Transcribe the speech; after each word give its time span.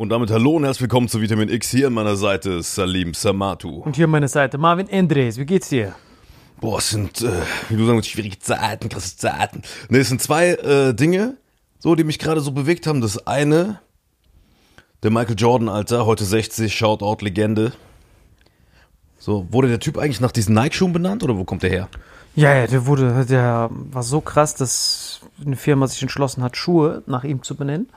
Und 0.00 0.08
damit 0.08 0.30
hallo 0.30 0.52
und 0.52 0.64
herzlich 0.64 0.80
willkommen 0.80 1.08
zu 1.08 1.20
Vitamin 1.20 1.50
X. 1.50 1.68
Hier 1.72 1.88
an 1.88 1.92
meiner 1.92 2.16
Seite 2.16 2.62
Salim 2.62 3.12
Samatu. 3.12 3.82
Und 3.82 3.96
hier 3.96 4.06
an 4.06 4.10
meiner 4.10 4.28
Seite 4.28 4.56
Marvin 4.56 4.88
Andres. 4.90 5.36
Wie 5.36 5.44
geht's 5.44 5.68
dir? 5.68 5.94
Boah, 6.58 6.78
es 6.78 6.88
sind, 6.88 7.20
äh, 7.20 7.30
wie 7.68 7.76
du 7.76 7.84
sagst, 7.84 8.08
schwierige 8.08 8.38
Zeiten, 8.38 8.88
krasse 8.88 9.18
Zeiten. 9.18 9.60
Ne, 9.90 9.98
es 9.98 10.08
sind 10.08 10.22
zwei 10.22 10.52
äh, 10.52 10.94
Dinge, 10.94 11.36
so, 11.80 11.94
die 11.96 12.04
mich 12.04 12.18
gerade 12.18 12.40
so 12.40 12.52
bewegt 12.52 12.86
haben. 12.86 13.02
Das 13.02 13.26
eine, 13.26 13.78
der 15.02 15.10
Michael 15.10 15.36
Jordan, 15.36 15.68
Alter, 15.68 16.06
heute 16.06 16.24
60, 16.24 16.74
Shoutout, 16.74 17.22
Legende. 17.22 17.74
So, 19.18 19.48
wurde 19.50 19.68
der 19.68 19.80
Typ 19.80 19.98
eigentlich 19.98 20.22
nach 20.22 20.32
diesen 20.32 20.54
Nike-Schuhen 20.54 20.94
benannt 20.94 21.22
oder 21.22 21.36
wo 21.36 21.44
kommt 21.44 21.62
der 21.62 21.68
her? 21.68 21.88
Ja, 22.34 22.54
ja, 22.54 22.66
der 22.66 22.86
wurde, 22.86 23.26
der 23.26 23.68
war 23.70 24.02
so 24.02 24.22
krass, 24.22 24.54
dass 24.54 25.20
eine 25.44 25.56
Firma 25.56 25.86
sich 25.86 26.00
entschlossen 26.00 26.42
hat, 26.42 26.56
Schuhe 26.56 27.02
nach 27.06 27.24
ihm 27.24 27.42
zu 27.42 27.54
benennen. 27.54 27.90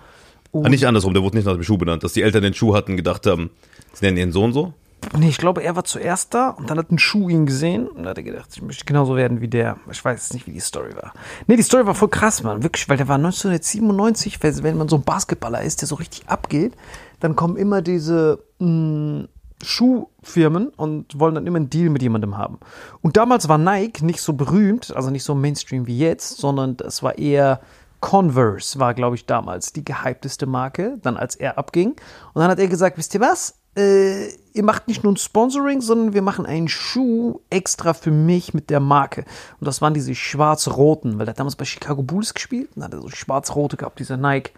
Ah, 0.54 0.70
nicht 0.70 0.86
andersrum, 0.86 1.14
der 1.14 1.24
wurde 1.24 1.38
nicht 1.38 1.46
nach 1.46 1.54
dem 1.54 1.64
Schuh 1.64 1.78
benannt, 1.78 2.04
dass 2.04 2.14
die 2.14 2.22
Eltern 2.22 2.44
den 2.44 2.54
Schuh 2.54 2.76
hatten, 2.76 2.96
gedacht 2.96 3.26
haben, 3.26 3.50
sie 3.94 4.06
nennen 4.06 4.18
ihren 4.18 4.32
Sohn 4.32 4.54
so. 4.54 4.74
Nee, 5.18 5.30
ich 5.30 5.38
glaube, 5.38 5.64
er 5.64 5.76
war 5.76 5.84
zuerst 5.84 6.34
da 6.34 6.50
und 6.50 6.70
dann 6.70 6.78
hat 6.78 6.92
ein 6.92 7.00
Schuh 7.00 7.30
ihn 7.30 7.46
gesehen 7.46 7.88
und 7.88 8.06
hat 8.06 8.18
er 8.18 8.24
gedacht, 8.24 8.50
ich 8.54 8.62
möchte 8.62 8.86
genauso 8.86 9.16
werden 9.16 9.42
wie 9.42 9.48
der. 9.48 9.78
Ich 9.92 10.04
weiß 10.04 10.20
jetzt 10.20 10.34
nicht, 10.34 10.48
wie 10.48 10.54
die 10.54 10.60
Story 10.60 10.96
war. 10.96 11.14
Nee, 11.48 11.56
die 11.58 11.64
Story 11.64 11.86
war 11.86 11.96
voll 11.96 12.08
krass, 12.08 12.42
Mann. 12.44 12.64
Wirklich, 12.64 12.88
weil 12.88 12.98
der 12.98 13.08
war 13.08 13.16
1997, 13.16 14.40
wenn 14.42 14.78
man 14.78 14.88
so 14.88 14.96
ein 14.96 15.04
Basketballer 15.04 15.62
ist, 15.62 15.82
der 15.82 15.88
so 15.88 15.96
richtig 15.96 16.28
abgeht, 16.30 16.74
dann 17.20 17.36
kommen 17.36 17.58
immer 17.58 17.82
diese 17.82 18.40
mh, 18.60 19.28
Schuhfirmen 19.62 20.70
und 20.70 21.20
wollen 21.20 21.36
dann 21.36 21.48
immer 21.48 21.58
einen 21.58 21.70
Deal 21.70 21.90
mit 21.90 22.02
jemandem 22.02 22.38
haben. 22.38 22.60
Und 23.02 23.18
damals 23.18 23.50
war 23.50 23.58
Nike 23.58 24.04
nicht 24.04 24.22
so 24.22 24.34
berühmt, 24.34 24.96
also 24.96 25.10
nicht 25.10 25.24
so 25.24 25.36
Mainstream 25.36 25.88
wie 25.88 25.98
jetzt, 25.98 26.38
sondern 26.38 26.78
es 26.86 27.04
war 27.04 27.18
eher 27.18 27.62
Converse 28.04 28.80
war, 28.80 28.94
glaube 28.94 29.16
ich, 29.16 29.26
damals 29.26 29.72
die 29.72 29.86
gehypteste 29.86 30.46
Marke, 30.46 30.98
dann 31.02 31.16
als 31.16 31.38
er 31.38 31.58
abging. 31.58 31.92
Und 32.34 32.42
dann 32.42 32.52
hat 32.52 32.60
er 32.60 32.68
gesagt, 32.68 32.98
wisst 32.98 33.14
ihr 33.14 33.22
was? 33.22 33.56
Äh, 33.78 34.28
ihr 34.52 34.64
macht 34.64 34.90
nicht 34.90 35.06
nur 35.06 35.14
ein 35.14 35.18
Sponsoring, 35.18 35.80
sondern 35.80 36.14
wir 36.14 36.22
machen 36.22 36.46
einen 36.46 36.68
Schuh 36.68 37.40
extra 37.50 37.94
für 37.94 38.12
mich 38.12 38.54
mit 38.54 38.70
der 38.70 38.82
Marke. 38.82 39.24
Und 39.58 39.68
das 39.68 39.82
waren 39.82 39.94
diese 39.94 40.14
schwarz-roten, 40.16 41.18
weil 41.18 41.30
er 41.30 41.34
damals 41.34 41.56
bei 41.56 41.64
Chicago 41.64 42.04
Bulls 42.04 42.34
gespielt 42.34 42.72
und 42.76 42.84
hat 42.84 42.94
er 42.94 43.02
so 43.02 43.08
schwarz-rote 43.08 43.78
gehabt, 43.78 44.00
diese 44.00 44.18
Nike 44.18 44.52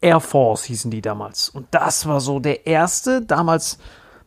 Air 0.00 0.20
Force 0.20 0.64
hießen 0.64 0.90
die 0.90 1.02
damals. 1.02 1.50
Und 1.50 1.66
das 1.72 2.06
war 2.06 2.20
so 2.22 2.40
der 2.40 2.66
erste. 2.66 3.20
Damals 3.20 3.76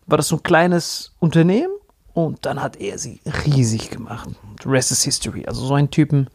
war 0.06 0.18
das 0.18 0.28
so 0.28 0.36
ein 0.36 0.44
kleines 0.44 1.16
Unternehmen 1.20 1.74
und 2.14 2.46
dann 2.46 2.62
hat 2.62 2.76
er 2.76 3.00
sie 3.00 3.20
riesig 3.48 3.90
gemacht. 3.90 4.30
The 4.62 4.70
rest 4.70 4.92
is 4.92 5.02
history. 5.02 5.48
Also 5.48 5.66
so 5.66 5.74
einen 5.74 5.90
Typen, 5.90 6.30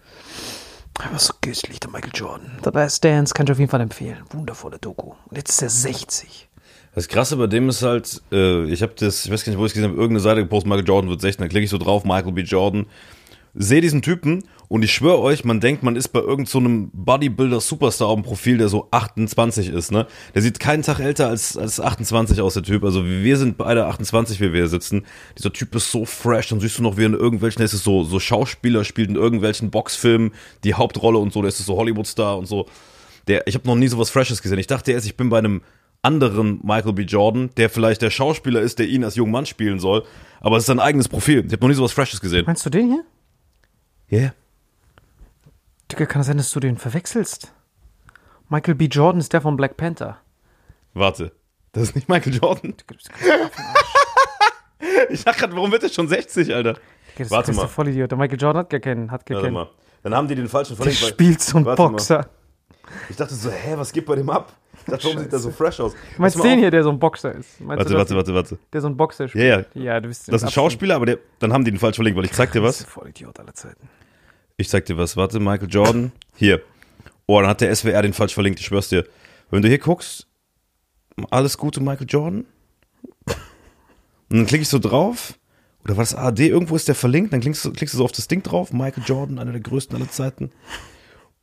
er 1.04 1.12
war 1.12 1.18
so 1.18 1.34
göttlich, 1.40 1.80
der 1.80 1.90
Michael 1.90 2.12
Jordan. 2.14 2.50
The 2.64 2.70
Last 2.72 3.04
Dance 3.04 3.34
kann 3.34 3.46
ich 3.46 3.52
auf 3.52 3.58
jeden 3.58 3.70
Fall 3.70 3.80
empfehlen. 3.80 4.18
Wundervolle 4.30 4.78
Doku. 4.78 5.12
Und 5.28 5.36
jetzt 5.36 5.50
ist 5.50 5.62
er 5.62 5.70
60. 5.70 6.48
Das 6.94 7.08
Krasse 7.08 7.36
bei 7.36 7.46
dem 7.46 7.68
ist 7.68 7.82
halt, 7.82 8.22
äh, 8.32 8.64
ich 8.64 8.82
habe 8.82 8.94
das, 8.96 9.26
ich 9.26 9.30
weiß 9.30 9.44
gar 9.44 9.50
nicht, 9.50 9.58
wo 9.58 9.66
ich 9.66 9.70
es 9.70 9.74
gesehen 9.74 9.90
habe, 9.90 10.00
irgendeine 10.00 10.20
Seite 10.20 10.40
gepostet, 10.40 10.70
Michael 10.70 10.88
Jordan 10.88 11.10
wird 11.10 11.20
16, 11.20 11.42
dann 11.42 11.50
klicke 11.50 11.64
ich 11.64 11.70
so 11.70 11.78
drauf, 11.78 12.04
Michael 12.04 12.32
B. 12.32 12.40
Jordan, 12.40 12.86
sehe 13.54 13.82
diesen 13.82 14.00
Typen 14.00 14.44
und 14.68 14.82
ich 14.82 14.92
schwöre 14.92 15.20
euch, 15.20 15.44
man 15.44 15.60
denkt, 15.60 15.82
man 15.82 15.96
ist 15.96 16.08
bei 16.08 16.20
irgendeinem 16.20 16.90
so 16.92 16.98
Bodybuilder-Superstar 16.98 18.08
auf 18.08 18.16
dem 18.16 18.24
Profil, 18.24 18.58
der 18.58 18.68
so 18.68 18.88
28 18.90 19.68
ist, 19.68 19.92
ne? 19.92 20.06
Der 20.34 20.42
sieht 20.42 20.58
keinen 20.58 20.82
Tag 20.82 20.98
älter 20.98 21.28
als, 21.28 21.56
als 21.56 21.78
28 21.78 22.40
aus, 22.40 22.54
der 22.54 22.62
Typ. 22.62 22.82
Also 22.84 23.04
wir 23.04 23.36
sind 23.36 23.58
beide 23.58 23.86
28, 23.86 24.40
wie 24.40 24.52
wir 24.52 24.60
hier 24.60 24.68
sitzen. 24.68 25.06
Dieser 25.38 25.52
Typ 25.52 25.74
ist 25.74 25.92
so 25.92 26.04
fresh, 26.04 26.48
dann 26.48 26.60
siehst 26.60 26.78
du 26.78 26.82
noch, 26.82 26.96
wie 26.96 27.02
er 27.02 27.06
in 27.06 27.14
irgendwelchen, 27.14 27.58
der 27.58 27.66
ist 27.66 27.72
so, 27.72 28.02
so 28.02 28.18
Schauspieler, 28.18 28.84
spielt 28.84 29.10
in 29.10 29.16
irgendwelchen 29.16 29.70
Boxfilmen 29.70 30.32
die 30.64 30.74
Hauptrolle 30.74 31.18
und 31.18 31.32
so, 31.32 31.42
der 31.42 31.48
ist 31.48 31.58
so 31.58 31.76
Hollywood-Star 31.76 32.36
und 32.36 32.46
so. 32.46 32.66
Der, 33.28 33.46
ich 33.46 33.54
habe 33.54 33.66
noch 33.66 33.76
nie 33.76 33.88
so 33.88 33.98
was 33.98 34.10
Freshes 34.10 34.42
gesehen. 34.42 34.58
Ich 34.58 34.66
dachte 34.66 34.92
erst, 34.92 35.06
ich 35.06 35.16
bin 35.16 35.28
bei 35.28 35.38
einem 35.38 35.62
anderen 36.02 36.60
Michael 36.62 36.92
B. 36.92 37.02
Jordan, 37.02 37.50
der 37.56 37.70
vielleicht 37.70 38.02
der 38.02 38.10
Schauspieler 38.10 38.60
ist, 38.60 38.78
der 38.78 38.86
ihn 38.86 39.04
als 39.04 39.16
jungen 39.16 39.32
Mann 39.32 39.46
spielen 39.46 39.80
soll, 39.80 40.04
aber 40.40 40.56
es 40.56 40.62
ist 40.62 40.66
sein 40.66 40.78
eigenes 40.78 41.08
Profil. 41.08 41.44
Ich 41.46 41.52
habe 41.52 41.62
noch 41.62 41.68
nie 41.68 41.74
so 41.74 41.82
was 41.82 41.92
Freshes 41.92 42.20
gesehen. 42.20 42.44
Meinst 42.46 42.64
du 42.64 42.70
den 42.70 42.86
hier? 42.86 43.04
Ja. 44.08 44.18
Yeah. 44.18 44.34
Digga, 45.90 46.06
kann 46.06 46.20
es 46.20 46.26
sein, 46.26 46.36
dass 46.36 46.50
du 46.50 46.60
den 46.60 46.76
verwechselst? 46.76 47.52
Michael 48.48 48.74
B. 48.74 48.86
Jordan 48.86 49.20
ist 49.20 49.32
der 49.32 49.40
von 49.40 49.56
Black 49.56 49.76
Panther. 49.76 50.18
Warte, 50.94 51.32
das 51.72 51.84
ist 51.84 51.94
nicht 51.94 52.08
Michael 52.08 52.34
Jordan? 52.34 52.74
ich 55.10 55.24
dachte 55.24 55.40
gerade, 55.40 55.54
warum 55.54 55.70
wird 55.72 55.82
er 55.82 55.88
schon 55.88 56.08
60, 56.08 56.54
Alter? 56.54 56.74
Das 57.18 57.30
warte 57.30 57.52
mal. 57.52 57.68
Vollidiot. 57.68 58.10
Der 58.10 58.18
Michael 58.18 58.40
Jordan 58.40 58.60
hat 58.60 58.70
gar 58.70 58.80
keinen. 58.80 59.10
Hat 59.10 59.26
gar 59.26 59.38
warte 59.38 59.50
mal. 59.50 59.68
Dann 60.02 60.14
haben 60.14 60.28
die 60.28 60.34
den 60.34 60.48
falschen 60.48 60.76
verlinkt. 60.76 61.02
Der 61.02 61.08
spielt 61.08 61.40
so 61.40 61.58
ein 61.58 61.64
Boxer. 61.64 62.18
Mal. 62.18 62.28
Ich 63.08 63.16
dachte 63.16 63.34
so, 63.34 63.50
hä, 63.50 63.74
was 63.76 63.92
geht 63.92 64.06
bei 64.06 64.14
dem 64.14 64.30
ab? 64.30 64.52
Ich 64.78 64.84
dachte, 64.84 65.04
warum 65.04 65.18
sieht 65.18 65.32
der 65.32 65.38
so 65.38 65.50
fresh 65.50 65.80
aus? 65.80 65.92
Du 65.92 66.22
meinst 66.22 66.42
den 66.42 66.58
hier, 66.58 66.70
der 66.70 66.84
so 66.84 66.90
ein 66.90 66.98
Boxer 66.98 67.32
ist? 67.32 67.60
Meinst 67.60 67.84
warte, 67.84 67.96
warte, 67.96 68.14
warte, 68.14 68.34
warte. 68.34 68.58
Der 68.72 68.80
so 68.80 68.88
ein 68.88 68.96
Boxer 68.96 69.28
spielt? 69.28 69.44
Ja, 69.44 69.58
ja. 69.74 69.94
ja 69.94 70.00
du 70.00 70.08
bist 70.08 70.28
das 70.28 70.42
ist 70.42 70.44
ein 70.44 70.52
Schauspieler, 70.52 70.96
aber 70.96 71.06
der, 71.06 71.18
dann 71.40 71.52
haben 71.52 71.64
die 71.64 71.72
den 71.72 71.80
falsch 71.80 71.96
verlinkt, 71.96 72.16
weil 72.16 72.26
ich 72.26 72.32
zeig 72.32 72.52
dir 72.52 72.62
was. 72.62 72.84
Voll 72.84 73.08
Idiot 73.08 73.40
aller 73.40 73.54
Zeiten. 73.54 73.88
Ich 74.56 74.68
zeig 74.68 74.86
dir 74.86 74.96
was. 74.96 75.16
Warte, 75.16 75.38
Michael 75.38 75.68
Jordan. 75.70 76.12
Hier. 76.34 76.62
Oh, 77.26 77.40
dann 77.40 77.50
hat 77.50 77.60
der 77.60 77.74
SWR 77.74 78.02
den 78.02 78.12
falsch 78.12 78.34
verlinkt, 78.34 78.60
ich 78.60 78.66
schwör's 78.66 78.88
dir. 78.88 79.06
Wenn 79.50 79.62
du 79.62 79.68
hier 79.68 79.78
guckst, 79.78 80.26
alles 81.30 81.58
Gute, 81.58 81.80
Michael 81.80 82.06
Jordan. 82.08 82.46
Und 84.28 84.38
dann 84.38 84.46
klicke 84.46 84.62
ich 84.62 84.68
so 84.68 84.78
drauf. 84.78 85.38
Oder 85.84 85.96
war 85.96 86.02
das 86.02 86.14
ARD? 86.14 86.40
Irgendwo 86.40 86.74
ist 86.74 86.88
der 86.88 86.94
verlinkt. 86.94 87.32
Dann 87.32 87.40
klickst 87.40 87.64
du, 87.64 87.72
klickst 87.72 87.94
du 87.94 87.98
so 87.98 88.04
auf 88.04 88.12
das 88.12 88.28
Ding 88.28 88.42
drauf. 88.42 88.72
Michael 88.72 89.04
Jordan, 89.06 89.38
einer 89.38 89.52
der 89.52 89.60
größten 89.60 89.96
aller 89.96 90.10
Zeiten. 90.10 90.50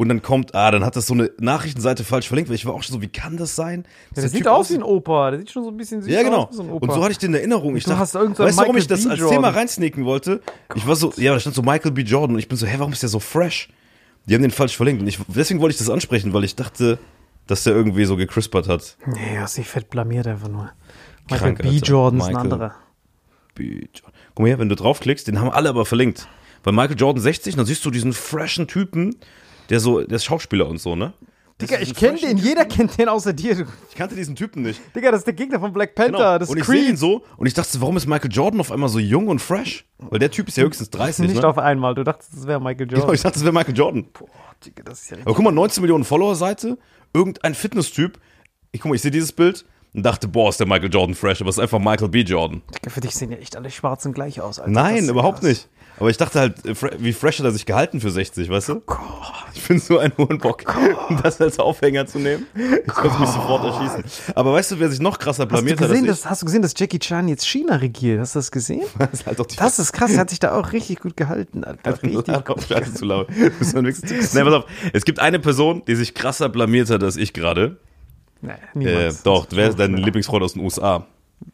Und 0.04 0.10
dann 0.10 0.22
kommt, 0.22 0.54
ah, 0.54 0.70
dann 0.70 0.84
hat 0.84 0.98
das 0.98 1.08
so 1.08 1.14
eine 1.14 1.32
Nachrichtenseite 1.40 2.04
falsch 2.04 2.28
verlinkt, 2.28 2.50
weil 2.50 2.56
ich 2.56 2.66
war 2.66 2.74
auch 2.74 2.84
schon 2.84 2.94
so, 2.94 3.02
wie 3.02 3.08
kann 3.08 3.38
das 3.38 3.56
sein? 3.56 3.86
Ja, 4.14 4.22
der, 4.22 4.30
sieht 4.30 4.50
aus 4.50 4.70
wie 4.70 4.76
ein 4.76 4.84
Opa, 4.84 5.32
der 5.32 5.40
sieht 5.40 5.50
schon 5.50 5.64
so 5.64 5.70
ein 5.70 5.78
bisschen 5.78 6.02
süß 6.02 6.12
ja, 6.12 6.24
genau. 6.24 6.44
aus 6.44 6.52
wie 6.52 6.56
so 6.58 6.64
ein 6.64 6.72
Opa. 6.72 6.86
Und 6.86 6.94
so 6.94 7.02
hatte 7.02 7.14
ich 7.14 7.18
den 7.20 7.32
in 7.32 7.36
Erinnerung. 7.36 7.78
Ich 7.78 7.86
du 7.86 7.92
dachte, 7.92 8.02
hast 8.02 8.16
weißt 8.16 8.58
du, 8.58 8.62
warum 8.62 8.76
ich 8.76 8.88
das 8.88 9.08
als 9.08 9.26
Thema 9.26 9.48
reinsneaken 9.50 10.04
wollte? 10.04 10.42
Gott. 10.68 10.78
Ich 10.78 10.86
war 10.86 10.98
so, 10.98 11.14
ja, 11.16 11.34
da 11.34 11.40
stand 11.40 11.56
so 11.56 11.62
Michael 11.62 11.92
B. 11.92 12.02
Jordan 12.02 12.36
und 12.36 12.40
ich 12.40 12.50
bin 12.50 12.58
so, 12.58 12.68
hä, 12.68 12.76
warum 12.80 12.92
ist 12.92 13.02
der 13.02 13.08
so 13.08 13.22
fresh? 13.22 13.70
Die 14.26 14.36
haben 14.36 14.42
den 14.42 14.52
falsch 14.52 14.76
verlinkt. 14.76 15.02
Und 15.02 15.08
ich, 15.08 15.20
deswegen 15.30 15.62
wollte 15.62 15.72
ich 15.72 15.80
das 15.80 15.90
ansprechen, 15.90 16.34
weil 16.34 16.44
ich 16.44 16.58
dachte, 16.58 17.00
dass 17.48 17.64
der 17.64 17.74
irgendwie 17.74 18.04
so 18.04 18.18
gekrispert 18.18 18.68
hat. 18.68 18.98
Nee, 19.06 19.38
hast 19.40 19.58
dich 19.58 19.70
fett 19.70 19.90
blamiert 19.90 20.28
einfach 20.28 20.50
nur. 20.50 20.70
Michael 21.30 21.56
Krank, 21.56 21.62
B. 21.62 21.78
Jordan 21.78 22.20
ist 22.20 22.28
ein 22.28 22.36
anderer. 22.36 22.76
B. 23.56 23.88
Jordan. 23.94 24.12
Guck 24.36 24.40
mal 24.40 24.48
hier, 24.48 24.60
wenn 24.60 24.70
du 24.70 24.76
draufklickst, 24.76 25.28
den 25.28 25.40
haben 25.40 25.50
alle 25.50 25.70
aber 25.70 25.86
verlinkt. 25.86 26.28
Weil 26.64 26.74
Michael 26.74 26.98
Jordan 26.98 27.22
60, 27.22 27.56
dann 27.56 27.66
siehst 27.66 27.86
du 27.86 27.92
diesen 27.92 28.14
freshen 28.14 28.68
Typen, 28.68 29.16
der 29.70 29.80
so, 29.80 30.02
der 30.02 30.16
ist 30.16 30.26
Schauspieler 30.26 30.68
und 30.68 30.80
so, 30.80 30.96
ne? 30.96 31.14
Digga, 31.62 31.80
ich 31.80 31.94
kenne 31.94 32.20
den, 32.20 32.38
jeder 32.38 32.66
kennt 32.66 32.98
den 32.98 33.08
außer 33.08 33.32
dir. 33.32 33.68
Ich 33.90 33.96
kannte 33.96 34.16
diesen 34.16 34.36
Typen 34.36 34.64
nicht. 34.64 34.82
Digga, 34.96 35.12
das 35.12 35.20
ist 35.20 35.28
der 35.28 35.34
Gegner 35.34 35.60
von 35.60 35.72
Black 35.72 35.96
Panther, 35.96 36.18
genau. 36.18 36.40
das 36.40 36.50
ist 36.50 36.50
Und 36.50 36.58
ich 36.58 36.66
sehe 36.66 36.90
ihn 36.90 36.98
so 36.98 37.24
und 37.38 37.48
ich 37.48 37.54
dachte, 37.54 37.80
warum 37.80 37.96
ist 37.96 38.08
Michael 38.08 38.32
Jordan 38.32 38.60
auf 38.60 38.72
einmal 38.72 38.90
so 38.90 39.00
jung 39.00 39.28
und 39.28 39.40
fresh? 39.40 39.86
Weil 40.00 40.20
der 40.20 40.32
Typ 40.32 40.48
ist 40.48 40.58
ja 40.58 40.64
höchstens 40.64 40.90
30, 40.90 41.28
Nicht 41.28 41.42
ne? 41.42 41.48
auf 41.48 41.58
einmal, 41.58 41.96
du 41.96 42.04
dachtest, 42.04 42.34
das 42.36 42.48
wäre 42.48 42.60
Michael 42.60 42.88
Jordan. 42.88 43.02
Genau, 43.02 43.14
ich 43.14 43.22
dachte, 43.22 43.36
das 43.36 43.44
wäre 43.44 43.54
Michael 43.54 43.78
Jordan. 43.78 44.06
Boah, 44.12 44.28
Digga, 44.66 44.84
das 44.84 45.02
ist 45.02 45.12
ja 45.12 45.18
Aber 45.24 45.36
guck 45.36 45.44
mal, 45.44 45.52
19 45.52 45.82
Millionen 45.82 46.04
Follower-Seite, 46.04 46.78
irgendein 47.14 47.54
Fitness-Typ. 47.54 48.20
Ich 48.72 48.82
guck 48.82 48.90
mal, 48.90 48.96
ich 48.96 49.02
sehe 49.02 49.12
dieses 49.12 49.32
Bild 49.32 49.66
und 49.94 50.04
dachte, 50.04 50.28
boah, 50.28 50.50
ist 50.50 50.60
der 50.60 50.68
Michael 50.68 50.92
Jordan 50.92 51.16
fresh, 51.16 51.40
aber 51.42 51.50
es 51.50 51.58
ist 51.58 51.62
einfach 51.62 51.80
Michael 51.80 52.10
B. 52.10 52.22
Jordan. 52.22 52.64
Digga, 52.76 52.90
für 52.90 53.02
dich 53.02 53.16
sehen 53.16 53.32
ja 53.32 53.38
echt 53.38 53.56
alle 53.56 53.70
Schwarzen 53.70 54.12
gleich 54.12 54.42
aus, 54.42 54.60
Alter. 54.60 54.72
Nein, 54.72 55.08
überhaupt 55.08 55.42
krass. 55.42 55.50
nicht. 55.50 55.70
Aber 56.04 56.10
ich 56.10 56.18
dachte 56.18 56.38
halt, 56.38 56.56
wie 57.00 57.14
fresh 57.14 57.40
hat 57.40 57.46
er 57.46 57.54
sich 57.54 57.66
gehalten 57.66 58.02
für 58.02 58.12
60, 58.12 58.50
weißt 58.50 58.68
du? 58.68 58.82
Oh. 58.88 58.94
Ich 59.54 59.66
bin 59.66 59.80
so 59.80 60.00
ein 60.00 60.12
Hurenbock, 60.18 60.66
um 61.08 61.22
das 61.24 61.40
als 61.40 61.60
Aufhänger 61.60 62.06
zu 62.08 62.20
nehmen. 62.20 62.46
Ich 62.54 62.94
könnte 62.94 63.18
mich 63.22 63.30
sofort 63.30 63.64
erschießen. 63.64 64.04
Aber 64.36 64.52
weißt 64.52 64.72
du, 64.72 64.80
wer 64.80 64.90
sich 64.90 65.00
noch 65.00 65.18
krasser 65.18 65.46
blamiert 65.46 65.80
hast 65.80 65.88
du 65.88 65.94
gesehen, 65.94 66.04
hat? 66.04 66.10
Dass, 66.10 66.30
hast 66.30 66.42
du 66.42 66.48
gesehen, 66.48 66.62
dass 66.62 66.74
Jackie 66.76 67.00
Chan 67.00 67.30
jetzt 67.30 67.48
China 67.48 67.78
regiert? 67.78 68.20
Hast 68.20 68.36
du 68.36 68.40
das 68.40 68.52
gesehen? 68.52 68.84
Das 69.00 69.14
ist, 69.14 69.26
halt 69.26 69.40
das 69.58 69.80
ist 69.80 69.94
krass, 69.94 70.12
er 70.12 70.20
hat 70.20 70.30
sich 70.32 70.40
da 70.40 70.60
auch 70.60 70.74
richtig 70.74 71.00
gut 71.00 71.16
gehalten. 71.16 71.64
Alter. 71.64 72.04
Richtig 72.04 72.68
Scheiße 72.68 72.96
zu 72.96 73.06
laut. 73.06 73.30
Nein, 73.30 73.94
pass 73.94 74.54
auf. 74.54 74.66
Es 74.92 75.06
gibt 75.06 75.20
eine 75.20 75.40
Person, 75.40 75.84
die 75.88 75.96
sich 75.96 76.14
krasser 76.14 76.50
blamiert 76.50 76.90
hat 76.90 77.02
als 77.02 77.16
ich 77.16 77.32
gerade. 77.32 77.78
Nee, 78.42 78.52
niemals. 78.74 79.22
Äh, 79.22 79.24
doch, 79.24 79.48
wer 79.52 79.70
ist 79.70 79.80
dein 79.80 79.96
Lieblingsfreund 79.96 80.44
aus 80.44 80.52
den 80.52 80.64
USA? 80.64 81.08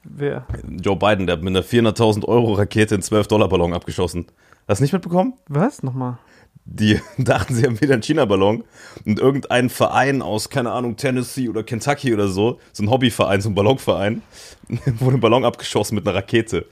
Wer? 0.04 0.46
Joe 0.68 0.96
Biden, 0.96 1.28
der 1.28 1.38
hat 1.38 1.44
mit 1.44 1.56
einer 1.56 1.66
400.000 1.66 2.26
Euro 2.26 2.54
Rakete 2.54 2.96
einen 2.96 3.04
12-Dollar-Ballon 3.04 3.74
abgeschossen. 3.74 4.28
Hast 4.68 4.80
du 4.80 4.84
nicht 4.84 4.94
mitbekommen? 4.94 5.34
Was? 5.48 5.82
Nochmal? 5.84 6.18
Die 6.66 7.00
dachten, 7.18 7.56
sie 7.56 7.66
haben 7.66 7.82
wieder 7.82 7.94
einen 7.94 8.04
China-Ballon 8.04 8.64
und 9.06 9.20
irgendein 9.20 9.70
Verein 9.70 10.22
aus, 10.22 10.50
keine 10.50 10.72
Ahnung, 10.72 10.98
Tennessee 10.98 11.50
oder 11.50 11.64
Kentucky 11.64 12.14
oder 12.14 12.28
so, 12.28 12.60
so 12.72 12.84
ein 12.84 12.90
Hobbyverein, 12.90 13.42
so 13.42 13.50
ein 13.50 13.56
Ballonverein, 13.56 14.22
wurde 15.00 15.18
ein 15.18 15.22
Ballon 15.22 15.46
abgeschossen 15.46 15.96
mit 15.96 16.08
einer 16.08 16.18
Rakete. 16.18 16.66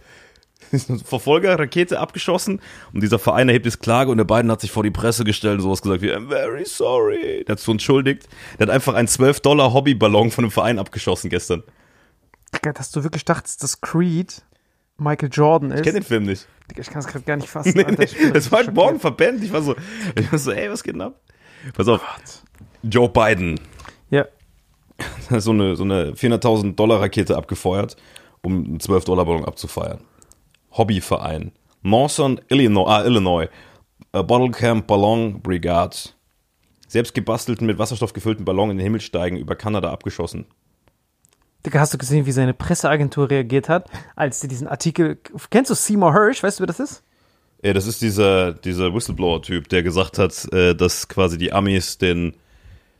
Verfolger, 1.05 1.57
Rakete 1.57 1.99
abgeschossen 1.99 2.59
und 2.93 3.01
dieser 3.01 3.19
Verein 3.19 3.47
erhebt 3.47 3.65
jetzt 3.65 3.81
Klage 3.81 4.11
und 4.11 4.17
der 4.17 4.25
beiden 4.25 4.51
hat 4.51 4.61
sich 4.61 4.71
vor 4.71 4.83
die 4.83 4.91
Presse 4.91 5.23
gestellt 5.23 5.55
und 5.55 5.61
sowas 5.61 5.81
gesagt 5.81 6.01
wie, 6.01 6.11
I'm 6.11 6.27
very 6.27 6.65
sorry. 6.65 7.43
Der 7.47 7.53
hat 7.53 7.59
so 7.59 7.71
entschuldigt. 7.71 8.27
Der 8.59 8.67
hat 8.67 8.73
einfach 8.73 8.93
einen 8.93 9.07
12-Dollar 9.07 9.73
Hobbyballon 9.73 10.31
von 10.31 10.43
einem 10.43 10.51
Verein 10.51 10.79
abgeschossen 10.79 11.29
gestern. 11.29 11.63
Dass 12.61 12.91
du 12.91 13.03
wirklich 13.03 13.25
dachtest, 13.25 13.63
dass 13.63 13.81
Creed 13.81 14.43
Michael 14.97 15.29
Jordan 15.31 15.71
ist. 15.71 15.79
Ich 15.79 15.83
kenne 15.83 15.99
den 15.99 16.05
Film 16.05 16.23
nicht. 16.23 16.47
Ich 16.75 16.89
kann 16.89 16.99
es 16.99 17.07
gerade 17.07 17.23
gar 17.23 17.37
nicht 17.37 17.49
fassen. 17.49 17.73
Nee, 17.75 17.85
nee, 17.97 18.31
das 18.33 18.51
war 18.51 18.59
heute 18.59 18.71
Morgen 18.71 18.99
verpennt. 18.99 19.43
Ich 19.43 19.53
war 19.53 19.61
so, 19.61 19.75
ich 20.15 20.31
war 20.31 20.39
so, 20.39 20.51
ey, 20.51 20.69
was 20.69 20.83
geht 20.83 20.95
denn 20.95 21.01
ab? 21.01 21.21
Pass 21.73 21.87
auf. 21.87 22.01
Joe 22.83 23.09
Biden. 23.09 23.59
Ja. 24.09 24.25
so 25.39 25.51
eine, 25.51 25.75
so 25.75 25.83
eine 25.83 26.11
400.000 26.11 26.75
Dollar 26.75 27.01
Rakete 27.01 27.37
abgefeuert, 27.37 27.95
um 28.41 28.65
einen 28.65 28.79
12 28.79 29.05
Dollar 29.05 29.25
Ballon 29.25 29.45
abzufeiern. 29.45 30.01
Hobbyverein. 30.71 31.51
Northern 31.83 32.41
Illinois, 32.49 32.87
ah, 32.87 33.03
Illinois. 33.03 33.47
A 34.11 34.21
Bottle 34.21 34.51
Camp 34.51 34.87
Ballon 34.87 35.41
Brigade. 35.41 35.95
Selbst 36.87 37.13
gebastelten, 37.13 37.67
mit 37.67 37.77
Wasserstoff 37.77 38.13
gefüllten 38.13 38.45
Ballon 38.45 38.71
in 38.71 38.77
den 38.77 38.83
Himmel 38.83 39.01
steigen, 39.01 39.37
über 39.37 39.55
Kanada 39.55 39.91
abgeschossen. 39.91 40.45
Hast 41.73 41.93
du 41.93 41.97
gesehen, 41.97 42.25
wie 42.25 42.31
seine 42.31 42.53
Presseagentur 42.53 43.29
reagiert 43.29 43.69
hat, 43.69 43.89
als 44.15 44.39
sie 44.41 44.47
diesen 44.47 44.67
Artikel. 44.67 45.17
Kennst 45.49 45.71
du 45.71 45.75
Seymour 45.75 46.13
Hirsch? 46.13 46.43
Weißt 46.43 46.59
du, 46.59 46.61
wer 46.61 46.67
das 46.67 46.79
ist? 46.79 47.03
Ja, 47.63 47.73
das 47.73 47.87
ist 47.87 48.01
dieser, 48.01 48.53
dieser 48.53 48.93
Whistleblower-Typ, 48.93 49.67
der 49.69 49.81
gesagt 49.83 50.19
hat, 50.19 50.51
äh, 50.53 50.75
dass 50.75 51.07
quasi 51.07 51.37
die 51.37 51.51
Amis 51.51 51.97
den, 51.97 52.35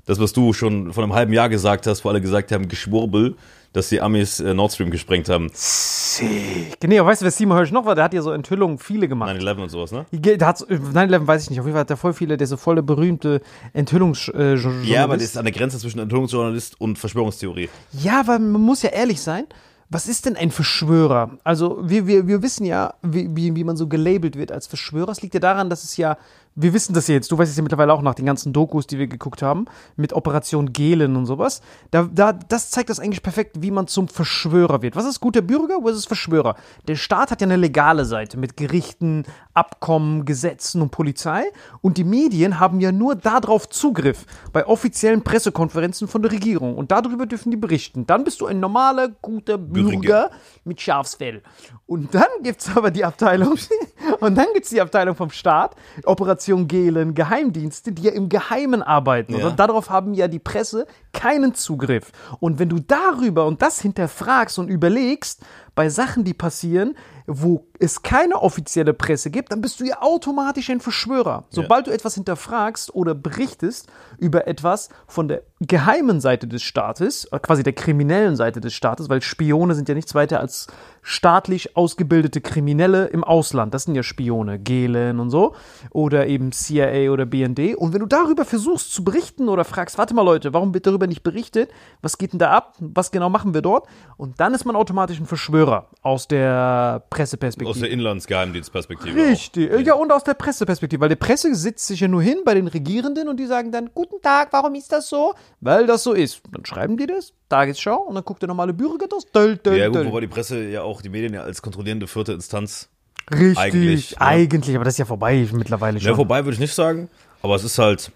das, 0.07 0.19
was 0.19 0.33
du 0.33 0.54
schon 0.54 0.94
vor 0.94 1.04
einem 1.04 1.13
halben 1.13 1.33
Jahr 1.33 1.50
gesagt 1.50 1.86
hast, 1.86 2.04
wo 2.04 2.09
alle 2.09 2.21
gesagt 2.21 2.51
haben, 2.51 2.68
Geschwurbel, 2.68 3.36
dass 3.74 3.89
die 3.89 4.01
Amis 4.01 4.39
äh, 4.39 4.54
Nord 4.54 4.71
Stream 4.71 4.89
gesprengt 4.89 5.30
haben. 5.30 5.51
Sick. 5.54 6.77
Nee, 6.83 6.98
aber 6.98 7.09
weißt 7.09 7.21
du, 7.21 7.25
wer 7.25 7.31
Seymour 7.31 7.57
Hirsch 7.57 7.71
noch 7.71 7.86
war? 7.86 7.94
Der 7.94 8.06
hat 8.06 8.13
ja 8.13 8.21
so 8.21 8.31
Enthüllungen 8.31 8.80
viele 8.80 9.07
gemacht. 9.07 9.30
9-11 9.38 9.62
und 9.62 9.69
sowas, 9.69 9.92
ne? 9.92 10.06
Der 10.12 10.48
hat, 10.48 10.59
9-11 10.59 11.27
weiß 11.27 11.44
ich 11.44 11.50
nicht, 11.51 11.59
auf 11.59 11.65
jeden 11.65 11.75
Fall 11.75 11.81
hat 11.81 11.89
der 11.89 11.98
voll 11.98 12.13
viele, 12.13 12.38
der 12.38 12.48
so 12.48 12.57
voll 12.57 12.75
der 12.75 12.81
berühmte 12.81 13.42
Enthüllungsjournalist. 13.74 14.89
Ja, 14.89 15.04
aber 15.04 15.15
das 15.15 15.25
ist 15.25 15.38
an 15.38 15.45
der 15.45 15.54
Grenze 15.54 15.77
zwischen 15.77 16.00
Enthüllungsjournalist 16.00 16.80
und 16.80 16.98
Verschwörungstheorie. 16.98 17.69
Ja, 17.92 18.24
weil 18.25 18.39
man 18.39 18.62
muss 18.62 18.81
ja 18.81 18.89
ehrlich 18.89 19.21
sein. 19.21 19.45
Was 19.89 20.07
ist 20.07 20.25
denn 20.25 20.36
ein 20.36 20.51
Verschwörer? 20.51 21.38
Also, 21.45 21.80
wir, 21.81 22.07
wir, 22.07 22.27
wir 22.27 22.42
wissen 22.42 22.65
ja, 22.65 22.95
wie, 23.04 23.33
wie, 23.36 23.56
wie 23.56 23.63
man 23.63 23.77
so 23.77 23.88
gelabelt 23.88 24.38
wird 24.38 24.51
als 24.51 24.68
Verschwörer. 24.68 25.12
Es 25.12 25.21
liegt 25.21 25.33
ja 25.33 25.39
daran, 25.39 25.69
dass 25.69 25.86
es 25.86 25.95
ja, 25.95 26.18
wir 26.59 26.74
wissen 26.74 26.95
das 26.95 27.07
jetzt, 27.07 27.31
du 27.31 27.38
weißt 27.38 27.51
es 27.51 27.56
ja 27.56 27.62
mittlerweile 27.62 27.94
auch 27.94 28.01
nach 28.01 28.15
den 28.15 28.25
ganzen 28.25 28.51
Dokus, 28.51 28.88
die 28.88 28.98
wir 28.98 29.06
geguckt 29.06 29.44
haben, 29.44 29.65
mit 29.95 30.12
Operation 30.12 30.74
Gelen 30.74 31.15
und 31.15 31.27
sowas. 31.27 31.62
Da, 31.92 32.09
da, 32.12 32.33
das 32.33 32.71
zeigt 32.71 32.89
das 32.89 33.00
eigentlich 33.00 33.21
perfekt, 33.21 33.57
wie 33.62 33.69
man 33.69 33.86
zum 33.86 34.07
Verschwörer 34.07 34.81
wird. 34.81 34.95
Was 34.95 35.06
ist 35.06 35.19
guter 35.19 35.44
Bürger? 35.44 35.75
Was 35.83 35.95
ist 35.95 36.07
Verschwörer? 36.07 36.56
Der 36.88 36.95
Staat 36.95 37.30
hat 37.30 37.42
ja 37.42 37.45
eine 37.45 37.57
legale 37.57 38.06
Seite 38.06 38.38
mit 38.38 38.57
Gerichten, 38.57 39.25
Abkommen, 39.54 40.25
Gesetzen 40.25 40.81
und 40.81 40.89
Polizei. 40.89 41.44
Und 41.81 42.00
die 42.00 42.04
Medien 42.04 42.59
haben 42.59 42.80
ja 42.80 42.92
nur 42.92 43.13
darauf 43.13 43.69
Zugriff 43.69 44.25
bei 44.51 44.65
offiziellen 44.65 45.24
Pressekonferenzen 45.24 46.07
von 46.07 46.24
der 46.24 46.31
Regierung. 46.31 46.75
Und 46.75 46.89
darüber 46.89 47.27
dürfen 47.27 47.51
die 47.51 47.57
berichten. 47.57 48.07
Dann 48.07 48.24
bist 48.24 48.42
du 48.42 48.48
ein 48.48 48.59
normaler, 48.59 49.09
guter 49.21 49.59
Bürger, 49.59 49.92
Bürger. 49.92 50.31
mit 50.63 50.81
Schafsfell. 50.81 51.44
Und 51.86 52.15
dann 52.15 52.24
gibt 52.42 52.62
es 52.62 52.75
aber 52.75 52.89
die 52.89 53.06
Abteilung, 53.06 53.59
und 54.21 54.36
dann 54.36 54.48
gibt 54.54 54.65
es 54.65 54.71
die 54.71 54.81
Abteilung 54.81 55.15
vom 55.15 55.30
Staat, 55.30 55.75
Operation 56.04 56.46
Gehlen, 56.67 57.13
Geheimdienste, 57.13 57.91
die 57.91 58.03
ja 58.03 58.11
im 58.11 58.29
Geheimen 58.29 58.81
arbeiten. 58.81 59.38
Ja. 59.38 59.47
Und 59.47 59.59
darauf 59.59 59.89
haben 59.89 60.13
ja 60.13 60.27
die 60.27 60.39
Presse 60.39 60.88
keinen 61.13 61.53
Zugriff. 61.53 62.11
Und 62.39 62.59
wenn 62.59 62.69
du 62.69 62.79
darüber 62.79 63.45
und 63.45 63.61
das 63.61 63.81
hinterfragst 63.81 64.59
und 64.59 64.69
überlegst, 64.69 65.41
bei 65.75 65.89
Sachen, 65.89 66.23
die 66.23 66.33
passieren, 66.33 66.95
wo 67.27 67.67
es 67.77 68.01
keine 68.01 68.41
offizielle 68.41 68.94
Presse 68.94 69.29
gibt, 69.29 69.51
dann 69.51 69.61
bist 69.61 69.79
du 69.79 69.85
ja 69.85 70.01
automatisch 70.01 70.69
ein 70.69 70.79
Verschwörer. 70.79 71.45
Sobald 71.49 71.88
du 71.88 71.91
etwas 71.91 72.15
hinterfragst 72.15 72.95
oder 72.95 73.13
berichtest 73.13 73.88
über 74.17 74.47
etwas 74.47 74.89
von 75.07 75.27
der 75.27 75.44
geheimen 75.59 76.21
Seite 76.21 76.48
des 76.48 76.62
Staates, 76.62 77.25
äh, 77.25 77.39
quasi 77.39 77.63
der 77.63 77.74
kriminellen 77.74 78.36
Seite 78.36 78.62
des 78.62 78.74
Staates, 78.74 79.09
weil 79.09 79.21
Spione 79.21 79.74
sind 79.74 79.89
ja 79.89 79.95
nichts 79.95 80.13
weiter 80.13 80.39
als 80.39 80.68
staatlich 81.01 81.75
ausgebildete 81.75 82.42
Kriminelle 82.42 83.06
im 83.07 83.24
Ausland. 83.24 83.74
Das 83.74 83.83
sind 83.83 83.95
ja 83.95 84.04
Spione, 84.04 84.59
Gehlen 84.59 85.19
und 85.19 85.30
so. 85.30 85.56
Oder 85.92 86.27
eben 86.27 86.51
CIA 86.51 87.12
oder 87.12 87.25
BND. 87.25 87.75
Und 87.75 87.94
wenn 87.94 88.01
du 88.01 88.06
darüber 88.06 88.45
versuchst 88.45 88.94
zu 88.94 89.04
berichten 89.04 89.48
oder 89.48 89.63
fragst, 89.63 89.98
warte 89.98 90.13
mal 90.13 90.24
Leute, 90.24 90.54
warum 90.54 90.74
wird 90.74 90.86
darüber 90.86 91.07
nicht 91.07 91.24
berichtet? 91.24 91.71
Was 92.01 92.18
geht 92.18 92.33
denn 92.33 92.39
da 92.39 92.51
ab? 92.51 92.75
Was 92.80 93.12
genau 93.12 93.30
machen 93.30 93.54
wir 93.54 93.62
dort? 93.62 93.88
Und 94.18 94.39
dann 94.39 94.54
ist 94.54 94.65
man 94.65 94.75
automatisch 94.75 95.19
ein 95.19 95.25
Verschwörer 95.25 95.88
aus 96.01 96.27
der 96.27 97.04
Presseperspektive. 97.09 97.71
Aus 97.71 97.80
der 97.80 97.89
Inlandsgeheimdienstperspektive. 97.89 99.15
Richtig. 99.15 99.88
Ja, 99.88 99.95
und 99.95 100.12
aus 100.12 100.24
der 100.24 100.33
Presseperspektive, 100.33 101.01
weil 101.01 101.09
die 101.09 101.15
Presse 101.15 101.56
sitzt 101.56 101.88
sich 101.88 102.01
ja 102.01 102.07
nur 102.09 102.21
hin 102.21 102.39
bei 102.45 102.54
den 102.54 102.68
Regierenden 102.68 103.30
und 103.30 103.39
die 103.39 103.45
sagen 103.45 103.71
dann, 103.71 103.92
guten 103.95 104.21
Tag, 104.21 104.50
warum 104.51 104.75
ist 104.75 104.92
das 104.92 105.07
so? 105.07 105.33
Weil 105.59 105.88
das 105.88 106.03
so 106.03 106.13
ist. 106.13 106.41
Dann 106.51 106.65
schreiben 106.65 106.97
die 106.97 107.07
das, 107.07 107.33
Tagesschau, 107.49 107.97
und 108.01 108.15
dann 108.15 108.23
guckt 108.23 108.41
der 108.41 108.47
normale 108.47 108.73
Bürger 108.73 109.07
das, 109.07 109.25
döll, 109.31 109.57
döll, 109.57 109.77
Ja, 109.77 109.88
gut, 109.88 110.05
wobei 110.05 110.21
die 110.21 110.27
Presse 110.27 110.63
ja 110.69 110.83
auch 110.83 111.01
die 111.01 111.09
Medien 111.09 111.33
ja 111.33 111.41
als 111.41 111.61
kontrollierende 111.61 112.07
vierte 112.07 112.33
Instanz. 112.33 112.89
Richtig, 113.31 113.57
eigentlich, 113.57 114.21
eigentlich, 114.21 114.69
ne? 114.69 114.75
aber 114.75 114.85
das 114.85 114.94
ist 114.94 114.99
ja 114.99 115.05
vorbei 115.05 115.47
mittlerweile 115.51 115.99
schon. 115.99 116.09
Ja, 116.09 116.15
vorbei 116.15 116.45
würde 116.45 116.53
ich 116.53 116.59
nicht 116.59 116.73
sagen, 116.73 117.09
aber 117.41 117.55
es 117.55 117.63
ist 117.63 117.77
halt, 117.77 118.11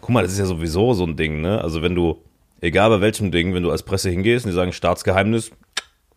guck 0.00 0.10
mal, 0.10 0.22
das 0.22 0.32
ist 0.32 0.38
ja 0.38 0.46
sowieso 0.46 0.94
so 0.94 1.04
ein 1.04 1.16
Ding, 1.16 1.42
ne? 1.42 1.60
Also 1.60 1.82
wenn 1.82 1.94
du, 1.94 2.22
egal 2.62 2.88
bei 2.88 3.00
welchem 3.02 3.30
Ding, 3.30 3.52
wenn 3.52 3.62
du 3.62 3.70
als 3.70 3.82
Presse 3.82 4.08
hingehst 4.08 4.46
und 4.46 4.52
die 4.52 4.54
sagen 4.54 4.72
Staatsgeheimnis, 4.72 5.50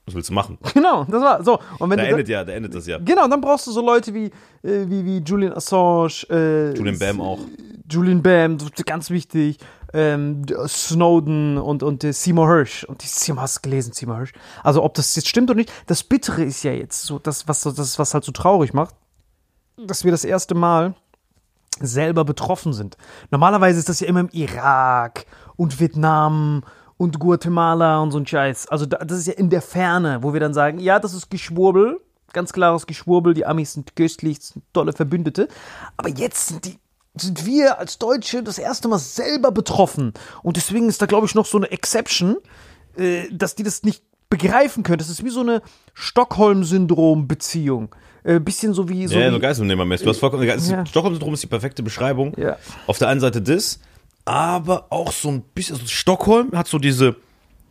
was 0.05 0.15
willst 0.15 0.29
du 0.29 0.33
machen? 0.33 0.57
Genau, 0.73 1.03
das 1.03 1.21
war 1.21 1.43
so. 1.43 1.59
Und 1.79 1.89
wenn 1.89 1.97
Da 1.97 2.05
du 2.05 2.11
endet 2.11 2.29
ja, 2.29 2.45
da 2.45 2.53
endet 2.53 2.73
das 2.73 2.87
ja. 2.87 2.97
Genau, 2.97 3.27
dann 3.27 3.41
brauchst 3.41 3.67
du 3.67 3.71
so 3.71 3.81
Leute 3.85 4.13
wie, 4.13 4.27
äh, 4.63 4.85
wie, 4.87 5.03
wie 5.03 5.17
Julian 5.17 5.51
Assange, 5.51 6.23
äh, 6.29 6.73
Julian 6.77 6.97
Bam 6.97 7.19
auch. 7.19 7.39
Julian 7.91 8.21
Bam, 8.21 8.57
ganz 8.85 9.09
wichtig, 9.09 9.57
ähm, 9.97 10.43
Snowden 10.67 11.57
und, 11.57 11.81
und 11.81 12.03
äh, 12.03 12.13
Seymour 12.13 12.47
Hirsch. 12.47 12.83
Und 12.83 13.03
die 13.03 13.07
Seymour 13.07 13.41
hast 13.41 13.63
gelesen, 13.63 13.93
Seymour 13.93 14.17
Hirsch. 14.17 14.33
Also 14.63 14.83
ob 14.83 14.93
das 14.93 15.15
jetzt 15.15 15.27
stimmt 15.27 15.49
oder 15.49 15.57
nicht, 15.57 15.73
das 15.87 16.03
Bittere 16.03 16.43
ist 16.43 16.63
ja 16.63 16.71
jetzt 16.71 17.03
so, 17.03 17.17
das, 17.17 17.47
was, 17.47 17.61
das, 17.61 17.97
was 17.97 18.13
halt 18.13 18.23
so 18.23 18.31
traurig 18.31 18.73
macht, 18.73 18.95
dass 19.75 20.03
wir 20.03 20.11
das 20.11 20.23
erste 20.23 20.53
Mal 20.53 20.93
selber 21.79 22.25
betroffen 22.25 22.73
sind. 22.73 22.95
Normalerweise 23.31 23.79
ist 23.79 23.89
das 23.89 23.99
ja 23.99 24.07
immer 24.07 24.19
im 24.19 24.29
Irak 24.29 25.25
und 25.55 25.79
Vietnam 25.79 26.63
und 26.97 27.19
Guatemala 27.19 27.99
und 27.99 28.11
so 28.11 28.19
ein 28.19 28.27
Scheiß. 28.27 28.67
Also 28.67 28.85
da, 28.85 28.97
das 28.97 29.19
ist 29.19 29.27
ja 29.27 29.33
in 29.33 29.49
der 29.49 29.61
Ferne, 29.61 30.19
wo 30.21 30.33
wir 30.33 30.39
dann 30.39 30.53
sagen, 30.53 30.79
ja, 30.79 30.99
das 30.99 31.13
ist 31.13 31.29
Geschwurbel, 31.31 31.99
ganz 32.33 32.53
klares 32.53 32.85
Geschwurbel, 32.85 33.33
die 33.33 33.45
Amis 33.45 33.73
sind 33.73 33.95
köstlich, 33.95 34.39
sind 34.41 34.63
tolle 34.73 34.93
Verbündete. 34.93 35.47
Aber 35.95 36.09
jetzt 36.09 36.47
sind 36.47 36.65
die 36.65 36.79
sind 37.21 37.45
wir 37.45 37.79
als 37.79 37.97
Deutsche 37.97 38.43
das 38.43 38.57
erste 38.57 38.87
Mal 38.87 38.99
selber 38.99 39.51
betroffen. 39.51 40.13
Und 40.43 40.57
deswegen 40.57 40.89
ist 40.89 41.01
da, 41.01 41.05
glaube 41.05 41.27
ich, 41.27 41.35
noch 41.35 41.45
so 41.45 41.57
eine 41.57 41.71
Exception, 41.71 42.37
äh, 42.97 43.27
dass 43.31 43.55
die 43.55 43.63
das 43.63 43.83
nicht 43.83 44.03
begreifen 44.29 44.83
können. 44.83 44.97
Das 44.97 45.09
ist 45.09 45.23
wie 45.23 45.29
so 45.29 45.41
eine 45.41 45.61
Stockholm-Syndrom-Beziehung. 45.93 47.95
Äh, 48.23 48.39
bisschen 48.39 48.73
so 48.73 48.89
wie 48.89 49.07
so. 49.07 49.17
ja, 49.17 49.29
wie, 49.29 49.33
so 49.33 49.39
Geiselnehmermäßig. 49.39 50.03
Du 50.03 50.09
hast 50.09 50.19
vollkommen, 50.19 50.43
Ja. 50.43 50.85
Stockholm-Syndrom 50.85 51.33
ist 51.33 51.43
die 51.43 51.47
perfekte 51.47 51.81
Beschreibung. 51.81 52.33
Ja. 52.37 52.57
Auf 52.85 52.97
der 52.97 53.07
einen 53.07 53.21
Seite 53.21 53.41
das, 53.41 53.79
aber 54.25 54.87
auch 54.89 55.13
so 55.13 55.29
ein 55.29 55.41
bisschen, 55.55 55.77
also 55.77 55.87
Stockholm 55.87 56.51
hat 56.51 56.67
so 56.67 56.79
diese, 56.79 57.15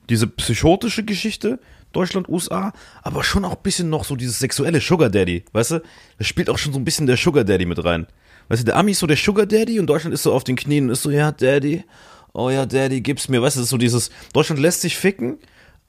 diese 0.08 0.26
psychotische 0.26 1.04
Geschichte, 1.04 1.58
Deutschland, 1.92 2.28
USA, 2.28 2.72
aber 3.02 3.22
schon 3.22 3.44
auch 3.44 3.56
ein 3.56 3.62
bisschen 3.62 3.90
noch 3.90 4.04
so 4.04 4.16
dieses 4.16 4.38
sexuelle 4.38 4.80
Sugar 4.80 5.10
Daddy, 5.10 5.44
weißt 5.52 5.72
du? 5.72 5.82
Da 6.18 6.24
spielt 6.24 6.48
auch 6.48 6.58
schon 6.58 6.72
so 6.72 6.78
ein 6.78 6.84
bisschen 6.84 7.06
der 7.06 7.18
Sugar 7.18 7.44
Daddy 7.44 7.66
mit 7.66 7.84
rein. 7.84 8.06
Weißt 8.48 8.62
du, 8.62 8.64
der 8.66 8.76
Ami 8.76 8.92
ist 8.92 9.00
so 9.00 9.06
der 9.06 9.16
Sugar 9.16 9.46
Daddy 9.46 9.80
und 9.80 9.86
Deutschland 9.86 10.14
ist 10.14 10.22
so 10.22 10.32
auf 10.32 10.44
den 10.44 10.56
Knien 10.56 10.84
und 10.84 10.90
ist 10.90 11.02
so, 11.02 11.10
ja, 11.10 11.32
Daddy, 11.32 11.84
oh 12.32 12.50
ja, 12.50 12.66
Daddy, 12.66 13.00
gib's 13.00 13.28
mir, 13.28 13.42
weißt 13.42 13.56
du, 13.56 13.60
das 13.60 13.66
ist 13.66 13.70
so 13.70 13.78
dieses, 13.78 14.10
Deutschland 14.32 14.60
lässt 14.60 14.82
sich 14.82 14.96
ficken, 14.96 15.38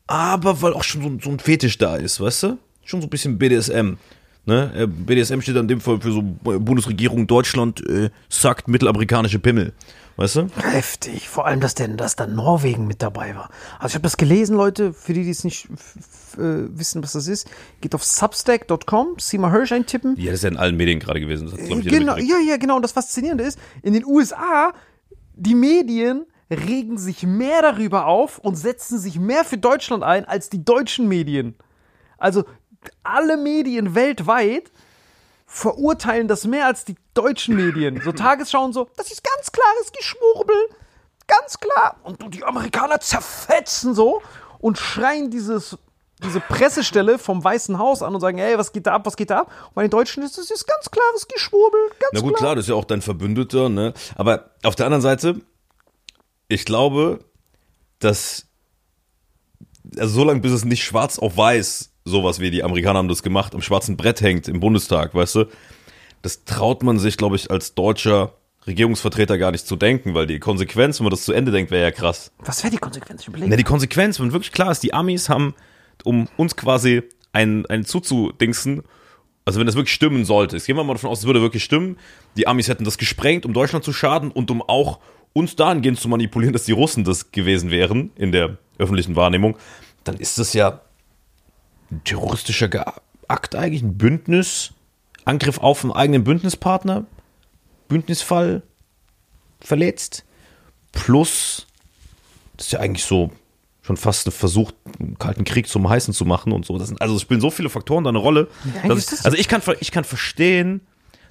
aber 0.07 0.61
weil 0.61 0.73
auch 0.73 0.83
schon 0.83 1.01
so, 1.01 1.17
so 1.23 1.29
ein 1.29 1.39
Fetisch 1.39 1.77
da 1.77 1.95
ist, 1.95 2.19
weißt 2.19 2.43
du? 2.43 2.57
Schon 2.83 3.01
so 3.01 3.07
ein 3.07 3.09
bisschen 3.09 3.37
BDSM. 3.37 3.97
Ne? 4.45 4.71
Äh, 4.75 4.87
BDSM 4.87 5.41
steht 5.41 5.57
in 5.57 5.67
dem 5.67 5.81
Fall 5.81 5.99
für 5.99 6.11
so 6.11 6.19
äh, 6.19 6.57
Bundesregierung 6.57 7.27
Deutschland 7.27 7.85
äh, 7.87 8.09
sackt 8.29 8.69
mittelamerikanische 8.69 9.39
Pimmel. 9.39 9.73
Weißt 10.17 10.35
du? 10.35 10.47
Heftig. 10.57 11.29
Vor 11.29 11.45
allem, 11.45 11.59
dass, 11.59 11.75
denn, 11.75 11.95
dass 11.95 12.15
da 12.15 12.25
Norwegen 12.25 12.87
mit 12.87 13.03
dabei 13.03 13.35
war. 13.35 13.49
Also 13.77 13.89
ich 13.89 13.95
habe 13.95 14.03
das 14.03 14.17
gelesen, 14.17 14.57
Leute, 14.57 14.91
für 14.91 15.13
die, 15.13 15.23
die 15.23 15.29
es 15.29 15.43
nicht 15.43 15.65
äh, 16.37 16.39
wissen, 16.39 17.03
was 17.03 17.13
das 17.13 17.27
ist. 17.27 17.47
Geht 17.81 17.93
auf 17.93 18.03
substack.com, 18.03 19.19
Seymour 19.19 19.51
Hirsch 19.51 19.71
eintippen. 19.71 20.15
Ja, 20.17 20.31
das 20.31 20.39
ist 20.39 20.43
ja 20.43 20.49
in 20.49 20.57
allen 20.57 20.75
Medien 20.75 20.99
gerade 20.99 21.19
gewesen. 21.19 21.45
Das 21.45 21.53
hat, 21.53 21.59
ich, 21.59 21.87
Genau, 21.87 22.17
ja, 22.17 22.39
ja, 22.39 22.57
genau. 22.57 22.77
Und 22.77 22.81
das 22.81 22.93
Faszinierende 22.93 23.43
ist, 23.43 23.59
in 23.83 23.93
den 23.93 24.05
USA, 24.05 24.73
die 25.35 25.53
Medien 25.53 26.25
regen 26.49 26.97
sich 26.97 27.21
mehr 27.21 27.61
darüber 27.61 28.07
auf 28.07 28.39
und 28.39 28.55
setzen 28.55 28.97
sich 28.97 29.19
mehr 29.19 29.43
für 29.43 29.59
Deutschland 29.59 30.03
ein 30.03 30.25
als 30.25 30.49
die 30.49 30.65
deutschen 30.65 31.07
Medien. 31.07 31.55
Also 32.17 32.45
alle 33.03 33.37
Medien 33.37 33.93
weltweit 33.93 34.71
verurteilen 35.47 36.27
das 36.27 36.45
mehr 36.45 36.67
als 36.67 36.85
die 36.85 36.95
deutschen 37.13 37.55
Medien. 37.55 38.01
So 38.03 38.11
Tagesschau 38.11 38.63
und 38.63 38.73
so, 38.73 38.89
das 38.97 39.11
ist 39.11 39.23
ganz 39.23 39.51
klares 39.51 39.91
Geschwurbel. 39.97 40.55
Ganz 41.25 41.59
klar. 41.59 41.97
Und 42.03 42.33
die 42.33 42.43
Amerikaner 42.43 42.99
zerfetzen 42.99 43.95
so 43.95 44.21
und 44.59 44.77
schreien 44.77 45.31
dieses, 45.31 45.77
diese 46.23 46.41
Pressestelle 46.41 47.17
vom 47.17 47.43
Weißen 47.43 47.79
Haus 47.79 48.03
an 48.03 48.13
und 48.13 48.21
sagen, 48.21 48.37
hey, 48.37 48.57
was 48.57 48.71
geht 48.71 48.85
da 48.87 48.93
ab, 48.93 49.05
was 49.05 49.15
geht 49.15 49.29
da 49.29 49.39
ab? 49.39 49.51
Und 49.69 49.75
bei 49.75 49.81
den 49.83 49.91
Deutschen 49.91 50.21
ist 50.21 50.37
das 50.37 50.51
ist 50.51 50.67
ganz 50.67 50.91
klares 50.91 51.27
Geschwurbel. 51.27 51.79
Ganz 51.99 52.11
Na 52.13 52.19
gut, 52.19 52.35
klar, 52.35 52.55
das 52.55 52.65
ist 52.65 52.69
ja 52.69 52.75
auch 52.75 52.85
dein 52.85 53.01
Verbündeter, 53.01 53.69
ne? 53.69 53.93
Aber 54.15 54.51
auf 54.63 54.75
der 54.75 54.85
anderen 54.85 55.01
Seite, 55.01 55.41
ich 56.49 56.65
glaube, 56.65 57.19
dass 57.99 58.45
also 59.97 60.13
so 60.13 60.23
lange 60.25 60.41
bis 60.41 60.51
es 60.51 60.65
nicht 60.65 60.83
schwarz 60.83 61.19
auf 61.19 61.37
weiß, 61.37 61.91
sowas 62.07 62.39
wie 62.39 62.51
die 62.51 62.63
Amerikaner 62.63 62.99
haben 62.99 63.07
das 63.07 63.23
gemacht, 63.23 63.53
am 63.53 63.61
schwarzen 63.61 63.97
Brett 63.97 64.21
hängt 64.21 64.47
im 64.47 64.59
Bundestag, 64.59 65.13
weißt 65.13 65.35
du? 65.35 65.45
Das 66.21 66.45
traut 66.45 66.83
man 66.83 66.99
sich, 66.99 67.17
glaube 67.17 67.35
ich, 67.35 67.51
als 67.51 67.75
deutscher 67.75 68.33
Regierungsvertreter 68.65 69.37
gar 69.37 69.51
nicht 69.51 69.65
zu 69.65 69.75
denken, 69.75 70.13
weil 70.13 70.27
die 70.27 70.39
Konsequenz, 70.39 70.99
wenn 70.99 71.05
man 71.05 71.11
das 71.11 71.23
zu 71.23 71.33
Ende 71.33 71.51
denkt, 71.51 71.71
wäre 71.71 71.83
ja 71.83 71.91
krass. 71.91 72.31
Was 72.39 72.63
wäre 72.63 72.71
die 72.71 72.77
Konsequenz? 72.77 73.21
Ich 73.21 73.27
überlege. 73.27 73.49
Na, 73.49 73.55
die 73.55 73.63
Konsequenz, 73.63 74.19
wenn 74.19 74.33
wirklich 74.33 74.51
klar 74.51 74.71
ist, 74.71 74.83
die 74.83 74.93
Amis 74.93 75.29
haben, 75.29 75.53
um 76.03 76.27
uns 76.35 76.55
quasi 76.55 77.03
einen, 77.31 77.65
einen 77.67 77.85
zuzudingsen, 77.85 78.83
also 79.45 79.59
wenn 79.59 79.65
das 79.65 79.75
wirklich 79.75 79.93
stimmen 79.93 80.25
sollte, 80.25 80.57
jetzt 80.57 80.65
gehen 80.65 80.75
wir 80.75 80.83
mal 80.83 80.93
davon 80.93 81.09
aus, 81.09 81.19
es 81.19 81.25
würde 81.25 81.41
wirklich 81.41 81.63
stimmen, 81.63 81.97
die 82.35 82.47
Amis 82.47 82.67
hätten 82.67 82.83
das 82.83 82.97
gesprengt, 82.97 83.45
um 83.45 83.53
Deutschland 83.53 83.85
zu 83.85 83.93
schaden 83.93 84.31
und 84.31 84.51
um 84.51 84.61
auch 84.61 84.99
uns 85.31 85.55
dahingehend 85.55 85.99
zu 85.99 86.09
manipulieren, 86.09 86.51
dass 86.51 86.65
die 86.65 86.73
Russen 86.73 87.03
das 87.05 87.31
gewesen 87.31 87.71
wären 87.71 88.11
in 88.15 88.31
der 88.31 88.57
öffentlichen 88.77 89.15
Wahrnehmung, 89.15 89.57
dann 90.03 90.17
ist 90.17 90.37
das 90.39 90.53
ja 90.53 90.81
ein 91.91 92.03
terroristischer 92.03 92.69
Akt 93.27 93.55
eigentlich, 93.55 93.81
ein 93.81 93.97
Bündnis, 93.97 94.73
Angriff 95.25 95.59
auf 95.59 95.83
einen 95.83 95.93
eigenen 95.93 96.23
Bündnispartner, 96.23 97.05
Bündnisfall 97.87 98.63
verletzt, 99.59 100.23
plus 100.91 101.67
das 102.57 102.67
ist 102.67 102.71
ja 102.71 102.79
eigentlich 102.79 103.05
so 103.05 103.31
schon 103.87 103.97
fast 103.97 104.27
ein 104.27 104.31
Versuch, 104.31 104.71
einen 104.99 105.17
kalten 105.17 105.45
Krieg 105.45 105.67
zum 105.67 105.87
Heißen 105.87 106.13
zu 106.13 106.25
machen 106.25 106.51
und 106.51 106.65
so. 106.65 106.77
Das 106.77 106.89
sind, 106.89 107.01
also 107.01 107.15
es 107.15 107.21
spielen 107.21 107.39
so 107.39 107.49
viele 107.49 107.69
Faktoren 107.69 108.03
da 108.03 108.09
eine 108.09 108.17
Rolle. 108.17 108.49
ist 108.83 109.13
ich, 109.13 109.25
also 109.25 109.37
ich 109.37 109.47
kann, 109.47 109.61
ich 109.79 109.91
kann 109.91 110.03
verstehen, 110.03 110.81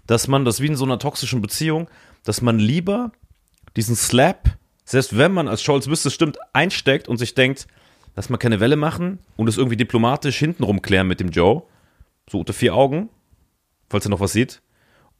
dass 0.06 0.26
man 0.26 0.44
das 0.46 0.60
wie 0.60 0.66
in 0.68 0.76
so 0.76 0.84
einer 0.84 0.98
toxischen 0.98 1.42
Beziehung, 1.42 1.88
dass 2.24 2.40
man 2.40 2.58
lieber 2.58 3.12
diesen 3.76 3.94
Slap, 3.94 4.56
selbst 4.86 5.18
wenn 5.18 5.32
man 5.32 5.48
als 5.48 5.62
Scholz 5.62 5.86
wüsste, 5.86 6.08
es 6.08 6.14
stimmt, 6.14 6.38
einsteckt 6.54 7.08
und 7.08 7.18
sich 7.18 7.34
denkt, 7.34 7.66
lass 8.16 8.30
mal 8.30 8.38
keine 8.38 8.60
Welle 8.60 8.76
machen 8.76 9.20
und 9.36 9.48
es 9.48 9.58
irgendwie 9.58 9.76
diplomatisch 9.76 10.38
hintenrum 10.38 10.82
klären 10.82 11.06
mit 11.06 11.20
dem 11.20 11.30
Joe, 11.30 11.62
so 12.28 12.40
unter 12.40 12.52
vier 12.52 12.74
Augen, 12.74 13.10
falls 13.88 14.06
er 14.06 14.10
noch 14.10 14.20
was 14.20 14.32
sieht, 14.32 14.62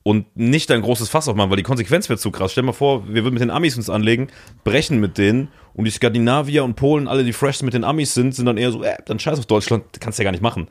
und 0.03 0.37
nicht 0.37 0.71
ein 0.71 0.83
großes 0.83 1.09
Fass 1.09 1.29
aufmachen, 1.29 1.51
weil 1.51 1.57
die 1.57 1.63
Konsequenz 1.63 2.09
wäre 2.09 2.19
zu 2.19 2.31
krass. 2.31 2.53
Stell 2.53 2.63
dir 2.63 2.67
mal 2.67 2.73
vor, 2.73 3.09
wir 3.09 3.25
würden 3.25 3.35
mit 3.35 3.43
den 3.43 3.51
Amis 3.51 3.77
uns 3.77 3.91
anlegen, 3.91 4.29
brechen 4.65 5.01
mit 5.01 5.19
denen 5.19 5.49
und 5.75 5.85
die 5.85 5.91
Skandinavier 5.91 6.65
und 6.65 6.75
Polen, 6.77 7.09
alle, 7.09 7.25
die 7.25 7.33
fresh 7.33 7.63
mit 7.63 7.75
den 7.75 7.85
Amis 7.85 8.15
sind, 8.15 8.35
sind 8.35 8.47
dann 8.47 8.57
eher 8.57 8.71
so, 8.71 8.83
äh, 8.83 8.97
dann 9.05 9.19
scheiß 9.19 9.39
auf 9.39 9.47
Deutschland, 9.47 9.85
kannst 10.01 10.19
du 10.19 10.23
ja 10.23 10.25
gar 10.25 10.33
nicht 10.33 10.43
machen. 10.43 10.69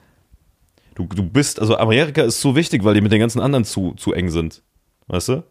Du, 0.95 1.05
du 1.05 1.21
bist, 1.21 1.59
also 1.59 1.77
Amerika 1.77 2.23
ist 2.23 2.39
zu 2.39 2.55
wichtig, 2.55 2.85
weil 2.85 2.93
die 2.93 3.01
mit 3.01 3.11
den 3.11 3.19
ganzen 3.19 3.41
anderen 3.41 3.65
zu, 3.65 3.93
zu 3.97 4.13
eng 4.13 4.29
sind. 4.29 4.63
Weißt 5.07 5.29
du? 5.29 5.43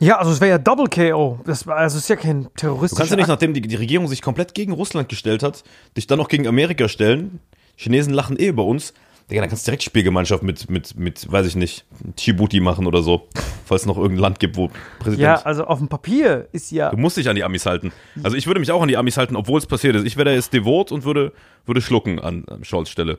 Ja, 0.00 0.18
also 0.18 0.30
es 0.30 0.40
wäre 0.40 0.50
ja 0.50 0.58
Double 0.58 0.86
KO. 0.88 1.40
Das, 1.44 1.66
war- 1.66 1.76
also 1.76 1.96
es 1.96 2.04
ist 2.04 2.08
ja 2.08 2.16
kein 2.16 2.44
Du 2.44 2.48
terroristischer 2.56 2.98
kannst 3.00 3.10
ja 3.10 3.16
nicht, 3.16 3.28
nachdem 3.28 3.54
die, 3.54 3.60
die 3.60 3.74
Regierung 3.76 4.06
sich 4.08 4.22
komplett 4.22 4.54
gegen 4.54 4.72
Russland 4.72 5.08
gestellt 5.08 5.42
hat, 5.42 5.64
dich 5.96 6.06
dann 6.06 6.18
noch 6.18 6.28
gegen 6.28 6.46
Amerika 6.46 6.88
stellen. 6.88 7.40
Chinesen 7.76 8.12
lachen 8.14 8.38
eh 8.38 8.48
über 8.48 8.64
uns. 8.64 8.92
Digga, 9.30 9.42
dann 9.42 9.50
kannst 9.50 9.66
du 9.66 9.70
direkt 9.70 9.82
Spielgemeinschaft 9.82 10.42
mit, 10.42 10.70
mit, 10.70 10.96
mit, 10.98 11.30
weiß 11.30 11.46
ich 11.46 11.54
nicht, 11.54 11.84
Djibouti 12.18 12.60
machen 12.60 12.86
oder 12.86 13.02
so. 13.02 13.28
Falls 13.66 13.82
es 13.82 13.86
noch 13.86 13.98
irgendein 13.98 14.20
Land 14.22 14.40
gibt, 14.40 14.56
wo 14.56 14.70
Präsident. 14.98 15.20
Ja, 15.22 15.34
also 15.42 15.64
auf 15.64 15.78
dem 15.78 15.88
Papier 15.88 16.48
ist 16.52 16.70
ja. 16.70 16.88
Du 16.90 16.96
musst 16.96 17.18
dich 17.18 17.28
an 17.28 17.36
die 17.36 17.44
Amis 17.44 17.66
halten. 17.66 17.92
Also 18.22 18.38
ich 18.38 18.46
würde 18.46 18.58
mich 18.58 18.72
auch 18.72 18.80
an 18.80 18.88
die 18.88 18.96
Amis 18.96 19.18
halten, 19.18 19.36
obwohl 19.36 19.58
es 19.58 19.66
passiert 19.66 19.96
ist. 19.96 20.06
Ich 20.06 20.16
wäre 20.16 20.30
da 20.30 20.30
jetzt 20.32 20.54
devot 20.54 20.90
und 20.92 21.04
würde, 21.04 21.32
würde 21.66 21.82
schlucken 21.82 22.18
an, 22.18 22.44
an 22.48 22.64
Scholz 22.64 22.88
Stelle. 22.88 23.18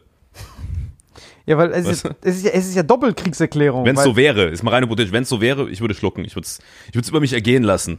Ja, 1.49 1.57
weil 1.57 1.71
es 1.71 1.87
ist, 1.87 2.05
es 2.21 2.37
ist 2.37 2.45
ja, 2.45 2.51
es 2.51 2.67
ist 2.67 2.75
ja 2.75 2.83
Doppelkriegserklärung. 2.83 3.83
Wenn 3.83 3.97
es 3.97 4.03
so 4.03 4.15
wäre, 4.15 4.45
ist 4.49 4.61
mal 4.61 4.69
rein 4.69 4.83
hypothetisch, 4.83 5.11
wenn 5.11 5.23
es 5.23 5.29
so 5.29 5.41
wäre, 5.41 5.67
ich 5.67 5.81
würde 5.81 5.95
schlucken. 5.95 6.23
Ich 6.23 6.35
würde 6.35 6.45
es 6.45 6.59
ich 6.89 6.93
würd's 6.93 7.09
über 7.09 7.19
mich 7.19 7.33
ergehen 7.33 7.63
lassen. 7.63 7.97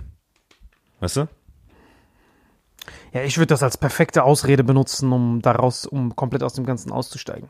Weißt 1.00 1.16
du? 1.16 1.28
Ja, 3.12 3.25
ich 3.25 3.38
würde 3.38 3.49
das 3.49 3.64
als 3.64 3.76
perfekte 3.76 4.23
Ausrede 4.23 4.62
benutzen, 4.62 5.12
um 5.12 5.42
daraus, 5.42 5.85
um 5.85 6.14
komplett 6.14 6.45
aus 6.45 6.52
dem 6.52 6.64
Ganzen 6.64 6.92
auszusteigen. 6.92 7.49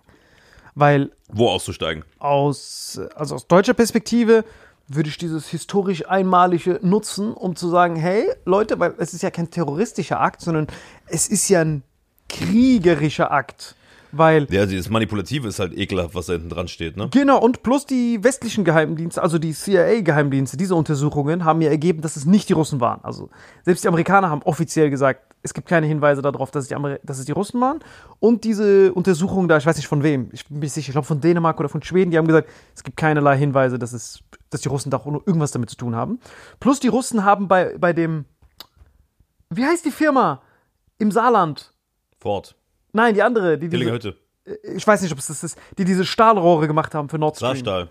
Weil 0.74 1.10
Wo 1.28 1.50
auszusteigen? 1.50 2.02
aus, 2.18 2.98
also 3.14 3.34
aus 3.34 3.46
deutscher 3.46 3.74
Perspektive 3.74 4.46
würde 4.88 5.10
ich 5.10 5.18
dieses 5.18 5.48
historisch 5.48 6.08
Einmalige 6.08 6.80
nutzen, 6.80 7.34
um 7.34 7.56
zu 7.56 7.68
sagen, 7.68 7.96
hey, 7.96 8.26
Leute, 8.46 8.80
weil 8.80 8.94
es 8.96 9.12
ist 9.12 9.20
ja 9.20 9.30
kein 9.30 9.50
terroristischer 9.50 10.18
Akt, 10.18 10.40
sondern 10.40 10.66
es 11.08 11.28
ist 11.28 11.46
ja 11.50 11.60
ein 11.60 11.82
kriegerischer 12.30 13.30
Akt. 13.30 13.76
Weil 14.12 14.46
Ja, 14.50 14.66
dieses 14.66 14.90
Manipulative 14.90 15.48
ist 15.48 15.58
halt 15.58 15.76
ekelhaft, 15.76 16.14
was 16.14 16.26
da 16.26 16.34
hinten 16.34 16.48
dran 16.48 16.68
steht, 16.68 16.96
ne? 16.96 17.08
Genau, 17.10 17.38
und 17.38 17.62
plus 17.62 17.86
die 17.86 18.22
westlichen 18.22 18.64
Geheimdienste, 18.64 19.22
also 19.22 19.38
die 19.38 19.52
CIA-Geheimdienste, 19.52 20.56
diese 20.56 20.74
Untersuchungen 20.74 21.44
haben 21.44 21.60
ja 21.60 21.70
ergeben, 21.70 22.00
dass 22.02 22.16
es 22.16 22.24
nicht 22.24 22.48
die 22.48 22.52
Russen 22.52 22.80
waren. 22.80 23.00
Also 23.02 23.30
selbst 23.64 23.84
die 23.84 23.88
Amerikaner 23.88 24.30
haben 24.30 24.42
offiziell 24.42 24.90
gesagt, 24.90 25.30
es 25.42 25.54
gibt 25.54 25.68
keine 25.68 25.86
Hinweise 25.86 26.22
darauf, 26.22 26.50
dass 26.50 26.64
es 26.64 26.68
die, 26.68 26.74
Amer 26.74 26.98
dass 27.02 27.18
es 27.18 27.24
die 27.24 27.32
Russen 27.32 27.60
waren. 27.60 27.80
Und 28.18 28.44
diese 28.44 28.92
Untersuchungen 28.92 29.48
da, 29.48 29.56
ich 29.56 29.66
weiß 29.66 29.76
nicht 29.76 29.88
von 29.88 30.02
wem, 30.02 30.28
ich 30.32 30.46
bin 30.46 30.58
mir 30.58 30.64
nicht 30.64 30.72
sicher, 30.72 30.88
ich 30.88 30.92
glaube 30.92 31.06
von 31.06 31.20
Dänemark 31.20 31.58
oder 31.60 31.68
von 31.68 31.82
Schweden, 31.82 32.10
die 32.10 32.18
haben 32.18 32.26
gesagt, 32.26 32.48
es 32.74 32.82
gibt 32.82 32.96
keinerlei 32.96 33.38
Hinweise, 33.38 33.78
dass, 33.78 33.92
es, 33.92 34.20
dass 34.50 34.60
die 34.60 34.68
Russen 34.68 34.90
da 34.90 34.98
auch 34.98 35.06
nur 35.06 35.22
irgendwas 35.26 35.52
damit 35.52 35.70
zu 35.70 35.76
tun 35.76 35.96
haben. 35.96 36.20
Plus 36.58 36.80
die 36.80 36.88
Russen 36.88 37.24
haben 37.24 37.48
bei, 37.48 37.76
bei 37.78 37.92
dem, 37.92 38.26
wie 39.48 39.64
heißt 39.64 39.84
die 39.84 39.90
Firma 39.90 40.42
im 40.98 41.10
Saarland? 41.10 41.72
Fort. 42.18 42.54
Nein, 42.92 43.14
die 43.14 43.22
andere, 43.22 43.58
die 43.58 43.68
Dillinger 43.68 43.98
diese, 43.98 44.14
Hütte. 44.44 44.60
ich 44.76 44.86
weiß 44.86 45.02
nicht, 45.02 45.12
ob 45.12 45.18
es 45.18 45.26
das 45.28 45.42
ist, 45.44 45.58
die 45.78 45.84
diese 45.84 46.04
Stahlrohre 46.04 46.66
gemacht 46.66 46.94
haben 46.94 47.08
für 47.08 47.18
Nord 47.18 47.36
Stream. 47.36 47.50
Saarstahl. 47.56 47.88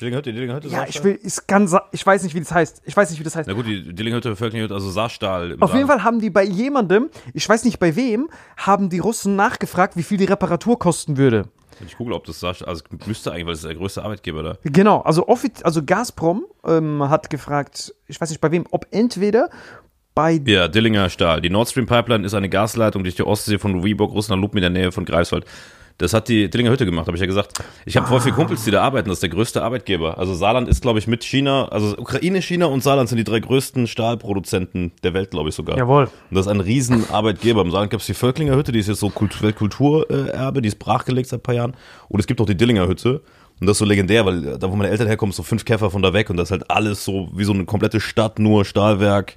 Dillinger 0.00 0.18
Hütte, 0.18 0.32
Dillinger 0.32 0.56
Hütte, 0.56 0.68
Ja, 0.68 0.78
Saarstahl? 0.78 0.88
ich 0.90 1.04
will, 1.04 1.18
ich 1.22 1.46
kann, 1.46 1.68
sa- 1.68 1.88
ich 1.92 2.04
weiß 2.04 2.22
nicht, 2.24 2.34
wie 2.34 2.40
das 2.40 2.50
heißt. 2.50 2.82
Ich 2.84 2.96
weiß 2.96 3.10
nicht, 3.10 3.20
wie 3.20 3.24
das 3.24 3.36
heißt. 3.36 3.46
Na 3.46 3.54
gut, 3.54 3.66
die 3.66 3.94
Dillinger 3.94 4.16
Hütte, 4.16 4.34
Völklinger 4.36 4.64
Hütte, 4.64 4.74
also 4.74 4.90
Saarstahl. 4.90 5.52
Im 5.52 5.62
Auf 5.62 5.74
jeden 5.74 5.86
Saar. 5.86 5.98
Fall 5.98 6.04
haben 6.04 6.20
die 6.20 6.30
bei 6.30 6.42
jemandem, 6.44 7.10
ich 7.34 7.48
weiß 7.48 7.64
nicht 7.64 7.78
bei 7.78 7.94
wem, 7.94 8.28
haben 8.56 8.88
die 8.90 8.98
Russen 8.98 9.36
nachgefragt, 9.36 9.96
wie 9.96 10.02
viel 10.02 10.18
die 10.18 10.24
Reparatur 10.24 10.78
kosten 10.78 11.18
würde. 11.18 11.48
Ich 11.86 11.96
google, 11.96 12.14
ob 12.14 12.24
das 12.24 12.38
Saarstahl, 12.40 12.68
also 12.68 12.82
müsste 13.06 13.32
eigentlich, 13.32 13.46
weil 13.46 13.52
es 13.54 13.60
ist 13.60 13.66
der 13.68 13.74
größte 13.74 14.02
Arbeitgeber 14.02 14.42
da. 14.42 14.56
Genau, 14.64 15.00
also, 15.00 15.26
also 15.62 15.82
Gazprom 15.84 16.46
ähm, 16.64 17.02
hat 17.08 17.28
gefragt, 17.30 17.94
ich 18.06 18.20
weiß 18.20 18.30
nicht 18.30 18.40
bei 18.40 18.50
wem, 18.50 18.66
ob 18.70 18.86
entweder 18.92 19.50
bei 20.14 20.40
Ja, 20.44 20.68
Dillinger 20.68 21.08
Stahl. 21.10 21.40
Die 21.40 21.50
Nord 21.50 21.68
Stream 21.68 21.86
Pipeline 21.86 22.26
ist 22.26 22.34
eine 22.34 22.48
Gasleitung 22.48 23.02
durch 23.02 23.14
die 23.14 23.22
Ostsee 23.22 23.58
von 23.58 23.72
Louisburg, 23.72 24.12
Russland, 24.12 24.42
Lupen 24.42 24.58
in 24.58 24.62
der 24.62 24.70
Nähe 24.70 24.92
von 24.92 25.04
Greifswald. 25.04 25.44
Das 25.98 26.14
hat 26.14 26.28
die 26.28 26.50
Dillinger 26.50 26.72
Hütte 26.72 26.84
gemacht, 26.84 27.06
habe 27.06 27.16
ich 27.16 27.20
ja 27.20 27.26
gesagt. 27.26 27.52
Ich 27.84 27.96
habe 27.96 28.06
voll 28.06 28.20
viele 28.20 28.34
Kumpels, 28.34 28.64
die 28.64 28.70
da 28.70 28.82
arbeiten. 28.82 29.08
Das 29.08 29.16
ist 29.16 29.22
der 29.22 29.30
größte 29.30 29.62
Arbeitgeber. 29.62 30.18
Also 30.18 30.34
Saarland 30.34 30.68
ist, 30.68 30.82
glaube 30.82 30.98
ich, 30.98 31.06
mit 31.06 31.22
China, 31.22 31.68
also 31.68 31.96
Ukraine, 31.96 32.42
China 32.42 32.66
und 32.66 32.82
Saarland 32.82 33.08
sind 33.08 33.18
die 33.18 33.24
drei 33.24 33.40
größten 33.40 33.86
Stahlproduzenten 33.86 34.92
der 35.04 35.14
Welt, 35.14 35.30
glaube 35.30 35.50
ich 35.50 35.54
sogar. 35.54 35.76
Jawohl. 35.76 36.04
Und 36.04 36.36
das 36.36 36.46
ist 36.46 36.52
ein 36.52 36.60
riesen 36.60 37.08
Arbeitgeber. 37.10 37.60
Im 37.60 37.70
Saarland 37.70 37.90
gibt 37.90 38.00
es 38.00 38.06
die 38.06 38.14
Völklinger 38.14 38.56
Hütte, 38.56 38.72
die 38.72 38.80
ist 38.80 38.88
jetzt 38.88 39.00
so 39.00 39.10
Kult 39.10 39.40
Weltkulturerbe, 39.42 40.62
die 40.62 40.68
ist 40.68 40.78
brachgelegt 40.78 41.28
seit 41.28 41.40
ein 41.40 41.42
paar 41.42 41.54
Jahren. 41.54 41.76
Und 42.08 42.20
es 42.20 42.26
gibt 42.26 42.40
auch 42.40 42.46
die 42.46 42.56
Dillinger 42.56 42.88
Hütte. 42.88 43.22
Und 43.60 43.66
das 43.66 43.74
ist 43.74 43.78
so 43.78 43.84
legendär, 43.84 44.26
weil 44.26 44.58
da, 44.58 44.70
wo 44.72 44.74
meine 44.74 44.90
Eltern 44.90 45.06
herkommen, 45.06 45.32
so 45.32 45.44
fünf 45.44 45.64
Käfer 45.64 45.90
von 45.90 46.02
da 46.02 46.12
weg 46.12 46.30
und 46.30 46.36
das 46.36 46.48
ist 46.48 46.50
halt 46.50 46.68
alles 46.68 47.04
so 47.04 47.30
wie 47.32 47.44
so 47.44 47.52
eine 47.52 47.64
komplette 47.64 48.00
Stadt, 48.00 48.40
nur 48.40 48.64
Stahlwerk. 48.64 49.36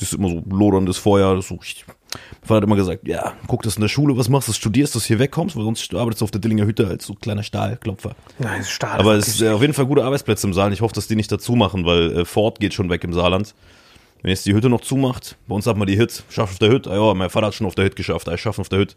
Das 0.00 0.12
ist 0.12 0.18
immer 0.18 0.30
so 0.30 0.42
loderndes 0.48 0.96
Feuer. 0.96 1.36
Das 1.36 1.44
ist 1.44 1.48
so, 1.50 1.58
ich, 1.62 1.84
mein 1.86 2.48
Vater 2.48 2.56
hat 2.56 2.64
immer 2.64 2.76
gesagt, 2.76 3.06
ja, 3.06 3.34
guck 3.46 3.62
das 3.62 3.76
in 3.76 3.82
der 3.82 3.88
Schule, 3.88 4.16
was 4.16 4.28
machst 4.28 4.48
du, 4.48 4.52
studierst, 4.52 4.94
dass 4.94 5.02
du 5.02 5.08
hier 5.08 5.18
wegkommst, 5.18 5.56
weil 5.56 5.64
sonst 5.64 5.94
arbeitest 5.94 6.22
du 6.22 6.24
auf 6.24 6.30
der 6.30 6.40
Dillinger 6.40 6.64
Hütte 6.64 6.86
als 6.88 7.04
so 7.06 7.14
kleiner 7.14 7.42
Stahlklopfer. 7.42 8.16
Nein, 8.38 8.64
Stahl. 8.64 8.98
Aber 8.98 9.14
es 9.14 9.28
ist 9.28 9.42
äh, 9.42 9.50
auf 9.50 9.60
jeden 9.60 9.74
Fall 9.74 9.86
gute 9.86 10.02
Arbeitsplätze 10.02 10.46
im 10.46 10.54
Saarland. 10.54 10.74
Ich 10.74 10.80
hoffe, 10.80 10.94
dass 10.94 11.06
die 11.06 11.16
nicht 11.16 11.30
dazu 11.30 11.54
machen, 11.54 11.84
weil 11.84 12.20
äh, 12.20 12.24
Ford 12.24 12.58
geht 12.60 12.74
schon 12.74 12.88
weg 12.88 13.04
im 13.04 13.12
Saarland. 13.12 13.54
Wenn 14.22 14.30
jetzt 14.30 14.44
die 14.46 14.54
Hütte 14.54 14.68
noch 14.68 14.80
zumacht, 14.80 15.36
bei 15.46 15.54
uns 15.54 15.66
hat 15.66 15.76
man 15.76 15.86
die 15.86 15.96
Hit, 15.96 16.24
schafft 16.28 16.54
auf 16.54 16.58
der 16.58 16.70
Hütte. 16.70 16.90
Ah, 16.90 16.96
ja, 16.96 17.14
mein 17.14 17.30
Vater 17.30 17.46
hat 17.46 17.54
schon 17.54 17.66
auf 17.66 17.74
der 17.74 17.86
Hütte 17.86 17.96
geschafft, 17.96 18.28
er 18.28 18.36
schafft 18.36 18.58
auf 18.58 18.68
der 18.68 18.80
Hütte. 18.80 18.94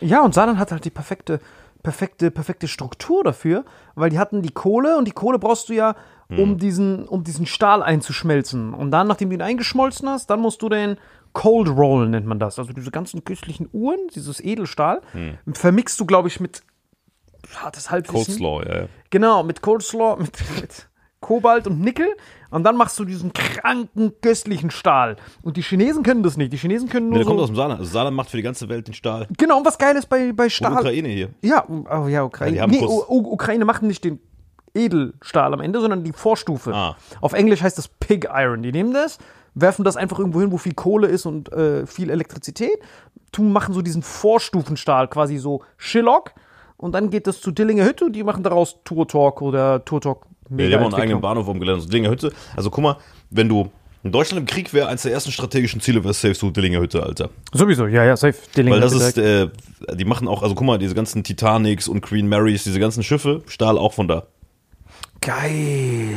Ja, 0.00 0.22
und 0.22 0.34
Saarland 0.34 0.58
hat 0.58 0.72
halt 0.72 0.84
die 0.84 0.90
perfekte, 0.90 1.40
perfekte, 1.88 2.30
perfekte 2.30 2.68
Struktur 2.68 3.24
dafür, 3.24 3.64
weil 3.94 4.10
die 4.10 4.18
hatten 4.18 4.42
die 4.42 4.50
Kohle 4.50 4.98
und 4.98 5.06
die 5.06 5.12
Kohle 5.12 5.38
brauchst 5.38 5.70
du 5.70 5.72
ja, 5.72 5.96
um, 6.28 6.58
diesen, 6.58 7.08
um 7.08 7.24
diesen 7.24 7.46
Stahl 7.46 7.82
einzuschmelzen. 7.82 8.74
Und 8.74 8.90
dann, 8.90 9.06
nachdem 9.06 9.30
du 9.30 9.36
ihn 9.36 9.40
eingeschmolzen 9.40 10.06
hast, 10.06 10.28
dann 10.28 10.40
musst 10.40 10.60
du 10.60 10.68
den 10.68 10.98
Cold 11.32 11.70
Roll, 11.70 12.10
nennt 12.10 12.26
man 12.26 12.38
das. 12.38 12.58
Also 12.58 12.74
diese 12.74 12.90
ganzen 12.90 13.24
künstlichen 13.24 13.70
Uhren, 13.72 14.00
dieses 14.14 14.38
Edelstahl, 14.44 15.00
vermixst 15.54 15.98
du, 15.98 16.04
glaube 16.04 16.28
ich, 16.28 16.40
mit 16.40 16.62
hartes 17.54 17.90
Halbwissen. 17.90 18.36
Coleslaw, 18.36 18.68
ja, 18.68 18.80
ja. 18.82 18.88
Genau, 19.08 19.42
mit 19.42 19.62
Coleslaw, 19.62 20.16
mit, 20.20 20.38
mit 20.60 20.88
Kobalt 21.20 21.66
und 21.66 21.80
Nickel. 21.80 22.08
Und 22.50 22.64
dann 22.64 22.76
machst 22.76 22.98
du 22.98 23.04
diesen 23.04 23.32
kranken, 23.32 24.12
köstlichen 24.22 24.70
Stahl. 24.70 25.16
Und 25.42 25.56
die 25.56 25.62
Chinesen 25.62 26.02
können 26.02 26.22
das 26.22 26.36
nicht. 26.36 26.52
Die 26.52 26.56
Chinesen 26.56 26.88
können 26.88 27.10
nur 27.10 27.18
Nee, 27.18 27.24
der 27.24 27.26
kommt 27.26 27.40
aus 27.40 27.48
so... 27.48 27.52
dem 27.52 27.56
Saarland. 27.56 27.80
Also 27.80 27.92
Saarland 27.92 28.16
macht 28.16 28.30
für 28.30 28.38
die 28.38 28.42
ganze 28.42 28.68
Welt 28.68 28.86
den 28.86 28.94
Stahl. 28.94 29.26
Genau, 29.36 29.58
und 29.58 29.66
was 29.66 29.76
geil 29.76 29.96
ist 29.96 30.08
bei, 30.08 30.32
bei 30.32 30.44
Und 30.44 30.50
Stahl... 30.50 30.72
Ukraine 30.72 31.08
hier. 31.08 31.28
Ja, 31.42 31.64
oh 31.68 32.06
ja, 32.08 32.22
Ukraine. 32.24 32.56
Ja, 32.56 32.66
die 32.66 32.78
haben 32.78 32.86
nee, 32.86 32.86
U 32.86 33.04
U 33.08 33.32
Ukraine 33.32 33.64
macht 33.64 33.82
nicht 33.82 34.02
den 34.04 34.18
Edelstahl 34.74 35.52
am 35.52 35.60
Ende, 35.60 35.80
sondern 35.80 36.04
die 36.04 36.12
Vorstufe. 36.12 36.74
Ah. 36.74 36.96
Auf 37.20 37.32
Englisch 37.32 37.62
heißt 37.62 37.76
das 37.76 37.88
Pig 37.88 38.28
Iron. 38.32 38.62
Die 38.62 38.72
nehmen 38.72 38.92
das, 38.92 39.18
werfen 39.54 39.84
das 39.84 39.96
einfach 39.96 40.18
irgendwo 40.18 40.40
hin, 40.40 40.52
wo 40.52 40.56
viel 40.56 40.74
Kohle 40.74 41.08
ist 41.08 41.26
und 41.26 41.52
äh, 41.52 41.86
viel 41.86 42.10
Elektrizität, 42.10 42.78
tun, 43.32 43.52
machen 43.52 43.74
so 43.74 43.82
diesen 43.82 44.02
Vorstufenstahl, 44.02 45.08
quasi 45.08 45.38
so 45.38 45.62
Shillock. 45.76 46.32
Und 46.76 46.92
dann 46.92 47.10
geht 47.10 47.26
das 47.26 47.40
zu 47.40 47.50
Dillinger 47.50 47.84
Hütte 47.84 48.04
und 48.04 48.12
die 48.12 48.22
machen 48.22 48.44
daraus 48.44 48.76
Tour 48.84 49.08
Talk 49.08 49.42
oder 49.42 49.84
Tour 49.84 50.00
Talk 50.48 50.58
Ja, 50.60 50.66
Mega 50.66 50.68
die 50.68 50.74
haben 50.74 50.82
auch 50.82 50.94
einen 50.94 51.02
eigenen 51.02 51.20
Bahnhof 51.20 51.48
umgelernt. 51.48 51.82
So 51.82 51.88
Dillinger 51.88 52.10
Hütte. 52.10 52.32
Also 52.56 52.70
guck 52.70 52.82
mal, 52.82 52.96
wenn 53.30 53.48
du 53.48 53.70
in 54.04 54.12
Deutschland 54.12 54.40
im 54.40 54.46
Krieg 54.46 54.72
wäre, 54.72 54.88
eins 54.88 55.02
der 55.02 55.12
ersten 55.12 55.32
strategischen 55.32 55.80
Ziele 55.80 56.02
wäre 56.04 56.14
safe 56.14 56.34
so 56.34 56.50
Dillinger 56.50 56.80
Hütte, 56.80 57.02
Alter. 57.02 57.30
Sowieso, 57.52 57.86
ja, 57.86 58.04
ja, 58.04 58.16
safe. 58.16 58.36
Dillinger 58.56 58.76
Weil 58.76 58.80
das 58.80 58.94
Hütte 58.94 59.20
ist, 59.20 59.88
äh, 59.88 59.96
die 59.96 60.04
machen 60.04 60.28
auch, 60.28 60.42
also 60.42 60.54
guck 60.54 60.66
mal, 60.66 60.78
diese 60.78 60.94
ganzen 60.94 61.24
Titanics 61.24 61.88
und 61.88 62.00
Queen 62.00 62.28
Marys, 62.28 62.64
diese 62.64 62.78
ganzen 62.80 63.02
Schiffe, 63.02 63.42
Stahl 63.46 63.76
auch 63.76 63.92
von 63.92 64.08
da. 64.08 64.26
Geil. 65.20 66.16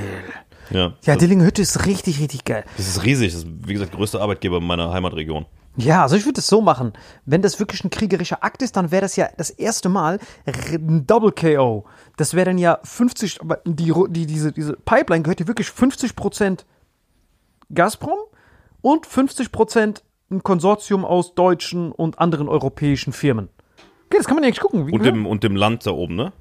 Ja, 0.70 0.80
Ja, 0.80 0.94
das, 1.06 1.18
Dillinghütte 1.18 1.62
ist 1.62 1.86
richtig, 1.86 2.20
richtig 2.22 2.46
geil. 2.46 2.64
das 2.78 2.88
ist 2.88 3.04
riesig. 3.04 3.34
Das 3.34 3.44
ist, 3.44 3.48
wie 3.66 3.74
gesagt, 3.74 3.92
der 3.92 3.98
größte 3.98 4.22
Arbeitgeber 4.22 4.58
in 4.58 4.64
meiner 4.66 4.92
Heimatregion. 4.94 5.46
Ja, 5.78 6.02
also 6.02 6.16
ich 6.16 6.26
würde 6.26 6.40
es 6.40 6.48
so 6.48 6.62
machen. 6.62 6.94
Wenn 7.26 7.42
das 7.42 7.60
wirklich 7.60 7.84
ein 7.84 7.90
kriegerischer 7.90 8.44
Akt 8.44 8.62
ist, 8.62 8.76
dann 8.76 8.92
wäre 8.92 9.02
das 9.02 9.16
ja 9.16 9.30
das 9.38 9.50
erste 9.50 9.88
Mal 9.90 10.20
ein 10.46 11.08
Double 11.08 11.32
KO. 11.32 11.86
Das 12.18 12.34
wäre 12.34 12.46
dann 12.46 12.58
ja 12.58 12.80
50, 12.84 13.42
aber 13.42 13.60
die, 13.66 13.94
die, 14.10 14.26
diese, 14.26 14.52
diese 14.52 14.74
Pipeline 14.74 15.24
gehört 15.24 15.40
ja 15.40 15.48
wirklich 15.48 15.68
50% 15.70 16.66
Gazprom 17.74 18.20
und 18.82 19.08
50% 19.08 20.02
ein 20.30 20.44
Konsortium 20.44 21.06
aus 21.06 21.36
deutschen 21.36 21.92
und 21.92 22.20
anderen 22.20 22.50
europäischen 22.50 23.14
Firmen. 23.14 23.50
Okay, 24.08 24.18
das 24.18 24.26
kann 24.26 24.36
man 24.36 24.44
ja 24.44 24.50
nicht 24.50 24.62
gucken. 24.62 24.88
Wie, 24.88 24.92
Und 24.92 25.06
dem, 25.06 25.26
und 25.26 25.44
dem 25.44 25.56
Land 25.56 25.86
da 25.86 25.92
oben, 25.92 26.16
ne? 26.16 26.34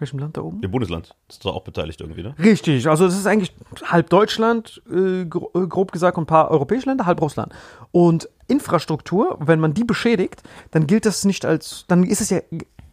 welchem 0.00 0.18
Land 0.18 0.36
da 0.36 0.42
oben? 0.42 0.60
Dem 0.60 0.70
Bundesland. 0.70 1.14
Das 1.28 1.36
ist 1.36 1.44
doch 1.44 1.54
auch 1.54 1.62
beteiligt 1.62 2.00
irgendwie, 2.00 2.22
ne? 2.22 2.34
Richtig, 2.38 2.88
also 2.88 3.04
es 3.04 3.16
ist 3.16 3.26
eigentlich 3.26 3.52
halb 3.84 4.08
Deutschland, 4.08 4.82
äh, 4.90 5.22
äh, 5.22 5.24
grob 5.24 5.92
gesagt, 5.92 6.16
und 6.16 6.24
ein 6.24 6.26
paar 6.26 6.50
europäische 6.50 6.88
Länder, 6.88 7.06
halb 7.06 7.20
Russland. 7.20 7.52
Und 7.92 8.28
Infrastruktur, 8.50 9.38
wenn 9.40 9.60
man 9.60 9.74
die 9.74 9.84
beschädigt, 9.84 10.42
dann 10.70 10.86
gilt 10.86 11.06
das 11.06 11.24
nicht 11.24 11.44
als, 11.44 11.84
dann 11.88 12.04
ist 12.04 12.20
es 12.20 12.30
ja, 12.30 12.40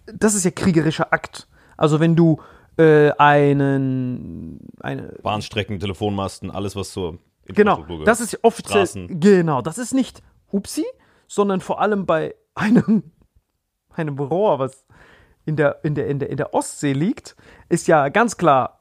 das 0.06 0.36
ist 0.36 0.46
ja 0.46 0.52
kriegerischer 0.52 1.12
Akt. 1.12 1.48
Also 1.76 2.00
wenn 2.00 2.16
du 2.16 2.40
äh, 2.78 3.12
einen, 3.18 4.60
eine, 4.80 5.14
Bahnstrecken, 5.24 5.80
Telefonmasten, 5.80 6.52
alles, 6.52 6.76
was 6.76 6.92
zur 6.92 7.20
genau, 7.46 7.72
Infrastruktur 7.72 7.98
gehört. 7.98 8.08
das 8.08 8.22
ist 8.22 8.44
offiziell, 8.44 8.86
Straßen. 8.86 9.20
genau, 9.20 9.62
das 9.62 9.78
ist 9.78 9.94
nicht 9.94 10.22
Upsi, 10.52 10.86
sondern 11.28 11.60
vor 11.60 11.82
allem 11.82 12.06
bei 12.06 12.36
einem, 12.56 13.04
einem 13.94 14.18
Rohr, 14.20 14.60
was 14.60 14.86
in 15.46 15.56
der, 15.56 15.84
in 15.84 15.96
der, 15.96 16.08
in 16.08 16.20
der, 16.20 16.30
in 16.30 16.38
der 16.38 16.54
Ostsee 16.54 16.94
liegt, 16.94 17.36
ist 17.70 17.88
ja 17.88 18.10
ganz 18.10 18.38
klar, 18.38 18.77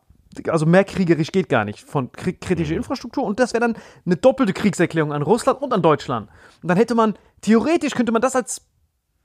also 0.49 0.67
mehr 0.67 0.85
kriegerisch 0.85 1.33
geht 1.33 1.49
gar 1.49 1.65
nicht 1.65 1.81
von 1.81 2.11
kri- 2.11 2.39
kritischer 2.39 2.73
Mhm. 2.73 2.79
Infrastruktur 2.79 3.25
und 3.25 3.39
das 3.41 3.53
wäre 3.53 3.61
dann 3.61 3.77
eine 4.05 4.17
doppelte 4.17 4.53
Kriegserklärung 4.53 5.13
an 5.13 5.23
Russland 5.23 5.61
und 5.63 5.73
an 5.73 5.83
Deutschland. 5.83 6.29
Und 6.63 6.69
dann 6.69 6.77
hätte 6.77 6.95
man, 6.95 7.15
theoretisch 7.41 7.95
könnte 7.95 8.13
man 8.13 8.23
das 8.23 8.37
als 8.37 8.63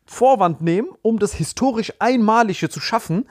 Vorwand 0.06 0.62
nehmen, 0.62 0.90
um 1.02 1.20
das 1.20 1.34
historisch 1.34 1.94
Einmalige 2.00 2.70
zu 2.70 2.80
schaffen, 2.80 3.28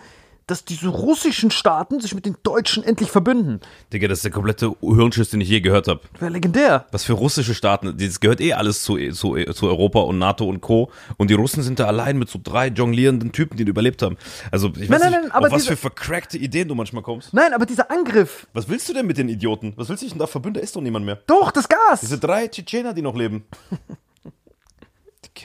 dass 0.50 0.64
diese 0.64 0.88
russischen 0.88 1.50
Staaten 1.50 2.00
sich 2.00 2.14
mit 2.14 2.26
den 2.26 2.36
Deutschen 2.42 2.82
endlich 2.82 3.10
verbünden. 3.10 3.60
Digga, 3.92 4.08
das 4.08 4.18
ist 4.18 4.24
der 4.24 4.32
komplette 4.32 4.74
Hirnschiss, 4.80 5.30
den 5.30 5.40
ich 5.40 5.48
je 5.48 5.60
gehört 5.60 5.86
habe. 5.86 6.00
Wäre 6.18 6.32
legendär. 6.32 6.86
Was 6.90 7.04
für 7.04 7.12
russische 7.12 7.54
Staaten, 7.54 7.96
das 7.96 8.20
gehört 8.20 8.40
eh 8.40 8.54
alles 8.54 8.82
zu, 8.82 8.96
zu, 9.12 9.36
zu 9.36 9.66
Europa 9.66 10.00
und 10.00 10.18
NATO 10.18 10.44
und 10.46 10.60
Co. 10.60 10.90
Und 11.16 11.30
die 11.30 11.34
Russen 11.34 11.62
sind 11.62 11.78
da 11.78 11.86
allein 11.86 12.18
mit 12.18 12.28
so 12.28 12.40
drei 12.42 12.66
jonglierenden 12.66 13.30
Typen, 13.32 13.56
die 13.56 13.62
überlebt 13.62 14.02
haben. 14.02 14.16
Also 14.50 14.68
ich 14.76 14.90
weiß 14.90 15.00
Nein, 15.00 15.12
nicht, 15.12 15.22
nein, 15.22 15.30
aber 15.30 15.46
auf 15.46 15.52
was 15.52 15.68
für 15.68 15.76
vercrackte 15.76 16.36
Ideen 16.36 16.66
du 16.66 16.74
manchmal 16.74 17.02
kommst. 17.02 17.32
Nein, 17.32 17.52
aber 17.52 17.64
dieser 17.66 17.90
Angriff, 17.90 18.46
Was 18.52 18.68
willst 18.68 18.88
du 18.88 18.92
denn 18.92 19.06
mit 19.06 19.18
den 19.18 19.28
Idioten? 19.28 19.72
Was 19.76 19.88
willst 19.88 20.02
du 20.02 20.08
denn 20.08 20.18
da 20.18 20.26
verbünden? 20.26 20.60
Da 20.60 20.64
ist 20.64 20.74
doch 20.74 20.80
niemand 20.82 21.06
mehr. 21.06 21.20
doch, 21.26 21.52
das 21.52 21.68
Gas. 21.68 22.00
Diese 22.00 22.18
drei 22.18 22.48
Tschetschener, 22.48 22.92
die 22.92 23.02
noch 23.02 23.14
leben. 23.14 23.44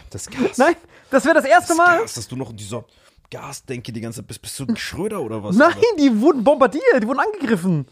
Das 0.10 0.28
Gas. 0.30 0.58
Nein, 0.58 0.76
das 1.10 1.24
wäre 1.26 1.36
das 1.36 1.46
erste 1.46 1.70
das 1.70 1.78
Mal. 1.78 2.00
Gas, 2.00 2.14
dass 2.16 2.28
du 2.28 2.36
noch 2.36 2.50
in 2.50 2.58
dieser 2.58 2.86
Gasdenke 3.32 3.92
die 3.92 4.02
ganze 4.02 4.20
Zeit 4.20 4.28
bist. 4.28 4.42
Bist 4.42 4.60
du 4.60 4.66
ein 4.66 4.78
Schröder 4.78 5.22
oder 5.22 5.44
was? 5.44 5.56
Nein, 5.56 5.74
die 6.00 6.20
wurden 6.22 6.44
bombardiert, 6.44 6.84
die 7.02 7.08
wurden 7.08 7.20
angegriffen. 7.20 7.88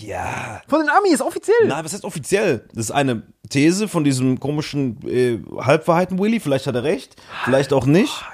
Ja. 0.00 0.62
Von 0.68 0.80
den 0.80 0.88
Amis, 0.88 1.20
offiziell. 1.20 1.66
Nein, 1.66 1.84
was 1.84 1.92
heißt 1.92 2.04
offiziell? 2.04 2.66
Das 2.74 2.86
ist 2.86 2.90
eine 2.90 3.22
These 3.48 3.88
von 3.88 4.04
diesem 4.04 4.40
komischen 4.40 4.98
äh, 5.06 5.40
Halbwahrheiten 5.60 6.18
Willy. 6.18 6.40
Vielleicht 6.40 6.66
hat 6.66 6.74
er 6.74 6.84
recht, 6.84 7.16
vielleicht 7.44 7.72
auch 7.72 7.86
nicht. 7.86 8.24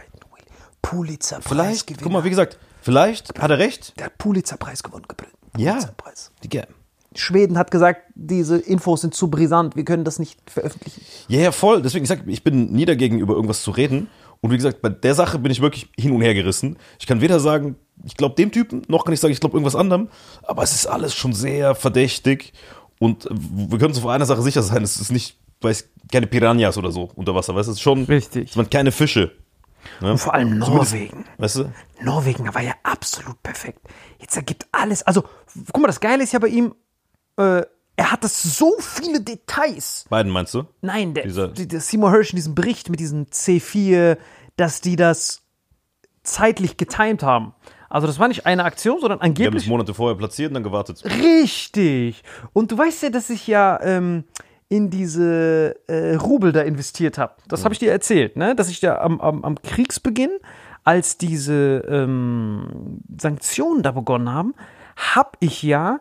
Pulitzer-Preis 0.83 1.49
Vielleicht, 1.49 2.03
guck 2.03 2.13
mal, 2.13 2.25
wie 2.25 2.31
gesagt, 2.31 2.59
vielleicht 2.83 3.41
hat 3.41 3.51
er 3.51 3.59
recht. 3.59 3.99
Der 3.99 4.07
hat 4.07 4.19
Pulitzer-Preis 4.19 4.83
gewonnen, 4.83 5.07
Gabriel. 5.09 5.33
Ja. 5.57 5.73
Pulitzer-Preis. 5.73 6.31
Digga. 6.43 6.65
Schweden 7.17 7.57
hat 7.57 7.71
gesagt, 7.71 8.03
diese 8.15 8.59
Infos 8.59 9.03
sind 9.03 9.15
zu 9.15 9.31
brisant, 9.31 9.77
wir 9.77 9.85
können 9.85 10.05
das 10.05 10.19
nicht 10.19 10.39
veröffentlichen. 10.51 11.01
Ja, 11.29 11.41
ja, 11.41 11.53
voll. 11.53 11.81
Deswegen, 11.81 12.05
ich 12.05 12.09
sag, 12.09 12.27
ich 12.27 12.43
bin 12.43 12.73
nie 12.73 12.85
dagegen, 12.85 13.19
über 13.19 13.35
irgendwas 13.35 13.63
zu 13.63 13.71
reden. 13.71 14.09
Und 14.45 14.51
wie 14.51 14.57
gesagt, 14.57 14.83
bei 14.83 14.91
der 14.91 15.15
Sache 15.15 15.39
bin 15.39 15.51
ich 15.51 15.63
wirklich 15.63 15.89
hin 15.99 16.13
und 16.13 16.21
her 16.21 16.35
gerissen. 16.35 16.77
Ich 16.99 17.07
kann 17.07 17.23
weder 17.23 17.41
sagen, 17.41 17.77
ich 18.05 18.15
glaube 18.15 18.35
dem 18.35 18.53
Typen, 18.53 18.83
noch 18.89 19.07
kann 19.07 19.15
ich 19.15 19.21
sagen, 19.21 19.33
ich 19.33 19.41
glaube 19.41 19.57
irgendwas 19.57 19.75
anderem. 19.75 20.11
Aber 20.43 20.63
es 20.63 20.75
ist 20.75 20.85
alles 20.85 21.15
schon 21.15 21.33
sehr 21.33 21.75
verdächtig. 21.75 22.53
Und 22.99 23.27
wir 23.31 23.79
können 23.79 23.95
uns 23.95 24.05
auf 24.05 24.07
eine 24.07 24.27
Sache 24.27 24.43
sicher 24.43 24.63
sein, 24.63 24.83
es 24.83 25.01
ist 25.01 25.11
nicht, 25.11 25.39
weiß, 25.63 25.89
keine 26.13 26.27
Piranhas 26.27 26.77
oder 26.77 26.93
so 26.93 27.11
unter 27.15 27.35
Wasser, 27.35 27.55
weißt 27.55 27.69
du? 27.69 27.73
Es 27.73 27.79
ist 27.79 27.83
schon, 27.83 28.05
Richtig. 28.05 28.51
es 28.51 28.57
waren 28.59 28.69
keine 28.69 28.93
Fische. 28.93 29.33
Ne? 30.03 30.11
Und 30.11 30.19
vor 30.19 30.35
allem 30.35 30.59
Norwegen. 30.59 31.25
Weißt 31.39 31.57
du? 31.57 31.73
Norwegen 32.03 32.55
war 32.55 32.61
ja 32.61 32.75
absolut 32.83 33.43
perfekt. 33.43 33.81
Jetzt 34.21 34.37
ergibt 34.37 34.67
alles. 34.73 35.03
Also, 35.05 35.25
guck 35.73 35.81
mal, 35.81 35.87
das 35.87 36.01
Geile 36.01 36.23
ist 36.23 36.35
ja 36.35 36.39
bei 36.39 36.49
ihm, 36.49 36.75
äh, 37.39 37.63
er 37.97 38.11
hat 38.13 38.25
das 38.25 38.43
so 38.43 38.75
viele 38.81 39.21
Details. 39.21 40.05
Beiden 40.11 40.33
meinst 40.33 40.55
du? 40.55 40.65
Nein, 40.81 41.15
der, 41.15 41.25
Dieser- 41.25 41.49
die- 41.49 41.69
der 41.69 41.81
Seymour 41.81 42.11
Hirsch 42.11 42.31
in 42.31 42.37
diesem 42.37 42.55
Bericht 42.55 42.91
mit 42.91 42.99
diesem 43.01 43.27
C4, 43.27 44.17
dass 44.57 44.81
die 44.81 44.97
das 44.97 45.43
zeitlich 46.23 46.77
getimed 46.77 47.23
haben. 47.23 47.55
Also 47.89 48.07
das 48.07 48.19
war 48.19 48.27
nicht 48.29 48.47
eine 48.47 48.65
Aktion, 48.65 48.99
sondern 49.01 49.21
Wir 49.21 49.25
haben 49.25 49.33
es 49.33 49.39
angeblich 49.41 49.67
Monate 49.69 49.95
vorher 49.95 50.17
platziert 50.17 50.49
und 50.51 50.55
dann 50.55 50.63
gewartet. 50.65 51.05
richtig. 51.05 52.23
Und 52.53 52.73
du 52.73 52.79
weißt 52.79 53.05
ja, 53.05 53.11
dass 53.11 53.31
ich 53.31 53.47
ja 53.47 53.79
ähm, 53.83 54.25
in 54.69 54.91
diese 54.91 55.77
äh, 55.87 56.15
Rubel 56.17 56.51
da 56.53 56.63
investiert 56.63 57.19
habe. 57.19 57.35
Das 57.47 57.63
habe 57.65 57.75
ich 57.75 57.79
dir 57.79 57.93
erzählt, 57.93 58.37
ne? 58.37 58.57
Dass 58.57 58.69
ich 58.69 58.81
da 58.81 58.99
am, 58.99 59.21
am, 59.21 59.45
am 59.45 59.63
Kriegsbeginn, 59.63 60.31
als 60.83 61.19
diese 61.19 61.85
ähm, 61.89 63.01
Sanktionen 63.21 63.83
da 63.83 63.93
begonnen 63.93 64.33
haben, 64.33 64.55
habe 64.97 65.31
ich 65.41 65.63
ja 65.63 66.01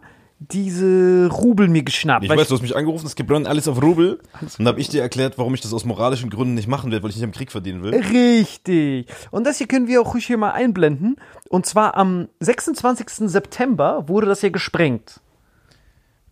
diese 0.52 1.30
Rubel 1.32 1.68
mir 1.68 1.84
geschnappt. 1.84 2.24
Ich 2.24 2.30
weiß, 2.30 2.48
du 2.48 2.56
hast 2.56 2.62
mich 2.62 2.76
angerufen, 2.76 3.06
es 3.06 3.16
gibt 3.16 3.32
alles 3.32 3.68
auf 3.68 3.82
Rubel. 3.82 4.20
Und 4.42 4.60
dann 4.60 4.68
habe 4.68 4.80
ich 4.80 4.90
dir 4.90 5.02
erklärt, 5.02 5.38
warum 5.38 5.54
ich 5.54 5.62
das 5.62 5.74
aus 5.74 5.86
moralischen 5.86 6.30
Gründen 6.30 6.54
nicht 6.54 6.68
machen 6.68 6.92
werde, 6.92 7.04
weil 7.04 7.10
ich 7.12 7.16
nicht 7.16 7.26
am 7.26 7.32
Krieg 7.32 7.52
verdienen 7.52 7.84
will. 7.84 7.96
Richtig. 7.96 9.08
Und 9.32 9.46
das 9.46 9.58
hier 9.58 9.68
können 9.68 9.88
wir 9.88 10.02
auch 10.02 10.14
ruhig 10.14 10.26
hier 10.26 10.38
mal 10.38 10.52
einblenden. 10.52 11.16
Und 11.50 11.66
zwar 11.66 11.96
am 11.96 12.28
26. 12.40 13.30
September 13.30 14.08
wurde 14.08 14.28
das 14.28 14.42
hier 14.42 14.52
gesprengt. 14.52 15.22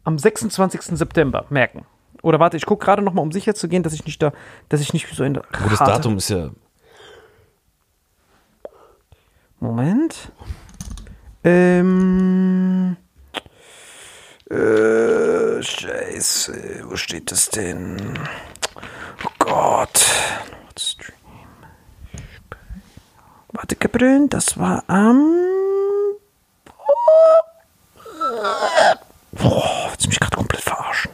Am 0.04 0.18
26. 0.18 0.82
September, 0.98 1.46
merken. 1.50 1.86
Oder 2.24 2.40
warte, 2.40 2.58
ich 2.58 2.66
gucke 2.66 2.86
gerade 2.86 3.02
noch 3.02 3.14
mal, 3.14 3.22
um 3.22 3.32
sicher 3.32 3.56
zu 3.56 3.68
gehen, 3.68 3.84
dass 3.84 3.94
ich 3.94 4.06
nicht 4.06 4.22
da, 4.22 4.32
dass 4.70 4.82
ich 4.82 4.94
nicht 4.94 5.08
so 5.14 5.24
in 5.24 5.36
der 5.36 5.44
Oh, 5.44 5.70
das 5.70 5.80
Datum 5.80 6.18
ist 6.18 6.30
ja. 6.30 6.50
Moment. 9.60 10.32
Ähm. 11.44 12.98
Äh, 14.52 15.64
Scheiße, 15.64 16.84
wo 16.84 16.98
steht 16.98 17.32
das 17.32 17.50
denn? 17.50 18.20
Oh 19.24 19.30
Gott. 19.40 20.06
Warte, 23.54 23.76
Gabriel, 23.78 24.28
das 24.28 24.58
war 24.58 24.84
am. 24.88 25.32
Boah, 29.32 29.88
willst 29.90 30.04
du 30.04 30.10
mich 30.10 30.20
gerade 30.20 30.36
komplett 30.36 30.62
verarschen? 30.62 31.12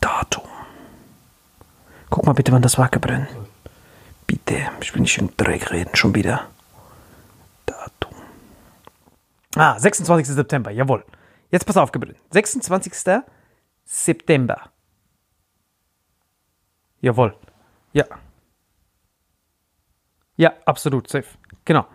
Datum. 0.00 0.44
Guck 2.08 2.24
mal 2.24 2.32
bitte, 2.32 2.52
wann 2.52 2.62
das 2.62 2.78
war, 2.78 2.88
Gabriel. 2.88 3.28
Bitte, 4.26 4.56
ich 4.80 4.94
will 4.94 5.02
nicht 5.02 5.18
in 5.18 5.30
Dreck 5.36 5.70
reden, 5.70 5.94
schon 5.96 6.14
wieder. 6.14 6.46
Datum. 7.66 8.14
Ah, 9.54 9.78
26. 9.78 10.28
September, 10.34 10.70
jawohl. 10.70 11.04
Jetzt 11.50 11.64
pass 11.64 11.76
auf, 11.76 11.92
Gabriel. 11.92 12.16
26. 12.30 12.92
September. 13.84 14.70
Jawohl. 17.00 17.34
Ja. 17.92 18.04
Ja, 20.36 20.52
absolut, 20.66 21.08
safe. 21.08 21.26
Genau. 21.64 21.86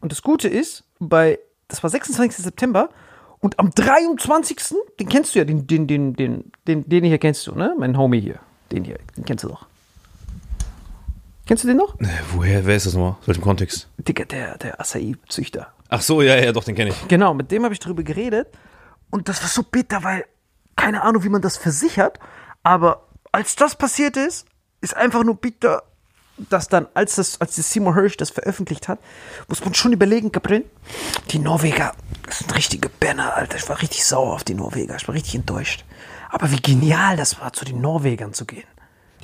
Und 0.00 0.12
das 0.12 0.22
Gute 0.22 0.48
ist, 0.48 0.84
bei, 0.98 1.38
das 1.68 1.82
war 1.82 1.90
26. 1.90 2.44
September 2.44 2.90
und 3.40 3.58
am 3.58 3.70
23. 3.70 4.56
Den 4.98 5.08
kennst 5.08 5.34
du 5.34 5.40
ja, 5.40 5.44
den, 5.44 5.66
den, 5.66 5.86
den, 5.86 6.14
den, 6.14 6.52
den, 6.66 6.88
den 6.88 7.04
hier 7.04 7.18
kennst 7.18 7.46
du, 7.46 7.54
ne? 7.54 7.74
Mein 7.78 7.98
Homie 7.98 8.20
hier. 8.20 8.40
Den 8.72 8.84
hier, 8.84 8.98
den 9.16 9.24
kennst 9.24 9.44
du 9.44 9.48
doch. 9.48 9.66
Kennst 11.46 11.62
du 11.62 11.68
den 11.68 11.76
noch? 11.76 11.98
Äh, 12.00 12.06
woher, 12.32 12.66
wer 12.66 12.76
ist 12.76 12.86
das 12.86 12.94
nochmal? 12.94 13.16
Aus 13.20 13.28
welchem 13.28 13.42
Kontext? 13.42 13.88
Digga, 13.98 14.24
der, 14.24 14.58
der 14.58 14.80
Acai-Züchter. 14.80 15.72
Ach 15.88 16.02
so, 16.02 16.22
ja, 16.22 16.36
ja, 16.36 16.52
doch, 16.52 16.64
den 16.64 16.74
kenne 16.74 16.90
ich. 16.90 17.08
Genau, 17.08 17.34
mit 17.34 17.52
dem 17.52 17.62
habe 17.62 17.72
ich 17.72 17.78
drüber 17.78 18.02
geredet. 18.02 18.48
Und 19.16 19.30
das 19.30 19.40
war 19.40 19.48
so 19.48 19.62
bitter, 19.62 20.04
weil 20.04 20.26
keine 20.76 21.00
Ahnung, 21.02 21.24
wie 21.24 21.30
man 21.30 21.40
das 21.40 21.56
versichert. 21.56 22.20
Aber 22.62 23.06
als 23.32 23.56
das 23.56 23.74
passiert 23.74 24.18
ist, 24.18 24.44
ist 24.82 24.94
einfach 24.94 25.24
nur 25.24 25.36
bitter, 25.36 25.84
dass 26.36 26.68
dann, 26.68 26.86
als 26.92 27.14
das, 27.14 27.40
als 27.40 27.54
der 27.54 27.64
Seymour 27.64 27.94
Hirsch 27.94 28.18
das 28.18 28.28
veröffentlicht 28.28 28.88
hat, 28.88 28.98
muss 29.48 29.64
man 29.64 29.72
schon 29.72 29.94
überlegen, 29.94 30.32
Gabriel, 30.32 30.68
die 31.30 31.38
Norweger 31.38 31.94
sind 32.28 32.54
richtige 32.54 32.90
Banner, 32.90 33.34
Alter. 33.34 33.56
Ich 33.56 33.66
war 33.70 33.80
richtig 33.80 34.04
sauer 34.04 34.34
auf 34.34 34.44
die 34.44 34.52
Norweger. 34.52 34.96
Ich 34.96 35.08
war 35.08 35.14
richtig 35.14 35.34
enttäuscht. 35.34 35.86
Aber 36.28 36.50
wie 36.50 36.60
genial 36.60 37.16
das 37.16 37.40
war, 37.40 37.54
zu 37.54 37.64
den 37.64 37.80
Norwegern 37.80 38.34
zu 38.34 38.44
gehen. 38.44 38.68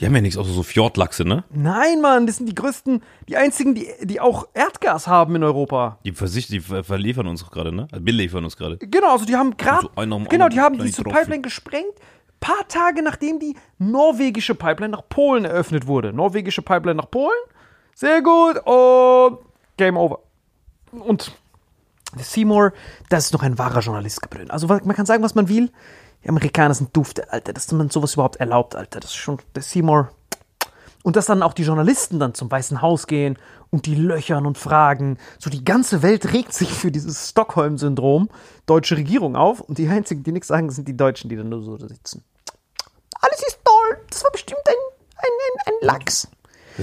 Die 0.01 0.07
haben 0.07 0.15
ja 0.15 0.21
nichts, 0.21 0.37
außer 0.37 0.51
so 0.51 0.63
Fjordlachse, 0.63 1.25
ne? 1.25 1.45
Nein, 1.51 2.01
Mann, 2.01 2.27
das 2.27 2.37
sind 2.37 2.49
die 2.49 2.55
größten, 2.55 3.03
die 3.29 3.37
einzigen, 3.37 3.75
die, 3.75 3.87
die 4.03 4.21
auch 4.21 4.49
Erdgas 4.55 5.07
haben 5.07 5.37
in 5.37 5.45
Europa. 5.45 5.99
Die, 6.05 6.13
versicht, 6.13 6.51
die 6.51 6.61
ver 6.61 6.83
verliefern 6.83 7.27
uns 7.27 7.49
gerade, 7.49 7.73
ne? 7.73 7.89
Also 7.93 8.05
beliefern 8.05 8.45
uns 8.45 8.57
gerade. 8.57 8.79
Genau, 8.79 9.13
also 9.13 9.25
die 9.25 9.37
haben 9.37 9.57
gerade, 9.57 9.89
So 9.95 10.25
genau, 10.29 10.49
die 10.49 10.61
haben 10.61 10.79
diese 10.79 11.03
Tropfen. 11.03 11.21
Pipeline 11.21 11.43
gesprengt, 11.43 11.93
paar 12.41 12.67
Tage 12.69 13.03
nachdem 13.03 13.39
die 13.39 13.57
norwegische 13.79 14.55
Pipeline 14.55 14.91
nach 14.93 15.09
Polen 15.09 15.45
eröffnet 15.45 15.87
wurde. 15.87 16.13
Norwegische 16.13 16.63
Pipeline 16.63 16.97
nach 16.97 17.11
Polen, 17.11 17.39
sehr 17.95 18.23
gut 18.23 18.57
und 18.65 19.39
Game 19.77 19.97
Over. 19.97 20.21
Und 20.91 21.33
Seymour, 22.17 22.73
das 23.09 23.27
ist 23.27 23.33
noch 23.33 23.43
ein 23.43 23.59
wahrer 23.59 23.81
Journalist 23.81 24.21
gebrüllt. 24.21 24.51
Also 24.51 24.67
man 24.67 24.95
kann 24.95 25.07
sagen, 25.07 25.23
was 25.23 25.35
man 25.35 25.49
will. 25.49 25.71
Die 26.25 26.29
Amerikaner 26.29 26.75
sind 26.75 26.97
dufte, 26.97 27.33
Alter, 27.33 27.53
dass 27.53 27.71
man 27.73 27.91
sowas 27.91 28.15
überhaupt 28.15 28.37
erlaubt, 28.37 28.77
Alter. 28.77 29.01
Das 29.01 29.11
ist 29.11 29.17
schon, 29.17 29.39
der 29.55 29.63
Seymour. 29.63 30.11
Und 31.03 31.17
dass 31.17 31.27
dann 31.27 31.43
auch 31.43 31.53
die 31.53 31.65
Journalisten 31.65 32.21
dann 32.21 32.35
zum 32.35 32.49
Weißen 32.49 32.81
Haus 32.81 33.09
gehen 33.09 33.37
und 33.71 33.87
die 33.87 33.97
löchern 33.97 34.47
und 34.47 34.57
fragen. 34.57 35.19
So 35.41 35.51
die 35.51 35.65
ganze 35.65 36.03
Welt 36.03 36.33
regt 36.33 36.55
sich 36.55 36.73
für 36.73 36.93
dieses 36.93 37.31
Stockholm-Syndrom, 37.31 38.29
deutsche 38.67 38.97
Regierung 38.97 39.35
auf. 39.35 39.61
Und 39.61 39.79
die 39.79 39.89
einzigen, 39.89 40.23
die 40.23 40.31
nichts 40.31 40.49
sagen, 40.49 40.71
sind 40.71 40.87
die 40.87 40.97
Deutschen, 40.97 41.29
die 41.29 41.37
dann 41.37 41.49
nur 41.49 41.63
so 41.63 41.77
sitzen. 41.77 42.23
Alles 43.21 43.41
ist 43.41 43.59
toll. 43.65 43.99
Das 44.11 44.23
war 44.23 44.31
bestimmt 44.31 44.61
ein, 44.67 44.75
ein, 45.17 45.25
ein, 45.25 45.73
ein 45.75 45.87
Lachs. 45.87 46.29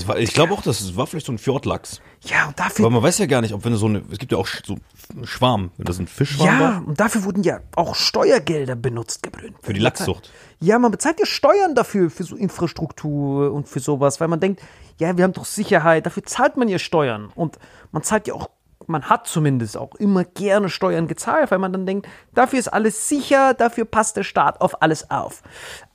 War, 0.06 0.20
ich 0.20 0.34
glaube 0.34 0.54
auch, 0.54 0.62
das 0.62 0.96
war 0.96 1.08
vielleicht 1.08 1.26
so 1.26 1.32
ein 1.32 1.38
Fjordlachs. 1.38 2.02
Ja, 2.24 2.48
und 2.48 2.60
dafür 2.60 2.86
Aber 2.86 2.96
man 2.96 3.04
weiß 3.04 3.18
ja 3.18 3.26
gar 3.26 3.42
nicht, 3.42 3.54
ob 3.54 3.64
wenn 3.64 3.72
du 3.72 3.78
so 3.78 3.88
eine, 3.88 4.04
es 4.12 4.20
gibt 4.20 4.32
ja 4.32 4.38
auch 4.38 4.48
so 4.48 4.78
Schwarm, 5.24 5.72
wenn 5.78 5.86
das 5.86 5.98
ein 6.00 6.08
Fischschwarm 6.08 6.48
Ja, 6.48 6.60
war. 6.60 6.88
und 6.88 7.00
dafür 7.00 7.24
wurden 7.24 7.42
ja 7.44 7.60
auch 7.76 7.96
Steuergelder 7.96 8.76
benutzt, 8.76 9.24
gebrüllt. 9.24 9.56
Für 9.62 9.74
die 9.74 9.80
Lachszucht. 9.80 10.32
Ja, 10.60 10.78
man 10.78 10.92
bezahlt 10.92 11.20
ja 11.20 11.26
Steuern 11.26 11.74
dafür, 11.74 12.10
für 12.12 12.24
so 12.24 12.36
Infrastruktur 12.36 13.52
und 13.52 13.68
für 13.68 13.80
sowas, 13.80 14.20
weil 14.22 14.28
man 14.28 14.40
denkt, 14.40 14.62
ja, 15.00 15.18
wir 15.18 15.24
haben 15.24 15.34
doch 15.34 15.46
Sicherheit, 15.46 16.06
dafür 16.06 16.24
zahlt 16.24 16.58
man 16.58 16.68
ja 16.70 16.78
Steuern. 16.78 17.32
Und 17.34 17.58
man 17.92 18.04
zahlt 18.04 18.28
ja 18.28 18.36
auch, 18.36 18.50
man 18.86 19.10
hat 19.10 19.26
zumindest 19.28 19.78
auch 19.78 19.96
immer 19.96 20.26
gerne 20.26 20.70
Steuern 20.70 21.08
gezahlt, 21.08 21.50
weil 21.50 21.60
man 21.60 21.74
dann 21.74 21.86
denkt, 21.88 22.08
dafür 22.36 22.60
ist 22.60 22.68
alles 22.68 23.10
sicher, 23.10 23.54
dafür 23.56 23.86
passt 23.86 24.16
der 24.16 24.24
Staat 24.24 24.62
auf 24.62 24.82
alles 24.84 25.10
auf. 25.10 25.42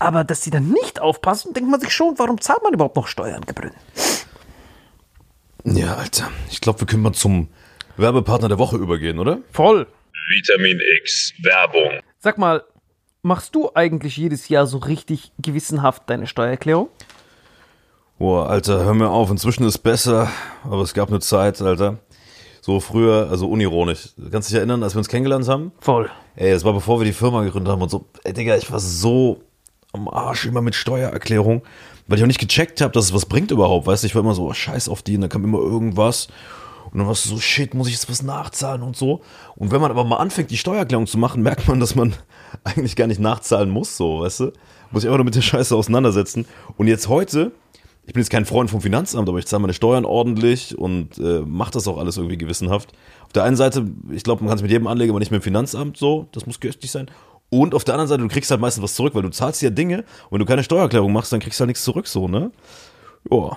Aber 0.00 0.24
dass 0.24 0.42
sie 0.42 0.50
dann 0.50 0.70
nicht 0.70 1.00
aufpassen, 1.00 1.52
denkt 1.54 1.70
man 1.70 1.80
sich 1.80 1.92
schon, 1.92 2.18
warum 2.18 2.40
zahlt 2.40 2.62
man 2.64 2.72
überhaupt 2.72 2.96
noch 2.96 3.06
Steuern, 3.06 3.42
gebrüllt? 3.46 3.74
Ja, 5.64 5.94
Alter. 5.94 6.30
Ich 6.50 6.60
glaube, 6.60 6.80
wir 6.80 6.86
können 6.86 7.02
mal 7.02 7.12
zum 7.12 7.48
Werbepartner 7.96 8.48
der 8.48 8.58
Woche 8.58 8.76
übergehen, 8.76 9.18
oder? 9.18 9.38
Voll. 9.52 9.86
Vitamin 10.28 10.80
X 11.00 11.32
Werbung. 11.42 12.00
Sag 12.18 12.38
mal, 12.38 12.64
machst 13.22 13.54
du 13.54 13.70
eigentlich 13.74 14.16
jedes 14.16 14.48
Jahr 14.48 14.66
so 14.66 14.78
richtig 14.78 15.32
gewissenhaft 15.38 16.02
deine 16.06 16.26
Steuererklärung? 16.26 16.88
Boah, 18.18 18.48
Alter, 18.48 18.84
hör 18.84 18.94
mir 18.94 19.10
auf. 19.10 19.30
Inzwischen 19.30 19.64
ist 19.64 19.78
besser, 19.78 20.30
aber 20.62 20.82
es 20.82 20.94
gab 20.94 21.08
eine 21.08 21.20
Zeit, 21.20 21.60
Alter. 21.60 21.98
So 22.60 22.80
früher, 22.80 23.28
also 23.30 23.48
unironisch. 23.48 24.10
Du 24.16 24.30
kannst 24.30 24.48
dich 24.48 24.56
erinnern, 24.56 24.82
als 24.82 24.94
wir 24.94 24.98
uns 24.98 25.08
kennengelernt 25.08 25.46
haben? 25.48 25.72
Voll. 25.80 26.10
Ey, 26.36 26.52
das 26.52 26.64
war 26.64 26.72
bevor 26.72 27.00
wir 27.00 27.04
die 27.04 27.12
Firma 27.12 27.42
gegründet 27.42 27.70
haben 27.70 27.82
und 27.82 27.90
so. 27.90 28.06
Ey, 28.24 28.32
Digga, 28.32 28.56
ich 28.56 28.72
war 28.72 28.80
so 28.80 29.42
am 29.92 30.08
Arsch 30.08 30.46
immer 30.46 30.62
mit 30.62 30.74
Steuererklärung, 30.74 31.62
weil 32.06 32.18
ich 32.18 32.24
auch 32.24 32.28
nicht 32.28 32.40
gecheckt 32.40 32.80
habe, 32.80 32.92
dass 32.92 33.06
es 33.06 33.14
was 33.14 33.26
bringt 33.26 33.50
überhaupt. 33.50 33.86
Weißt 33.86 34.02
du, 34.02 34.06
ich 34.06 34.14
war 34.14 34.22
immer 34.22 34.34
so, 34.34 34.46
oh, 34.46 34.52
scheiß 34.54 34.88
auf 34.88 35.02
die, 35.02 35.16
und 35.16 35.20
dann 35.20 35.30
kam 35.30 35.44
immer 35.44 35.58
irgendwas. 35.58 36.28
Und 36.94 37.00
dann 37.00 37.08
warst 37.08 37.24
du 37.24 37.30
so, 37.30 37.40
shit, 37.40 37.74
muss 37.74 37.88
ich 37.88 37.94
jetzt 37.94 38.08
was 38.08 38.22
nachzahlen 38.22 38.82
und 38.82 38.96
so. 38.96 39.20
Und 39.56 39.72
wenn 39.72 39.80
man 39.80 39.90
aber 39.90 40.04
mal 40.04 40.18
anfängt, 40.18 40.52
die 40.52 40.56
Steuererklärung 40.56 41.08
zu 41.08 41.18
machen, 41.18 41.42
merkt 41.42 41.66
man, 41.66 41.80
dass 41.80 41.96
man 41.96 42.14
eigentlich 42.64 42.94
gar 42.94 43.08
nicht 43.08 43.18
nachzahlen 43.18 43.68
muss, 43.68 43.96
so, 43.96 44.20
weißt 44.20 44.40
du? 44.40 44.52
Muss 44.92 45.02
ich 45.02 45.08
einfach 45.08 45.18
nur 45.18 45.24
mit 45.24 45.34
der 45.34 45.42
Scheiße 45.42 45.74
auseinandersetzen. 45.74 46.46
Und 46.76 46.86
jetzt 46.86 47.08
heute, 47.08 47.50
ich 48.06 48.12
bin 48.12 48.22
jetzt 48.22 48.30
kein 48.30 48.44
Freund 48.44 48.70
vom 48.70 48.80
Finanzamt, 48.80 49.28
aber 49.28 49.40
ich 49.40 49.46
zahle 49.46 49.62
meine 49.62 49.74
Steuern 49.74 50.04
ordentlich 50.04 50.78
und 50.78 51.18
äh, 51.18 51.40
mache 51.40 51.72
das 51.72 51.88
auch 51.88 51.98
alles 51.98 52.16
irgendwie 52.16 52.38
gewissenhaft. 52.38 52.92
Auf 53.24 53.32
der 53.32 53.42
einen 53.42 53.56
Seite, 53.56 53.84
ich 54.12 54.22
glaube, 54.22 54.44
man 54.44 54.50
kann 54.50 54.58
es 54.58 54.62
mit 54.62 54.70
jedem 54.70 54.86
anlegen, 54.86 55.10
aber 55.10 55.18
nicht 55.18 55.32
mit 55.32 55.42
dem 55.42 55.44
Finanzamt 55.44 55.96
so, 55.96 56.28
das 56.30 56.46
muss 56.46 56.60
göttlich 56.60 56.92
sein. 56.92 57.10
Und 57.50 57.74
auf 57.74 57.82
der 57.82 57.94
anderen 57.94 58.08
Seite, 58.08 58.22
du 58.22 58.28
kriegst 58.28 58.52
halt 58.52 58.60
meistens 58.60 58.84
was 58.84 58.94
zurück, 58.94 59.16
weil 59.16 59.22
du 59.22 59.30
zahlst 59.30 59.60
ja 59.62 59.70
Dinge 59.70 60.04
und 60.26 60.32
wenn 60.32 60.38
du 60.38 60.46
keine 60.46 60.62
Steuererklärung 60.62 61.12
machst, 61.12 61.32
dann 61.32 61.40
kriegst 61.40 61.58
du 61.58 61.62
halt 61.62 61.70
nichts 61.70 61.82
zurück, 61.82 62.06
so, 62.06 62.28
ne? 62.28 62.52
Ja. 63.32 63.56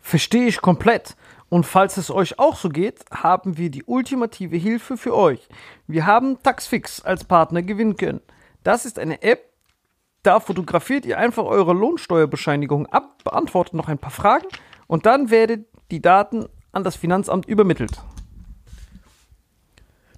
Verstehe 0.00 0.48
ich 0.48 0.60
komplett. 0.60 1.14
Und 1.52 1.66
falls 1.66 1.98
es 1.98 2.10
euch 2.10 2.38
auch 2.38 2.56
so 2.56 2.70
geht, 2.70 3.04
haben 3.10 3.58
wir 3.58 3.68
die 3.68 3.84
ultimative 3.84 4.56
Hilfe 4.56 4.96
für 4.96 5.14
euch. 5.14 5.50
Wir 5.86 6.06
haben 6.06 6.42
Taxfix 6.42 7.02
als 7.02 7.24
Partner 7.24 7.60
gewinnen 7.60 7.98
können. 7.98 8.22
Das 8.64 8.86
ist 8.86 8.98
eine 8.98 9.22
App, 9.22 9.52
da 10.22 10.40
fotografiert 10.40 11.04
ihr 11.04 11.18
einfach 11.18 11.44
eure 11.44 11.74
Lohnsteuerbescheinigung 11.74 12.86
ab, 12.86 13.22
beantwortet 13.22 13.74
noch 13.74 13.88
ein 13.88 13.98
paar 13.98 14.10
Fragen 14.10 14.46
und 14.86 15.04
dann 15.04 15.28
werden 15.28 15.66
die 15.90 16.00
Daten 16.00 16.46
an 16.72 16.84
das 16.84 16.96
Finanzamt 16.96 17.44
übermittelt. 17.44 18.00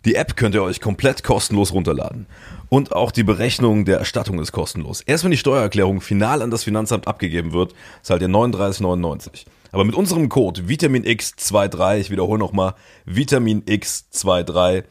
Die 0.04 0.14
App 0.14 0.36
könnt 0.36 0.54
ihr 0.54 0.62
euch 0.62 0.80
komplett 0.80 1.24
kostenlos 1.24 1.72
runterladen. 1.72 2.26
Und 2.68 2.94
auch 2.94 3.10
die 3.10 3.24
Berechnung 3.24 3.84
der 3.84 3.98
Erstattung 3.98 4.38
ist 4.38 4.52
kostenlos. 4.52 5.00
Erst 5.00 5.24
wenn 5.24 5.32
die 5.32 5.36
Steuererklärung 5.36 6.00
final 6.00 6.42
an 6.42 6.52
das 6.52 6.62
Finanzamt 6.62 7.08
abgegeben 7.08 7.52
wird, 7.52 7.74
zahlt 8.02 8.22
ihr 8.22 8.28
39,99. 8.28 9.46
Aber 9.74 9.84
mit 9.84 9.96
unserem 9.96 10.28
Code 10.28 10.62
VitaminX23, 10.62 11.96
ich 11.96 12.10
wiederhole 12.10 12.38
nochmal, 12.38 12.74
VitaminX23, 13.08 14.84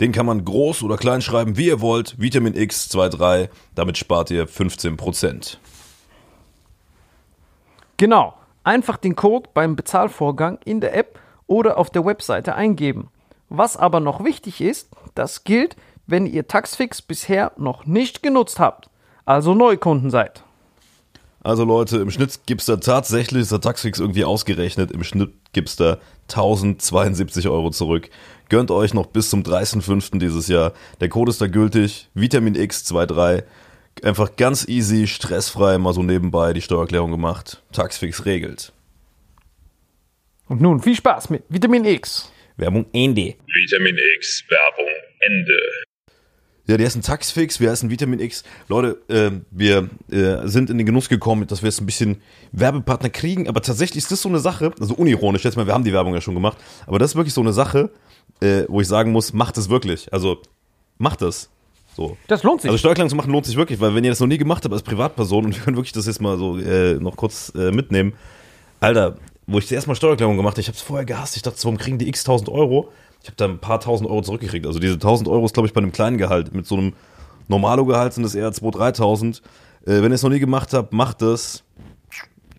den 0.00 0.10
kann 0.10 0.26
man 0.26 0.44
groß 0.44 0.82
oder 0.82 0.96
klein 0.96 1.22
schreiben, 1.22 1.56
wie 1.56 1.68
ihr 1.68 1.80
wollt, 1.80 2.16
VitaminX23, 2.18 3.48
damit 3.76 3.96
spart 3.96 4.32
ihr 4.32 4.48
15%. 4.48 5.58
Genau. 7.96 8.34
Einfach 8.64 8.96
den 8.96 9.14
Code 9.14 9.50
beim 9.54 9.76
Bezahlvorgang 9.76 10.58
in 10.64 10.80
der 10.80 10.96
App 10.96 11.20
oder 11.46 11.78
auf 11.78 11.90
der 11.90 12.04
Webseite 12.04 12.56
eingeben. 12.56 13.10
Was 13.50 13.76
aber 13.76 14.00
noch 14.00 14.24
wichtig 14.24 14.60
ist, 14.60 14.88
das 15.14 15.44
gilt, 15.44 15.76
wenn 16.08 16.26
ihr 16.26 16.48
Taxfix 16.48 17.02
bisher 17.02 17.52
noch 17.56 17.86
nicht 17.86 18.20
genutzt 18.20 18.58
habt, 18.58 18.90
also 19.26 19.54
Neukunden 19.54 20.10
seid. 20.10 20.42
Also 21.44 21.64
Leute, 21.64 21.98
im 21.98 22.10
Schnitt 22.10 22.40
gibt's 22.46 22.64
da 22.64 22.76
tatsächlich, 22.76 23.42
ist 23.42 23.52
der 23.52 23.60
Taxfix 23.60 24.00
irgendwie 24.00 24.24
ausgerechnet, 24.24 24.90
im 24.90 25.04
Schnitt 25.04 25.30
gibt's 25.52 25.76
da 25.76 25.98
1072 26.30 27.48
Euro 27.48 27.70
zurück. 27.70 28.08
Gönnt 28.48 28.70
euch 28.70 28.94
noch 28.94 29.06
bis 29.06 29.28
zum 29.28 29.42
30.05. 29.42 30.18
dieses 30.18 30.48
Jahr. 30.48 30.72
Der 31.02 31.10
Code 31.10 31.30
ist 31.30 31.42
da 31.42 31.46
gültig, 31.46 32.08
Vitamin 32.14 32.56
X23. 32.56 33.44
Einfach 34.02 34.36
ganz 34.36 34.66
easy, 34.66 35.06
stressfrei, 35.06 35.76
mal 35.76 35.92
so 35.92 36.02
nebenbei 36.02 36.54
die 36.54 36.62
Steuererklärung 36.62 37.10
gemacht. 37.10 37.62
Taxfix 37.72 38.24
regelt. 38.24 38.72
Und 40.48 40.62
nun 40.62 40.80
viel 40.80 40.96
Spaß 40.96 41.28
mit 41.28 41.44
Vitamin 41.50 41.84
X. 41.84 42.32
Werbung 42.56 42.86
Ende. 42.94 43.34
Vitamin 43.46 43.96
X 44.16 44.42
Werbung 44.48 44.92
Ende. 45.20 45.58
Ja, 46.66 46.78
die 46.78 46.84
heißen 46.84 47.02
Taxfix, 47.02 47.60
wir 47.60 47.70
heißen 47.70 47.90
Vitamin 47.90 48.20
X. 48.20 48.42
Leute, 48.68 48.98
äh, 49.08 49.30
wir 49.50 49.90
äh, 50.10 50.48
sind 50.48 50.70
in 50.70 50.78
den 50.78 50.86
Genuss 50.86 51.10
gekommen, 51.10 51.46
dass 51.46 51.62
wir 51.62 51.68
jetzt 51.68 51.80
ein 51.80 51.86
bisschen 51.86 52.22
Werbepartner 52.52 53.10
kriegen, 53.10 53.48
aber 53.48 53.60
tatsächlich 53.60 54.04
ist 54.04 54.10
das 54.10 54.22
so 54.22 54.30
eine 54.30 54.38
Sache, 54.38 54.72
also 54.80 54.94
unironisch, 54.94 55.44
jetzt 55.44 55.56
mal, 55.56 55.66
wir 55.66 55.74
haben 55.74 55.84
die 55.84 55.92
Werbung 55.92 56.14
ja 56.14 56.22
schon 56.22 56.34
gemacht, 56.34 56.56
aber 56.86 56.98
das 56.98 57.10
ist 57.10 57.16
wirklich 57.16 57.34
so 57.34 57.42
eine 57.42 57.52
Sache, 57.52 57.90
äh, 58.40 58.64
wo 58.68 58.80
ich 58.80 58.88
sagen 58.88 59.12
muss, 59.12 59.34
macht 59.34 59.58
es 59.58 59.68
wirklich. 59.68 60.12
Also, 60.12 60.38
macht 60.96 61.20
es. 61.22 61.50
So. 61.96 62.16
Das 62.26 62.42
lohnt 62.42 62.62
sich. 62.62 62.70
Also 62.70 62.78
Steuererklärung 62.78 63.10
zu 63.10 63.16
machen 63.16 63.30
lohnt 63.30 63.46
sich 63.46 63.56
wirklich, 63.56 63.80
weil 63.80 63.94
wenn 63.94 64.02
ihr 64.02 64.10
das 64.10 64.20
noch 64.20 64.26
nie 64.26 64.38
gemacht 64.38 64.64
habt 64.64 64.72
als 64.72 64.82
Privatperson 64.82 65.44
und 65.44 65.56
wir 65.56 65.62
können 65.62 65.76
wirklich 65.76 65.92
das 65.92 66.06
jetzt 66.06 66.20
mal 66.20 66.38
so 66.38 66.58
äh, 66.58 66.94
noch 66.94 67.16
kurz 67.16 67.52
äh, 67.54 67.70
mitnehmen, 67.70 68.14
Alter, 68.80 69.16
wo 69.46 69.58
ich 69.58 69.64
das 69.64 69.72
erste 69.72 69.90
Mal 69.90 69.94
Steuererklärung 69.94 70.36
gemacht 70.36 70.54
habe, 70.54 70.62
ich 70.62 70.68
habe 70.68 70.76
es 70.76 70.82
vorher 70.82 71.04
gehasst, 71.04 71.36
ich 71.36 71.42
dachte, 71.42 71.58
warum 71.62 71.78
kriegen 71.78 71.98
die 71.98 72.08
x 72.08 72.24
tausend 72.24 72.48
Euro? 72.48 72.90
Ich 73.24 73.28
habe 73.28 73.36
da 73.36 73.46
ein 73.46 73.58
paar 73.58 73.80
tausend 73.80 74.10
Euro 74.10 74.20
zurückgekriegt. 74.20 74.66
Also 74.66 74.78
diese 74.78 74.98
tausend 74.98 75.30
Euro 75.30 75.46
ist, 75.46 75.54
glaube 75.54 75.66
ich, 75.66 75.72
bei 75.72 75.80
einem 75.80 75.92
kleinen 75.92 76.18
Gehalt. 76.18 76.52
Mit 76.52 76.66
so 76.66 76.76
einem 76.76 76.92
Normalo-Gehalt 77.48 78.12
sind 78.12 78.24
es 78.24 78.34
eher 78.34 78.50
2.000, 78.50 78.98
3.000. 78.98 79.40
Äh, 79.86 80.02
wenn 80.02 80.12
ihr 80.12 80.16
es 80.16 80.22
noch 80.22 80.28
nie 80.28 80.40
gemacht 80.40 80.74
habt, 80.74 80.92
macht 80.92 81.22
es. 81.22 81.64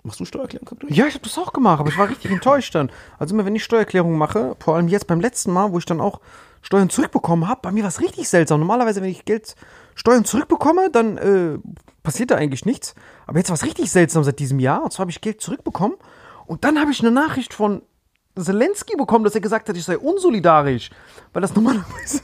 Machst 0.02 0.20
du 0.20 0.26
Steuererklärung? 0.26 0.68
Ja, 0.90 1.06
ich 1.06 1.14
habe 1.14 1.24
das 1.24 1.38
auch 1.38 1.54
gemacht, 1.54 1.80
aber 1.82 1.90
ich 1.90 1.98
war 2.00 2.10
richtig 2.10 2.32
enttäuscht 2.32 2.74
dann. 2.74 2.92
Also 3.20 3.36
immer 3.36 3.46
wenn 3.46 3.56
ich 3.56 3.64
Steuererklärung 3.64 4.18
mache, 4.18 4.56
vor 4.60 4.76
allem 4.76 4.88
jetzt 4.88 5.06
beim 5.06 5.20
letzten 5.20 5.52
Mal, 5.52 5.72
wo 5.72 5.78
ich 5.78 5.86
dann 5.86 6.02
auch 6.02 6.20
Steuern 6.64 6.90
zurückbekommen 6.90 7.48
habe, 7.48 7.60
bei 7.62 7.72
mir 7.72 7.84
war 7.84 7.90
es 7.90 8.02
richtig 8.02 8.28
seltsam. 8.28 8.60
Normalerweise, 8.60 9.04
wenn 9.04 9.10
ich 9.12 9.24
Geld 9.24 9.56
Steuern 9.94 10.26
zurückbekomme, 10.26 10.90
dann 10.90 11.18
äh, 11.18 11.60
passiert 12.02 12.32
da 12.32 12.38
eigentlich 12.38 12.66
nichts. 12.66 12.96
Aber 13.28 13.38
jetzt 13.38 13.50
war 13.50 13.56
es 13.56 13.66
richtig 13.66 13.92
seltsam 13.92 14.24
seit 14.24 14.40
diesem 14.40 14.58
Jahr. 14.60 14.84
Und 14.84 14.94
zwar 14.94 15.04
habe 15.04 15.12
ich 15.12 15.22
Geld 15.22 15.42
zurückbekommen 15.42 15.96
und 16.48 16.64
dann 16.64 16.80
habe 16.80 16.90
ich 16.90 17.02
eine 17.02 17.12
Nachricht 17.12 17.54
von 17.54 17.84
Zelensky 18.38 18.96
bekommen, 18.98 19.24
dass 19.24 19.36
er 19.36 19.42
gesagt 19.42 19.70
hat, 19.70 19.78
ich 19.78 19.84
sei 19.84 19.98
unsolidarisch, 19.98 20.90
weil 21.34 21.42
das 21.42 21.54
normalerweise 21.56 22.22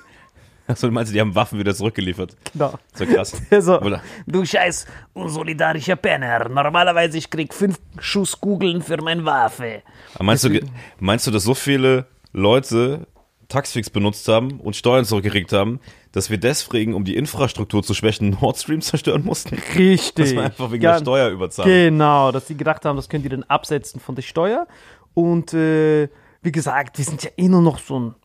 Achso, 0.67 0.87
du 0.87 0.93
meinst, 0.93 1.13
die 1.13 1.19
haben 1.19 1.35
Waffen 1.35 1.59
wieder 1.59 1.75
zurückgeliefert. 1.75 2.35
Genau. 2.53 2.73
So 2.93 3.05
krass. 3.05 3.33
Oder? 3.51 4.01
Du 4.25 4.45
scheiß 4.45 4.85
unsolidarischer 5.13 5.95
Penner. 5.97 6.47
Normalerweise 6.47 7.17
ich 7.17 7.29
krieg 7.29 7.53
fünf 7.53 7.77
Schuss 7.99 8.39
Kugeln 8.39 8.81
für 8.81 9.01
meine 9.01 9.25
Waffe. 9.25 9.81
Aber 10.15 10.23
meinst, 10.23 10.45
du, 10.45 10.59
meinst 10.99 11.27
du, 11.27 11.31
dass 11.31 11.43
so 11.43 11.55
viele 11.55 12.05
Leute 12.31 13.07
Taxfix 13.49 13.89
benutzt 13.89 14.27
haben 14.29 14.61
und 14.61 14.77
Steuern 14.77 15.03
zurückgekriegt 15.03 15.51
haben, 15.51 15.81
dass 16.13 16.29
wir 16.29 16.37
deswegen, 16.37 16.93
um 16.93 17.03
die 17.03 17.17
Infrastruktur 17.17 17.83
zu 17.83 17.93
schwächen, 17.93 18.37
Nord 18.41 18.57
Stream 18.57 18.81
zerstören 18.81 19.25
mussten? 19.25 19.57
Richtig. 19.75 20.11
Das 20.31 20.35
war 20.35 20.43
einfach 20.45 20.71
wegen 20.71 20.81
der 20.81 20.91
Ganz- 20.91 21.01
Steuerüberzahlung. 21.01 21.69
Genau, 21.71 22.31
dass 22.31 22.45
die 22.45 22.55
gedacht 22.55 22.85
haben, 22.85 22.95
das 22.95 23.09
können 23.09 23.23
die 23.23 23.29
dann 23.29 23.43
absetzen 23.43 23.99
von 23.99 24.15
der 24.15 24.21
Steuer. 24.21 24.67
Und 25.13 25.53
äh, 25.53 26.09
wie 26.41 26.51
gesagt, 26.51 26.97
wir 26.97 27.05
sind 27.05 27.23
ja 27.23 27.29
eh 27.37 27.47
nur 27.47 27.61
noch 27.61 27.79
so 27.79 27.99
ein, 27.99 28.15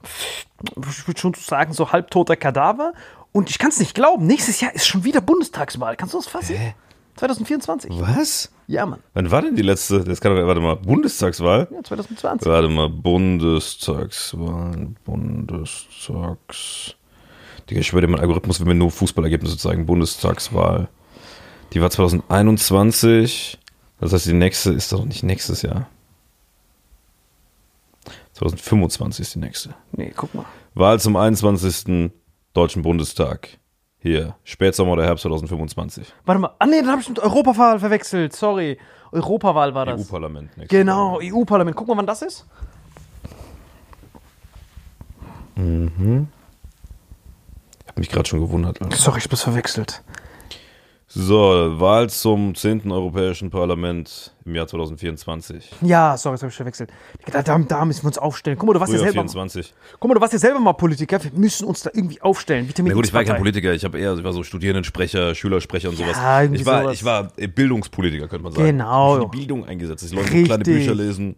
ich 0.90 1.07
würde 1.07 1.20
schon 1.20 1.35
so 1.35 1.40
sagen, 1.40 1.72
so 1.72 1.92
halbtoter 1.92 2.37
Kadaver. 2.37 2.92
Und 3.33 3.51
ich 3.51 3.59
kann 3.59 3.70
es 3.70 3.79
nicht 3.79 3.94
glauben, 3.94 4.27
nächstes 4.27 4.61
Jahr 4.61 4.75
ist 4.75 4.87
schon 4.87 5.05
wieder 5.05 5.20
Bundestagswahl. 5.20 5.96
Kannst 5.96 6.14
du 6.14 6.18
das 6.18 6.27
fassen? 6.27 6.57
2024. 7.16 7.90
Was? 8.01 8.51
Ja, 8.66 8.87
Mann. 8.87 9.01
Wann 9.14 9.31
war 9.31 9.42
denn 9.42 9.57
die 9.57 9.62
letzte? 9.62 10.05
Das 10.05 10.20
kann 10.20 10.35
doch, 10.35 10.46
warte 10.46 10.61
mal, 10.61 10.77
Bundestagswahl? 10.77 11.68
Ja, 11.70 11.83
2020. 11.83 12.49
Warte 12.49 12.68
mal, 12.68 12.88
Bundestagswahl, 12.88 14.88
Bundestags. 15.05 16.94
Digga, 17.68 17.81
ich 17.81 17.87
schwöre 17.87 18.03
dir, 18.03 18.09
mein 18.09 18.20
Algorithmus 18.20 18.61
will 18.61 18.66
mir 18.66 18.75
nur 18.75 18.90
Fußballergebnisse 18.90 19.59
zeigen. 19.59 19.87
Bundestagswahl. 19.87 20.88
Die 21.72 21.81
war 21.81 21.90
2021. 21.90 23.59
Das 24.01 24.12
heißt, 24.12 24.27
die 24.27 24.35
nächste 24.35 24.72
ist 24.72 24.92
doch 24.92 25.05
nicht 25.05 25.22
nächstes 25.22 25.62
Jahr. 25.62 25.88
2025 28.37 29.22
ist 29.22 29.35
die 29.35 29.38
nächste. 29.38 29.75
Nee, 29.92 30.12
guck 30.14 30.35
mal. 30.35 30.44
Wahl 30.75 31.01
zum 31.01 31.16
21. 31.16 32.11
Deutschen 32.53 32.83
Bundestag. 32.83 33.59
Hier, 33.99 34.37
Spätsommer 34.44 34.92
oder 34.92 35.05
Herbst 35.05 35.22
2025. 35.22 36.12
Warte 36.27 36.40
mal. 36.40 36.51
Ah, 36.59 36.66
nee, 36.66 36.81
dann 36.81 36.90
habe 36.90 37.01
ich 37.01 37.09
mit 37.09 37.18
Europawahl 37.18 37.81
verwechselt. 37.81 38.37
Sorry. 38.37 38.79
Europawahl 39.11 39.75
war 39.75 39.87
das. 39.87 40.03
EU-Parlament. 40.03 40.51
Genau. 40.68 41.18
EU-Parlament. 41.22 41.77
Guck 41.77 41.88
mal, 41.88 41.96
wann 41.96 42.07
das 42.07 42.22
ist. 42.22 42.46
Hab 45.57 47.99
mich 47.99 48.11
gerade 48.11 48.29
schon 48.29 48.40
gewundert. 48.40 48.83
Alter. 48.83 48.96
Sorry, 48.96 49.18
ich 49.18 49.25
hab's 49.25 49.42
verwechselt. 49.42 50.03
So, 51.09 51.79
Wahl 51.79 52.11
zum 52.11 52.57
10. 52.57 52.90
Europäischen 52.90 53.49
Parlament 53.49 54.35
im 54.45 54.57
Jahr 54.57 54.66
2024. 54.66 55.71
Ja, 55.83 56.16
sorry, 56.16 56.35
das 56.35 56.42
habe 56.42 56.51
ich 56.51 56.57
verwechselt. 56.57 56.90
Da, 57.31 57.42
da, 57.42 57.59
da 57.59 57.85
müssen 57.85 58.03
wir 58.03 58.09
uns 58.09 58.19
aufstellen. 58.19 58.59
Guck 58.59 58.66
mal, 58.66 58.73
du 58.73 58.81
warst 58.81 58.92
ja 58.92 58.99
selber. 58.99 59.12
24. 59.12 59.73
Guck 60.01 60.09
mal, 60.09 60.14
du 60.14 60.21
warst 60.21 60.33
ja 60.33 60.40
selber 60.40 60.59
mal 60.59 60.73
Politiker. 60.73 61.23
Wir 61.23 61.31
müssen 61.33 61.64
uns 61.64 61.83
da 61.83 61.90
irgendwie 61.95 62.21
aufstellen. 62.21 62.69
Vitamin 62.69 62.90
Na 62.90 62.97
gut, 62.97 63.07
ich 63.07 63.14
war 63.14 63.23
kein. 63.23 63.38
Politiker, 63.38 63.73
ich 63.73 63.85
habe 63.85 64.01
eher, 64.01 64.14
ich 64.14 64.25
war 64.25 64.33
so 64.33 64.42
Studierendensprecher, 64.42 65.37
Schülersprecher 65.37 65.90
und 65.90 65.97
sowas. 65.97 66.16
Ja, 66.16 66.42
ich 66.42 66.66
war, 66.66 66.83
sowas. 66.83 66.95
ich 66.95 67.05
war 67.05 67.25
Bildungspolitiker, 67.55 68.27
könnte 68.27 68.42
man 68.42 68.53
sagen. 68.53 68.66
Genau. 68.66 69.19
Ich 69.19 69.31
die 69.31 69.38
Bildung 69.38 69.64
eingesetzt, 69.64 70.03
dass 70.03 70.11
die 70.11 70.16
Leute 70.16 70.42
kleine 70.42 70.64
Bücher 70.64 70.95
lesen. 70.95 71.37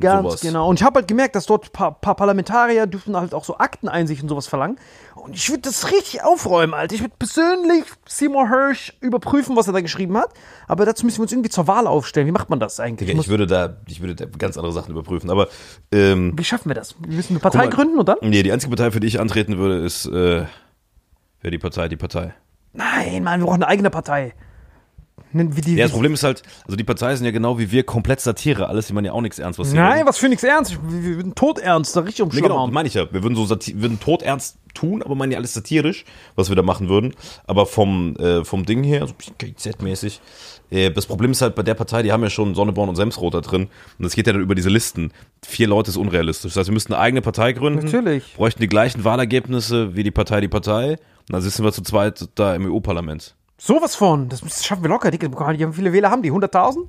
Ganz 0.00 0.22
sowas. 0.22 0.40
genau. 0.40 0.68
Und 0.68 0.78
ich 0.78 0.84
habe 0.84 1.00
halt 1.00 1.08
gemerkt, 1.08 1.34
dass 1.34 1.46
dort 1.46 1.72
paar, 1.72 1.92
paar 1.92 2.14
Parlamentarier 2.14 2.86
dürfen 2.86 3.16
halt 3.16 3.34
auch 3.34 3.44
so 3.44 3.58
Akteneinsicht 3.58 4.22
und 4.22 4.28
sowas 4.28 4.46
verlangen. 4.46 4.78
Und 5.28 5.34
ich 5.36 5.48
würde 5.50 5.62
das 5.62 5.90
richtig 5.92 6.22
aufräumen, 6.24 6.74
Alter. 6.74 6.94
Ich 6.94 7.00
würde 7.02 7.14
persönlich 7.18 7.84
Seymour 8.06 8.48
Hirsch 8.48 8.94
überprüfen, 9.00 9.56
was 9.56 9.66
er 9.66 9.72
da 9.74 9.80
geschrieben 9.80 10.16
hat. 10.16 10.30
Aber 10.66 10.86
dazu 10.86 11.04
müssen 11.04 11.18
wir 11.18 11.22
uns 11.22 11.32
irgendwie 11.32 11.50
zur 11.50 11.66
Wahl 11.66 11.86
aufstellen. 11.86 12.26
Wie 12.26 12.32
macht 12.32 12.48
man 12.50 12.58
das 12.60 12.80
eigentlich? 12.80 13.14
Muss- 13.14 13.26
ich 13.26 13.30
würde 13.30 13.46
da, 13.46 13.76
ich 13.86 14.00
würde 14.00 14.14
da 14.14 14.24
ganz 14.24 14.56
andere 14.56 14.72
Sachen 14.72 14.90
überprüfen. 14.92 15.28
Aber 15.30 15.48
ähm, 15.92 16.32
Wie 16.36 16.44
schaffen 16.44 16.68
wir 16.70 16.74
das? 16.74 16.94
Wir 17.00 17.14
müssen 17.14 17.34
eine 17.34 17.40
Partei 17.40 17.58
mal. 17.66 17.70
gründen 17.70 17.98
und 17.98 18.08
dann? 18.08 18.16
nee, 18.22 18.42
die 18.42 18.50
einzige 18.52 18.74
Partei, 18.74 18.90
für 18.90 19.00
die 19.00 19.06
ich 19.06 19.20
antreten 19.20 19.58
würde, 19.58 19.84
ist 19.84 20.06
äh, 20.06 20.10
wäre 21.40 21.50
die 21.50 21.58
Partei, 21.58 21.88
die 21.88 21.96
Partei. 21.96 22.34
Nein, 22.72 23.22
Mann, 23.22 23.40
wir 23.40 23.46
brauchen 23.46 23.62
eine 23.62 23.68
eigene 23.68 23.90
Partei. 23.90 24.34
Die, 25.32 25.74
Ja, 25.74 25.84
das 25.84 25.92
Problem 25.92 26.14
ist 26.14 26.22
halt, 26.22 26.42
also 26.64 26.74
die 26.74 26.84
Partei 26.84 27.14
sind 27.14 27.26
ja 27.26 27.32
genau 27.32 27.58
wie 27.58 27.70
wir 27.70 27.82
komplett 27.84 28.20
Satire. 28.20 28.68
Alles, 28.68 28.86
die 28.86 28.94
man 28.94 29.04
ja 29.04 29.12
auch 29.12 29.20
nichts 29.20 29.38
ernst, 29.38 29.58
was 29.58 29.74
Nein, 29.74 29.92
reden. 29.92 30.08
was 30.08 30.16
für 30.16 30.28
nichts 30.30 30.42
ernst. 30.42 30.72
Ich- 30.72 30.78
Wir 30.82 31.16
würden 31.16 31.34
toternst, 31.34 31.94
da 31.94 32.00
richtig 32.00 32.24
Nee, 32.32 32.40
genau, 32.40 32.54
umschlagen. 32.54 32.72
meine 32.72 32.86
ich 32.88 32.94
ja. 32.94 33.12
Wir 33.12 33.22
würden 33.22 33.34
so 33.36 33.44
sati 33.44 33.78
würden 33.82 34.00
todernst 34.00 34.56
tun, 34.78 35.02
aber 35.02 35.14
meinen 35.14 35.32
ja 35.32 35.38
alles 35.38 35.54
satirisch, 35.54 36.04
was 36.36 36.48
wir 36.48 36.56
da 36.56 36.62
machen 36.62 36.88
würden. 36.88 37.14
Aber 37.46 37.66
vom, 37.66 38.16
äh, 38.16 38.44
vom 38.44 38.64
Ding 38.64 38.82
her, 38.84 39.06
so 39.06 39.14
ein 39.14 39.16
bisschen 39.16 39.36
KZ-mäßig. 39.38 40.20
Äh, 40.70 40.90
das 40.90 41.06
Problem 41.06 41.32
ist 41.32 41.42
halt 41.42 41.54
bei 41.54 41.62
der 41.62 41.74
Partei, 41.74 42.02
die 42.02 42.12
haben 42.12 42.22
ja 42.22 42.30
schon 42.30 42.54
Sonneborn 42.54 42.88
und 42.88 42.96
Semsrot 42.96 43.34
da 43.34 43.40
drin. 43.40 43.62
Und 43.62 44.04
das 44.04 44.14
geht 44.14 44.26
ja 44.26 44.32
dann 44.32 44.42
über 44.42 44.54
diese 44.54 44.68
Listen. 44.68 45.12
Vier 45.44 45.68
Leute 45.68 45.90
ist 45.90 45.96
unrealistisch. 45.96 46.52
Das 46.52 46.60
heißt, 46.60 46.68
wir 46.68 46.74
müssten 46.74 46.92
eine 46.92 47.02
eigene 47.02 47.22
Partei 47.22 47.52
gründen. 47.52 47.84
Natürlich. 47.84 48.34
Bräuchten 48.34 48.60
die 48.60 48.68
gleichen 48.68 49.04
Wahlergebnisse 49.04 49.96
wie 49.96 50.02
die 50.02 50.10
Partei, 50.10 50.40
die 50.40 50.48
Partei. 50.48 50.92
Und 50.92 51.32
dann 51.32 51.42
sitzen 51.42 51.64
wir 51.64 51.72
zu 51.72 51.82
zweit 51.82 52.28
da 52.34 52.54
im 52.54 52.70
EU-Parlament. 52.70 53.34
Sowas 53.58 53.96
von. 53.96 54.28
Das, 54.28 54.64
schaffen 54.64 54.82
wir 54.82 54.88
locker. 54.88 55.10
Digga. 55.10 55.28
Wie 55.30 55.72
viele 55.72 55.92
Wähler 55.92 56.10
haben 56.10 56.22
die? 56.22 56.32
100.000? 56.32 56.86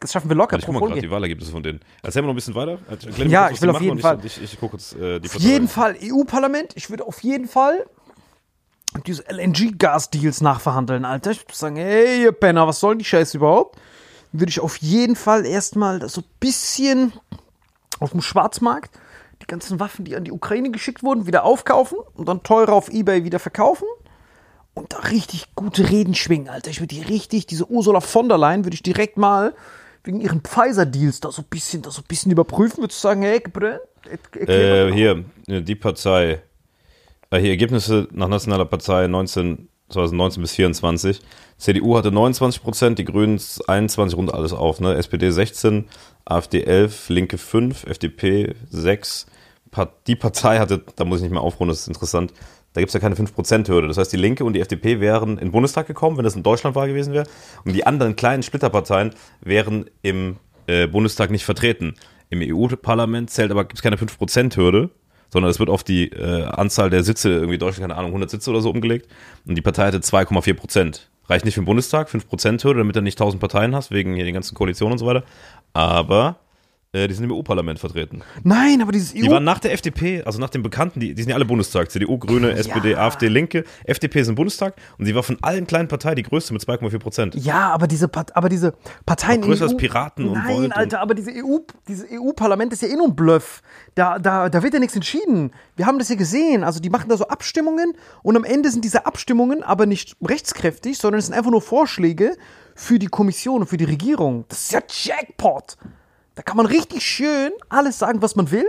Das 0.00 0.12
schaffen 0.12 0.28
wir 0.28 0.36
locker 0.36 0.58
Ich 0.58 0.64
pro 0.64 0.72
guck 0.72 0.80
mal 0.80 0.88
gerade 0.88 1.00
die 1.02 1.10
Wahlergebnisse 1.10 1.52
von 1.52 1.62
denen. 1.62 1.80
Erzähl 2.02 2.22
mal 2.22 2.26
noch 2.28 2.32
ein 2.32 2.36
bisschen 2.36 2.54
weiter. 2.54 2.78
Erklär 2.90 3.26
Ja, 3.28 3.42
kurz, 3.46 3.56
ich 3.56 3.62
will 3.62 3.70
auf 3.70 3.80
jeden 3.80 3.98
Fall- 3.98 4.18
Ich, 4.24 4.36
ich, 4.38 4.54
ich 4.54 4.60
gucke 4.60 4.70
kurz 4.72 4.92
äh, 4.94 5.20
die 5.20 5.28
Auf 5.28 5.34
jeden 5.36 5.68
Fall 5.68 5.96
EU-Parlament. 6.02 6.72
Ich 6.76 6.90
würde 6.90 7.06
auf 7.06 7.22
jeden 7.22 7.46
Fall 7.46 7.84
diese 9.06 9.22
LNG-Gas-Deals 9.30 10.40
nachverhandeln, 10.40 11.04
Alter. 11.04 11.30
Ich 11.30 11.40
würde 11.42 11.54
sagen, 11.54 11.76
hey, 11.76 12.22
ihr 12.24 12.32
Penner, 12.32 12.66
was 12.66 12.80
soll 12.80 12.96
die 12.96 13.04
Scheiße 13.04 13.36
überhaupt? 13.36 13.78
Würde 14.32 14.50
ich 14.50 14.60
auf 14.60 14.76
jeden 14.78 15.16
Fall 15.16 15.46
erstmal 15.46 16.06
so 16.08 16.20
ein 16.22 16.26
bisschen 16.40 17.12
auf 18.00 18.10
dem 18.12 18.22
Schwarzmarkt 18.22 18.90
die 19.40 19.46
ganzen 19.46 19.80
Waffen, 19.80 20.04
die 20.04 20.14
an 20.16 20.24
die 20.24 20.32
Ukraine 20.32 20.70
geschickt 20.70 21.02
wurden, 21.02 21.26
wieder 21.26 21.44
aufkaufen 21.44 21.98
und 22.14 22.28
dann 22.28 22.42
teurer 22.42 22.72
auf 22.72 22.90
Ebay 22.90 23.24
wieder 23.24 23.38
verkaufen. 23.38 23.86
Und 24.74 24.92
da 24.94 24.98
richtig 25.00 25.54
gute 25.54 25.90
Reden 25.90 26.14
schwingen, 26.14 26.48
Alter. 26.48 26.70
Ich 26.70 26.80
würde 26.80 26.94
die 26.94 27.02
richtig, 27.02 27.46
diese 27.46 27.66
Ursula 27.68 28.00
von 28.00 28.28
der 28.28 28.38
Leyen 28.38 28.64
würde 28.64 28.74
ich 28.74 28.82
direkt 28.82 29.18
mal 29.18 29.54
wegen 30.04 30.20
ihren 30.20 30.40
Pfizer-Deals 30.40 31.20
da 31.20 31.30
so 31.30 31.42
ein 31.42 31.48
bisschen, 31.48 31.82
da 31.82 31.90
so 31.90 32.02
ein 32.02 32.08
bisschen 32.08 32.32
überprüfen. 32.32 32.82
Würdest 32.82 33.02
du 33.02 33.08
sagen, 33.08 33.22
hey, 33.22 33.34
erklär 33.34 33.80
Äh, 34.88 34.92
hier, 34.92 35.24
äh, 35.48 35.62
die 35.62 35.74
Partei. 35.74 36.42
Äh, 37.30 37.40
hier, 37.40 37.50
Ergebnisse 37.50 38.08
nach 38.12 38.28
nationaler 38.28 38.64
Partei 38.64 39.06
19, 39.06 39.68
2019 39.88 40.42
bis 40.42 40.52
24. 40.52 41.20
CDU 41.58 41.96
hatte 41.96 42.10
29 42.10 42.62
Prozent, 42.62 42.98
die 42.98 43.04
Grünen 43.04 43.40
21, 43.66 44.18
rund 44.18 44.34
alles 44.34 44.52
auf, 44.52 44.80
ne? 44.80 44.94
SPD 44.96 45.30
16, 45.30 45.88
AfD 46.24 46.62
11, 46.62 47.08
Linke 47.08 47.38
5, 47.38 47.84
FDP 47.84 48.54
6. 48.70 49.26
Pa 49.70 49.90
die 50.06 50.16
Partei 50.16 50.58
hatte, 50.58 50.82
da 50.96 51.04
muss 51.04 51.18
ich 51.18 51.22
nicht 51.22 51.32
mehr 51.32 51.40
aufrunden, 51.40 51.72
das 51.72 51.82
ist 51.82 51.88
interessant, 51.88 52.32
da 52.72 52.80
gibt 52.80 52.88
es 52.88 52.94
ja 52.94 53.00
keine 53.00 53.14
5%-Hürde. 53.14 53.88
Das 53.88 53.98
heißt, 53.98 54.12
die 54.12 54.16
Linke 54.16 54.44
und 54.44 54.54
die 54.54 54.60
FDP 54.60 55.00
wären 55.00 55.32
in 55.32 55.48
den 55.48 55.52
Bundestag 55.52 55.86
gekommen, 55.86 56.16
wenn 56.16 56.24
das 56.24 56.36
in 56.36 56.42
Deutschland 56.42 56.74
Wahl 56.74 56.88
gewesen 56.88 57.12
wäre. 57.12 57.26
Und 57.64 57.74
die 57.74 57.86
anderen 57.86 58.16
kleinen 58.16 58.42
Splitterparteien 58.42 59.14
wären 59.42 59.90
im 60.02 60.36
äh, 60.66 60.86
Bundestag 60.86 61.30
nicht 61.30 61.44
vertreten. 61.44 61.94
Im 62.30 62.40
EU-Parlament 62.42 63.30
zählt 63.30 63.50
aber 63.50 63.64
gibt 63.64 63.78
es 63.78 63.82
keine 63.82 63.96
5%-Hürde, 63.96 64.90
sondern 65.30 65.50
es 65.50 65.58
wird 65.58 65.68
auf 65.68 65.84
die 65.84 66.08
äh, 66.08 66.44
Anzahl 66.44 66.88
der 66.88 67.02
Sitze, 67.02 67.30
irgendwie 67.30 67.58
Deutschland, 67.58 67.88
keine 67.88 67.98
Ahnung, 67.98 68.10
100 68.12 68.30
Sitze 68.30 68.50
oder 68.50 68.62
so 68.62 68.70
umgelegt. 68.70 69.06
Und 69.46 69.54
die 69.54 69.62
Partei 69.62 69.88
hatte 69.88 69.98
2,4 69.98 70.54
Prozent. 70.54 71.10
Reicht 71.26 71.44
nicht 71.44 71.54
für 71.54 71.60
den 71.60 71.66
Bundestag, 71.66 72.08
5 72.08 72.26
Prozent 72.26 72.64
Hürde, 72.64 72.78
damit 72.78 72.96
du 72.96 73.02
nicht 73.02 73.20
1000 73.20 73.38
Parteien 73.38 73.74
hast, 73.74 73.90
wegen 73.90 74.14
hier 74.14 74.24
den 74.24 74.34
ganzen 74.34 74.54
Koalitionen 74.54 74.92
und 74.92 74.98
so 74.98 75.06
weiter. 75.06 75.24
Aber 75.74 76.36
äh, 76.94 77.08
die 77.08 77.14
sind 77.14 77.24
im 77.24 77.32
EU-Parlament 77.32 77.78
vertreten. 77.78 78.22
Nein, 78.44 78.82
aber 78.82 78.92
dieses 78.92 79.14
EU. 79.14 79.20
Die 79.22 79.30
waren 79.30 79.44
nach 79.44 79.58
der 79.58 79.72
FDP, 79.72 80.22
also 80.24 80.38
nach 80.38 80.50
den 80.50 80.62
Bekannten, 80.62 81.00
die, 81.00 81.14
die 81.14 81.22
sind 81.22 81.30
ja 81.30 81.36
alle 81.36 81.46
Bundestag. 81.46 81.90
CDU, 81.90 82.18
Grüne, 82.18 82.52
SPD, 82.52 82.94
AfD, 82.96 83.28
Linke. 83.28 83.64
FDP 83.84 84.20
ist 84.20 84.28
im 84.28 84.34
Bundestag 84.34 84.74
und 84.98 85.06
sie 85.06 85.14
war 85.14 85.22
von 85.22 85.38
allen 85.40 85.66
kleinen 85.66 85.88
Parteien 85.88 86.16
die 86.16 86.22
größte 86.22 86.52
mit 86.52 86.62
2,4 86.62 86.98
Prozent. 86.98 87.34
ja, 87.34 87.70
aber 87.70 87.86
diese, 87.86 88.08
Part 88.08 88.36
aber 88.36 88.50
diese 88.50 88.74
Parteien 89.06 89.42
Auch 89.42 89.46
größer 89.46 89.64
in 89.64 89.70
als 89.70 89.74
EU, 89.74 89.78
Piraten 89.78 90.28
und 90.28 90.34
Nein, 90.34 90.54
Volt 90.54 90.64
und- 90.66 90.72
Alter, 90.72 91.00
aber 91.00 91.14
diese 91.14 91.30
EU, 91.30 91.58
dieses 91.88 92.10
EU-Parlament 92.10 92.74
ist 92.74 92.82
ja 92.82 92.88
eh 92.88 92.96
nur 92.96 93.08
ein 93.08 93.16
Bluff. 93.16 93.62
Da, 93.94 94.18
da, 94.18 94.50
da 94.50 94.62
wird 94.62 94.74
ja 94.74 94.80
nichts 94.80 94.94
entschieden. 94.94 95.52
Wir 95.76 95.86
haben 95.86 95.98
das 95.98 96.10
ja 96.10 96.16
gesehen. 96.16 96.62
Also 96.62 96.78
die 96.80 96.90
machen 96.90 97.08
da 97.08 97.16
so 97.16 97.26
Abstimmungen 97.28 97.94
und 98.22 98.36
am 98.36 98.44
Ende 98.44 98.70
sind 98.70 98.84
diese 98.84 99.06
Abstimmungen 99.06 99.62
aber 99.62 99.86
nicht 99.86 100.16
rechtskräftig, 100.22 100.98
sondern 100.98 101.20
es 101.20 101.26
sind 101.26 101.34
einfach 101.34 101.50
nur 101.50 101.62
Vorschläge 101.62 102.36
für 102.74 102.98
die 102.98 103.06
Kommission 103.06 103.62
und 103.62 103.66
für 103.66 103.76
die 103.78 103.84
Regierung. 103.84 104.44
Das 104.48 104.60
ist 104.60 104.72
ja 104.72 104.80
Jackpot. 104.88 105.76
Da 106.34 106.42
kann 106.42 106.56
man 106.56 106.66
richtig 106.66 107.02
schön 107.02 107.52
alles 107.68 107.98
sagen, 107.98 108.22
was 108.22 108.36
man 108.36 108.50
will. 108.50 108.66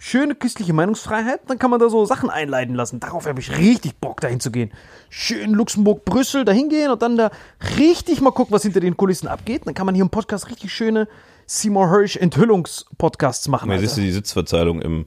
Schöne 0.00 0.36
küstliche 0.36 0.72
Meinungsfreiheit, 0.72 1.40
dann 1.48 1.58
kann 1.58 1.70
man 1.70 1.80
da 1.80 1.88
so 1.88 2.04
Sachen 2.04 2.30
einleiten 2.30 2.76
lassen. 2.76 3.00
Darauf 3.00 3.26
habe 3.26 3.40
ich 3.40 3.56
richtig 3.58 3.96
Bock, 3.96 4.20
dahin 4.20 4.38
zu 4.38 4.52
gehen. 4.52 4.70
Schön 5.10 5.52
Luxemburg, 5.54 6.04
Brüssel, 6.04 6.44
dahin 6.44 6.68
gehen 6.68 6.90
und 6.92 7.02
dann 7.02 7.16
da 7.16 7.32
richtig 7.78 8.20
mal 8.20 8.30
gucken, 8.30 8.54
was 8.54 8.62
hinter 8.62 8.78
den 8.78 8.96
Kulissen 8.96 9.26
abgeht. 9.26 9.66
Dann 9.66 9.74
kann 9.74 9.86
man 9.86 9.96
hier 9.96 10.04
im 10.04 10.10
Podcast 10.10 10.50
richtig 10.50 10.72
schöne 10.72 11.08
Seymour 11.46 11.90
Hirsch 11.90 12.16
Enthüllungspodcasts 12.16 13.48
machen. 13.48 13.70
Ja, 13.70 13.74
Alter. 13.74 13.86
siehst 13.86 13.96
du 13.96 14.02
die 14.02 14.12
Sitzverteilung 14.12 14.82
im 14.82 15.06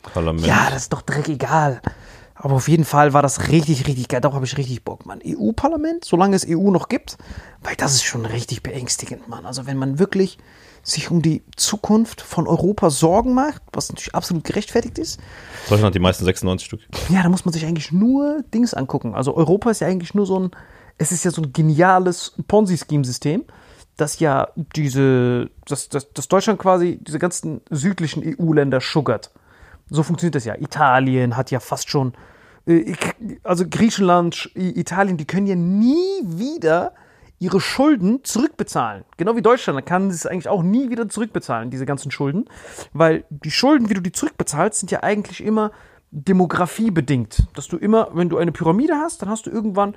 Parlament? 0.00 0.46
Ja, 0.46 0.70
das 0.70 0.84
ist 0.84 0.92
doch 0.94 1.02
direkt 1.02 1.28
egal. 1.28 1.82
Aber 2.34 2.54
auf 2.54 2.68
jeden 2.68 2.84
Fall 2.84 3.12
war 3.12 3.20
das 3.20 3.48
richtig, 3.48 3.86
richtig 3.86 4.08
geil. 4.08 4.20
Darauf 4.20 4.36
habe 4.36 4.46
ich 4.46 4.56
richtig 4.56 4.82
Bock, 4.82 5.04
Mann. 5.04 5.20
EU-Parlament, 5.24 6.04
solange 6.04 6.36
es 6.36 6.46
EU 6.48 6.70
noch 6.70 6.88
gibt, 6.88 7.18
weil 7.62 7.76
das 7.76 7.94
ist 7.94 8.04
schon 8.04 8.24
richtig 8.24 8.62
beängstigend, 8.62 9.28
Mann. 9.28 9.44
Also 9.44 9.66
wenn 9.66 9.76
man 9.76 9.98
wirklich 9.98 10.38
sich 10.82 11.10
um 11.10 11.22
die 11.22 11.42
Zukunft 11.56 12.20
von 12.20 12.46
Europa 12.46 12.90
Sorgen 12.90 13.34
macht, 13.34 13.62
was 13.72 13.88
natürlich 13.88 14.14
absolut 14.14 14.44
gerechtfertigt 14.44 14.98
ist, 14.98 15.20
Deutschland 15.68 15.86
hat 15.86 15.94
die 15.94 16.00
meisten 16.00 16.24
96 16.24 16.66
Stück. 16.66 16.80
ja, 17.08 17.22
da 17.22 17.28
muss 17.28 17.44
man 17.44 17.52
sich 17.52 17.64
eigentlich 17.64 17.92
nur 17.92 18.42
Dings 18.52 18.74
angucken. 18.74 19.14
Also 19.14 19.36
Europa 19.36 19.70
ist 19.70 19.80
ja 19.80 19.86
eigentlich 19.86 20.14
nur 20.14 20.26
so 20.26 20.38
ein, 20.38 20.50
es 20.98 21.12
ist 21.12 21.24
ja 21.24 21.30
so 21.30 21.42
ein 21.42 21.52
geniales 21.52 22.34
Ponzi-Scheme-System, 22.48 23.44
das 23.96 24.18
ja 24.18 24.48
diese, 24.74 25.50
das, 25.66 25.88
das, 25.88 26.12
das 26.12 26.28
Deutschland 26.28 26.58
quasi 26.58 26.98
diese 27.00 27.18
ganzen 27.18 27.60
südlichen 27.70 28.22
EU-Länder 28.24 28.80
sugert. 28.80 29.30
So 29.88 30.02
funktioniert 30.02 30.34
das 30.34 30.44
ja. 30.44 30.56
Italien 30.56 31.36
hat 31.36 31.50
ja 31.50 31.60
fast 31.60 31.90
schon 31.90 32.14
äh, 32.66 32.94
also 33.42 33.64
Griechenland, 33.68 34.50
Italien, 34.54 35.16
die 35.16 35.26
können 35.26 35.46
ja 35.46 35.56
nie 35.56 36.22
wieder 36.24 36.92
ihre 37.42 37.60
Schulden 37.60 38.22
zurückbezahlen. 38.22 39.04
Genau 39.16 39.34
wie 39.34 39.42
Deutschland, 39.42 39.76
da 39.76 39.82
kann 39.82 40.10
sie 40.10 40.16
es 40.16 40.26
eigentlich 40.26 40.48
auch 40.48 40.62
nie 40.62 40.90
wieder 40.90 41.08
zurückbezahlen, 41.08 41.70
diese 41.70 41.86
ganzen 41.86 42.12
Schulden. 42.12 42.44
Weil 42.92 43.24
die 43.30 43.50
Schulden, 43.50 43.90
wie 43.90 43.94
du 43.94 44.00
die 44.00 44.12
zurückbezahlst, 44.12 44.78
sind 44.78 44.92
ja 44.92 45.02
eigentlich 45.02 45.42
immer 45.44 45.72
demografiebedingt. 46.12 47.48
Dass 47.54 47.66
du 47.66 47.78
immer, 47.78 48.10
wenn 48.12 48.28
du 48.28 48.38
eine 48.38 48.52
Pyramide 48.52 48.94
hast, 48.94 49.22
dann 49.22 49.28
hast 49.28 49.46
du 49.46 49.50
irgendwann 49.50 49.96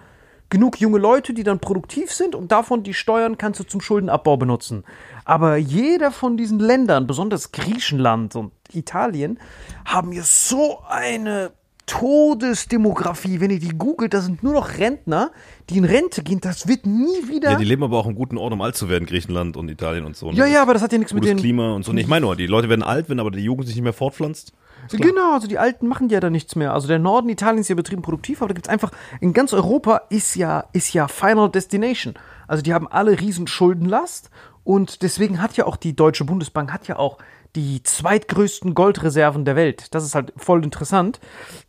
genug 0.49 0.79
junge 0.79 0.97
Leute, 0.97 1.35
die 1.35 1.43
dann 1.43 1.59
produktiv 1.59 2.11
sind 2.11 2.33
und 2.33 2.51
davon 2.51 2.81
die 2.81 2.95
Steuern 2.95 3.37
kannst 3.37 3.59
du 3.59 3.63
zum 3.63 3.79
Schuldenabbau 3.79 4.37
benutzen. 4.37 4.83
Aber 5.23 5.57
jeder 5.57 6.11
von 6.11 6.37
diesen 6.37 6.57
Ländern, 6.57 7.05
besonders 7.05 7.51
Griechenland 7.51 8.35
und 8.35 8.53
Italien, 8.73 9.39
haben 9.85 10.11
ja 10.13 10.23
so 10.23 10.79
eine 10.87 11.51
Todesdemografie. 11.85 13.39
Wenn 13.39 13.51
ihr 13.51 13.59
die 13.59 13.77
googelt, 13.77 14.13
da 14.13 14.21
sind 14.21 14.43
nur 14.43 14.53
noch 14.53 14.77
Rentner, 14.77 15.31
die 15.69 15.77
in 15.77 15.85
Rente 15.85 16.23
gehen. 16.23 16.41
Das 16.41 16.67
wird 16.67 16.85
nie 16.85 17.27
wieder. 17.27 17.51
Ja, 17.51 17.57
die 17.57 17.65
leben 17.65 17.83
aber 17.83 17.97
auch 17.97 18.07
im 18.07 18.15
guten 18.15 18.37
Ort, 18.37 18.53
um 18.53 18.61
alt 18.61 18.75
zu 18.75 18.89
werden, 18.89 19.05
Griechenland 19.05 19.57
und 19.57 19.69
Italien 19.69 20.05
und 20.05 20.15
so. 20.15 20.31
ne? 20.31 20.37
ja, 20.37 20.45
ja, 20.45 20.61
aber 20.61 20.73
das 20.73 20.81
hat 20.81 20.91
ja 20.91 20.97
nichts 20.97 21.13
mit 21.13 21.25
den. 21.25 21.37
Klima 21.37 21.73
und 21.73 21.83
so. 21.83 21.93
Nee, 21.93 22.01
ich 22.01 22.07
meine 22.07 22.25
nur, 22.25 22.35
die 22.35 22.47
Leute 22.47 22.69
werden 22.69 22.83
alt, 22.83 23.09
wenn 23.09 23.19
aber 23.19 23.31
die 23.31 23.43
Jugend 23.43 23.67
sich 23.67 23.75
nicht 23.75 23.83
mehr 23.83 23.93
fortpflanzt. 23.93 24.53
Genau, 24.91 25.33
also 25.33 25.47
die 25.47 25.57
Alten 25.57 25.87
machen 25.87 26.09
ja 26.09 26.19
da 26.19 26.29
nichts 26.29 26.55
mehr. 26.55 26.73
Also 26.73 26.87
der 26.87 26.99
Norden 26.99 27.29
Italiens 27.29 27.65
ist 27.65 27.69
ja 27.69 27.75
betrieben 27.75 28.01
produktiv, 28.01 28.41
aber 28.41 28.49
da 28.49 28.53
gibt's 28.53 28.69
einfach, 28.69 28.91
in 29.19 29.33
ganz 29.33 29.53
Europa 29.53 30.03
ist 30.09 30.35
ja, 30.35 30.65
ist 30.73 30.93
ja 30.93 31.07
Final 31.07 31.49
Destination. 31.49 32.13
Also 32.47 32.61
die 32.61 32.73
haben 32.73 32.87
alle 32.87 33.19
riesen 33.19 33.47
Schuldenlast 33.47 34.29
und 34.63 35.01
deswegen 35.01 35.41
hat 35.41 35.57
ja 35.57 35.65
auch 35.65 35.77
die 35.77 35.95
Deutsche 35.95 36.25
Bundesbank 36.25 36.71
hat 36.71 36.87
ja 36.87 36.97
auch 36.97 37.17
die 37.55 37.81
zweitgrößten 37.83 38.73
Goldreserven 38.75 39.45
der 39.45 39.55
Welt. 39.55 39.93
Das 39.95 40.03
ist 40.03 40.13
halt 40.15 40.33
voll 40.37 40.63
interessant, 40.63 41.19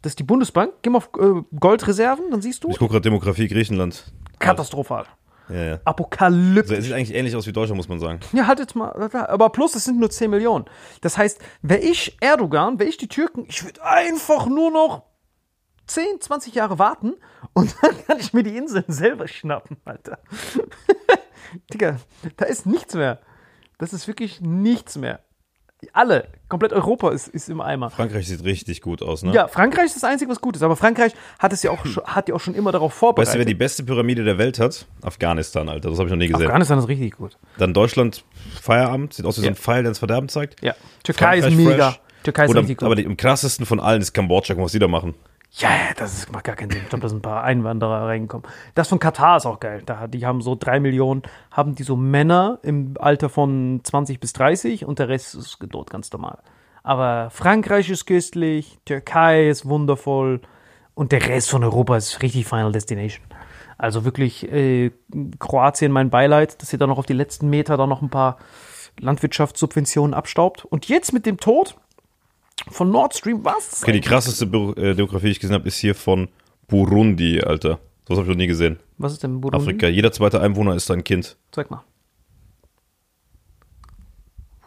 dass 0.03 0.17
die 0.17 0.25
Bundesbank, 0.25 0.73
geh 0.83 0.91
mal 0.91 0.99
auf 0.99 1.11
äh, 1.19 1.43
Goldreserven, 1.59 2.31
dann 2.31 2.43
siehst 2.43 2.65
du, 2.65 2.71
Ich 2.71 2.79
gucke 2.79 2.93
gerade 2.93 3.03
Demografie 3.03 3.49
Griechenland. 3.49 4.13
katastrophal. 4.39 5.07
Ja, 5.49 5.63
ja. 5.63 5.81
Apokalyptisch. 5.85 6.73
Also, 6.73 6.75
es 6.75 6.85
sieht 6.87 6.93
eigentlich 6.95 7.15
ähnlich 7.15 7.37
aus 7.37 7.47
wie 7.47 7.53
Deutschland, 7.53 7.77
muss 7.77 7.89
man 7.89 8.01
sagen. 8.01 8.19
Ja, 8.33 8.49
halt 8.49 8.59
jetzt 8.59 8.75
mal. 8.75 8.91
Aber 9.29 9.51
plus, 9.51 9.77
es 9.77 9.85
sind 9.85 10.01
nur 10.01 10.11
10 10.11 10.29
Millionen. 10.31 10.65
Das 11.03 11.17
heißt, 11.17 11.41
wäre 11.63 11.81
ich 11.81 12.17
Erdogan, 12.21 12.81
wäre 12.81 12.91
ich 12.91 12.97
die 12.97 13.07
Türken, 13.07 13.45
ich 13.49 13.65
würde 13.65 13.81
einfach 13.85 14.47
nur 14.47 14.73
noch 14.73 15.05
10, 15.87 16.21
20 16.21 16.53
Jahre 16.55 16.81
warten 16.81 17.15
und 17.53 17.77
dann 17.83 17.97
kann 18.07 18.19
ich 18.19 18.33
mir 18.33 18.43
die 18.43 18.57
Inseln 18.57 18.87
selber 18.89 19.29
schnappen, 19.29 19.77
Alter. 19.85 20.19
Digga, 21.73 21.99
da 22.37 22.45
ist 22.47 22.67
nichts 22.67 22.95
mehr. 22.95 23.21
Das 23.79 23.93
ist 23.93 24.09
wirklich 24.09 24.41
nichts 24.41 24.97
mehr. 24.97 25.21
Alle, 25.93 26.29
komplett 26.49 26.73
Europa 26.73 27.11
ist, 27.11 27.29
ist 27.29 27.51
im 27.51 27.61
Eimer. 27.61 27.91
Frankreich 27.91 28.27
sieht 28.27 28.43
richtig 28.45 28.81
gut 28.81 29.03
aus, 29.03 29.23
ne? 29.23 29.33
Ja, 29.35 29.47
Frankreich 29.47 29.87
ist 29.87 29.97
das 29.97 30.05
Einzige, 30.05 30.31
was 30.31 30.41
gut 30.41 30.57
ist. 30.57 30.63
Aber 30.63 30.75
Frankreich 30.75 31.13
hat 31.39 31.53
es 31.53 31.63
ja 31.63 31.71
auch, 31.71 31.85
schon, 31.85 32.03
hat 32.05 32.29
ja 32.29 32.35
auch 32.35 32.41
schon 32.41 32.55
immer 32.55 32.73
darauf 32.73 32.93
Weißt 32.93 32.99
vorbereitet. 32.99 33.35
du, 33.35 33.39
wer 33.41 33.45
die 33.45 33.55
beste 33.55 33.85
Pyramide 33.85 34.25
der 34.25 34.39
Welt 34.39 34.59
hat? 34.59 34.87
Afghanistan, 35.03 35.69
Alter. 35.69 35.91
Das 35.91 35.99
habe 35.99 36.09
ich 36.09 36.13
noch 36.13 36.19
nie 36.19 36.29
gesehen. 36.29 36.47
Afghanistan 36.47 36.79
ist 36.79 36.89
richtig 36.89 37.17
gut. 37.17 37.37
Dann 37.59 37.75
Deutschland, 37.75 38.25
Feierabend. 38.61 39.13
Sieht 39.13 39.27
aus 39.27 39.37
wie 39.37 39.43
so 39.43 39.47
ein 39.49 39.53
Ja. 39.55 39.61
Pfeil, 39.61 39.83
der 39.83 39.91
ins 39.91 39.99
Verderben 39.99 40.29
zeigt. 40.31 40.63
Ja. 40.63 40.75
Türkei 41.05 41.37
ist 41.39 41.45
Frankreich 41.45 41.65
mega. 41.67 41.91
fresh. 41.91 42.01
Türkei 42.23 42.45
ist 42.45 42.51
Oder, 42.51 42.61
richtig 42.61 42.79
gut. 42.79 42.87
aber 42.87 42.95
die, 42.97 43.07
am 43.07 43.17
krassesten 43.17 43.67
von 43.67 43.79
allen 43.79 44.01
ist 44.01 44.13
Kambodscha. 44.15 44.55
Guck 44.55 44.61
mal, 44.61 44.65
was 44.65 44.73
die 44.73 44.79
da 44.79 44.89
machen. 44.89 45.15
Ja, 45.59 45.71
das 45.97 46.31
macht 46.31 46.45
gar 46.45 46.55
keinen 46.55 46.71
Sinn. 46.71 46.83
Ich 46.83 46.89
glaube, 46.91 47.03
da 47.03 47.09
sind 47.09 47.19
ein 47.19 47.23
paar 47.23 47.43
Einwanderer 47.43 48.07
reingekommen. 48.07 48.47
Das 48.75 48.89
von 48.89 48.99
Katar 48.99 49.39
ist 49.39 49.47
auch 49.47 49.59
geil. 49.59 49.83
Da, 49.87 50.07
die 50.07 50.27
haben 50.27 50.43
so 50.43 50.55
drei 50.55 50.81
Millionen, 50.81 51.23
haben 51.51 51.75
die 51.75 51.83
so 51.83 51.97
Männer 51.97 52.59
im 52.63 52.95
Alter 53.01 53.31
von 53.31 53.81
20 53.83 54.21
bis 54.21 54.35
30 54.35 54.85
und 54.85 54.99
der 54.99 55.09
Rest 55.09 55.35
ist 55.35 55.57
dort 55.71 55.89
ganz 55.89 56.13
normal. 56.13 56.41
Aber 56.83 57.31
Frankreich 57.31 57.89
ist 57.89 58.05
köstlich, 58.05 58.79
Türkei 58.85 59.49
ist 59.49 59.67
wundervoll 59.67 60.43
und 60.95 61.13
der 61.13 61.27
Rest 61.27 61.49
von 61.49 61.65
Europa 61.65 61.97
ist 61.97 62.21
richtig 62.21 62.47
Final 62.47 62.73
Destination. 62.73 63.25
Also 63.79 64.05
wirklich 64.05 64.51
äh, 64.53 64.91
Kroatien 65.39 65.91
mein 65.91 66.11
Beileid, 66.11 66.61
dass 66.61 66.71
ihr 66.73 66.79
da 66.79 66.87
noch 66.87 66.99
auf 66.99 67.07
die 67.07 67.15
letzten 67.15 67.49
Meter 67.49 67.79
da 67.79 67.87
noch 67.87 68.03
ein 68.03 68.11
paar 68.11 68.37
Landwirtschaftssubventionen 69.01 70.13
abstaubt. 70.13 70.67
Und 70.67 70.87
jetzt 70.89 71.15
mit 71.15 71.25
dem 71.25 71.39
Tod 71.39 71.77
von 72.69 72.91
Nord 72.91 73.15
Stream, 73.15 73.45
was? 73.45 73.83
Okay, 73.83 73.93
die 73.93 74.01
krasseste 74.01 74.47
Bü 74.47 74.73
äh, 74.73 74.95
die 74.95 75.29
ich 75.29 75.41
gesehen 75.41 75.55
habe, 75.55 75.69
ist 75.69 75.79
hier 75.79 75.95
von 75.95 76.29
Burundi, 76.69 77.41
Alter. 77.41 77.79
Das 78.07 78.17
habe 78.19 78.27
ich 78.27 78.31
noch 78.31 78.37
nie 78.37 78.47
gesehen. 78.47 78.79
Was 78.99 79.13
ist 79.13 79.23
denn 79.23 79.41
Burundi? 79.41 79.63
Afrika. 79.63 79.87
Jeder 79.89 80.13
zweite 80.13 80.41
Einwohner 80.41 80.75
ist 80.75 80.91
ein 80.91 81.05
Kind. 81.05 81.37
Zeig 81.53 81.71
mal. 81.71 81.83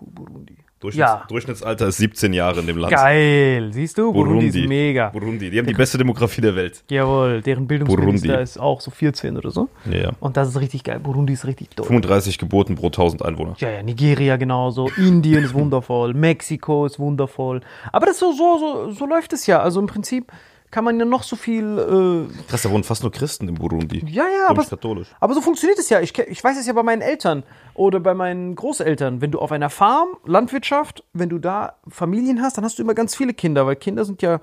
Burundi. 0.01 0.57
Durchschnitts 0.79 1.09
Ja. 1.09 1.25
Durchschnittsalter 1.27 1.87
ist 1.87 1.97
17 1.97 2.31
Jahre 2.31 2.61
in 2.61 2.67
dem 2.67 2.77
Land. 2.77 2.93
Geil, 2.93 3.69
siehst 3.73 3.97
du? 3.97 4.13
Burundi, 4.13 4.47
ist 4.47 4.67
mega. 4.67 5.09
Burundi. 5.09 5.49
Die 5.49 5.59
haben 5.59 5.67
die 5.67 5.73
beste 5.73 5.97
Demografie 5.97 6.39
der 6.41 6.55
Welt. 6.55 6.83
Jawohl, 6.89 7.41
deren 7.41 7.67
Bildungsminister 7.67 8.27
Burundi. 8.27 8.43
ist 8.43 8.57
auch 8.59 8.79
so 8.79 8.89
14 8.91 9.37
oder 9.37 9.51
so. 9.51 9.69
Ja. 9.91 10.11
Und 10.21 10.37
das 10.37 10.47
ist 10.49 10.59
richtig 10.59 10.85
geil. 10.85 10.99
Burundi 10.99 11.33
ist 11.33 11.45
richtig 11.45 11.75
dope. 11.75 11.87
35 11.87 12.37
Geburten 12.37 12.75
pro 12.75 12.87
1000 12.87 13.23
Einwohner. 13.25 13.55
Ja, 13.57 13.69
ja, 13.69 13.83
Nigeria 13.83 14.37
genauso, 14.37 14.89
Indien 14.97 15.43
ist 15.43 15.53
wundervoll, 15.53 16.13
Mexiko 16.13 16.85
ist 16.85 16.97
wundervoll. 16.97 17.61
Aber 17.91 18.05
das 18.05 18.19
so, 18.19 18.31
so, 18.31 18.57
so, 18.59 18.91
so 18.91 19.05
läuft 19.05 19.33
es 19.33 19.47
ja. 19.47 19.61
Also 19.61 19.79
im 19.81 19.87
Prinzip 19.87 20.31
kann 20.71 20.83
man 20.83 20.99
ja 20.99 21.05
noch 21.05 21.23
so 21.23 21.35
viel 21.35 22.27
äh, 22.29 22.49
Krass, 22.49 22.61
da 22.61 22.69
wohnen 22.69 22.83
fast 22.83 23.01
nur 23.01 23.11
Christen 23.11 23.47
in 23.47 23.55
Burundi. 23.55 24.03
Ja, 24.07 24.23
ja, 24.23 24.49
aber, 24.49 24.63
katholisch. 24.63 25.07
aber 25.19 25.33
so 25.33 25.41
funktioniert 25.41 25.79
es 25.79 25.89
ja. 25.89 25.99
Ich, 25.99 26.17
ich 26.17 26.43
weiß 26.43 26.57
es 26.59 26.67
ja 26.67 26.73
bei 26.73 26.83
meinen 26.83 27.01
Eltern 27.01 27.43
oder 27.73 27.99
bei 27.99 28.13
meinen 28.13 28.55
Großeltern. 28.55 29.21
Wenn 29.21 29.31
du 29.31 29.39
auf 29.39 29.51
einer 29.51 29.69
Farm, 29.69 30.09
Landwirtschaft, 30.25 31.03
wenn 31.13 31.29
du 31.29 31.39
da 31.39 31.73
Familien 31.87 32.41
hast, 32.41 32.57
dann 32.57 32.65
hast 32.65 32.77
du 32.77 32.83
immer 32.83 32.93
ganz 32.93 33.15
viele 33.15 33.33
Kinder, 33.33 33.65
weil 33.65 33.75
Kinder 33.75 34.05
sind 34.05 34.21
ja 34.21 34.39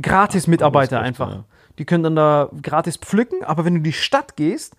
gratis 0.00 0.46
Mitarbeiter 0.46 0.98
recht, 0.98 1.06
einfach. 1.06 1.30
ja. 1.30 1.44
Die 1.78 1.84
können 1.84 2.04
dann 2.04 2.16
da 2.16 2.50
gratis 2.62 2.96
pflücken, 2.96 3.42
aber 3.42 3.64
wenn 3.64 3.74
du 3.74 3.78
in 3.78 3.84
die 3.84 3.92
Stadt 3.92 4.36
gehst, 4.36 4.76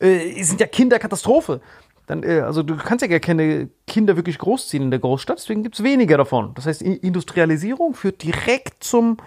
äh, 0.00 0.42
sind 0.42 0.60
ja 0.60 0.66
Kinder 0.66 0.98
Katastrophe. 0.98 1.60
Dann, 2.06 2.22
äh, 2.22 2.40
also 2.40 2.62
du 2.62 2.76
kannst 2.76 3.02
ja 3.02 3.08
gar 3.08 3.20
keine 3.20 3.68
Kinder 3.86 4.16
wirklich 4.16 4.38
großziehen 4.38 4.82
in 4.82 4.90
der 4.90 4.98
Großstadt, 4.98 5.38
deswegen 5.38 5.62
gibt 5.62 5.74
es 5.74 5.84
weniger 5.84 6.16
davon. 6.16 6.52
Das 6.54 6.64
heißt, 6.64 6.80
Industrialisierung 6.80 7.94
führt 7.94 8.22
direkt 8.22 8.82
zum 8.82 9.18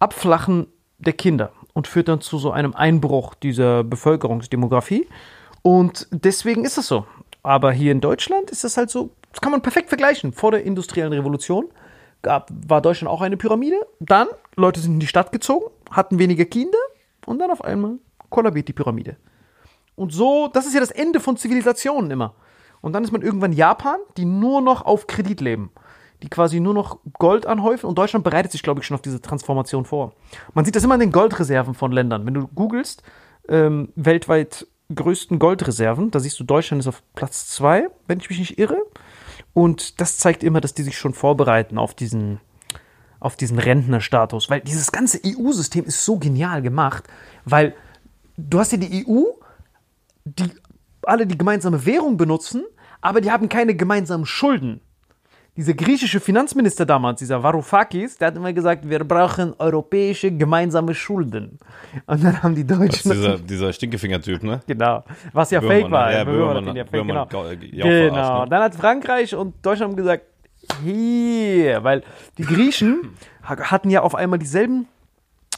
Abflachen 0.00 0.66
der 0.98 1.12
Kinder 1.12 1.52
und 1.72 1.86
führt 1.86 2.08
dann 2.08 2.20
zu 2.20 2.38
so 2.38 2.50
einem 2.50 2.74
Einbruch 2.74 3.34
dieser 3.34 3.84
Bevölkerungsdemografie. 3.84 5.06
Und 5.62 6.08
deswegen 6.10 6.64
ist 6.64 6.78
es 6.78 6.88
so. 6.88 7.06
Aber 7.42 7.72
hier 7.72 7.92
in 7.92 8.00
Deutschland 8.00 8.50
ist 8.50 8.64
das 8.64 8.76
halt 8.76 8.90
so, 8.90 9.10
das 9.30 9.40
kann 9.40 9.52
man 9.52 9.62
perfekt 9.62 9.88
vergleichen. 9.88 10.32
Vor 10.32 10.50
der 10.50 10.64
industriellen 10.64 11.12
Revolution 11.12 11.66
gab, 12.22 12.50
war 12.66 12.82
Deutschland 12.82 13.10
auch 13.10 13.20
eine 13.20 13.36
Pyramide. 13.36 13.76
Dann, 14.00 14.28
Leute 14.56 14.80
sind 14.80 14.94
in 14.94 15.00
die 15.00 15.06
Stadt 15.06 15.32
gezogen, 15.32 15.66
hatten 15.90 16.18
weniger 16.18 16.44
Kinder 16.44 16.78
und 17.26 17.38
dann 17.38 17.50
auf 17.50 17.64
einmal 17.64 17.98
kollabiert 18.28 18.68
die 18.68 18.72
Pyramide. 18.72 19.16
Und 19.96 20.12
so, 20.12 20.48
das 20.48 20.66
ist 20.66 20.74
ja 20.74 20.80
das 20.80 20.90
Ende 20.90 21.20
von 21.20 21.36
Zivilisationen 21.36 22.10
immer. 22.10 22.34
Und 22.80 22.94
dann 22.94 23.04
ist 23.04 23.12
man 23.12 23.22
irgendwann 23.22 23.52
Japan, 23.52 23.98
die 24.16 24.24
nur 24.24 24.60
noch 24.60 24.84
auf 24.84 25.06
Kredit 25.06 25.40
leben. 25.40 25.70
Die 26.22 26.28
quasi 26.28 26.60
nur 26.60 26.74
noch 26.74 26.98
Gold 27.18 27.46
anhäufen. 27.46 27.86
Und 27.86 27.96
Deutschland 27.96 28.24
bereitet 28.24 28.52
sich, 28.52 28.62
glaube 28.62 28.80
ich, 28.80 28.86
schon 28.86 28.94
auf 28.94 29.02
diese 29.02 29.20
Transformation 29.20 29.84
vor. 29.84 30.12
Man 30.54 30.64
sieht 30.64 30.76
das 30.76 30.84
immer 30.84 30.94
in 30.94 31.00
den 31.00 31.12
Goldreserven 31.12 31.74
von 31.74 31.92
Ländern. 31.92 32.26
Wenn 32.26 32.34
du 32.34 32.46
googelst, 32.48 33.02
ähm, 33.48 33.92
weltweit 33.96 34.66
größten 34.94 35.38
Goldreserven, 35.38 36.10
da 36.10 36.20
siehst 36.20 36.38
du, 36.40 36.44
Deutschland 36.44 36.80
ist 36.80 36.88
auf 36.88 37.02
Platz 37.14 37.46
zwei, 37.48 37.88
wenn 38.06 38.18
ich 38.18 38.28
mich 38.28 38.38
nicht 38.38 38.58
irre. 38.58 38.78
Und 39.52 40.00
das 40.00 40.18
zeigt 40.18 40.44
immer, 40.44 40.60
dass 40.60 40.74
die 40.74 40.82
sich 40.82 40.98
schon 40.98 41.14
vorbereiten 41.14 41.78
auf 41.78 41.94
diesen, 41.94 42.40
auf 43.18 43.36
diesen 43.36 43.58
Rentnerstatus. 43.58 44.50
Weil 44.50 44.60
dieses 44.60 44.92
ganze 44.92 45.20
EU-System 45.24 45.84
ist 45.84 46.04
so 46.04 46.18
genial 46.18 46.62
gemacht, 46.62 47.04
weil 47.44 47.74
du 48.36 48.58
hast 48.58 48.72
ja 48.72 48.78
die 48.78 49.06
EU, 49.06 49.24
die 50.24 50.50
alle 51.02 51.26
die 51.26 51.38
gemeinsame 51.38 51.86
Währung 51.86 52.16
benutzen, 52.16 52.64
aber 53.00 53.20
die 53.20 53.30
haben 53.30 53.48
keine 53.48 53.74
gemeinsamen 53.74 54.26
Schulden. 54.26 54.80
Dieser 55.56 55.74
griechische 55.74 56.20
Finanzminister 56.20 56.86
damals, 56.86 57.18
dieser 57.18 57.42
Varoufakis, 57.42 58.16
der 58.16 58.28
hat 58.28 58.36
immer 58.36 58.52
gesagt, 58.52 58.88
wir 58.88 59.00
brauchen 59.04 59.52
europäische 59.58 60.30
gemeinsame 60.30 60.94
Schulden. 60.94 61.58
Und 62.06 62.24
dann 62.24 62.42
haben 62.42 62.54
die 62.54 62.64
Deutschen 62.66 63.10
dieser, 63.10 63.36
dieser 63.38 63.72
Stinkefinger-Typ, 63.72 64.42
ne? 64.42 64.60
Genau. 64.66 65.04
Was 65.32 65.50
ja 65.50 65.60
Böhmermann, 65.60 65.82
fake 65.82 65.90
war. 65.92 66.12
ja, 66.12 66.24
Böhmermann 66.24 66.54
Böhmermann 66.64 66.76
ja 66.76 66.84
fake, 66.84 66.92
genau. 67.06 67.24
Böhmermann 67.26 67.60
ga- 67.60 67.66
ja 67.76 67.84
auch 67.84 67.88
genau. 67.88 68.44
ne? 68.44 68.50
Dann 68.50 68.62
hat 68.62 68.74
Frankreich 68.76 69.34
und 69.34 69.54
Deutschland 69.66 69.96
gesagt, 69.96 70.24
hier, 70.84 71.82
weil 71.82 72.02
die 72.38 72.42
Griechen 72.44 73.10
ha- 73.42 73.70
hatten 73.70 73.90
ja 73.90 74.02
auf 74.02 74.14
einmal 74.14 74.38
dieselben 74.38 74.86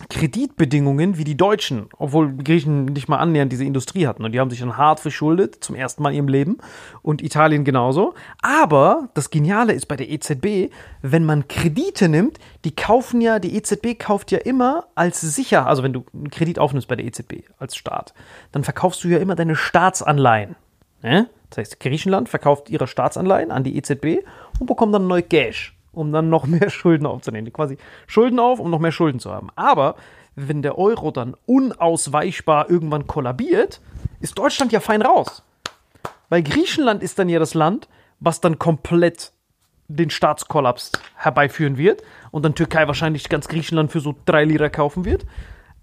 Kreditbedingungen 0.09 1.18
wie 1.18 1.24
die 1.24 1.36
Deutschen, 1.36 1.88
obwohl 1.99 2.34
Griechen 2.36 2.86
nicht 2.86 3.09
mal 3.09 3.18
annähernd 3.18 3.53
diese 3.53 3.64
Industrie 3.64 4.07
hatten. 4.07 4.24
Und 4.24 4.32
die 4.32 4.40
haben 4.40 4.51
sich 4.51 4.61
dann 4.61 4.76
hart 4.76 5.01
verschuldet, 5.01 5.62
zum 5.62 5.76
ersten 5.76 6.03
Mal 6.03 6.11
in 6.11 6.16
ihrem 6.16 6.28
Leben. 6.28 6.59
Und 7.03 7.22
Italien 7.22 7.64
genauso. 7.64 8.14
Aber 8.40 9.11
das 9.14 9.30
Geniale 9.30 9.72
ist 9.72 9.86
bei 9.86 9.97
der 9.97 10.11
EZB, 10.11 10.72
wenn 11.03 11.24
man 11.24 11.47
Kredite 11.47 12.09
nimmt, 12.09 12.38
die 12.64 12.74
kaufen 12.74 13.20
ja, 13.20 13.38
die 13.38 13.55
EZB 13.55 13.99
kauft 13.99 14.30
ja 14.30 14.38
immer 14.38 14.86
als 14.95 15.20
sicher, 15.20 15.66
also 15.66 15.82
wenn 15.82 15.93
du 15.93 16.05
einen 16.12 16.30
Kredit 16.30 16.59
aufnimmst 16.59 16.88
bei 16.88 16.97
der 16.97 17.07
EZB 17.07 17.45
als 17.59 17.76
Staat, 17.76 18.14
dann 18.51 18.64
verkaufst 18.64 19.05
du 19.05 19.09
ja 19.09 19.18
immer 19.18 19.34
deine 19.34 19.57
Staatsanleihen. 19.57 20.57
Ne? 21.03 21.28
Das 21.51 21.59
heißt, 21.59 21.80
Griechenland 21.80 22.28
verkauft 22.28 22.70
ihre 22.70 22.86
Staatsanleihen 22.86 23.51
an 23.51 23.64
die 23.64 23.76
EZB 23.76 24.24
und 24.59 24.66
bekommt 24.66 24.95
dann 24.95 25.07
neu 25.07 25.22
Cash, 25.22 25.76
um 25.93 26.12
dann 26.12 26.28
noch 26.28 26.47
mehr 26.47 26.70
Schulden 26.70 27.07
aufzunehmen. 27.07 27.53
Quasi 27.53 27.78
Schulden 28.07 28.38
auf, 28.38 28.59
um 28.59 28.70
noch 28.70 28.78
mehr 28.80 28.93
Schulden 28.93 29.20
zu 29.20 29.30
haben. 29.30 29.49
Aber 29.55 29.97
wenn 30.34 30.62
der 30.62 30.78
Euro 30.78 31.11
dann 31.11 31.36
unausweichbar 31.47 32.70
irgendwann 32.70 33.07
kollabiert, 33.07 33.80
ist 34.20 34.38
Deutschland 34.38 34.72
ja 34.72 34.80
fein 34.80 35.03
raus. 35.03 35.43
Weil 36.28 36.43
Griechenland 36.43 37.03
ist 37.03 37.18
dann 37.18 37.28
ja 37.28 37.38
das 37.38 37.55
Land, 37.55 37.88
was 38.18 38.40
dann 38.40 38.59
komplett 38.59 39.32
den 39.88 40.11
Staatskollaps 40.11 40.93
herbeiführen 41.16 41.76
wird 41.76 42.03
und 42.30 42.45
dann 42.45 42.55
Türkei 42.55 42.86
wahrscheinlich 42.86 43.28
ganz 43.28 43.49
Griechenland 43.49 43.93
für 43.93 44.01
so 44.01 44.14
drei 44.24 44.45
Lira 44.45 44.70
kaufen 44.70 45.05
wird. 45.05 45.26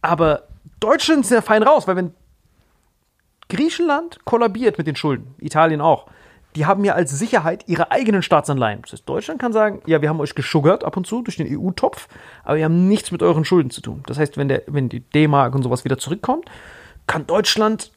Aber 0.01 0.47
Deutschland 0.79 1.25
ist 1.25 1.31
ja 1.31 1.41
fein 1.41 1.61
raus, 1.61 1.87
weil 1.87 1.95
wenn 1.95 2.13
Griechenland 3.49 4.25
kollabiert 4.25 4.77
mit 4.77 4.87
den 4.87 4.95
Schulden, 4.95 5.35
Italien 5.39 5.81
auch, 5.81 6.07
die 6.55 6.65
haben 6.65 6.83
ja 6.83 6.93
als 6.93 7.11
Sicherheit 7.11 7.63
ihre 7.67 7.91
eigenen 7.91 8.21
Staatsanleihen. 8.23 8.81
Das 8.81 8.93
heißt, 8.93 9.07
Deutschland 9.07 9.39
kann 9.39 9.53
sagen, 9.53 9.81
ja, 9.85 10.01
wir 10.01 10.09
haben 10.09 10.19
euch 10.19 10.35
geschuggert 10.35 10.83
ab 10.83 10.97
und 10.97 11.05
zu 11.05 11.21
durch 11.21 11.37
den 11.37 11.47
EU-Topf, 11.47 12.07
aber 12.43 12.57
wir 12.57 12.65
haben 12.65 12.87
nichts 12.87 13.11
mit 13.11 13.21
euren 13.21 13.45
Schulden 13.45 13.69
zu 13.69 13.81
tun. 13.81 14.03
Das 14.07 14.17
heißt, 14.17 14.37
wenn, 14.37 14.47
der, 14.47 14.63
wenn 14.67 14.89
die 14.89 15.01
D-Mark 15.01 15.53
und 15.53 15.63
sowas 15.63 15.85
wieder 15.85 15.97
zurückkommt, 15.97 16.45
kann 17.07 17.27
Deutschland 17.27 17.91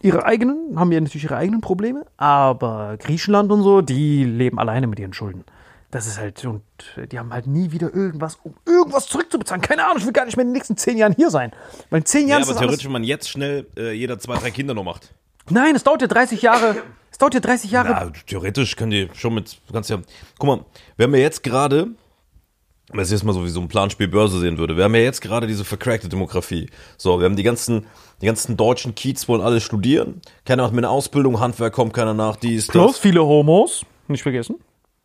ihre 0.00 0.24
eigenen, 0.24 0.78
haben 0.78 0.92
ja 0.92 1.00
natürlich 1.00 1.24
ihre 1.24 1.36
eigenen 1.36 1.60
Probleme, 1.60 2.06
aber 2.16 2.96
Griechenland 2.98 3.50
und 3.50 3.62
so, 3.62 3.80
die 3.80 4.24
leben 4.24 4.58
alleine 4.58 4.86
mit 4.86 4.98
ihren 4.98 5.12
Schulden. 5.12 5.44
Das 5.90 6.06
ist 6.06 6.18
halt, 6.18 6.44
und 6.44 6.62
die 7.10 7.18
haben 7.18 7.32
halt 7.32 7.46
nie 7.46 7.72
wieder 7.72 7.92
irgendwas, 7.94 8.38
um 8.42 8.54
irgendwas 8.66 9.06
zurückzubezahlen. 9.06 9.62
Keine 9.62 9.84
Ahnung, 9.84 9.96
ich 9.98 10.04
will 10.04 10.12
gar 10.12 10.26
nicht 10.26 10.36
mehr 10.36 10.42
in 10.42 10.48
den 10.48 10.52
nächsten 10.52 10.76
zehn 10.76 10.98
Jahren 10.98 11.14
hier 11.14 11.30
sein. 11.30 11.50
Weil 11.88 12.00
in 12.00 12.04
zehn 12.04 12.22
Ja, 12.22 12.28
Jahren 12.28 12.42
aber 12.42 12.50
ist 12.50 12.56
das 12.56 12.58
theoretisch, 12.58 12.84
wenn 12.84 12.92
man 12.92 13.04
jetzt 13.04 13.30
schnell 13.30 13.66
äh, 13.76 13.92
jeder 13.92 14.18
zwei, 14.18 14.36
drei 14.36 14.50
Kinder 14.50 14.74
noch 14.74 14.84
macht. 14.84 15.14
Nein, 15.48 15.74
es 15.74 15.84
dauert 15.84 16.02
ja 16.02 16.08
30 16.08 16.42
Jahre. 16.42 16.76
Es 17.18 17.20
dauert 17.20 17.34
ja 17.34 17.40
30 17.40 17.72
Jahre. 17.72 17.88
Ja, 17.88 18.12
theoretisch 18.28 18.76
können 18.76 18.92
die 18.92 19.08
schon 19.12 19.34
mit, 19.34 19.60
kannst 19.72 19.90
ja, 19.90 19.98
guck 20.38 20.46
mal, 20.46 20.64
wir 20.96 21.02
haben 21.02 21.14
ja 21.16 21.20
jetzt 21.20 21.42
gerade, 21.42 21.88
wenn 22.92 23.00
es 23.00 23.10
jetzt 23.10 23.24
mal 23.24 23.32
so 23.32 23.44
wie 23.44 23.48
so 23.48 23.60
ein 23.60 23.66
Planspiel 23.66 24.06
Börse 24.06 24.38
sehen 24.38 24.56
würde, 24.56 24.76
wir 24.76 24.84
haben 24.84 24.94
ja 24.94 25.00
jetzt 25.00 25.20
gerade 25.20 25.48
diese 25.48 25.64
vercrackte 25.64 26.08
Demografie. 26.08 26.70
So, 26.96 27.18
wir 27.18 27.24
haben 27.24 27.34
die 27.34 27.42
ganzen, 27.42 27.86
die 28.22 28.26
ganzen 28.26 28.56
deutschen 28.56 28.94
Kiez 28.94 29.26
wollen 29.26 29.40
alle 29.40 29.60
studieren. 29.60 30.22
Keiner 30.44 30.62
macht 30.62 30.74
mehr 30.74 30.84
eine 30.84 30.90
Ausbildung, 30.90 31.40
Handwerk 31.40 31.72
kommt 31.72 31.92
keiner 31.92 32.14
nach, 32.14 32.36
die 32.36 32.54
ist 32.54 32.70
Plus 32.70 32.98
viele 32.98 33.24
Homos, 33.24 33.84
nicht 34.06 34.22
vergessen. 34.22 34.54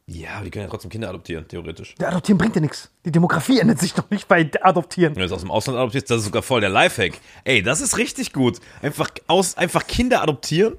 Ja, 0.05 0.41
die 0.41 0.51
können 0.51 0.65
ja 0.65 0.69
trotzdem 0.69 0.91
Kinder 0.91 1.09
adoptieren, 1.09 1.47
theoretisch. 1.47 1.95
Der 1.95 2.09
Adoptieren 2.09 2.37
bringt 2.37 2.53
ja 2.53 2.61
nichts. 2.61 2.91
Die 3.05 3.11
Demografie 3.11 3.57
ändert 3.57 3.79
sich 3.79 3.95
doch 3.95 4.07
nicht 4.11 4.27
bei 4.27 4.47
Adoptieren. 4.61 5.15
Wenn 5.15 5.21
du 5.21 5.25
es 5.25 5.31
aus 5.31 5.41
dem 5.41 5.49
Ausland 5.49 5.79
adoptierst, 5.79 6.11
das 6.11 6.19
ist 6.19 6.25
sogar 6.25 6.43
voll 6.43 6.61
der 6.61 6.69
Lifehack. 6.69 7.13
Ey, 7.43 7.63
das 7.63 7.81
ist 7.81 7.97
richtig 7.97 8.33
gut. 8.33 8.59
Einfach, 8.83 9.09
aus, 9.25 9.57
einfach 9.57 9.87
Kinder 9.87 10.21
adoptieren. 10.21 10.77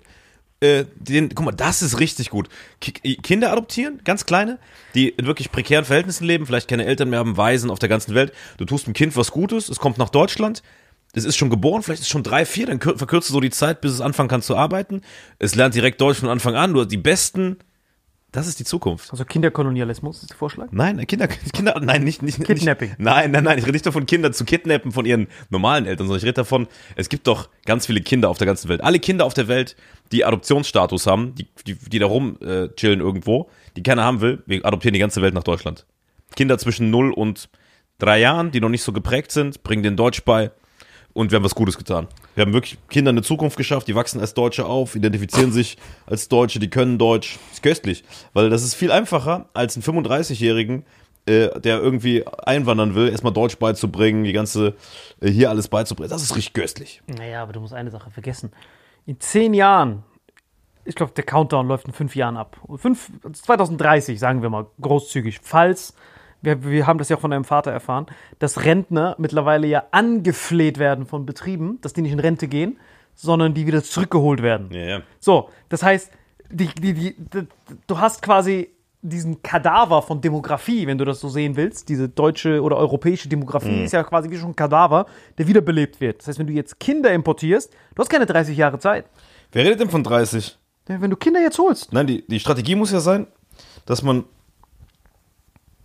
Äh, 0.64 0.86
den, 0.96 1.28
guck 1.34 1.44
mal, 1.44 1.52
das 1.52 1.82
ist 1.82 2.00
richtig 2.00 2.30
gut. 2.30 2.48
Ki 2.80 2.92
Kinder 3.16 3.52
adoptieren, 3.52 4.00
ganz 4.04 4.24
kleine, 4.24 4.58
die 4.94 5.10
in 5.10 5.26
wirklich 5.26 5.52
prekären 5.52 5.84
Verhältnissen 5.84 6.24
leben, 6.24 6.46
vielleicht 6.46 6.68
keine 6.68 6.86
Eltern 6.86 7.10
mehr 7.10 7.18
haben, 7.18 7.36
Waisen 7.36 7.70
auf 7.70 7.78
der 7.78 7.88
ganzen 7.90 8.14
Welt. 8.14 8.32
Du 8.56 8.64
tust 8.64 8.86
dem 8.86 8.94
Kind 8.94 9.14
was 9.16 9.30
Gutes, 9.30 9.68
es 9.68 9.78
kommt 9.78 9.98
nach 9.98 10.08
Deutschland, 10.08 10.62
es 11.12 11.24
ist 11.24 11.36
schon 11.36 11.50
geboren, 11.50 11.82
vielleicht 11.82 12.00
ist 12.00 12.06
es 12.06 12.10
schon 12.12 12.22
drei, 12.22 12.46
vier, 12.46 12.66
dann 12.66 12.78
kür- 12.78 12.96
verkürzt 12.96 13.28
du 13.28 13.34
so 13.34 13.40
die 13.40 13.50
Zeit, 13.50 13.80
bis 13.82 13.92
es 13.92 14.00
anfangen 14.00 14.28
kann 14.28 14.42
zu 14.42 14.56
arbeiten. 14.56 15.02
Es 15.38 15.54
lernt 15.54 15.74
direkt 15.74 16.00
Deutsch 16.00 16.18
von 16.20 16.28
Anfang 16.30 16.56
an. 16.56 16.72
Du 16.72 16.80
hast 16.80 16.88
die 16.88 16.96
besten, 16.96 17.58
das 18.34 18.48
ist 18.48 18.58
die 18.58 18.64
Zukunft. 18.64 19.12
Also 19.12 19.24
Kinderkolonialismus 19.24 20.22
ist 20.22 20.30
der 20.30 20.36
Vorschlag. 20.36 20.68
Nein, 20.72 21.06
Kinder, 21.06 21.28
Kinder, 21.28 21.80
nein, 21.80 22.02
nicht, 22.02 22.20
nicht, 22.20 22.42
Kidnapping. 22.42 22.88
Nicht, 22.90 22.98
nein, 22.98 23.30
nein, 23.30 23.44
nein, 23.44 23.58
ich 23.58 23.64
rede 23.64 23.74
nicht 23.74 23.86
davon, 23.86 24.06
Kinder 24.06 24.32
zu 24.32 24.44
kidnappen 24.44 24.90
von 24.90 25.06
ihren 25.06 25.28
normalen 25.50 25.86
Eltern, 25.86 26.08
sondern 26.08 26.18
ich 26.18 26.24
rede 26.24 26.34
davon, 26.34 26.66
es 26.96 27.08
gibt 27.08 27.28
doch 27.28 27.48
ganz 27.64 27.86
viele 27.86 28.00
Kinder 28.00 28.28
auf 28.28 28.38
der 28.38 28.48
ganzen 28.48 28.68
Welt. 28.68 28.82
Alle 28.82 28.98
Kinder 28.98 29.24
auf 29.24 29.34
der 29.34 29.46
Welt, 29.46 29.76
die 30.10 30.24
Adoptionsstatus 30.24 31.06
haben, 31.06 31.36
die, 31.36 31.46
die, 31.64 31.74
die 31.74 31.98
da 32.00 32.06
rum 32.06 32.36
äh, 32.40 32.68
chillen 32.74 32.98
irgendwo, 32.98 33.50
die 33.76 33.84
keiner 33.84 34.02
haben 34.02 34.20
will, 34.20 34.42
wir 34.46 34.66
adoptieren 34.66 34.94
die 34.94 35.00
ganze 35.00 35.22
Welt 35.22 35.34
nach 35.34 35.44
Deutschland. 35.44 35.86
Kinder 36.34 36.58
zwischen 36.58 36.90
0 36.90 37.12
und 37.12 37.48
3 37.98 38.18
Jahren, 38.18 38.50
die 38.50 38.60
noch 38.60 38.68
nicht 38.68 38.82
so 38.82 38.92
geprägt 38.92 39.30
sind, 39.30 39.62
bringen 39.62 39.84
denen 39.84 39.96
Deutsch 39.96 40.24
bei 40.24 40.50
und 41.14 41.30
wir 41.30 41.36
haben 41.36 41.44
was 41.44 41.54
Gutes 41.54 41.78
getan. 41.78 42.08
Wir 42.34 42.42
haben 42.42 42.52
wirklich 42.52 42.76
Kindern 42.90 43.14
eine 43.14 43.22
Zukunft 43.22 43.56
geschafft, 43.56 43.88
die 43.88 43.94
wachsen 43.94 44.20
als 44.20 44.34
Deutsche 44.34 44.66
auf, 44.66 44.94
identifizieren 44.96 45.52
sich 45.52 45.78
als 46.06 46.28
Deutsche, 46.28 46.58
die 46.58 46.68
können 46.68 46.98
Deutsch. 46.98 47.38
Ist 47.52 47.62
köstlich, 47.62 48.04
weil 48.34 48.50
das 48.50 48.62
ist 48.62 48.74
viel 48.74 48.92
einfacher 48.92 49.48
als 49.54 49.76
einen 49.76 50.04
35-Jährigen, 50.04 50.84
äh, 51.26 51.58
der 51.60 51.80
irgendwie 51.80 52.26
einwandern 52.26 52.94
will, 52.94 53.08
erstmal 53.08 53.32
Deutsch 53.32 53.56
beizubringen, 53.56 54.24
die 54.24 54.32
ganze, 54.32 54.74
äh, 55.20 55.30
hier 55.30 55.48
alles 55.48 55.68
beizubringen. 55.68 56.10
Das 56.10 56.22
ist 56.22 56.36
richtig 56.36 56.52
köstlich. 56.52 57.00
Naja, 57.06 57.42
aber 57.42 57.52
du 57.52 57.60
musst 57.60 57.72
eine 57.72 57.90
Sache 57.90 58.10
vergessen. 58.10 58.52
In 59.06 59.20
zehn 59.20 59.54
Jahren, 59.54 60.02
ich 60.84 60.94
glaube, 60.94 61.12
der 61.12 61.24
Countdown 61.24 61.68
läuft 61.68 61.86
in 61.86 61.92
fünf 61.92 62.16
Jahren 62.16 62.36
ab. 62.36 62.56
Fünf, 62.76 63.10
2030, 63.32 64.18
sagen 64.18 64.42
wir 64.42 64.50
mal, 64.50 64.66
großzügig. 64.80 65.40
Falls, 65.42 65.94
wir, 66.44 66.64
wir 66.64 66.86
haben 66.86 66.98
das 66.98 67.08
ja 67.08 67.16
auch 67.16 67.20
von 67.20 67.30
deinem 67.30 67.44
Vater 67.44 67.70
erfahren, 67.70 68.06
dass 68.38 68.64
Rentner 68.64 69.14
mittlerweile 69.18 69.66
ja 69.66 69.84
angefleht 69.90 70.78
werden 70.78 71.06
von 71.06 71.26
Betrieben, 71.26 71.78
dass 71.80 71.92
die 71.92 72.02
nicht 72.02 72.12
in 72.12 72.20
Rente 72.20 72.48
gehen, 72.48 72.78
sondern 73.14 73.54
die 73.54 73.66
wieder 73.66 73.82
zurückgeholt 73.82 74.42
werden. 74.42 74.68
Ja, 74.72 74.84
ja. 74.84 75.00
So, 75.20 75.50
das 75.68 75.82
heißt, 75.82 76.10
die, 76.50 76.68
die, 76.68 76.94
die, 76.94 77.16
du 77.86 77.98
hast 77.98 78.22
quasi 78.22 78.70
diesen 79.04 79.42
Kadaver 79.42 80.00
von 80.00 80.20
Demografie, 80.22 80.86
wenn 80.86 80.96
du 80.96 81.04
das 81.04 81.20
so 81.20 81.28
sehen 81.28 81.56
willst. 81.56 81.90
Diese 81.90 82.08
deutsche 82.08 82.62
oder 82.62 82.78
europäische 82.78 83.28
Demografie 83.28 83.84
ist 83.84 83.92
ja 83.92 84.02
quasi 84.02 84.30
wie 84.30 84.38
schon 84.38 84.50
ein 84.50 84.56
Kadaver, 84.56 85.06
der 85.36 85.46
wiederbelebt 85.46 86.00
wird. 86.00 86.20
Das 86.20 86.28
heißt, 86.28 86.38
wenn 86.38 86.46
du 86.46 86.54
jetzt 86.54 86.80
Kinder 86.80 87.12
importierst, 87.12 87.70
du 87.94 88.00
hast 88.00 88.08
keine 88.08 88.24
30 88.24 88.56
Jahre 88.56 88.78
Zeit. 88.78 89.04
Wer 89.52 89.64
redet 89.64 89.80
denn 89.80 89.90
von 89.90 90.02
30? 90.02 90.58
Wenn 90.86 91.10
du 91.10 91.16
Kinder 91.16 91.40
jetzt 91.40 91.58
holst. 91.58 91.92
Nein, 91.92 92.06
die, 92.06 92.26
die 92.26 92.40
Strategie 92.40 92.74
muss 92.74 92.92
ja 92.92 93.00
sein, 93.00 93.26
dass 93.84 94.02
man, 94.02 94.24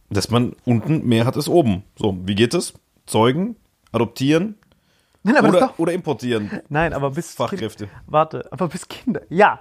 dass 0.09 0.29
man 0.29 0.53
unten 0.65 1.07
mehr 1.07 1.25
hat 1.25 1.35
als 1.35 1.47
oben. 1.47 1.83
So, 1.97 2.17
wie 2.25 2.35
geht 2.35 2.53
es? 2.53 2.73
Zeugen, 3.05 3.55
adoptieren 3.91 4.55
Nein, 5.23 5.37
aber 5.37 5.49
oder, 5.49 5.59
doch, 5.59 5.79
oder 5.79 5.93
importieren. 5.93 6.61
nein, 6.69 6.93
aber 6.93 7.11
bis 7.11 7.33
Fachkräfte. 7.33 7.87
Kind, 7.87 8.01
warte, 8.07 8.47
aber 8.51 8.67
bis 8.69 8.87
Kinder. 8.87 9.21
Ja, 9.29 9.59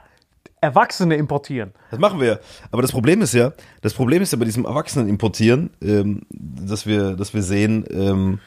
Erwachsene 0.61 1.17
importieren. 1.17 1.73
Das 1.91 2.01
machen 2.01 2.21
wir 2.21 2.27
ja. 2.27 2.39
Aber 2.71 2.83
das 2.83 2.91
Problem 2.91 3.23
ist 3.23 3.33
ja, 3.35 3.53
das 3.81 3.95
Problem 3.95 4.23
ist 4.23 4.33
ja 4.33 4.39
bei 4.39 4.45
diesem 4.45 4.65
Erwachsenen 4.65 5.09
importieren, 5.09 5.71
ähm, 5.83 6.23
dass 6.31 6.87
wir, 6.87 7.15
dass 7.15 7.33
wir 7.35 7.43
sehen, 7.43 7.85
ähm, 7.91 8.41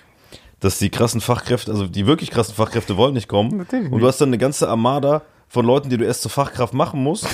dass 0.60 0.78
die 0.78 0.90
krassen 0.90 1.22
Fachkräfte, 1.22 1.72
also 1.72 1.88
die 1.88 2.08
wirklich 2.08 2.32
krassen 2.32 2.56
Fachkräfte 2.56 2.98
wollen 2.98 3.14
nicht 3.14 3.28
kommen. 3.28 3.58
Natürlich 3.58 3.86
Und 3.86 3.92
nicht. 3.92 4.04
du 4.04 4.08
hast 4.08 4.20
dann 4.20 4.30
eine 4.30 4.38
ganze 4.38 4.68
Armada 4.68 5.22
von 5.48 5.66
Leuten, 5.66 5.90
die 5.90 5.98
du 5.98 6.06
erst 6.06 6.22
zur 6.22 6.32
Fachkraft 6.32 6.74
machen 6.74 7.02
musst, 7.02 7.28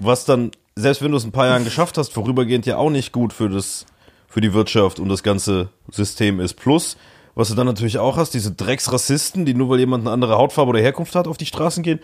was 0.00 0.24
dann, 0.24 0.50
selbst 0.76 1.02
wenn 1.02 1.10
du 1.10 1.16
es 1.16 1.24
ein 1.24 1.32
paar 1.32 1.46
Jahren 1.46 1.64
geschafft 1.64 1.98
hast, 1.98 2.12
vorübergehend 2.12 2.66
ja 2.66 2.76
auch 2.76 2.90
nicht 2.90 3.12
gut 3.12 3.32
für 3.32 3.48
das, 3.48 3.86
für 4.28 4.40
die 4.40 4.52
Wirtschaft 4.52 5.00
und 5.00 5.08
das 5.08 5.22
ganze 5.22 5.68
System 5.90 6.40
ist. 6.40 6.54
Plus, 6.54 6.96
was 7.34 7.48
du 7.48 7.54
dann 7.54 7.66
natürlich 7.66 7.98
auch 7.98 8.16
hast, 8.16 8.34
diese 8.34 8.52
Drecksrassisten, 8.52 9.44
die 9.44 9.54
nur 9.54 9.68
weil 9.68 9.78
jemand 9.78 10.02
eine 10.02 10.12
andere 10.12 10.36
Hautfarbe 10.36 10.70
oder 10.70 10.80
Herkunft 10.80 11.14
hat, 11.14 11.28
auf 11.28 11.36
die 11.36 11.46
Straßen 11.46 11.82
gehen. 11.82 12.00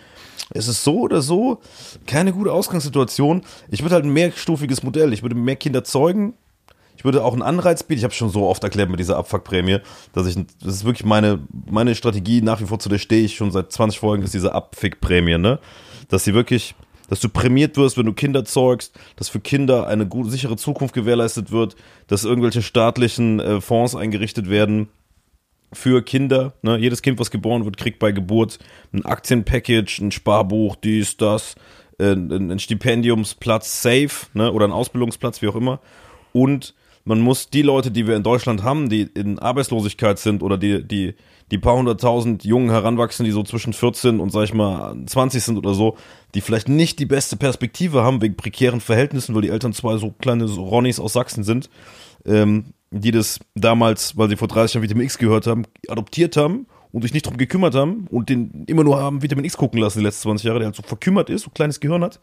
Es 0.50 0.68
ist 0.68 0.84
so 0.84 1.00
oder 1.00 1.22
so 1.22 1.60
keine 2.06 2.32
gute 2.32 2.52
Ausgangssituation. 2.52 3.42
Ich 3.68 3.82
würde 3.82 3.96
halt 3.96 4.04
ein 4.04 4.12
mehrstufiges 4.12 4.82
Modell. 4.82 5.12
Ich 5.12 5.22
würde 5.22 5.34
mehr 5.34 5.56
Kinder 5.56 5.82
zeugen. 5.82 6.34
Ich 6.96 7.04
würde 7.04 7.24
auch 7.24 7.32
einen 7.32 7.42
Anreiz 7.42 7.82
bieten. 7.82 7.98
Ich 7.98 8.04
habe 8.04 8.14
schon 8.14 8.30
so 8.30 8.46
oft 8.46 8.62
erklärt 8.62 8.90
mit 8.90 9.00
dieser 9.00 9.16
Abfuckprämie, 9.16 9.78
dass 10.12 10.26
ich, 10.26 10.36
das 10.62 10.74
ist 10.76 10.84
wirklich 10.84 11.04
meine, 11.04 11.40
meine 11.68 11.94
Strategie 11.94 12.40
nach 12.40 12.60
wie 12.60 12.66
vor, 12.66 12.78
zu 12.78 12.88
der 12.88 12.98
stehe 12.98 13.24
ich 13.24 13.34
schon 13.34 13.50
seit 13.50 13.72
20 13.72 13.98
Folgen, 13.98 14.22
ist 14.22 14.34
diese 14.34 14.54
Abfickprämie, 14.54 15.38
ne? 15.38 15.58
Dass 16.08 16.24
sie 16.24 16.34
wirklich, 16.34 16.74
dass 17.08 17.20
du 17.20 17.28
prämiert 17.28 17.76
wirst, 17.76 17.98
wenn 17.98 18.06
du 18.06 18.12
Kinder 18.12 18.44
zeugst, 18.44 18.98
dass 19.16 19.28
für 19.28 19.40
Kinder 19.40 19.86
eine 19.86 20.06
gute, 20.06 20.30
sichere 20.30 20.56
Zukunft 20.56 20.94
gewährleistet 20.94 21.50
wird, 21.50 21.76
dass 22.06 22.24
irgendwelche 22.24 22.62
staatlichen 22.62 23.40
äh, 23.40 23.60
Fonds 23.60 23.94
eingerichtet 23.94 24.48
werden, 24.48 24.88
für 25.74 26.02
Kinder. 26.02 26.54
Ne? 26.62 26.78
Jedes 26.78 27.02
Kind, 27.02 27.18
was 27.18 27.30
geboren 27.30 27.64
wird, 27.64 27.76
kriegt 27.76 27.98
bei 27.98 28.12
Geburt 28.12 28.58
ein 28.92 29.04
Aktienpackage, 29.04 30.00
ein 30.00 30.12
Sparbuch, 30.12 30.76
dies, 30.76 31.16
das, 31.16 31.56
äh, 31.98 32.12
ein, 32.12 32.58
Stipendiumsplatz 32.58 33.82
safe 33.82 34.26
ne? 34.34 34.52
oder 34.52 34.66
ein 34.66 34.72
Ausbildungsplatz, 34.72 35.42
wie 35.42 35.48
auch 35.48 35.56
immer. 35.56 35.80
Und 36.32 36.74
man 37.04 37.20
muss 37.20 37.50
die 37.50 37.62
Leute, 37.62 37.90
die 37.90 38.06
wir 38.06 38.16
in 38.16 38.22
Deutschland 38.22 38.62
haben, 38.62 38.88
die 38.88 39.02
in 39.02 39.38
Arbeitslosigkeit 39.38 40.18
sind 40.18 40.42
oder 40.42 40.56
die, 40.56 40.82
die, 40.82 41.14
die 41.50 41.58
paar 41.58 41.76
hunderttausend 41.76 42.44
Jungen 42.44 42.70
heranwachsen, 42.70 43.24
die 43.24 43.30
so 43.30 43.42
zwischen 43.42 43.72
14 43.72 44.20
und 44.20 44.30
sag 44.30 44.44
ich 44.44 44.54
mal 44.54 44.96
20 45.06 45.42
sind 45.42 45.58
oder 45.58 45.74
so, 45.74 45.96
die 46.34 46.40
vielleicht 46.40 46.68
nicht 46.68 46.98
die 46.98 47.06
beste 47.06 47.36
Perspektive 47.36 48.02
haben 48.02 48.22
wegen 48.22 48.36
prekären 48.36 48.80
Verhältnissen, 48.80 49.34
weil 49.34 49.42
die 49.42 49.50
Eltern 49.50 49.72
zwei 49.72 49.96
so 49.96 50.12
kleine 50.12 50.48
so 50.48 50.64
Ronnies 50.64 50.98
aus 50.98 51.12
Sachsen 51.12 51.44
sind, 51.44 51.68
ähm, 52.24 52.72
die 52.90 53.10
das 53.10 53.40
damals, 53.54 54.16
weil 54.16 54.28
sie 54.28 54.36
vor 54.36 54.48
30 54.48 54.74
Jahren 54.74 54.82
Vitamin 54.84 55.04
X 55.04 55.18
gehört 55.18 55.46
haben, 55.46 55.64
adoptiert 55.88 56.36
haben 56.36 56.66
und 56.92 57.02
sich 57.02 57.12
nicht 57.12 57.26
drum 57.26 57.36
gekümmert 57.36 57.74
haben 57.74 58.06
und 58.10 58.28
den 58.28 58.64
immer 58.66 58.84
nur 58.84 58.98
haben 58.98 59.22
Vitamin 59.22 59.44
X 59.44 59.56
gucken 59.56 59.80
lassen 59.80 59.98
die 59.98 60.04
letzten 60.04 60.22
20 60.22 60.46
Jahre, 60.46 60.60
der 60.60 60.66
halt 60.66 60.76
so 60.76 60.82
verkümmert 60.82 61.28
ist, 61.28 61.42
so 61.42 61.50
ein 61.50 61.54
kleines 61.54 61.80
Gehirn 61.80 62.02
hat. 62.02 62.20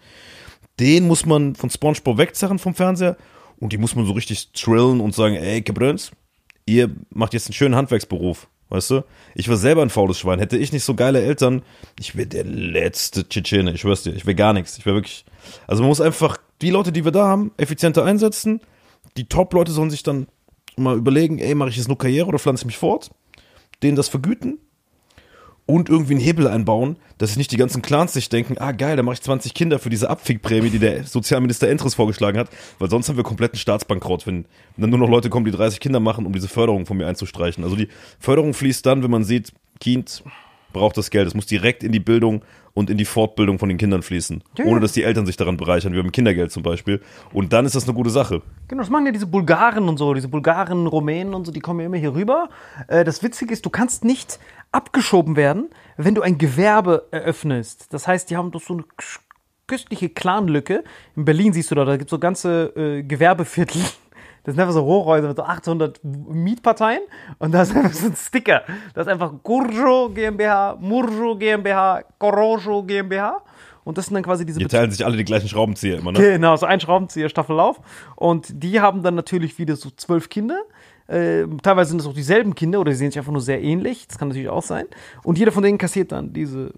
Den 0.80 1.08
muss 1.08 1.26
man 1.26 1.56
von 1.56 1.70
Spongebob 1.70 2.18
wegzerren 2.18 2.58
vom 2.58 2.74
Fernseher 2.74 3.18
und 3.60 3.74
die 3.74 3.78
muss 3.78 3.96
man 3.96 4.06
so 4.06 4.14
richtig 4.14 4.52
trillen 4.54 5.00
und 5.00 5.14
sagen, 5.14 5.36
ey, 5.36 5.62
Cabrons, 5.62 6.12
ihr 6.66 6.90
macht 7.10 7.34
jetzt 7.34 7.48
einen 7.48 7.54
schönen 7.54 7.76
Handwerksberuf, 7.76 8.48
weißt 8.72 8.90
du? 8.90 9.04
Ich 9.36 9.48
war 9.50 9.58
selber 9.58 9.84
ein 9.84 9.90
faules 9.90 10.20
Schwein. 10.20 10.40
Hätte 10.40 10.58
ich 10.58 10.72
nicht 10.74 10.84
so 10.84 10.96
geile 10.96 11.22
Eltern, 11.22 11.62
ich 12.00 12.16
wäre 12.16 12.28
der 12.28 12.44
letzte 12.44 13.28
Tschetschene, 13.28 13.74
ich 13.74 13.82
schwör's 13.82 14.04
dir, 14.04 14.14
ich 14.14 14.26
wäre 14.26 14.36
gar 14.36 14.54
nichts. 14.54 14.78
Ich 14.78 14.86
wäre 14.86 14.96
wirklich, 14.96 15.26
also 15.68 15.84
man 15.84 15.90
muss 15.90 16.02
einfach 16.02 16.38
die 16.62 16.72
Leute, 16.72 16.92
die 16.92 17.06
wir 17.06 17.12
da 17.12 17.28
haben, 17.28 17.52
effizienter 17.58 18.04
einsetzen. 18.04 18.62
Die 19.18 19.28
Top-Leute 19.28 19.72
sollen 19.72 19.92
sich 19.92 20.04
dann 20.04 20.28
mal 20.78 20.98
überlegen, 20.98 21.38
ey, 21.40 21.54
mache 21.54 21.70
ich 21.70 21.78
jetzt 21.78 21.88
nur 21.88 21.98
Karriere 21.98 22.28
oder 22.28 22.40
pflanze 22.40 22.64
ich 22.64 22.68
mich 22.68 22.78
fort? 22.78 23.12
denen 23.84 23.96
das 23.96 24.10
vergüten 24.10 24.60
und 25.72 25.90
irgendwie 25.90 26.14
einen 26.14 26.22
Hebel 26.22 26.48
einbauen, 26.48 26.98
dass 27.18 27.30
sich 27.30 27.38
nicht 27.38 27.52
die 27.52 27.58
ganzen 27.58 27.82
Clans 27.82 28.12
sich 28.12 28.28
denken, 28.28 28.58
ah 28.58 28.74
geil, 28.74 28.98
da 28.98 29.04
mache 29.04 29.14
ich 29.14 29.22
20 29.22 29.54
Kinder 29.54 29.80
für 29.80 29.90
diese 29.90 30.10
Abfickprämie, 30.10 30.70
die 30.70 30.80
der 30.80 31.06
Sozialminister 31.06 31.70
Endres 31.70 31.96
vorgeschlagen 31.96 32.38
hat, 32.38 32.50
weil 32.78 32.90
sonst 32.90 33.08
haben 33.08 33.16
wir 33.16 33.24
kompletten 33.24 33.58
Staatsbankrott, 33.58 34.28
wenn 34.28 34.46
dann 34.76 34.90
nur 34.90 35.00
noch 35.00 35.10
Leute 35.10 35.30
kommen, 35.30 35.46
die 35.46 35.52
30 35.52 35.80
Kinder 35.80 36.02
machen, 36.02 36.26
um 36.26 36.34
diese 36.34 36.50
Förderung 36.50 36.86
von 36.86 36.98
mir 36.98 37.08
einzustreichen. 37.08 37.64
Also 37.64 37.78
die 37.78 37.88
Förderung 38.20 38.54
fließt 38.54 38.86
dann, 38.86 39.02
wenn 39.02 39.12
man 39.12 39.24
sieht, 39.24 39.54
Kind 39.80 40.24
braucht 40.74 40.98
das 40.98 41.10
Geld. 41.10 41.28
Es 41.28 41.34
muss 41.34 41.46
direkt 41.46 41.84
in 41.84 41.92
die 41.92 42.00
Bildung 42.00 42.44
und 42.74 42.90
in 42.90 42.98
die 42.98 43.06
Fortbildung 43.06 43.60
von 43.60 43.70
den 43.70 43.78
Kindern 43.78 44.02
fließen, 44.02 44.44
Ja, 44.58 44.66
ohne 44.66 44.80
dass 44.80 44.94
die 44.94 45.04
Eltern 45.04 45.26
sich 45.26 45.38
daran 45.38 45.58
bereichern, 45.58 45.94
wie 45.94 46.02
beim 46.02 46.12
Kindergeld 46.12 46.52
zum 46.52 46.64
Beispiel. 46.64 47.02
Und 47.34 47.54
dann 47.54 47.66
ist 47.66 47.76
das 47.76 47.84
eine 47.84 47.94
gute 47.94 48.10
Sache. 48.10 48.42
Genau, 48.68 48.82
das 48.82 48.90
machen 48.90 49.06
ja 49.06 49.12
diese 49.12 49.28
Bulgaren 49.28 49.90
und 49.90 49.98
so, 49.98 50.14
diese 50.14 50.30
Bulgaren, 50.30 50.88
Rumänen 50.88 51.34
und 51.34 51.46
so, 51.46 51.52
die 51.52 51.60
kommen 51.60 51.82
ja 51.82 51.88
immer 51.88 51.98
hier 51.98 52.14
rüber. 52.14 52.50
Äh, 52.88 53.04
das 53.04 53.24
Witzige 53.24 53.54
ist, 53.54 53.66
du 53.66 53.70
kannst 53.70 54.06
nicht 54.06 54.40
abgeschoben 54.72 55.36
werden, 55.36 55.70
wenn 55.98 56.16
du 56.16 56.22
ein 56.22 56.38
Gewerbe 56.38 57.08
eröffnest. 57.12 57.94
Das 57.94 58.08
heißt, 58.08 58.30
die 58.30 58.38
haben 58.38 58.52
doch 58.52 58.62
so 58.62 58.74
eine 58.74 58.84
köstliche 59.68 60.10
Clanlücke. 60.10 60.84
In 61.16 61.26
Berlin 61.26 61.54
siehst 61.54 61.72
du 61.72 61.76
da, 61.76 61.86
da 61.86 61.98
gibt 61.98 62.10
es 62.10 62.12
so 62.12 62.20
ganze 62.20 62.74
äh, 62.76 63.04
Gewerbeviertel. 63.04 63.82
Das 64.44 64.56
sind 64.56 64.62
einfach 64.62 64.74
so 64.74 64.82
Rohräume 64.82 65.28
mit 65.28 65.38
so 65.38 65.44
800 65.44 66.00
Mietparteien 66.04 67.02
und 67.38 67.52
da 67.54 67.62
ist 67.62 67.76
einfach 67.76 67.94
so 67.94 68.08
ein 68.08 68.16
Sticker. 68.16 68.64
Das 68.94 69.06
ist 69.06 69.12
einfach 69.12 69.32
Gurjo 69.44 70.10
GmbH, 70.10 70.78
Murjo 70.80 71.36
GmbH, 71.36 72.04
Korojo 72.18 72.84
GmbH. 72.84 73.42
Und 73.84 73.98
das 73.98 74.06
sind 74.06 74.14
dann 74.16 74.24
quasi 74.24 74.46
diese 74.46 74.60
Die 74.60 74.68
teilen 74.68 74.92
sich 74.92 75.04
alle 75.06 75.18
die 75.18 75.24
gleichen 75.24 75.48
Schraubenzieher 75.48 75.98
immer, 75.98 76.12
ne? 76.12 76.20
Genau, 76.20 76.56
so 76.56 76.66
ein 76.66 76.80
Schraubenzieher, 76.80 77.30
Staffellauf. 77.30 77.80
Und 78.16 78.64
die 78.64 78.80
haben 78.80 79.02
dann 79.02 79.16
natürlich 79.16 79.58
wieder 79.58 79.76
so 79.76 79.90
zwölf 79.90 80.30
Kinder. 80.30 80.62
Äh, 81.08 81.46
teilweise 81.64 81.90
sind 81.90 82.02
es 82.02 82.08
auch 82.08 82.14
dieselben 82.14 82.54
Kinder 82.54 82.80
oder 82.80 82.92
sie 82.92 83.00
sehen 83.00 83.12
sich 83.12 83.20
einfach 83.20 83.32
nur 83.32 83.42
sehr 83.42 83.62
ähnlich. 83.62 84.08
Das 84.08 84.18
kann 84.18 84.28
natürlich 84.28 84.50
auch 84.50 84.64
sein. 84.64 84.86
Und 85.24 85.40
jeder 85.40 85.52
von 85.52 85.64
denen 85.64 85.78
kassiert 85.78 86.12
dann 86.12 86.32
diese 86.32 86.74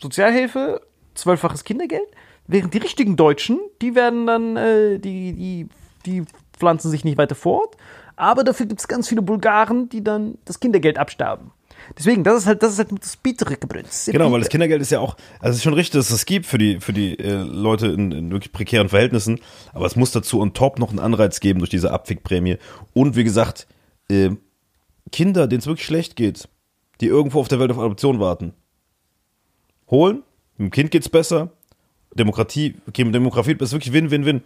Sozialhilfe, 0.00 0.82
zwölffaches 1.14 1.64
Kindergeld. 1.64 2.06
Während 2.46 2.72
die 2.72 2.78
richtigen 2.78 3.16
Deutschen, 3.16 3.58
die 3.82 3.94
werden 3.94 4.26
dann, 4.26 4.56
äh, 4.56 4.98
die, 4.98 5.32
die, 5.32 5.68
die 6.06 6.24
pflanzen 6.58 6.90
sich 6.90 7.04
nicht 7.04 7.18
weiter 7.18 7.34
fort. 7.34 7.76
Aber 8.16 8.44
dafür 8.44 8.66
gibt 8.66 8.80
es 8.80 8.88
ganz 8.88 9.08
viele 9.08 9.22
Bulgaren, 9.22 9.88
die 9.88 10.02
dann 10.02 10.38
das 10.44 10.60
Kindergeld 10.60 10.98
absterben. 10.98 11.52
Deswegen, 11.96 12.24
das 12.24 12.38
ist 12.38 12.46
halt, 12.46 12.62
das 12.62 12.72
ist 12.72 12.78
halt 12.78 12.90
das 13.00 13.16
bittere 13.16 13.56
Gebrünst. 13.56 14.10
Genau, 14.10 14.30
weil 14.30 14.40
das 14.40 14.48
Kindergeld 14.48 14.82
ist 14.82 14.90
ja 14.90 15.00
auch, 15.00 15.16
also 15.40 15.50
es 15.50 15.56
ist 15.56 15.62
schon 15.62 15.74
richtig, 15.74 15.92
dass 15.92 16.06
es 16.06 16.10
das 16.10 16.26
gibt 16.26 16.44
für 16.46 16.58
die, 16.58 16.80
für 16.80 16.92
die 16.92 17.18
äh, 17.18 17.42
Leute 17.42 17.86
in, 17.86 18.12
in 18.12 18.30
wirklich 18.30 18.52
prekären 18.52 18.88
Verhältnissen, 18.88 19.40
aber 19.72 19.86
es 19.86 19.96
muss 19.96 20.10
dazu 20.10 20.40
on 20.40 20.52
top 20.52 20.78
noch 20.78 20.90
einen 20.90 20.98
Anreiz 20.98 21.40
geben 21.40 21.60
durch 21.60 21.70
diese 21.70 21.92
Abfickprämie. 21.92 22.58
Und 22.92 23.16
wie 23.16 23.24
gesagt, 23.24 23.66
äh, 24.10 24.30
Kinder, 25.12 25.46
denen 25.46 25.60
es 25.60 25.66
wirklich 25.66 25.86
schlecht 25.86 26.16
geht, 26.16 26.48
die 27.00 27.06
irgendwo 27.06 27.40
auf 27.40 27.48
der 27.48 27.60
Welt 27.60 27.70
auf 27.70 27.78
Adoption 27.78 28.20
warten, 28.20 28.52
holen, 29.90 30.22
dem 30.58 30.70
Kind 30.70 30.90
geht's 30.90 31.08
besser, 31.08 31.52
Demokratie, 32.14 32.74
okay, 32.88 33.04
mit 33.04 33.14
Demografie 33.14 33.56
ist 33.58 33.72
wirklich 33.72 33.92
Win-Win-Win. 33.92 34.42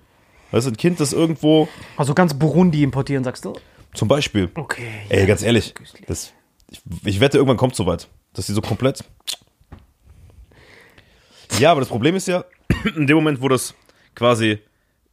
Weißt 0.52 0.66
du, 0.66 0.70
ein 0.70 0.76
Kind, 0.76 1.00
das 1.00 1.12
irgendwo, 1.12 1.68
Also 1.96 2.14
ganz 2.14 2.34
Burundi 2.34 2.82
importieren, 2.84 3.24
sagst 3.24 3.44
du? 3.44 3.54
zum 3.94 4.08
Beispiel, 4.08 4.50
Okay. 4.54 4.88
ey, 5.10 5.26
ganz 5.26 5.42
ehrlich, 5.42 5.74
das, 6.06 6.32
ich, 6.70 6.80
ich 7.04 7.20
wette, 7.20 7.36
irgendwann 7.38 7.56
kommt 7.58 7.74
so 7.74 7.84
weit, 7.86 8.08
dass 8.32 8.46
die 8.46 8.52
so 8.52 8.60
komplett. 8.62 9.02
Ja, 11.58 11.72
aber 11.72 11.80
das 11.80 11.88
Problem 11.88 12.16
ist 12.16 12.28
ja, 12.28 12.44
in 12.96 13.06
dem 13.06 13.16
Moment, 13.16 13.42
wo 13.42 13.48
das 13.48 13.74
quasi 14.14 14.58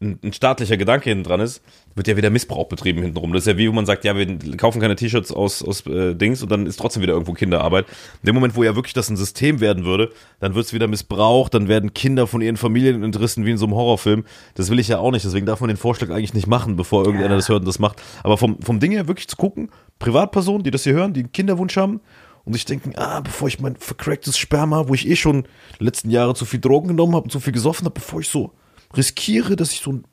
ein, 0.02 0.18
ein 0.24 0.32
staatlicher 0.32 0.78
Gedanke 0.78 1.10
hinten 1.10 1.26
dran 1.26 1.42
ist, 1.42 1.62
wird 1.96 2.08
ja 2.08 2.16
wieder 2.16 2.30
Missbrauch 2.30 2.70
betrieben 2.70 3.02
hintenrum. 3.02 3.34
Das 3.34 3.44
ist 3.44 3.48
ja 3.48 3.58
wie, 3.58 3.68
wo 3.68 3.74
man 3.74 3.86
sagt, 3.86 4.06
ja, 4.06 4.16
wir 4.16 4.38
kaufen 4.56 4.80
keine 4.80 4.96
T-Shirts 4.96 5.34
aus, 5.34 5.62
aus 5.62 5.86
äh, 5.88 6.16
Dings 6.16 6.42
und 6.42 6.50
dann 6.50 6.66
ist 6.66 6.78
trotzdem 6.78 7.04
wieder 7.04 7.14
irgendwo 7.14 7.34
Kinderarbeit. 7.34 7.86
In 8.22 8.28
dem 8.28 8.36
Moment, 8.36 8.56
wo 8.56 8.64
ja 8.64 8.76
wirklich 8.76 8.94
das 8.94 9.10
ein 9.10 9.18
System 9.18 9.60
werden 9.60 9.84
würde, 9.84 10.12
dann 10.40 10.56
wird 10.56 10.66
es 10.66 10.74
wieder 10.74 10.88
missbraucht, 10.88 11.54
dann 11.54 11.68
werden 11.68 11.94
Kinder 11.94 12.28
von 12.28 12.42
ihren 12.42 12.56
Familien 12.56 13.04
entrissen 13.04 13.46
wie 13.46 13.52
in 13.52 13.58
so 13.58 13.66
einem 13.66 13.76
Horrorfilm. 13.76 14.24
Das 14.56 14.70
will 14.70 14.80
ich 14.80 14.88
ja 14.88 15.00
auch 15.00 15.12
nicht, 15.12 15.26
deswegen 15.26 15.46
darf 15.46 15.60
man 15.60 15.68
den 15.68 15.78
Vorschlag 15.78 16.10
eigentlich 16.10 16.34
nicht 16.34 16.48
machen, 16.48 16.78
bevor 16.78 17.06
irgendeiner 17.06 17.36
das 17.36 17.50
hört 17.50 17.62
und 17.62 17.68
das 17.68 17.80
macht. 17.80 18.02
Aber 18.24 18.38
vom, 18.38 18.62
vom 18.62 18.80
Ding 18.80 18.92
her 18.92 19.08
wirklich 19.08 19.28
zu 19.28 19.36
gucken, 19.36 19.70
Privatpersonen, 20.00 20.64
die 20.64 20.72
das 20.72 20.84
hier 20.84 20.94
hören, 20.94 21.14
die 21.14 21.22
einen 21.22 21.34
Kinderwunsch 21.34 21.76
haben 21.76 22.00
und 22.46 22.54
sich 22.54 22.64
denken, 22.64 22.94
ah, 22.96 23.20
bevor 23.20 23.50
ich 23.50 23.60
mein 23.60 23.76
vercracktes 23.76 24.38
Sperma, 24.38 24.88
wo 24.88 24.94
ich 24.94 25.10
eh 25.10 25.18
schon 25.18 25.44
die 25.78 25.84
letzten 25.84 26.10
Jahre 26.10 26.36
zu 26.36 26.46
viel 26.46 26.62
Drogen 26.62 26.88
genommen 26.88 27.16
habe 27.16 27.26
und 27.26 27.32
zu 27.32 27.42
viel 27.42 27.54
gesoffen 27.54 27.84
habe, 27.84 27.96
bevor 27.96 28.22
ich 28.22 28.30
so 28.30 28.54
riskiere, 28.96 29.56
dass 29.56 29.72
ich 29.72 29.82
so 29.82 29.94
ein 29.94 30.04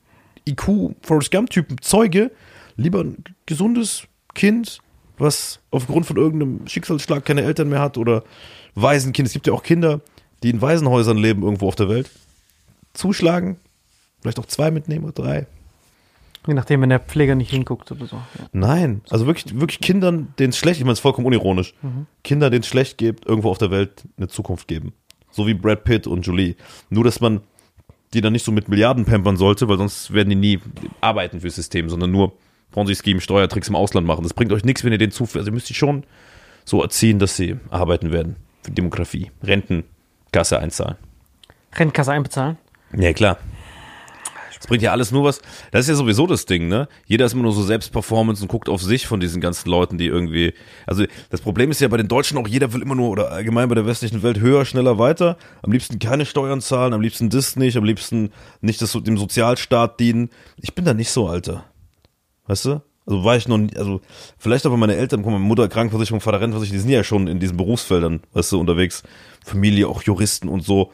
IQ 0.49 0.95
Forrest 1.03 1.31
Gump 1.31 1.51
Typen 1.51 1.79
zeuge, 1.81 2.31
lieber 2.77 3.01
ein 3.01 3.25
gesundes 3.47 4.05
Kind, 4.35 4.81
was 5.19 5.61
aufgrund 5.71 6.07
von 6.07 6.17
irgendeinem 6.17 6.67
Schicksalsschlag 6.67 7.25
keine 7.25 7.43
Eltern 7.43 7.69
mehr 7.69 7.81
hat 7.81 7.99
oder 7.99 8.23
Waisenkind. 8.75 9.27
Es 9.27 9.33
gibt 9.33 9.47
ja 9.47 9.53
auch 9.53 9.63
Kinder, 9.63 10.01
die 10.43 10.51
in 10.51 10.61
Waisenhäusern 10.61 11.17
leben 11.17 11.43
irgendwo 11.43 11.69
auf 11.69 11.77
der 11.77 11.89
Welt. 11.89 12.11
Zuschlagen, 12.93 13.57
vielleicht 14.21 14.39
auch 14.39 14.47
zwei 14.47 14.71
mitnehmen 14.71 15.05
oder 15.05 15.23
drei. 15.23 15.47
Je 16.47 16.55
nachdem, 16.55 16.81
wenn 16.83 16.91
der 16.91 17.01
Pfleger 17.01 17.35
nicht 17.35 17.51
hinguckt 17.51 17.91
oder 17.91 18.07
so. 18.07 18.17
Ja. 18.17 18.47
Nein, 18.53 19.01
also 19.11 19.27
wirklich, 19.27 19.59
wirklich 19.59 19.81
Kindern, 19.81 20.33
denen 20.39 20.51
es 20.51 20.59
schlecht, 20.59 20.79
ich 20.79 20.85
meine 20.85 20.93
es 20.93 20.99
ist 20.99 21.03
vollkommen 21.03 21.27
unironisch, 21.27 21.75
Kinder, 22.23 22.51
denen 22.51 22.63
es 22.63 22.69
schlecht 22.69 22.99
geht, 22.99 23.27
irgendwo 23.27 23.51
auf 23.51 23.59
der 23.59 23.73
Welt 23.73 24.05
eine 24.17 24.29
Zukunft 24.29 24.69
geben. 24.69 24.93
So 25.31 25.47
wie 25.47 25.55
Brad 25.55 25.85
Pitt 25.85 26.07
und 26.07 26.23
Jolie. 26.23 26.55
Nur, 26.89 27.03
dass 27.03 27.21
man 27.21 27.41
die 28.17 28.21
dann 28.23 28.33
nicht 28.33 28.45
so 28.45 28.51
mit 28.51 28.69
Milliarden 28.69 29.05
pampern 29.05 29.37
sollte, 29.37 29.69
weil 29.69 29.79
sonst 29.79 30.13
werden 30.13 30.31
die 30.31 30.37
nie 30.37 30.61
arbeiten 31.01 31.41
fürs 31.41 31.55
System, 31.55 31.89
sondern 31.89 32.11
nur 32.11 32.33
Ponzi-Scheme, 32.73 33.21
Steuertricks 33.21 33.69
im 33.69 33.77
Ausland 33.77 34.07
machen. 34.07 34.23
Das 34.23 34.35
bringt 34.35 34.53
euch 34.53 34.65
nichts, 34.65 34.85
wenn 34.85 34.93
ihr 34.93 34.99
den 34.99 35.11
zuführt. 35.11 35.43
Also 35.43 35.51
ihr 35.51 35.55
müsst 35.55 35.69
die 35.69 35.75
schon 35.75 36.05
so 36.65 36.83
erziehen, 36.83 37.19
dass 37.19 37.37
sie 37.37 37.57
arbeiten 37.71 38.11
werden. 38.11 38.37
Für 38.63 38.73
Demografie, 38.73 39.31
Renten, 39.43 39.85
Kasse 40.33 40.59
einzahlen. 40.59 40.97
Rentkasse 41.75 42.13
einbezahlen. 42.13 42.59
Ja, 42.97 43.13
klar. 43.13 43.39
Das 44.59 44.67
bringt 44.67 44.83
ja 44.83 44.93
alles 44.93 45.13
nur 45.13 45.25
was. 45.25 45.41
Das 45.71 45.83
ist 45.83 45.89
ja 45.89 45.95
sowieso 45.95 46.27
das 46.27 46.47
Ding, 46.47 46.69
ne? 46.69 46.89
Jeder 47.07 47.27
ist 47.27 47.35
immer 47.35 47.43
nur 47.43 47.53
so 47.53 47.63
Selbstperformance 47.63 48.43
und 48.43 48.49
guckt 48.49 48.69
auf 48.69 48.83
sich 48.83 49.07
von 49.07 49.21
diesen 49.21 49.41
ganzen 49.41 49.69
Leuten, 49.69 49.99
die 49.99 50.07
irgendwie. 50.07 50.55
Also 50.87 51.05
das 51.31 51.41
Problem 51.41 51.71
ist 51.71 51.81
ja 51.81 51.89
bei 51.89 51.97
den 51.97 52.09
Deutschen 52.09 52.39
auch, 52.39 52.49
jeder 52.49 52.73
will 52.73 52.83
immer 52.83 52.95
nur, 52.95 53.11
oder 53.11 53.31
allgemein 53.31 53.69
bei 53.69 53.75
der 53.75 53.87
westlichen 53.87 54.23
Welt, 54.23 54.41
höher, 54.41 54.65
schneller, 54.65 54.99
weiter. 54.99 55.37
Am 55.63 55.73
liebsten 55.73 55.99
keine 55.99 56.27
Steuern 56.27 56.61
zahlen, 56.61 56.95
am 56.95 57.01
liebsten 57.01 57.29
das 57.29 57.57
nicht, 57.57 57.77
am 57.77 57.85
liebsten 57.85 58.31
nicht 58.61 58.81
das, 58.81 58.93
dem 58.93 59.19
Sozialstaat 59.19 60.01
dienen. 60.01 60.31
Ich 60.57 60.75
bin 60.75 60.85
da 60.85 60.95
nicht 60.95 61.11
so, 61.11 61.29
Alter. 61.29 61.65
Weißt 62.47 62.65
du? 62.65 62.81
Also 63.07 63.23
war 63.23 63.37
ich 63.37 63.47
noch 63.47 63.59
nie, 63.59 63.77
also 63.77 64.01
vielleicht 64.37 64.67
aber 64.67 64.77
meine 64.77 64.97
Eltern, 64.97 65.23
guck 65.23 65.31
mal, 65.31 65.39
Mutter 65.39 65.69
Krankenversicherung, 65.69 66.21
Vater 66.21 66.41
Rentenversicherung, 66.41 66.77
die 66.77 66.83
sind 66.83 66.91
ja 66.91 67.05
schon 67.05 67.29
in 67.29 67.39
diesen 67.39 67.57
Berufsfeldern, 67.57 68.21
weißt 68.33 68.53
du, 68.53 68.61
unterwegs. 68.61 69.05
Familie, 69.45 69.87
auch 69.87 70.03
Juristen 70.03 70.49
und 70.49 70.65
so. 70.65 70.91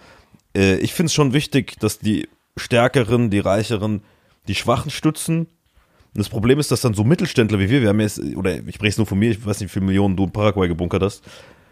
Äh, 0.54 0.76
ich 0.76 0.92
finde 0.92 1.06
es 1.06 1.14
schon 1.14 1.32
wichtig, 1.32 1.80
dass 1.80 1.98
die 1.98 2.28
Stärkeren, 2.56 3.30
die 3.30 3.38
Reicheren, 3.38 4.02
die 4.48 4.54
Schwachen 4.54 4.90
stützen. 4.90 5.40
Und 5.40 6.18
das 6.18 6.28
Problem 6.28 6.58
ist, 6.58 6.70
dass 6.70 6.82
dann 6.82 6.94
so 6.94 7.04
Mittelständler 7.04 7.58
wie 7.58 7.70
wir, 7.70 7.80
wir 7.80 7.88
haben 7.88 8.00
jetzt, 8.00 8.20
oder 8.36 8.58
ich 8.58 8.74
spreche 8.74 8.90
es 8.90 8.98
nur 8.98 9.06
von 9.06 9.18
mir, 9.18 9.30
ich 9.30 9.44
weiß 9.44 9.60
nicht, 9.60 9.70
wie 9.70 9.72
viele 9.72 9.86
Millionen 9.86 10.16
du 10.16 10.24
in 10.24 10.30
Paraguay 10.30 10.68
gebunkert 10.68 11.02
hast, 11.02 11.24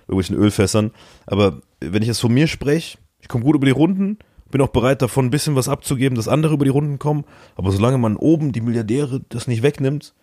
irgendwelchen 0.09 0.37
Ölfässern, 0.37 0.93
aber 1.27 1.61
wenn 1.81 2.03
ich 2.03 2.09
jetzt 2.09 2.21
von 2.21 2.33
mir 2.33 2.47
spreche, 2.47 2.99
ich 3.21 3.29
komme 3.29 3.45
gut 3.45 3.57
über 3.57 3.67
die 3.67 3.73
Runden, 3.73 4.19
bin 4.51 4.63
auch 4.63 4.69
bereit 4.69 5.03
davon 5.03 5.27
ein 5.27 5.31
bisschen 5.31 5.57
was 5.57 5.69
abzugeben, 5.69 6.17
dass 6.17 6.27
andere 6.27 6.55
über 6.55 6.65
die 6.65 6.71
Runden 6.71 6.99
kommen, 6.99 7.25
aber 7.55 7.71
solange 7.71 7.99
man 7.99 8.17
oben 8.17 8.53
die 8.53 8.63
Milliardäre 8.63 9.21
das 9.29 9.47
nicht 9.47 9.63
wegnimmt, 9.63 10.15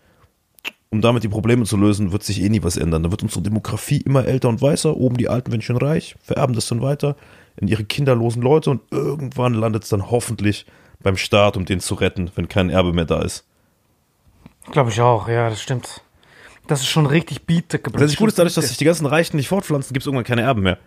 um 0.89 1.01
damit 1.01 1.23
die 1.23 1.29
Probleme 1.29 1.65
zu 1.65 1.77
lösen, 1.77 2.11
wird 2.11 2.23
sich 2.23 2.41
eh 2.41 2.49
nie 2.49 2.63
was 2.63 2.77
ändern. 2.77 3.03
Da 3.03 3.11
wird 3.11 3.21
unsere 3.21 3.41
Demografie 3.41 3.97
immer 3.97 4.25
älter 4.25 4.47
und 4.47 4.61
weißer. 4.61 4.95
Oben 4.95 5.17
die 5.17 5.27
Alten 5.27 5.51
werden 5.51 5.61
schon 5.61 5.77
reich, 5.77 6.15
vererben 6.21 6.55
das 6.55 6.67
dann 6.67 6.81
weiter 6.81 7.17
in 7.57 7.67
ihre 7.67 7.83
kinderlosen 7.83 8.41
Leute 8.41 8.69
und 8.69 8.81
irgendwann 8.91 9.53
landet 9.53 9.83
es 9.83 9.89
dann 9.89 10.09
hoffentlich 10.09 10.65
beim 11.01 11.17
Staat, 11.17 11.57
um 11.57 11.65
den 11.65 11.79
zu 11.79 11.95
retten, 11.95 12.31
wenn 12.35 12.47
kein 12.47 12.69
Erbe 12.69 12.93
mehr 12.93 13.05
da 13.05 13.21
ist. 13.21 13.45
Glaube 14.71 14.89
ich 14.89 15.01
auch, 15.01 15.27
ja, 15.27 15.49
das 15.49 15.61
stimmt. 15.61 16.01
Das 16.67 16.81
ist 16.81 16.87
schon 16.87 17.05
richtig 17.05 17.45
biete 17.45 17.79
Das 17.79 18.01
ist 18.11 18.17
gut 18.17 18.27
ist 18.27 18.37
dadurch, 18.37 18.55
dass 18.55 18.67
sich 18.67 18.77
die 18.77 18.85
ganzen 18.85 19.05
Reichen 19.05 19.37
nicht 19.37 19.47
fortpflanzen, 19.47 19.93
gibt 19.93 20.03
es 20.03 20.07
irgendwann 20.07 20.25
keine 20.25 20.41
Erben 20.41 20.61
mehr. 20.61 20.77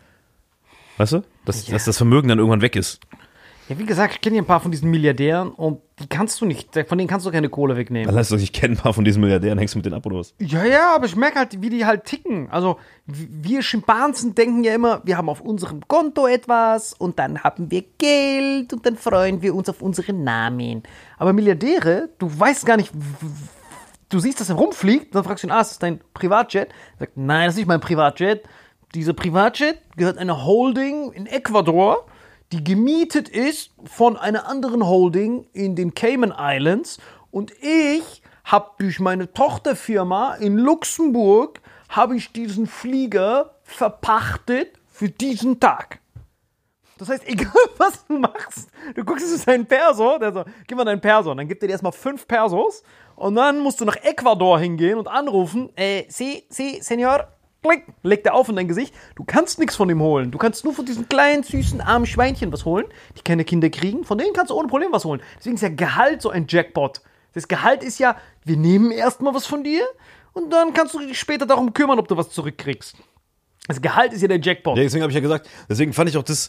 Weißt 0.99 1.12
du? 1.12 1.23
Dass, 1.47 1.64
dass 1.64 1.87
das 1.87 1.97
Vermögen 1.97 2.29
dann 2.29 2.39
irgendwann 2.39 2.61
weg 2.61 2.77
ist. 2.77 3.01
Ja, 3.71 3.79
wie 3.79 3.87
gesagt, 3.87 4.14
ich 4.14 4.21
kenne 4.21 4.35
ja 4.35 4.43
ein 4.43 4.47
paar 4.47 4.59
von 4.59 4.73
diesen 4.73 4.91
Milliardären 4.91 5.53
und 5.53 5.81
die 6.01 6.09
kannst 6.09 6.41
du 6.41 6.45
nicht, 6.45 6.75
von 6.89 6.99
denen 6.99 7.07
kannst 7.07 7.25
du 7.25 7.31
keine 7.31 7.49
Kohle 7.49 7.77
wegnehmen. 7.77 8.09
Dann 8.09 8.16
heißt 8.16 8.33
das, 8.33 8.43
ich 8.43 8.53
kenne 8.53 8.75
ein 8.75 8.77
paar 8.77 8.93
von 8.93 9.05
diesen 9.05 9.21
Milliardären, 9.21 9.59
hängst 9.59 9.75
du 9.75 9.79
mit 9.79 9.87
denen 9.87 9.95
ab 9.95 10.05
oder 10.07 10.16
was? 10.16 10.35
Ja, 10.41 10.64
ja, 10.64 10.93
aber 10.93 11.07
ich 11.07 11.14
merke 11.14 11.39
halt, 11.39 11.62
wie 11.62 11.71
die 11.71 11.87
halt 11.87 12.05
ticken. 12.05 12.51
Also, 12.51 12.79
wir 13.07 13.62
Schimpansen 13.62 14.35
denken 14.35 14.64
ja 14.64 14.75
immer, 14.75 15.03
wir 15.05 15.16
haben 15.16 15.29
auf 15.29 15.41
unserem 15.41 15.87
Konto 15.87 16.27
etwas 16.27 16.95
und 16.95 17.21
dann 17.21 17.45
haben 17.45 17.71
wir 17.71 17.85
Geld 17.97 18.73
und 18.73 18.85
dann 18.85 18.97
freuen 18.97 19.41
wir 19.41 19.55
uns 19.55 19.68
auf 19.68 19.83
unseren 19.83 20.25
Namen. 20.25 20.83
Aber 21.16 21.33
Milliardäre, 21.33 22.09
du 22.18 22.29
weißt 22.29 22.66
gar 22.66 22.77
nicht, 22.77 22.91
du 24.09 24.18
siehst, 24.18 24.41
dass 24.41 24.49
er 24.49 24.57
rumfliegt, 24.57 25.14
dann 25.14 25.23
fragst 25.23 25.45
du 25.45 25.47
ihn, 25.47 25.53
ah, 25.53 25.61
ist 25.61 25.71
das 25.71 25.79
dein 25.79 26.01
Privatjet? 26.12 26.71
Er 26.95 27.07
sagt, 27.07 27.16
nein, 27.16 27.47
das 27.47 27.55
ist 27.55 27.59
nicht 27.59 27.68
mein 27.68 27.79
Privatjet. 27.79 28.43
Dieser 28.97 29.12
Privatjet 29.12 29.79
gehört 29.97 30.18
einer 30.18 30.45
Holding 30.45 31.12
in 31.12 31.27
Ecuador, 31.27 32.07
die 32.53 32.65
gemietet 32.65 33.29
ist 33.29 33.71
von 33.85 34.17
einer 34.17 34.49
anderen 34.49 34.87
Holding 34.87 35.47
in 35.53 35.77
den 35.77 35.95
Cayman 35.95 36.35
Islands. 36.37 36.99
Und 37.31 37.53
ich 37.61 38.23
habe 38.45 38.71
durch 38.79 38.99
meine 38.99 39.33
Tochterfirma 39.33 40.35
in 40.35 40.57
Luxemburg 40.57 41.61
habe 41.89 42.17
ich 42.17 42.33
diesen 42.33 42.67
Flieger 42.67 43.55
verpachtet 43.63 44.79
für 44.89 45.09
diesen 45.09 45.61
Tag. 45.61 46.01
Das 46.99 47.09
heißt, 47.09 47.25
egal 47.27 47.53
was 47.79 48.07
du 48.07 48.19
machst, 48.19 48.69
du 48.95 49.05
guckst 49.05 49.33
es 49.33 49.45
deinen 49.45 49.67
Perso, 49.67 50.19
der 50.19 50.33
so, 50.33 50.45
gib 50.67 50.77
mal 50.77 50.85
deinen 50.85 51.01
Perso, 51.01 51.31
und 51.31 51.39
dann 51.39 51.49
gibt 51.49 51.63
er 51.63 51.69
dir 51.69 51.73
erstmal 51.73 51.93
fünf 51.93 52.27
Persos. 52.27 52.83
Und 53.17 53.35
dann 53.35 53.59
musst 53.61 53.81
du 53.81 53.85
nach 53.85 53.97
Ecuador 53.97 54.59
hingehen 54.59 54.99
und 54.99 55.09
anrufen, 55.09 55.71
äh, 55.77 56.05
si, 56.09 56.45
si, 56.49 56.81
Senor, 56.83 57.29
klick, 57.63 57.85
legt 58.03 58.27
er 58.27 58.35
auf 58.35 58.49
in 58.49 58.57
dein 58.57 58.69
Gesicht. 58.69 58.95
Du 59.17 59.25
kannst 59.25 59.59
nichts 59.59 59.77
von 59.77 59.89
ihm 59.91 60.01
holen. 60.01 60.31
Du 60.31 60.39
kannst 60.39 60.65
nur 60.65 60.75
von 60.75 60.87
diesen 60.87 61.09
kleinen, 61.09 61.43
süßen, 61.43 61.81
armen 61.81 62.07
Schweinchen 62.07 62.53
was 62.53 62.65
holen, 62.65 62.87
die 63.17 63.23
keine 63.23 63.45
Kinder 63.45 63.71
kriegen. 63.71 64.05
Von 64.05 64.19
denen 64.19 64.33
kannst 64.33 64.51
du 64.51 64.55
ohne 64.57 64.69
Problem 64.69 64.89
was 64.93 65.05
holen. 65.05 65.21
Deswegen 65.39 65.57
ist 65.57 65.63
ja 65.63 65.69
Gehalt 65.69 66.23
so 66.23 66.31
ein 66.31 66.47
Jackpot. 66.49 67.01
Das 67.35 67.47
Gehalt 67.49 67.83
ist 67.85 67.99
ja, 67.99 68.17
wir 68.45 68.57
nehmen 68.57 68.91
erstmal 68.91 69.35
was 69.35 69.47
von 69.47 69.63
dir 69.63 69.83
und 70.33 70.53
dann 70.53 70.73
kannst 70.75 70.95
du 70.95 70.99
dich 71.01 71.19
später 71.19 71.47
darum 71.47 71.73
kümmern, 71.73 71.99
ob 71.99 72.09
du 72.09 72.17
was 72.17 72.31
zurückkriegst. 72.31 72.97
Das 73.69 73.81
Gehalt 73.81 74.13
ist 74.13 74.23
ja 74.23 74.29
der 74.29 74.41
Jackpot. 74.41 74.77
Ja, 74.77 74.83
deswegen 74.83 75.03
habe 75.03 75.11
ich 75.13 75.15
ja 75.15 75.21
gesagt, 75.21 75.49
deswegen 75.69 75.93
fand 75.93 76.09
ich 76.11 76.17
auch, 76.17 76.23
dass 76.25 76.49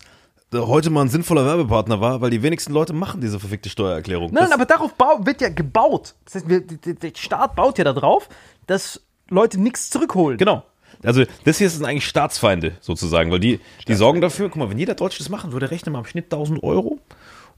da 0.50 0.68
heute 0.68 0.90
mal 0.90 1.02
ein 1.02 1.08
sinnvoller 1.10 1.46
Werbepartner 1.46 2.02
war, 2.02 2.20
weil 2.22 2.30
die 2.30 2.42
wenigsten 2.42 2.74
Leute 2.74 2.94
machen 2.94 3.22
diese 3.22 3.40
verfickte 3.40 3.70
Steuererklärung. 3.70 4.32
Nein, 4.34 4.46
Das- 4.46 4.52
aber 4.54 4.66
darauf 4.66 4.92
wird 5.26 5.40
ja 5.42 5.50
gebaut. 5.50 6.16
Das 6.26 6.36
heißt, 6.36 6.46
der 6.50 7.12
Staat 7.16 7.56
baut 7.56 7.78
ja 7.78 7.84
darauf, 7.84 8.28
dass 8.66 9.02
Leute 9.30 9.62
nichts 9.62 9.90
zurückholen. 9.90 10.38
Genau. 10.38 10.64
Also 11.04 11.24
das 11.46 11.58
hier 11.58 11.70
sind 11.70 11.86
eigentlich 11.86 12.06
Staatsfeinde 12.06 12.74
sozusagen, 12.80 13.32
weil 13.32 13.40
die, 13.40 13.60
die 13.88 13.94
sorgen 13.94 14.22
dafür, 14.22 14.50
guck 14.50 14.58
mal, 14.58 14.70
wenn 14.70 14.78
jeder 14.78 14.96
Deutsche 14.96 15.20
das 15.20 15.30
machen 15.30 15.52
würde, 15.52 15.72
rechne 15.72 15.92
mal 15.92 16.00
im 16.00 16.06
Schnitt 16.06 16.26
1000 16.26 16.62
Euro 16.64 17.00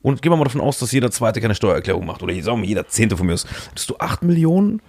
und 0.01 0.21
gehen 0.21 0.31
wir 0.31 0.37
mal 0.37 0.43
davon 0.45 0.61
aus, 0.61 0.79
dass 0.79 0.91
jeder 0.91 1.11
Zweite 1.11 1.41
keine 1.41 1.55
Steuererklärung 1.55 2.05
macht 2.05 2.23
oder 2.23 2.33
sagen 2.41 2.61
wir 2.61 2.67
jeder 2.67 2.87
Zehnte 2.87 3.17
von 3.17 3.27
mir 3.27 3.33
ist, 3.33 3.47
hättest 3.69 3.89
du 3.89 3.95
8 3.97 4.23
Millionen 4.23 4.81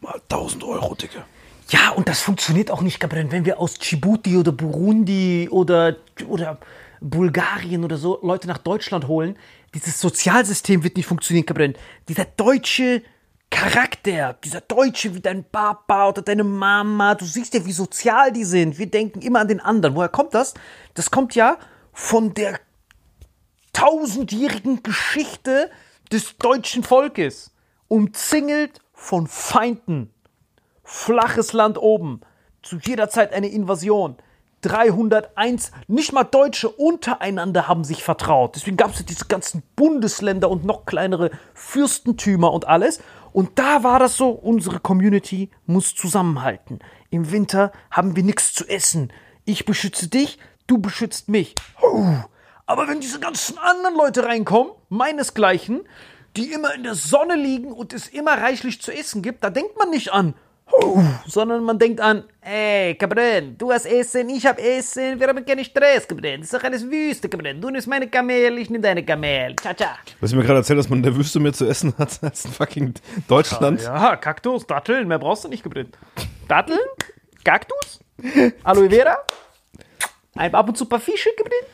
mal 0.00 0.20
1000 0.28 0.64
Euro, 0.64 0.94
Dicke. 0.94 1.22
Ja, 1.68 1.90
und 1.90 2.08
das 2.08 2.20
funktioniert 2.20 2.70
auch 2.70 2.82
nicht, 2.82 3.00
Gabriel. 3.00 3.30
Wenn 3.30 3.44
wir 3.44 3.58
aus 3.58 3.74
Djibouti 3.74 4.36
oder 4.36 4.52
Burundi 4.52 5.48
oder, 5.50 5.96
oder 6.26 6.58
Bulgarien 7.00 7.84
oder 7.84 7.96
so 7.96 8.18
Leute 8.22 8.46
nach 8.46 8.58
Deutschland 8.58 9.08
holen, 9.08 9.36
dieses 9.74 9.98
Sozialsystem 10.00 10.84
wird 10.84 10.96
nicht 10.96 11.06
funktionieren, 11.06 11.46
Gabriel. 11.46 11.74
Dieser 12.08 12.26
deutsche 12.26 13.02
Charakter, 13.52 14.36
dieser 14.42 14.62
Deutsche 14.62 15.14
wie 15.14 15.20
dein 15.20 15.44
Papa 15.44 16.08
oder 16.08 16.22
deine 16.22 16.42
Mama, 16.42 17.14
du 17.14 17.24
siehst 17.24 17.54
ja, 17.54 17.64
wie 17.64 17.72
sozial 17.72 18.32
die 18.32 18.44
sind. 18.44 18.78
Wir 18.78 18.90
denken 18.90 19.20
immer 19.20 19.40
an 19.40 19.48
den 19.48 19.60
anderen. 19.60 19.94
Woher 19.94 20.08
kommt 20.08 20.34
das? 20.34 20.54
Das 20.94 21.10
kommt 21.10 21.34
ja 21.34 21.58
von 21.92 22.34
der 22.34 22.58
tausendjährigen 23.72 24.82
Geschichte 24.82 25.70
des 26.10 26.36
deutschen 26.38 26.82
Volkes. 26.82 27.52
Umzingelt 27.88 28.80
von 28.94 29.26
Feinden 29.26 30.12
flaches 30.82 31.52
Land 31.52 31.78
oben, 31.78 32.20
zu 32.62 32.76
jeder 32.76 33.08
Zeit 33.08 33.32
eine 33.32 33.48
Invasion. 33.48 34.16
301, 34.62 35.72
nicht 35.88 36.12
mal 36.12 36.22
Deutsche 36.22 36.68
untereinander 36.68 37.66
haben 37.66 37.82
sich 37.82 38.04
vertraut. 38.04 38.54
Deswegen 38.54 38.76
gab 38.76 38.92
es 38.92 39.00
ja 39.00 39.04
diese 39.04 39.24
ganzen 39.24 39.62
Bundesländer 39.74 40.48
und 40.48 40.64
noch 40.64 40.86
kleinere 40.86 41.30
Fürstentümer 41.52 42.52
und 42.52 42.68
alles. 42.68 43.00
Und 43.32 43.58
da 43.58 43.82
war 43.82 43.98
das 43.98 44.16
so, 44.16 44.30
unsere 44.30 44.80
Community 44.80 45.50
muss 45.66 45.94
zusammenhalten. 45.94 46.80
Im 47.10 47.30
Winter 47.30 47.72
haben 47.90 48.16
wir 48.16 48.22
nichts 48.22 48.52
zu 48.52 48.68
essen. 48.68 49.12
Ich 49.44 49.64
beschütze 49.64 50.08
dich, 50.08 50.38
du 50.66 50.78
beschützt 50.78 51.28
mich. 51.28 51.54
Aber 52.66 52.88
wenn 52.88 53.00
diese 53.00 53.20
ganzen 53.20 53.58
anderen 53.58 53.96
Leute 53.96 54.24
reinkommen, 54.24 54.72
meinesgleichen, 54.88 55.82
die 56.36 56.52
immer 56.52 56.74
in 56.74 56.82
der 56.82 56.94
Sonne 56.94 57.36
liegen 57.36 57.72
und 57.72 57.92
es 57.92 58.08
immer 58.08 58.32
reichlich 58.32 58.80
zu 58.80 58.92
essen 58.92 59.22
gibt, 59.22 59.44
da 59.44 59.50
denkt 59.50 59.76
man 59.78 59.90
nicht 59.90 60.12
an, 60.12 60.34
sondern 61.26 61.62
man 61.64 61.78
denkt 61.78 62.00
an, 62.00 62.24
ey, 62.40 62.94
Cabren, 62.94 63.56
du 63.56 63.72
hast 63.72 63.86
Essen, 63.86 64.28
ich 64.30 64.46
hab 64.46 64.58
Essen, 64.58 65.18
wir 65.18 65.28
haben 65.28 65.44
keinen 65.44 65.64
Stress, 65.64 66.06
Cabren, 66.06 66.40
das 66.40 66.52
ist 66.52 66.54
doch 66.54 66.64
alles 66.64 66.88
Wüste, 66.90 67.28
Cabren, 67.28 67.60
du 67.60 67.70
nimmst 67.70 67.86
meine 67.86 68.08
Kamel, 68.08 68.58
ich 68.58 68.70
nehm 68.70 68.82
deine 68.82 69.04
Kamel, 69.04 69.54
ciao, 69.56 69.74
ciao. 69.74 69.90
Was 70.20 70.30
ich 70.30 70.36
mir 70.36 70.42
gerade 70.42 70.58
erzählt, 70.58 70.78
dass 70.78 70.88
man 70.88 70.98
in 71.00 71.02
der 71.04 71.16
Wüste 71.16 71.40
mehr 71.40 71.52
zu 71.52 71.66
essen 71.66 71.94
hat 71.98 72.18
als 72.22 72.44
in 72.44 72.52
fucking 72.52 72.94
Deutschland. 73.28 73.82
Ja, 73.82 74.16
Kaktus, 74.16 74.66
Datteln, 74.66 75.08
mehr 75.08 75.18
brauchst 75.18 75.44
du 75.44 75.48
nicht, 75.48 75.62
Cabren. 75.62 75.88
Datteln, 76.48 76.78
Kaktus, 77.44 78.00
Aloe 78.62 78.90
Vera, 78.90 79.18
ein 80.36 80.54
ab 80.54 80.68
und 80.68 80.76
zu 80.76 80.84
ein 80.84 80.88
paar 80.88 81.00
Fische, 81.00 81.30
Cabren, 81.36 81.66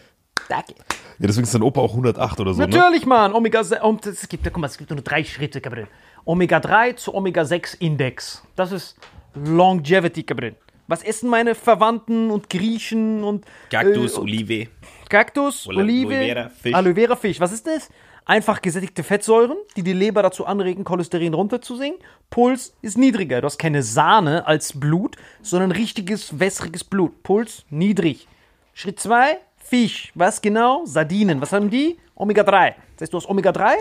danke. 0.49 0.75
Ja, 1.19 1.27
deswegen 1.27 1.45
ist 1.45 1.55
dein 1.55 1.63
Opa 1.63 1.81
auch 1.81 1.91
108 1.91 2.41
oder 2.41 2.55
so, 2.55 2.61
ne? 2.61 2.69
Natürlich, 2.69 3.05
Mann. 3.07 3.33
Omega 3.35 3.65
6. 3.65 3.83
Um, 3.83 3.99
es 4.05 4.29
gibt, 4.29 4.45
guck 4.45 4.57
mal, 4.59 4.67
es 4.69 4.79
gibt 4.79 4.91
nur 4.91 5.01
drei 5.01 5.25
Schritte, 5.25 5.61
Gabriel. 5.61 5.89
Omega 6.25 6.61
3 6.61 6.93
zu 6.93 7.15
Omega 7.15 7.45
6 7.45 7.75
Index. 7.75 8.43
Das 8.55 8.71
ist 8.73 8.97
Longevity, 9.35 10.23
Gabriel. 10.23 10.55
Was 10.87 11.03
essen 11.03 11.29
meine 11.29 11.55
Verwandten 11.55 12.31
und 12.31 12.49
Griechen 12.49 13.23
und 13.23 13.45
Cactus, 13.71 14.17
äh, 14.17 14.21
Olive. 14.21 14.67
Kaktus, 15.09 15.67
Ole- 15.67 15.79
Olive, 15.83 16.15
Aloe 16.15 16.27
Vera, 16.27 16.49
Fisch. 16.49 16.75
Aloe 16.75 16.95
Vera 16.95 17.17
Fisch. 17.17 17.41
Was 17.41 17.53
ist 17.53 17.67
das? 17.67 17.91
Einfach 18.25 18.61
gesättigte 18.63 19.03
Fettsäuren, 19.03 19.57
die 19.77 19.83
die 19.83 19.95
Leber 19.95 20.23
dazu 20.23 20.45
anregen, 20.47 20.85
Cholesterin 20.85 21.33
runterzusinken. 21.35 22.03
Puls 22.31 22.75
ist 22.83 22.97
niedriger. 22.99 23.41
Du 23.41 23.47
hast 23.47 23.59
keine 23.59 23.83
Sahne 23.83 24.47
als 24.47 24.79
Blut, 24.79 25.17
sondern 25.43 25.73
richtiges, 25.73 26.39
wässriges 26.39 26.85
Blut. 26.85 27.23
Puls 27.23 27.65
niedrig. 27.71 28.29
Schritt 28.75 29.01
2, 29.01 29.39
Fisch. 29.69 30.11
Was 30.15 30.41
genau? 30.41 30.85
Sardinen. 30.87 31.41
Was 31.41 31.53
haben 31.53 31.71
die? 31.71 31.99
Omega 32.15 32.43
3. 32.43 32.75
Das 32.97 33.03
heißt, 33.07 33.13
du 33.13 33.19
hast 33.19 33.29
Omega 33.29 33.53
3 33.53 33.77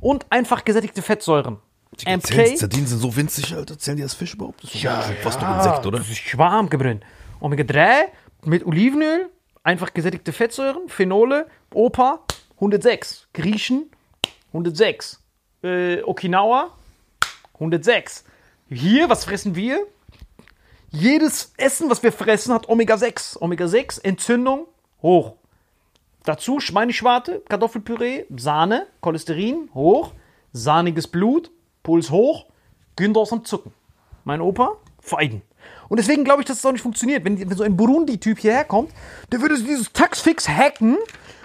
und 0.00 0.24
einfach 0.30 0.64
gesättigte 0.64 1.02
Fettsäuren. 1.02 1.58
Zählen- 1.96 2.20
MK. 2.20 2.56
Sardinen 2.56 2.86
sind 2.86 2.98
so 2.98 3.14
winzig, 3.14 3.54
Alter. 3.54 3.78
Zählen 3.78 3.96
die 3.98 4.02
als 4.02 4.14
Fisch 4.14 4.34
überhaupt? 4.34 4.62
Das 4.64 4.74
ist 4.74 4.82
ja, 4.82 5.00
fast 5.22 5.42
doch 5.42 5.56
Insekt, 5.56 5.84
oder? 5.86 5.98
Das 5.98 6.08
ist 6.08 6.18
Schwarm 6.18 6.68
gebrannt. 6.70 7.04
Omega 7.40 7.64
3 7.64 8.08
mit 8.44 8.64
Olivenöl, 8.64 9.28
einfach 9.62 9.92
gesättigte 9.92 10.32
Fettsäuren, 10.32 10.88
Phenole, 10.88 11.46
Opa 11.74 12.20
106, 12.56 13.28
Griechen 13.34 13.90
106, 14.52 15.20
äh, 15.62 16.02
Okinawa 16.02 16.70
106. 17.54 18.24
Hier, 18.68 19.08
was 19.10 19.24
fressen 19.24 19.54
wir? 19.54 19.86
Jedes 20.90 21.52
Essen, 21.56 21.90
was 21.90 22.02
wir 22.02 22.12
fressen, 22.12 22.52
hat 22.54 22.68
Omega 22.68 22.96
6. 22.96 23.40
Omega 23.40 23.66
6, 23.66 23.98
Entzündung, 23.98 24.66
hoch. 25.02 25.34
Dazu 26.24 26.60
Schweineschwarte, 26.60 27.42
Kartoffelpüree, 27.48 28.24
Sahne, 28.36 28.86
Cholesterin, 29.00 29.68
hoch. 29.74 30.12
Sahniges 30.52 31.08
Blut, 31.08 31.50
Puls 31.82 32.10
hoch, 32.10 32.46
Günthers 32.96 33.32
am 33.32 33.44
Zucken. 33.44 33.72
Mein 34.24 34.40
Opa, 34.40 34.76
Feigen. 35.00 35.42
Und 35.88 35.98
deswegen 35.98 36.24
glaube 36.24 36.42
ich, 36.42 36.46
dass 36.46 36.58
es 36.58 36.66
auch 36.66 36.72
nicht 36.72 36.82
funktioniert. 36.82 37.24
Wenn, 37.24 37.38
wenn 37.38 37.56
so 37.56 37.64
ein 37.64 37.76
Burundi-Typ 37.76 38.38
hierher 38.38 38.64
kommt, 38.64 38.92
der 39.30 39.40
würde 39.40 39.56
dieses 39.58 39.92
Taxfix 39.92 40.48
hacken 40.48 40.98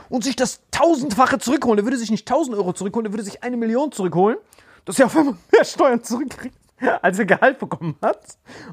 und 0.10 0.24
sich 0.24 0.36
das 0.36 0.62
tausendfache 0.72 1.40
zurückholen. 1.40 1.78
Der 1.78 1.86
würde 1.86 1.98
sich 1.98 2.12
nicht 2.12 2.30
1000 2.30 2.58
Euro 2.58 2.74
zurückholen, 2.74 3.06
der 3.06 3.14
würde 3.14 3.24
sich 3.24 3.44
eine 3.44 3.58
Million 3.58 3.92
zurückholen, 3.92 4.38
dass 4.86 5.00
er 5.00 5.08
auf 5.08 5.18
einmal 5.18 5.36
mehr 5.52 5.66
Steuern 5.66 6.04
zurückkriegt, 6.04 6.58
als 7.02 7.20
er 7.20 7.26
Gehalt 7.26 7.60
bekommen 7.60 7.96
hat. 8.02 8.22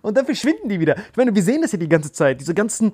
Und 0.03 0.17
dann 0.17 0.27
verschwinden 0.27 0.69
die 0.69 0.81
wieder. 0.81 0.97
Ich 0.97 1.17
meine, 1.17 1.35
wir 1.35 1.43
sehen 1.43 1.63
das 1.63 1.73
ja 1.73 1.79
die 1.79 1.89
ganze 1.89 2.13
Zeit. 2.13 2.41
Diese 2.41 2.55
ganzen 2.55 2.93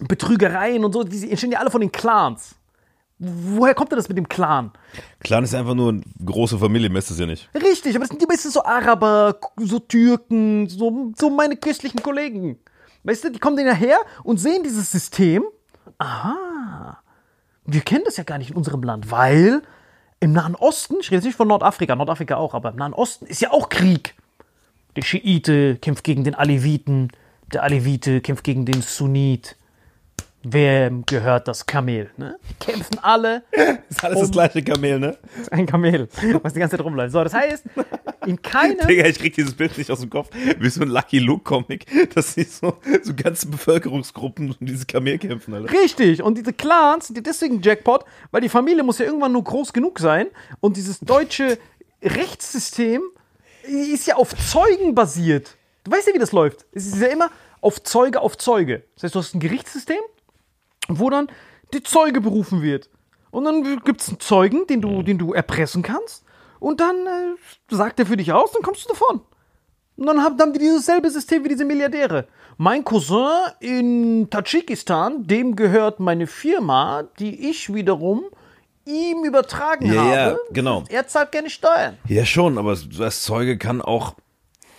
Betrügereien 0.00 0.84
und 0.84 0.92
so, 0.92 1.04
die 1.04 1.30
entstehen 1.30 1.52
ja 1.52 1.60
alle 1.60 1.70
von 1.70 1.80
den 1.80 1.92
Clans. 1.92 2.56
Woher 3.18 3.74
kommt 3.74 3.92
denn 3.92 3.96
das 3.96 4.08
mit 4.08 4.18
dem 4.18 4.28
Clan? 4.28 4.72
Clan 5.20 5.44
ist 5.44 5.54
einfach 5.54 5.74
nur 5.74 5.90
eine 5.90 6.02
große 6.24 6.58
Familie, 6.58 6.90
messt 6.90 7.10
es 7.10 7.18
ja 7.18 7.26
nicht. 7.26 7.48
Richtig, 7.54 7.94
aber 7.94 8.00
das 8.00 8.08
sind 8.08 8.20
die 8.20 8.26
meisten 8.26 8.50
so 8.50 8.64
Araber, 8.64 9.38
so 9.56 9.78
Türken, 9.78 10.68
so, 10.68 11.12
so 11.16 11.30
meine 11.30 11.56
christlichen 11.56 12.02
Kollegen. 12.02 12.58
Weißt 13.04 13.24
du, 13.24 13.30
die 13.30 13.38
kommen 13.38 13.56
dann 13.56 13.76
her 13.76 13.98
und 14.24 14.38
sehen 14.38 14.62
dieses 14.64 14.90
System. 14.90 15.44
Aha, 15.98 16.98
wir 17.64 17.80
kennen 17.82 18.02
das 18.04 18.16
ja 18.16 18.24
gar 18.24 18.38
nicht 18.38 18.50
in 18.50 18.56
unserem 18.56 18.82
Land, 18.82 19.10
weil 19.10 19.62
im 20.18 20.32
Nahen 20.32 20.56
Osten, 20.56 20.96
ich 21.00 21.06
rede 21.06 21.16
jetzt 21.16 21.24
nicht 21.24 21.36
von 21.36 21.48
Nordafrika, 21.48 21.94
Nordafrika 21.94 22.36
auch, 22.36 22.54
aber 22.54 22.70
im 22.70 22.76
Nahen 22.76 22.94
Osten 22.94 23.26
ist 23.26 23.40
ja 23.40 23.52
auch 23.52 23.68
Krieg. 23.68 24.14
Der 24.96 25.02
Schiite 25.02 25.76
kämpft 25.76 26.04
gegen 26.04 26.24
den 26.24 26.34
Aleviten, 26.34 27.10
der 27.52 27.62
Alevite 27.62 28.20
kämpft 28.20 28.44
gegen 28.44 28.64
den 28.64 28.82
Sunnit. 28.82 29.56
Wem 30.46 31.04
gehört 31.06 31.48
das 31.48 31.64
Kamel? 31.64 32.10
Ne? 32.18 32.38
Die 32.50 32.54
kämpfen 32.64 32.98
alle 33.00 33.42
Ist 33.88 34.04
alles 34.04 34.20
das 34.20 34.30
gleiche 34.30 34.62
Kamel, 34.62 34.98
ne? 34.98 35.16
ein 35.50 35.66
Kamel, 35.66 36.06
was 36.42 36.52
die 36.52 36.60
ganze 36.60 36.76
Zeit 36.76 36.84
rumläuft. 36.84 37.12
So, 37.12 37.24
das 37.24 37.32
heißt, 37.32 37.64
in 38.26 38.40
keinem. 38.42 38.78
Digga, 38.86 39.06
ich 39.06 39.18
krieg 39.18 39.34
dieses 39.34 39.54
Bild 39.54 39.76
nicht 39.78 39.90
aus 39.90 40.00
dem 40.00 40.10
Kopf. 40.10 40.28
Wie 40.58 40.68
so 40.68 40.82
ein 40.82 40.88
Lucky 40.88 41.18
Luke-Comic, 41.18 42.14
dass 42.14 42.34
sie 42.34 42.44
so, 42.44 42.76
so 43.02 43.14
ganze 43.14 43.48
Bevölkerungsgruppen 43.48 44.50
um 44.50 44.66
dieses 44.66 44.86
Kamel 44.86 45.18
kämpfen, 45.18 45.54
Alter. 45.54 45.72
Richtig, 45.72 46.22
und 46.22 46.36
diese 46.36 46.52
Clans 46.52 47.06
sind 47.08 47.26
deswegen 47.26 47.62
Jackpot, 47.62 48.04
weil 48.30 48.42
die 48.42 48.50
Familie 48.50 48.82
muss 48.82 48.98
ja 48.98 49.06
irgendwann 49.06 49.32
nur 49.32 49.44
groß 49.44 49.72
genug 49.72 49.98
sein 49.98 50.26
und 50.60 50.76
dieses 50.76 51.00
deutsche 51.00 51.58
Rechtssystem 52.02 53.00
ist 53.66 54.06
ja 54.06 54.16
auf 54.16 54.34
Zeugen 54.36 54.94
basiert. 54.94 55.56
Du 55.84 55.90
weißt 55.90 56.08
ja, 56.08 56.14
wie 56.14 56.18
das 56.18 56.32
läuft. 56.32 56.66
Es 56.72 56.86
ist 56.86 57.00
ja 57.00 57.08
immer 57.08 57.30
auf 57.60 57.82
Zeuge 57.82 58.20
auf 58.20 58.36
Zeuge. 58.36 58.84
Das 58.94 59.04
heißt, 59.04 59.14
du 59.14 59.18
hast 59.20 59.34
ein 59.34 59.40
Gerichtssystem, 59.40 60.00
wo 60.88 61.10
dann 61.10 61.28
die 61.72 61.82
Zeuge 61.82 62.20
berufen 62.20 62.62
wird. 62.62 62.88
Und 63.30 63.44
dann 63.44 63.62
gibt 63.84 64.00
es 64.00 64.08
einen 64.08 64.20
Zeugen, 64.20 64.66
den 64.68 64.80
du, 64.80 65.02
den 65.02 65.18
du 65.18 65.32
erpressen 65.32 65.82
kannst. 65.82 66.24
Und 66.60 66.80
dann 66.80 66.96
äh, 67.06 67.74
sagt 67.74 67.98
er 67.98 68.06
für 68.06 68.16
dich 68.16 68.32
aus, 68.32 68.52
dann 68.52 68.62
kommst 68.62 68.84
du 68.84 68.88
davon. 68.90 69.20
Und 69.96 70.06
dann 70.06 70.22
haben, 70.22 70.38
haben 70.40 70.52
die 70.52 70.58
dieses 70.60 70.86
selbe 70.86 71.10
System 71.10 71.44
wie 71.44 71.48
diese 71.48 71.64
Milliardäre. 71.64 72.26
Mein 72.56 72.84
Cousin 72.84 73.28
in 73.60 74.28
Tadschikistan, 74.30 75.26
dem 75.26 75.56
gehört 75.56 75.98
meine 76.00 76.26
Firma, 76.26 77.04
die 77.18 77.48
ich 77.50 77.72
wiederum 77.74 78.24
ihm 78.86 79.24
übertragen 79.24 79.86
Ja, 79.92 80.02
habe. 80.02 80.10
ja, 80.14 80.36
genau. 80.52 80.84
Er 80.88 81.06
zahlt 81.08 81.32
keine 81.32 81.50
Steuern. 81.50 81.96
Ja, 82.06 82.24
schon, 82.24 82.58
aber 82.58 82.76
das 82.98 83.22
Zeuge 83.22 83.58
kann 83.58 83.80
auch 83.82 84.14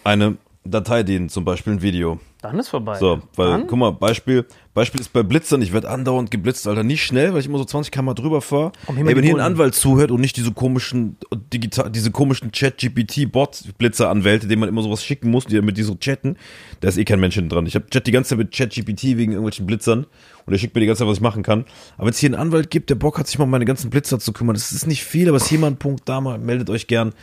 eine 0.03 0.37
Datei 0.63 1.03
dienen, 1.03 1.29
zum 1.29 1.43
Beispiel 1.43 1.73
ein 1.73 1.81
Video. 1.81 2.19
Dann 2.47 2.59
ist 2.59 2.69
vorbei. 2.69 2.97
So, 2.99 3.21
weil, 3.35 3.49
Dann? 3.49 3.67
guck 3.67 3.79
mal, 3.79 3.91
Beispiel, 3.91 4.45
Beispiel 4.73 5.01
ist 5.01 5.13
bei 5.13 5.23
Blitzern, 5.23 5.61
ich 5.61 5.73
werde 5.73 5.89
andauernd 5.89 6.31
geblitzt, 6.31 6.67
Alter, 6.67 6.83
nicht 6.83 7.03
schnell, 7.03 7.33
weil 7.33 7.39
ich 7.39 7.45
immer 7.47 7.57
so 7.57 7.65
20 7.65 7.91
km 7.91 8.13
drüber 8.13 8.41
fahre. 8.41 8.71
Um 8.87 8.97
Ey, 8.97 9.15
wenn 9.15 9.23
hier 9.23 9.35
ein. 9.35 9.41
Anwalt 9.41 9.73
zuhört 9.75 10.11
und 10.11 10.21
nicht 10.21 10.37
diese 10.37 10.51
komischen, 10.51 11.17
digital, 11.53 11.89
diese 11.89 12.11
komischen 12.11 12.51
Chat-GPT-Bot-Blitzer-Anwälte, 12.51 14.47
denen 14.47 14.59
man 14.59 14.69
immer 14.69 14.81
sowas 14.81 15.03
schicken 15.03 15.31
muss, 15.31 15.45
die 15.45 15.61
mit 15.61 15.77
die 15.77 15.83
so 15.83 15.95
chatten, 15.95 16.35
da 16.81 16.89
ist 16.89 16.97
eh 16.97 17.05
kein 17.05 17.19
Mensch 17.19 17.35
hinten 17.35 17.49
dran. 17.49 17.65
Ich 17.65 17.75
habe 17.75 17.89
Chat 17.89 18.05
die 18.05 18.11
ganze 18.11 18.31
Zeit 18.31 18.39
mit 18.39 18.51
Chat-GPT 18.51 19.17
wegen 19.17 19.31
irgendwelchen 19.31 19.65
Blitzern 19.65 20.05
und 20.45 20.51
der 20.51 20.57
schickt 20.57 20.75
mir 20.75 20.81
die 20.81 20.87
ganze 20.87 20.99
Zeit, 20.99 21.07
was 21.07 21.17
ich 21.17 21.23
machen 21.23 21.43
kann. 21.43 21.65
Aber 21.95 22.07
wenn 22.07 22.13
es 22.13 22.19
hier 22.19 22.29
einen 22.29 22.35
Anwalt 22.35 22.69
gibt, 22.69 22.89
der 22.89 22.95
Bock 22.95 23.17
hat, 23.17 23.27
sich 23.27 23.37
mal 23.37 23.45
um 23.45 23.49
meine 23.49 23.65
ganzen 23.65 23.89
Blitzer 23.89 24.19
zu 24.19 24.33
kümmern, 24.33 24.55
das 24.55 24.71
ist 24.71 24.87
nicht 24.87 25.03
viel, 25.03 25.27
aber 25.27 25.37
ist 25.37 25.47
hier 25.47 25.59
mal 25.59 25.67
ein 25.67 25.77
Punkt 25.77 26.07
da 26.07 26.21
mal, 26.21 26.37
meldet 26.37 26.69
euch 26.69 26.87
gern. 26.87 27.13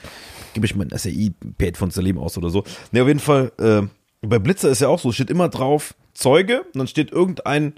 Gebe 0.54 0.66
ich 0.66 0.74
mein 0.74 0.90
SAI-Pad 0.90 1.76
von 1.76 1.90
Salim 1.90 2.18
aus 2.18 2.36
oder 2.36 2.50
so. 2.50 2.64
Ne, 2.90 3.02
auf 3.02 3.08
jeden 3.08 3.20
Fall, 3.20 3.52
äh, 3.58 3.82
bei 4.22 4.38
Blitzer 4.38 4.68
ist 4.68 4.80
ja 4.80 4.88
auch 4.88 4.98
so, 4.98 5.12
steht 5.12 5.30
immer 5.30 5.48
drauf 5.48 5.94
Zeuge 6.14 6.62
und 6.62 6.76
dann 6.76 6.86
steht 6.86 7.10
irgendein 7.10 7.74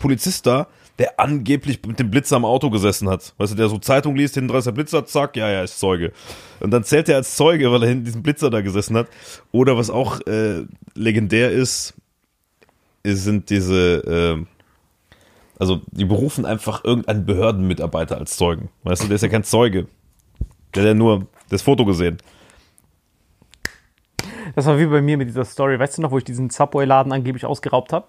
Polizist 0.00 0.46
da, 0.46 0.68
der 0.98 1.20
angeblich 1.20 1.80
mit 1.86 1.98
dem 1.98 2.10
Blitzer 2.10 2.36
am 2.36 2.44
Auto 2.44 2.70
gesessen 2.70 3.08
hat. 3.08 3.34
Weißt 3.38 3.52
du, 3.52 3.56
der 3.56 3.68
so 3.68 3.78
Zeitung 3.78 4.16
liest, 4.16 4.34
hinten 4.34 4.48
dran 4.48 4.58
ist 4.58 4.66
der 4.66 4.72
Blitzer, 4.72 5.04
zack, 5.06 5.36
ja, 5.36 5.50
ja, 5.50 5.62
ist 5.62 5.78
Zeuge. 5.78 6.12
Und 6.60 6.70
dann 6.70 6.84
zählt 6.84 7.08
er 7.08 7.16
als 7.16 7.36
Zeuge, 7.36 7.70
weil 7.70 7.82
er 7.82 7.88
hinten 7.88 8.04
diesen 8.04 8.22
Blitzer 8.22 8.50
da 8.50 8.60
gesessen 8.60 8.96
hat. 8.96 9.08
Oder 9.52 9.76
was 9.76 9.90
auch 9.90 10.20
äh, 10.26 10.64
legendär 10.94 11.50
ist, 11.50 11.94
sind 13.04 13.50
diese, 13.50 14.36
äh, 14.38 14.44
also 15.58 15.80
die 15.90 16.04
berufen 16.04 16.44
einfach 16.46 16.84
irgendeinen 16.84 17.26
Behördenmitarbeiter 17.26 18.18
als 18.18 18.36
Zeugen. 18.36 18.70
Weißt 18.82 19.02
du, 19.02 19.08
der 19.08 19.16
ist 19.16 19.22
ja 19.22 19.28
kein 19.28 19.44
Zeuge. 19.44 19.86
Der 20.74 20.82
hat 20.82 20.88
ja 20.88 20.94
nur 20.94 21.26
das 21.50 21.62
Foto 21.62 21.84
gesehen. 21.84 22.18
Das 24.54 24.66
war 24.66 24.78
wie 24.78 24.86
bei 24.86 25.02
mir 25.02 25.16
mit 25.16 25.28
dieser 25.28 25.44
Story. 25.44 25.78
Weißt 25.78 25.98
du 25.98 26.02
noch, 26.02 26.10
wo 26.10 26.18
ich 26.18 26.24
diesen 26.24 26.50
Subway-Laden 26.50 27.12
angeblich 27.12 27.44
ausgeraubt 27.44 27.92
habe? 27.92 28.06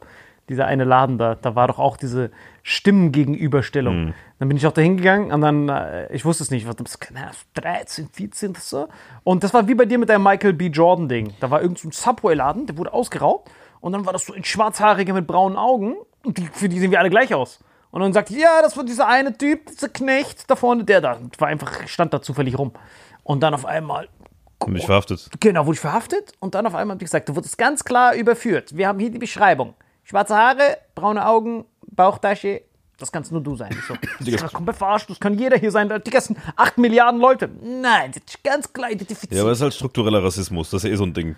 Dieser 0.50 0.66
eine 0.66 0.86
Laden 0.86 1.18
da, 1.18 1.36
da 1.36 1.56
war 1.56 1.68
doch 1.68 1.78
auch 1.78 1.98
diese 1.98 2.32
Stimmengegenüberstellung. 2.64 4.14
Dann 4.40 4.48
bin 4.48 4.56
ich 4.56 4.66
auch 4.66 4.72
da 4.72 4.82
hingegangen 4.82 5.32
und 5.34 5.42
dann, 5.42 5.68
äh, 5.68 6.14
ich 6.14 6.24
wusste 6.24 6.44
es 6.44 6.52
nicht, 6.52 6.66
was 6.68 6.78
das 6.78 7.00
keine 7.00 7.20
Ahnung, 7.20 7.36
13, 7.56 8.08
14 8.14 8.54
das 8.54 8.70
so. 8.70 8.88
Und 9.26 9.44
das 9.44 9.54
war 9.54 9.68
wie 9.68 9.76
bei 9.76 9.86
dir 9.86 9.98
mit 9.98 10.08
deinem 10.08 10.24
Michael 10.24 10.54
B. 10.54 10.68
Jordan-Ding. 10.68 11.34
Da 11.42 11.52
war 11.52 11.62
irgend 11.62 11.80
so 11.80 11.90
Subway-Laden, 11.92 12.66
der 12.66 12.78
wurde 12.78 12.94
ausgeraubt 12.94 13.52
und 13.82 13.92
dann 13.92 14.06
war 14.06 14.14
das 14.14 14.26
so 14.26 14.34
ein 14.34 14.46
schwarzhaariger 14.46 15.14
mit 15.14 15.28
braunen 15.28 15.58
Augen 15.58 15.96
und 16.24 16.38
die, 16.38 16.46
für 16.46 16.70
die 16.70 16.80
sehen 16.80 16.92
wir 16.92 17.00
alle 17.00 17.10
gleich 17.10 17.34
aus. 17.34 17.60
Und 17.92 18.02
dann 18.02 18.14
sagte 18.14 18.34
ich, 18.34 18.40
ja, 18.40 18.62
das 18.62 18.76
war 18.78 18.84
dieser 18.84 19.08
eine 19.08 19.38
Typ, 19.38 19.68
dieser 19.68 19.90
Knecht 19.90 20.50
da 20.50 20.56
vorne, 20.56 20.84
der 20.84 21.02
da. 21.02 21.14
Und 21.14 21.40
war 21.40 21.48
einfach, 21.48 21.88
stand 21.88 22.14
da 22.14 22.22
zufällig 22.22 22.58
rum. 22.58 22.74
Und 23.24 23.42
dann 23.44 23.54
auf 23.54 23.66
einmal 23.66 24.08
Und 24.60 24.74
mich 24.74 24.86
verhaftet. 24.86 25.30
Genau, 25.40 25.66
wurde 25.66 25.76
ich 25.76 25.80
verhaftet 25.80 26.34
und 26.40 26.56
dann 26.56 26.66
auf 26.66 26.76
einmal 26.76 26.96
habe 26.96 27.04
ich 27.04 27.08
gesagt, 27.08 27.30
du 27.30 27.36
wurdest 27.36 27.58
ganz 27.58 27.84
klar 27.84 28.16
überführt. 28.16 28.76
Wir 28.76 28.88
haben 28.88 29.00
hier 29.00 29.12
die 29.12 29.20
Beschreibung. 29.20 29.76
Schwarze 30.04 30.36
Haare, 30.36 30.78
braune 30.96 31.26
Augen, 31.28 31.66
Bauchtasche, 31.86 32.62
das 32.98 33.12
kannst 33.12 33.32
nur 33.32 33.42
du 33.42 33.56
sein. 33.56 33.70
Ich 33.72 33.86
So, 33.86 33.96
das 34.38 34.52
kommt 34.54 34.76
verarscht, 34.76 35.10
das 35.10 35.20
kann 35.20 35.38
jeder 35.38 35.58
hier 35.58 35.72
sein. 35.72 35.88
Die 36.04 36.10
ganzen 36.10 36.36
8 36.56 36.80
Milliarden 36.80 37.22
Leute. 37.22 37.48
Nein, 37.62 38.12
das 38.12 38.24
ist 38.26 38.44
ganz 38.44 38.74
klar 38.74 38.90
Ja, 38.90 38.96
identifiziert. 38.96 39.40
aber 39.40 39.50
das 39.50 39.60
ist 39.60 39.64
halt 39.64 39.74
struktureller 39.76 40.24
Rassismus. 40.24 40.72
Das 40.72 40.84
ist 40.84 40.88
ja 40.88 40.94
eh 40.94 40.98
so 40.98 41.04
ein 41.04 41.14
Ding. 41.14 41.36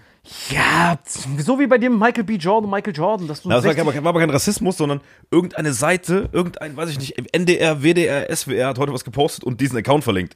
Ja, 0.50 0.98
so 1.38 1.60
wie 1.60 1.68
bei 1.68 1.78
dem 1.78 2.00
Michael 2.00 2.24
B. 2.24 2.36
Jordan, 2.36 2.70
Michael 2.70 2.96
Jordan, 2.96 3.28
dass 3.28 3.42
du 3.42 3.50
Na, 3.50 3.56
das 3.56 3.66
war, 3.66 3.74
60 3.74 3.88
aber, 3.90 4.04
war 4.04 4.10
aber 4.10 4.20
kein 4.22 4.30
Rassismus, 4.30 4.78
sondern 4.78 5.02
irgendeine 5.32 5.74
Seite, 5.74 6.30
irgendein, 6.32 6.78
weiß 6.78 6.92
ich 6.92 7.00
nicht, 7.00 7.34
NDR, 7.36 7.84
WDR, 7.84 8.34
SWR 8.34 8.68
hat 8.70 8.80
heute 8.80 8.94
was 8.94 9.04
gepostet 9.04 9.44
und 9.44 9.60
diesen 9.60 9.78
Account 9.78 10.06
verlinkt. 10.06 10.36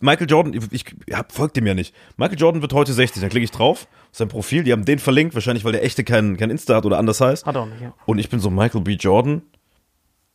Michael 0.00 0.30
Jordan, 0.30 0.54
ich, 0.54 0.84
ich 1.06 1.14
hab, 1.14 1.32
folgt 1.32 1.56
dem 1.56 1.66
ja 1.66 1.74
nicht. 1.74 1.94
Michael 2.16 2.38
Jordan 2.38 2.62
wird 2.62 2.72
heute 2.72 2.92
60, 2.92 3.20
dann 3.20 3.30
klicke 3.30 3.44
ich 3.44 3.50
drauf, 3.50 3.88
sein 4.12 4.28
Profil, 4.28 4.64
die 4.64 4.72
haben 4.72 4.84
den 4.84 4.98
verlinkt, 4.98 5.34
wahrscheinlich, 5.34 5.64
weil 5.64 5.72
der 5.72 5.84
echte 5.84 6.04
kein, 6.04 6.36
kein 6.36 6.50
Insta 6.50 6.76
hat 6.76 6.86
oder 6.86 6.98
anders 6.98 7.20
heißt. 7.20 7.46
Hat 7.46 7.56
auch 7.56 7.66
nicht, 7.66 7.80
ja. 7.80 7.94
Und 8.06 8.18
ich 8.18 8.28
bin 8.28 8.40
so 8.40 8.50
Michael 8.50 8.82
B. 8.82 8.92
Jordan, 8.92 9.42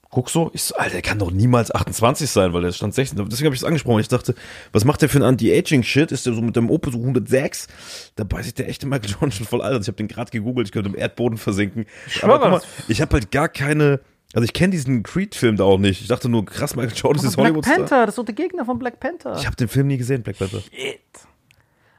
guck 0.09 0.29
so, 0.29 0.49
ich 0.53 0.63
so, 0.63 0.75
Alter, 0.75 0.93
der 0.93 1.01
kann 1.01 1.19
doch 1.19 1.31
niemals 1.31 1.73
28 1.73 2.29
sein, 2.29 2.53
weil 2.53 2.61
der 2.61 2.71
stand 2.71 2.93
16. 2.93 3.17
Deswegen 3.29 3.45
habe 3.45 3.55
ich 3.55 3.61
es 3.61 3.67
angesprochen. 3.67 3.99
Ich 3.99 4.07
dachte, 4.07 4.35
was 4.71 4.85
macht 4.85 5.01
der 5.01 5.09
für 5.09 5.19
ein 5.19 5.23
Anti-Aging-Shit? 5.23 6.11
Ist 6.11 6.25
der 6.25 6.33
so 6.33 6.41
mit 6.41 6.55
dem 6.55 6.69
Opel 6.69 6.91
so 6.91 6.99
106? 6.99 7.67
Da 8.15 8.23
beißt 8.23 8.45
sich 8.45 8.53
der 8.53 8.69
echte 8.69 8.87
Michael 8.87 9.11
Jordan 9.11 9.31
schon 9.31 9.45
voll 9.45 9.61
alt. 9.61 9.73
Also 9.73 9.81
ich 9.83 9.87
habe 9.87 9.97
den 9.97 10.07
gerade 10.07 10.31
gegoogelt, 10.31 10.67
ich 10.67 10.71
könnte 10.71 10.89
im 10.89 10.97
Erdboden 10.97 11.37
versinken. 11.37 11.85
Aber 12.21 12.39
guck 12.39 12.51
mal, 12.51 12.61
ich 12.87 13.01
habe 13.01 13.13
halt 13.13 13.31
gar 13.31 13.49
keine, 13.49 13.99
also 14.33 14.43
ich 14.43 14.53
kenne 14.53 14.71
diesen 14.71 15.03
Creed-Film 15.03 15.57
da 15.57 15.63
auch 15.63 15.77
nicht. 15.77 16.01
Ich 16.01 16.07
dachte 16.07 16.29
nur, 16.29 16.45
krass, 16.45 16.75
Michael 16.75 16.95
Jordan 16.95 17.25
ist 17.25 17.35
Black 17.35 17.47
Hollywood-Star. 17.47 17.77
Panther, 17.77 18.05
das 18.05 18.09
ist 18.09 18.17
doch 18.17 18.25
der 18.25 18.35
Gegner 18.35 18.65
von 18.65 18.77
Black 18.77 18.99
Panther. 18.99 19.35
Ich 19.37 19.45
habe 19.45 19.55
den 19.55 19.67
Film 19.67 19.87
nie 19.87 19.97
gesehen, 19.97 20.23
Black 20.23 20.37
Panther. 20.37 20.61
Shit. 20.61 21.01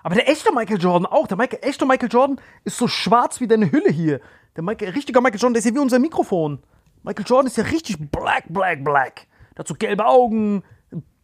Aber 0.02 0.14
der 0.14 0.28
echte 0.28 0.52
Michael 0.54 0.80
Jordan 0.80 1.06
auch. 1.06 1.26
Der 1.26 1.36
Michael, 1.36 1.58
echte 1.62 1.86
Michael 1.86 2.08
Jordan 2.10 2.40
ist 2.64 2.76
so 2.76 2.86
schwarz 2.86 3.40
wie 3.40 3.48
deine 3.48 3.72
Hülle 3.72 3.90
hier. 3.90 4.20
Der 4.56 4.62
Michael, 4.62 4.90
richtiger 4.90 5.20
Michael 5.20 5.40
Jordan, 5.40 5.54
der 5.54 5.58
ist 5.60 5.66
ja 5.66 5.74
wie 5.74 5.78
unser 5.78 5.98
Mikrofon. 5.98 6.62
Michael 7.02 7.24
Jordan 7.26 7.46
ist 7.46 7.56
ja 7.56 7.64
richtig 7.64 7.96
black, 8.10 8.44
black, 8.48 8.84
black. 8.84 9.26
Hat 9.56 9.66
so 9.66 9.74
gelbe 9.74 10.06
Augen, 10.06 10.62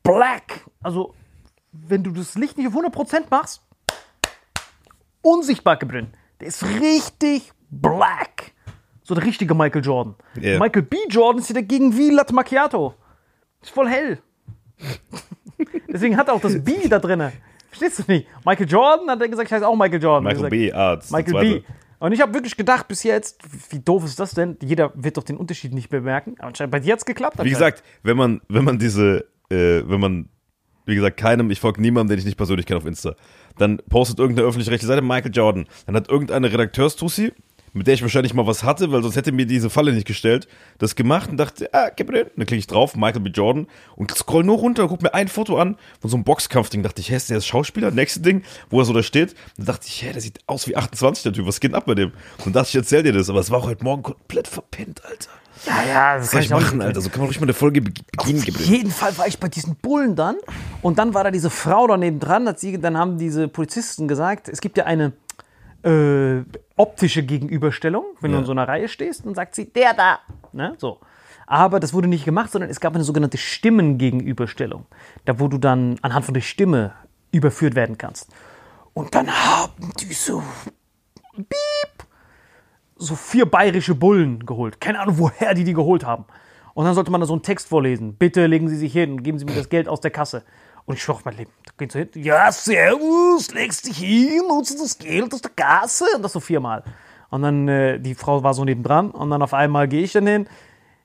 black. 0.03 0.67
Also, 0.83 1.15
wenn 1.73 2.03
du 2.03 2.11
das 2.11 2.35
Licht 2.35 2.59
nicht 2.59 2.67
auf 2.67 2.75
100% 2.75 3.25
machst, 3.31 3.63
unsichtbar 5.23 5.77
gebrannt. 5.77 6.15
Der 6.41 6.49
ist 6.49 6.65
richtig 6.65 7.53
black. 7.71 8.54
So 9.05 9.15
der 9.15 9.25
richtige 9.25 9.55
Michael 9.55 9.85
Jordan. 9.85 10.15
Ja. 10.41 10.59
Michael 10.59 10.83
B. 10.83 10.97
Jordan 11.09 11.41
ist 11.41 11.49
ja 11.51 11.55
dagegen 11.55 11.97
wie 11.97 12.11
Latte 12.11 12.35
Macchiato. 12.35 12.95
Ist 13.63 13.71
voll 13.71 13.89
hell. 13.89 14.19
Deswegen 15.93 16.17
hat 16.17 16.29
er 16.29 16.35
auch 16.35 16.41
das 16.41 16.63
B 16.63 16.89
da 16.89 16.99
drinne. 16.99 17.33
Verstehst 17.69 17.99
du 17.99 18.13
nicht? 18.13 18.27
Michael 18.45 18.69
Jordan 18.69 19.11
hat 19.11 19.21
er 19.21 19.29
gesagt, 19.29 19.49
ich 19.49 19.53
heiße 19.53 19.67
auch 19.67 19.77
Michael 19.77 20.03
Jordan. 20.03 20.25
Michael 20.25 20.45
Hat 20.45 20.51
B. 20.51 20.73
Arzt. 20.73 21.13
Michael. 21.13 21.61
B. 21.61 21.63
Und 21.99 22.13
ich 22.13 22.21
habe 22.21 22.35
wirklich 22.35 22.57
gedacht 22.57 22.89
bis 22.89 23.03
jetzt, 23.03 23.41
wie 23.71 23.79
doof 23.79 24.05
ist 24.05 24.19
das 24.19 24.33
denn? 24.33 24.57
Jeder 24.63 24.93
wird 24.95 25.17
doch 25.17 25.23
den 25.23 25.37
Unterschied 25.37 25.73
nicht 25.73 25.89
bemerken. 25.89 26.35
Aber 26.39 26.49
anscheinend 26.49 26.73
bei 26.73 26.81
dir 26.81 26.93
hat's 26.93 27.05
geklappt. 27.05 27.43
Wie 27.43 27.51
gesagt, 27.51 27.83
wenn 28.03 28.17
man, 28.17 28.41
wenn 28.49 28.65
man 28.65 28.79
diese, 28.79 29.27
äh, 29.51 29.83
wenn 29.87 30.01
man, 30.01 30.29
wie 30.87 30.95
gesagt, 30.95 31.17
keinem, 31.17 31.51
ich 31.51 31.61
folge 31.61 31.81
niemandem, 31.81 32.11
den 32.11 32.19
ich 32.19 32.25
nicht 32.27 32.37
persönlich 32.37 32.67
kenne 32.67 32.79
auf 32.79 32.87
Insta, 32.87 33.15
dann 33.59 33.79
postet 33.89 34.19
irgendeine 34.19 34.47
öffentlich-rechtliche 34.49 34.87
Seite 34.87 35.03
Michael 35.03 35.33
Jordan. 35.33 35.67
Dann 35.87 35.97
hat 35.97 36.09
irgendeine 36.09 36.53
Redakteurstussi, 36.53 37.33
mit 37.75 37.87
der 37.87 37.95
ich 37.95 38.03
wahrscheinlich 38.03 38.33
mal 38.35 38.47
was 38.47 38.63
hatte, 38.65 38.91
weil 38.93 39.03
sonst 39.03 39.17
hätte 39.17 39.33
mir 39.33 39.47
diese 39.47 39.69
Falle 39.69 39.93
nicht 39.93 40.07
gestellt, 40.07 40.49
das 40.79 40.95
gemacht 40.97 41.29
und 41.29 41.37
dachte, 41.37 41.69
ah, 41.75 41.91
gib 41.95 42.09
mir 42.09 42.25
den. 42.25 42.31
Dann 42.37 42.47
klicke 42.47 42.61
ich 42.61 42.67
drauf, 42.67 42.97
Michael 42.97 43.21
B. 43.21 43.31
Jordan 43.31 43.67
und 43.97 44.11
scroll 44.17 44.45
nur 44.45 44.57
runter, 44.59 44.89
guck 44.89 45.03
mir 45.03 45.13
ein 45.13 45.29
Foto 45.29 45.59
an 45.59 45.77
von 46.01 46.11
so 46.11 46.17
einem 46.17 46.25
Boxkampfding. 46.25 46.83
Dachte 46.83 47.01
ich, 47.03 47.11
hä, 47.11 47.17
ist 47.17 47.29
der 47.31 47.41
Schauspieler? 47.41 47.91
Nächste 47.91 48.21
Ding, 48.21 48.43
wo 48.71 48.79
er 48.81 48.85
so 48.87 48.93
da 48.93 49.03
steht. 49.03 49.35
Dann 49.57 49.67
dachte 49.67 49.87
ich, 49.89 50.03
hä, 50.03 50.13
der 50.13 50.23
sieht 50.23 50.39
aus 50.47 50.67
wie 50.69 50.77
28, 50.77 51.25
der 51.25 51.33
Typ. 51.33 51.47
Was 51.47 51.61
geht 51.61 51.73
denn 51.73 51.77
ab 51.77 51.85
bei 51.87 51.95
dem? 51.95 52.13
Und 52.39 52.47
dann 52.47 52.53
dachte 52.55 52.69
ich, 52.71 52.77
erzähl 52.77 53.03
dir 53.03 53.13
das. 53.13 53.29
Aber 53.29 53.41
es 53.41 53.51
war 53.51 53.59
auch 53.59 53.67
heute 53.67 53.85
Morgen 53.85 54.03
komplett 54.03 54.49
verpennt, 54.49 55.05
Alter. 55.05 55.31
Ja, 55.67 55.83
ja, 55.89 56.15
das 56.17 56.27
Was 56.27 56.31
soll 56.33 56.41
ich 56.43 56.53
auch 56.55 56.61
machen, 56.61 56.83
Alter? 56.83 57.01
So 57.01 57.09
kann 57.09 57.21
man 57.21 57.27
ruhig 57.29 57.41
mal 57.41 57.47
eine 57.47 57.55
Folge 57.55 57.81
be- 57.81 57.91
beginnen. 58.17 58.41
Auf 58.41 58.47
Gabriel. 58.47 58.69
jeden 58.69 58.91
Fall 58.91 59.17
war 59.19 59.27
ich 59.27 59.39
bei 59.39 59.49
diesen 59.49 59.77
Bullen 59.77 60.15
dann. 60.15 60.37
Und 60.83 60.99
dann 60.99 61.15
war 61.15 61.25
da 61.25 61.31
diese 61.31 61.49
Frau 61.49 61.87
daneben 61.87 62.21
dran. 62.21 62.47
Hat 62.47 62.61
sie, 62.61 62.79
dann 62.79 62.99
haben 62.99 63.17
diese 63.19 63.49
Polizisten 63.49 64.07
gesagt, 64.07 64.49
es 64.49 64.61
gibt 64.61 64.77
ja 64.77 64.85
eine 64.85 65.13
äh, 65.83 66.43
optische 66.77 67.23
Gegenüberstellung. 67.23 68.05
Wenn 68.21 68.31
du 68.33 68.37
Ja. 68.37 68.41
in 68.41 68.47
so 68.47 68.53
einer 68.53 68.67
Reihe 68.69 68.89
stehst, 68.89 69.25
dann 69.27 69.35
sagt 69.35 69.55
sie, 69.55 69.73
der 69.73 69.95
da. 69.95 70.19
Ne? 70.53 70.75
So. 70.79 71.01
Aber 71.47 71.79
das 71.81 71.93
wurde 71.93 72.09
nicht 72.09 72.25
gemacht, 72.25 72.51
sondern 72.51 72.71
es 72.71 72.81
gab 72.81 72.95
eine 72.95 73.05
sogenannte 73.05 73.37
Stimmengegenüberstellung. 73.39 74.87
Da, 75.25 75.39
wo 75.41 75.49
du 75.49 75.59
dann 75.59 75.99
anhand 76.03 76.25
von 76.25 76.35
der 76.35 76.41
Stimme 76.41 76.93
überführt 77.33 77.75
werden 77.75 77.99
kannst. 77.99 78.31
Und 78.95 79.15
dann 79.15 79.29
haben 79.29 79.93
die 80.01 80.13
so 80.15 80.43
Piep, 81.35 82.07
so 82.97 83.15
vier 83.17 83.47
bayerische 83.47 83.95
Bullen 83.95 84.47
geholt. 84.47 84.81
Keine 84.81 85.01
Ahnung, 85.01 85.19
woher 85.19 85.55
die 85.55 85.65
die 85.65 85.75
geholt 85.75 86.05
haben. 86.05 86.25
Und 86.75 86.85
dann 86.87 86.95
sollte 86.95 87.11
man 87.11 87.21
da 87.21 87.27
so 87.27 87.35
einen 87.35 87.43
Text 87.43 87.69
vorlesen. 87.69 88.15
Bitte 88.17 88.47
legen 88.47 88.69
Sie 88.69 88.77
sich 88.77 88.93
hin 88.93 89.13
und 89.13 89.23
geben 89.23 89.39
Sie 89.39 89.45
mir 89.45 89.55
das 89.55 89.69
Geld 89.69 89.89
aus 89.89 90.01
der 90.01 90.11
Kasse. 90.11 90.45
Und 90.87 90.97
ich 90.97 91.03
schwöre 91.03 91.19
auf 91.19 91.25
mein 91.25 91.37
Leben. 91.37 91.51
Da 91.65 91.73
gehen 91.79 91.91
sie 91.91 91.99
hin. 91.99 92.09
Ja, 92.15 92.53
servus, 92.53 93.53
legst 93.53 93.87
dich 93.87 93.99
hin, 93.99 94.43
nutzt 94.49 94.79
das 94.81 94.99
Geld 94.99 95.33
aus 95.33 95.41
der 95.41 95.51
Kasse. 95.51 96.05
Und 96.15 96.23
das 96.23 96.33
so 96.33 96.41
viermal. 96.41 96.85
Und 97.31 97.43
dann, 97.43 97.69
äh, 97.69 97.99
die 97.99 98.15
Frau 98.15 98.43
war 98.43 98.55
so 98.55 98.65
nebendran. 98.65 99.11
Und 99.11 99.31
dann 99.31 99.43
auf 99.43 99.55
einmal 99.55 99.89
gehe 99.89 100.03
ich 100.03 100.13
dann 100.13 100.27
hin. 100.27 100.49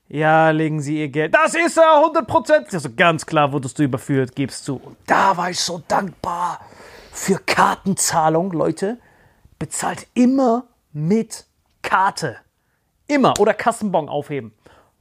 Ja, 0.10 0.50
legen 0.50 0.82
Sie 0.82 1.00
Ihr 1.00 1.10
Geld. 1.10 1.34
Das 1.36 1.54
ist 1.54 1.78
er, 1.78 1.98
100 1.98 2.28
Prozent. 2.28 2.74
Also 2.74 2.90
ganz 2.96 3.26
klar 3.26 3.54
wurdest 3.54 3.78
du 3.78 3.84
überführt, 3.84 4.36
gibst 4.36 4.66
zu. 4.66 4.78
Und 4.78 4.98
da 5.06 5.38
war 5.38 5.52
ich 5.52 5.60
so 5.60 5.82
dankbar 5.88 6.60
für 7.12 7.40
Kartenzahlung, 7.40 8.52
Leute. 8.52 8.98
Bezahlt 9.60 10.08
immer 10.16 10.64
mit 10.94 11.46
Karte. 11.82 12.38
Immer. 13.08 13.40
Oder 13.40 13.54
Kassenbon 13.54 14.10
aufheben. 14.10 14.54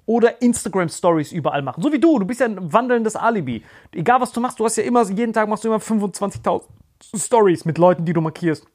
Oder 0.08 0.40
Instagram 0.40 0.88
Stories 0.88 1.32
überall 1.32 1.60
machen. 1.60 1.82
So 1.82 1.92
wie 1.92 2.00
du. 2.00 2.18
Du 2.18 2.24
bist 2.24 2.40
ja 2.40 2.46
ein 2.46 2.72
wandelndes 2.72 3.14
Alibi. 3.14 3.62
Egal 3.92 4.22
was 4.22 4.32
du 4.32 4.40
machst, 4.40 4.58
du 4.58 4.64
hast 4.64 4.76
ja 4.76 4.82
immer, 4.82 5.04
jeden 5.10 5.34
Tag 5.34 5.50
machst 5.50 5.64
du 5.64 5.68
immer 5.68 5.76
25.000 5.76 6.62
Stories 7.14 7.66
mit 7.66 7.76
Leuten, 7.76 8.06
die 8.06 8.14
du 8.14 8.22
markierst. 8.22 8.66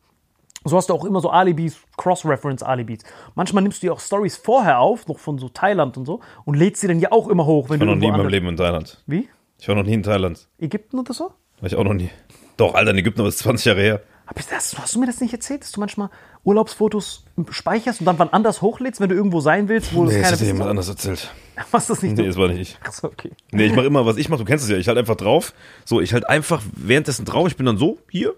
So 0.64 0.78
hast 0.78 0.92
du 0.92 0.94
auch 0.94 1.04
immer 1.06 1.22
so 1.22 1.32
Alibis, 1.32 1.80
Cross-Reference-Alibis. 1.98 3.00
Manchmal 3.34 3.64
nimmst 3.64 3.82
du 3.82 3.88
ja 3.88 3.94
auch 3.94 4.00
Stories 4.00 4.38
vorher 4.38 4.80
auf, 4.80 5.08
noch 5.08 5.18
von 5.18 5.40
so 5.40 5.50
Thailand 5.50 5.98
und 5.98 6.06
so, 6.06 6.20
und 6.46 6.54
lädst 6.54 6.82
sie 6.82 6.88
dann 6.88 7.00
ja 7.00 7.12
auch 7.12 7.28
immer 7.28 7.48
hoch, 7.48 7.70
wenn 7.72 7.82
Ich 7.82 7.88
war 7.88 7.88
du 7.88 7.94
noch 7.96 8.00
nie 8.00 8.08
in 8.08 8.12
meinem 8.12 8.30
Leben 8.30 8.48
in 8.48 8.56
Thailand. 8.56 9.04
Wie? 9.08 9.28
Ich 9.58 9.68
war 9.68 9.74
noch 9.76 9.84
nie 9.84 9.94
in 9.94 10.04
Thailand. 10.04 10.48
Ägypten 10.60 11.00
oder 11.00 11.14
so? 11.14 11.32
War 11.60 11.68
ich 11.68 11.76
auch 11.76 11.84
noch 11.84 11.96
nie. 11.96 12.12
Doch, 12.58 12.76
Alter, 12.76 12.92
in 12.92 13.00
Ägypten, 13.00 13.22
aber 13.22 13.28
das 13.30 13.38
ist 13.38 13.42
20 13.42 13.66
Jahre 13.66 13.82
her. 13.82 14.02
Aber 14.28 14.40
das, 14.50 14.78
hast 14.78 14.96
du 14.96 15.00
mir 15.00 15.08
das 15.08 15.20
nicht 15.20 15.34
erzählt, 15.34 15.64
dass 15.64 15.72
du 15.72 15.80
manchmal 15.80 16.10
Urlaubsfotos 16.44 17.24
speicherst 17.50 18.02
und 18.02 18.06
dann 18.06 18.20
wann 18.20 18.30
anders 18.30 18.62
hochlädst, 18.62 19.00
wenn 19.00 19.10
du 19.10 19.16
irgendwo 19.16 19.40
sein 19.40 19.70
willst, 19.70 19.94
wo 19.94 20.04
Nee, 20.04 20.10
es 20.10 20.14
das 20.16 20.24
keiner 20.24 20.38
hat 20.38 20.46
jemand 20.46 20.70
anders 20.70 20.90
erzählt. 20.90 21.32
Was 21.72 21.88
das 21.88 22.02
nicht 22.02 22.18
Nee, 22.18 22.28
das 22.28 22.36
war 22.36 22.48
nicht 22.48 22.60
ich. 22.60 22.78
Achso, 22.84 23.08
okay. 23.08 23.32
Nee, 23.52 23.66
ich 23.68 23.76
mache 23.76 23.86
immer, 23.86 24.08
was 24.08 24.18
ich 24.18 24.28
mache, 24.28 24.40
du 24.40 24.46
kennst 24.46 24.66
es 24.66 24.72
ja, 24.72 24.78
ich 24.78 24.88
halt 24.88 24.98
einfach 24.98 25.16
drauf. 25.16 25.54
So, 25.86 26.02
ich 26.02 26.12
halt 26.12 26.28
einfach 26.28 26.64
währenddessen 26.76 27.26
drauf, 27.26 27.48
ich 27.48 27.56
bin 27.58 27.68
dann 27.68 27.78
so, 27.78 28.00
hier, 28.10 28.34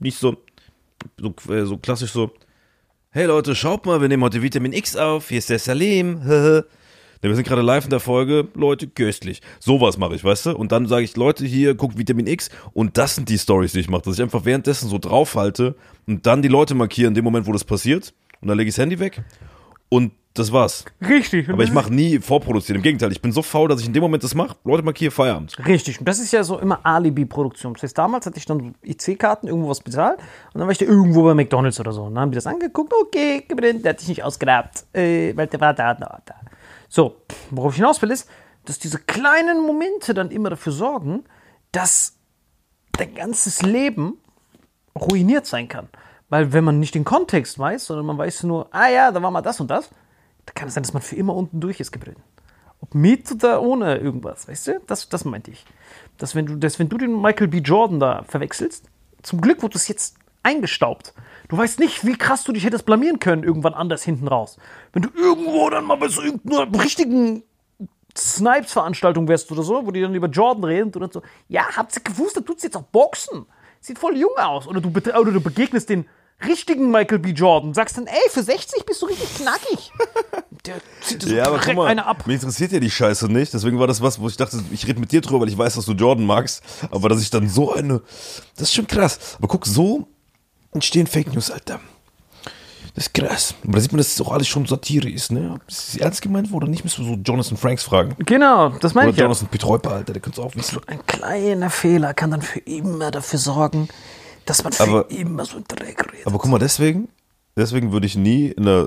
nicht 0.00 0.18
so, 0.18 0.36
so, 1.16 1.32
äh, 1.52 1.64
so 1.64 1.76
klassisch 1.78 2.10
so, 2.10 2.32
hey 3.10 3.26
Leute, 3.26 3.54
schaut 3.54 3.86
mal, 3.86 4.00
wir 4.00 4.08
nehmen 4.08 4.24
heute 4.24 4.42
Vitamin 4.42 4.72
X 4.72 4.96
auf, 4.96 5.28
hier 5.28 5.38
ist 5.38 5.48
der 5.48 5.60
Salim, 5.60 6.20
Ja, 7.22 7.28
wir 7.28 7.34
sind 7.34 7.46
gerade 7.46 7.62
live 7.62 7.84
in 7.84 7.90
der 7.90 8.00
Folge, 8.00 8.48
Leute, 8.54 8.86
köstlich. 8.86 9.42
Sowas 9.58 9.98
mache 9.98 10.14
ich, 10.14 10.24
weißt 10.24 10.46
du? 10.46 10.56
Und 10.56 10.72
dann 10.72 10.86
sage 10.86 11.04
ich, 11.04 11.16
Leute, 11.16 11.44
hier, 11.44 11.74
guckt 11.74 11.98
Vitamin 11.98 12.26
X. 12.26 12.50
Und 12.72 12.98
das 12.98 13.14
sind 13.14 13.28
die 13.28 13.38
Stories, 13.38 13.72
die 13.72 13.80
ich 13.80 13.88
mache, 13.88 14.02
dass 14.02 14.14
ich 14.14 14.22
einfach 14.22 14.44
währenddessen 14.44 14.88
so 14.88 14.98
draufhalte 14.98 15.74
und 16.06 16.26
dann 16.26 16.42
die 16.42 16.48
Leute 16.48 16.74
markiere 16.74 17.08
in 17.08 17.14
dem 17.14 17.24
Moment, 17.24 17.46
wo 17.46 17.52
das 17.52 17.64
passiert. 17.64 18.12
Und 18.40 18.48
dann 18.48 18.58
lege 18.58 18.68
ich 18.68 18.74
das 18.74 18.82
Handy 18.82 18.98
weg. 18.98 19.22
Und 19.88 20.12
das 20.38 20.52
war's. 20.52 20.84
Richtig. 21.00 21.48
Aber 21.48 21.64
ich 21.64 21.72
mache 21.72 21.92
nie 21.92 22.18
vorproduziert. 22.18 22.76
Im 22.76 22.82
Gegenteil, 22.82 23.10
ich 23.10 23.22
bin 23.22 23.32
so 23.32 23.42
faul, 23.42 23.68
dass 23.68 23.80
ich 23.80 23.86
in 23.86 23.92
dem 23.92 24.02
Moment 24.02 24.22
das 24.22 24.34
mache. 24.34 24.56
Leute, 24.64 24.82
markiere 24.82 25.10
Feierabend. 25.10 25.56
Richtig. 25.66 25.98
Und 25.98 26.06
das 26.06 26.18
ist 26.18 26.32
ja 26.32 26.44
so 26.44 26.58
immer 26.58 26.80
Alibi-Produktion. 26.84 27.72
Das 27.72 27.82
heißt, 27.82 27.96
damals 27.96 28.26
hatte 28.26 28.36
ich 28.36 28.44
dann 28.44 28.74
IC-Karten, 28.84 29.48
irgendwo 29.48 29.70
was 29.70 29.80
bezahlt 29.80 30.18
und 30.52 30.58
dann 30.58 30.64
war 30.64 30.72
ich 30.72 30.78
da 30.78 30.84
irgendwo 30.84 31.22
bei 31.22 31.34
McDonalds 31.34 31.80
oder 31.80 31.92
so. 31.92 32.02
Und 32.02 32.14
dann 32.14 32.22
haben 32.22 32.30
die 32.32 32.36
das 32.36 32.46
angeguckt, 32.46 32.92
okay, 32.92 33.44
Gewinn, 33.48 33.82
der 33.82 33.90
hat 33.90 34.00
dich 34.00 34.08
nicht 34.08 34.22
ausgegrabt, 34.22 34.84
äh, 34.92 35.34
weil 35.36 35.46
der 35.46 35.60
war 35.60 35.72
da, 35.72 35.94
da, 35.94 36.20
da. 36.24 36.34
So, 36.88 37.16
worauf 37.50 37.72
ich 37.72 37.76
hinaus 37.76 38.00
will, 38.02 38.10
ist, 38.10 38.28
dass 38.64 38.78
diese 38.78 38.98
kleinen 38.98 39.64
Momente 39.64 40.14
dann 40.14 40.30
immer 40.30 40.50
dafür 40.50 40.72
sorgen, 40.72 41.24
dass 41.72 42.16
dein 42.92 43.14
ganzes 43.14 43.62
Leben 43.62 44.18
ruiniert 44.94 45.46
sein 45.46 45.68
kann. 45.68 45.88
Weil 46.28 46.52
wenn 46.52 46.64
man 46.64 46.80
nicht 46.80 46.94
den 46.94 47.04
Kontext 47.04 47.58
weiß, 47.58 47.86
sondern 47.86 48.06
man 48.06 48.18
weiß 48.18 48.42
nur, 48.44 48.68
ah 48.74 48.88
ja, 48.88 49.12
da 49.12 49.22
war 49.22 49.30
mal 49.30 49.42
das 49.42 49.60
und 49.60 49.70
das, 49.70 49.90
dann 50.44 50.54
kann 50.54 50.68
es 50.68 50.74
sein, 50.74 50.82
dass 50.82 50.92
man 50.92 51.02
für 51.02 51.16
immer 51.16 51.34
unten 51.34 51.60
durch 51.60 51.80
ist 51.80 51.92
geblieben. 51.92 52.22
Ob 52.80 52.94
mit 52.94 53.30
oder 53.32 53.62
ohne 53.62 53.96
irgendwas, 53.98 54.48
weißt 54.48 54.66
du? 54.66 54.80
Das, 54.86 55.08
das 55.08 55.24
meinte 55.24 55.50
ich. 55.50 55.64
Dass 56.18 56.34
wenn, 56.34 56.46
du, 56.46 56.56
dass 56.56 56.78
wenn 56.78 56.88
du 56.88 56.98
den 56.98 57.20
Michael 57.20 57.48
B. 57.48 57.58
Jordan 57.58 58.00
da 58.00 58.22
verwechselst, 58.24 58.84
zum 59.22 59.40
Glück 59.40 59.62
wurde 59.62 59.76
es 59.76 59.88
jetzt 59.88 60.16
eingestaubt. 60.42 61.14
Du 61.48 61.56
weißt 61.56 61.78
nicht, 61.78 62.04
wie 62.04 62.16
krass 62.16 62.44
du 62.44 62.52
dich 62.52 62.64
hättest 62.64 62.86
blamieren 62.86 63.18
können, 63.18 63.44
irgendwann 63.44 63.74
anders 63.74 64.02
hinten 64.02 64.28
raus. 64.28 64.56
Wenn 64.92 65.02
du 65.02 65.08
irgendwo 65.16 65.70
dann 65.70 65.84
mal 65.84 65.96
bei 65.96 66.08
so 66.08 66.22
irgendeiner 66.22 66.82
richtigen 66.82 67.42
Snipes-Veranstaltung 68.16 69.28
wärst 69.28 69.50
oder 69.52 69.62
so, 69.62 69.86
wo 69.86 69.90
die 69.90 70.00
dann 70.00 70.14
über 70.14 70.28
Jordan 70.28 70.64
reden 70.64 70.92
und 70.94 71.00
dann 71.00 71.10
so, 71.10 71.22
ja, 71.48 71.64
habt 71.76 71.96
ihr 71.96 72.02
gewusst, 72.02 72.36
da 72.36 72.40
tut's 72.40 72.62
jetzt 72.62 72.76
auch 72.76 72.82
Boxen. 72.82 73.46
Sieht 73.80 73.98
voll 73.98 74.16
jung 74.16 74.36
aus. 74.36 74.66
Oder 74.66 74.80
du, 74.80 74.88
oder 74.88 75.32
du 75.32 75.40
begegnest 75.40 75.88
den 75.90 76.06
richtigen 76.44 76.90
Michael 76.90 77.18
B. 77.18 77.30
Jordan 77.30 77.72
sagst 77.72 77.96
dann, 77.96 78.06
ey, 78.06 78.30
für 78.30 78.42
60 78.42 78.84
bist 78.84 79.00
du 79.02 79.06
richtig 79.06 79.36
knackig. 79.36 79.92
Der 80.66 80.76
zieht 81.00 81.22
so 81.22 81.34
Ja, 81.34 81.46
aber 81.46 81.60
guck 81.60 81.74
mal, 81.74 81.86
eine 81.86 82.04
ab. 82.04 82.26
mich 82.26 82.36
interessiert 82.36 82.72
ja 82.72 82.80
die 82.80 82.90
Scheiße 82.90 83.28
nicht. 83.28 83.54
Deswegen 83.54 83.78
war 83.78 83.86
das 83.86 84.02
was, 84.02 84.20
wo 84.20 84.28
ich 84.28 84.36
dachte, 84.36 84.62
ich 84.72 84.86
rede 84.86 84.98
mit 84.98 85.12
dir 85.12 85.20
drüber, 85.20 85.42
weil 85.42 85.48
ich 85.48 85.56
weiß, 85.56 85.76
dass 85.76 85.86
du 85.86 85.92
Jordan 85.92 86.26
magst. 86.26 86.62
Aber 86.90 87.08
dass 87.08 87.22
ich 87.22 87.30
dann 87.30 87.48
so 87.48 87.72
eine, 87.72 88.02
das 88.56 88.68
ist 88.68 88.74
schon 88.74 88.86
krass. 88.86 89.36
Aber 89.38 89.48
guck, 89.48 89.66
so 89.66 90.08
entstehen 90.76 91.06
Fake 91.06 91.32
News, 91.32 91.50
Alter. 91.50 91.80
Das 92.94 93.08
ist 93.08 93.14
krass. 93.14 93.54
Aber 93.62 93.74
da 93.74 93.80
sieht 93.80 93.92
man, 93.92 93.98
dass 93.98 94.14
es 94.14 94.20
auch 94.22 94.32
alles 94.32 94.48
schon 94.48 94.64
Satire 94.64 95.10
ist, 95.10 95.30
ne? 95.30 95.58
Ist 95.68 95.88
es 95.90 95.96
ernst 95.98 96.22
gemeint 96.22 96.50
oder 96.52 96.66
nicht? 96.66 96.82
Müssen 96.82 97.04
wir 97.04 97.14
so 97.14 97.20
Jonathan 97.22 97.58
Franks 97.58 97.82
fragen. 97.82 98.14
Genau, 98.24 98.70
das 98.70 98.94
meine 98.94 99.08
Oder 99.08 99.12
ich 99.14 99.18
ja. 99.18 99.24
Jonathan 99.24 99.48
Petreuper, 99.48 99.90
Alter, 99.92 100.12
der 100.14 100.22
könnte 100.22 100.40
es 100.40 100.46
auch 100.46 100.54
wissen. 100.56 100.78
Ein 100.86 101.04
kleiner 101.06 101.68
Fehler 101.68 102.14
kann 102.14 102.30
dann 102.30 102.40
für 102.40 102.60
immer 102.60 103.10
dafür 103.10 103.38
sorgen, 103.38 103.88
dass 104.46 104.64
man 104.64 104.72
für 104.72 104.82
Aber- 104.84 105.10
immer 105.10 105.44
so 105.44 105.56
einen 105.56 105.64
Dreck 105.68 106.10
redet. 106.10 106.26
Aber 106.26 106.38
guck 106.38 106.50
mal, 106.50 106.58
deswegen, 106.58 107.08
deswegen 107.54 107.92
würde 107.92 108.06
ich 108.06 108.16
nie 108.16 108.46
in 108.48 108.66
einer 108.66 108.86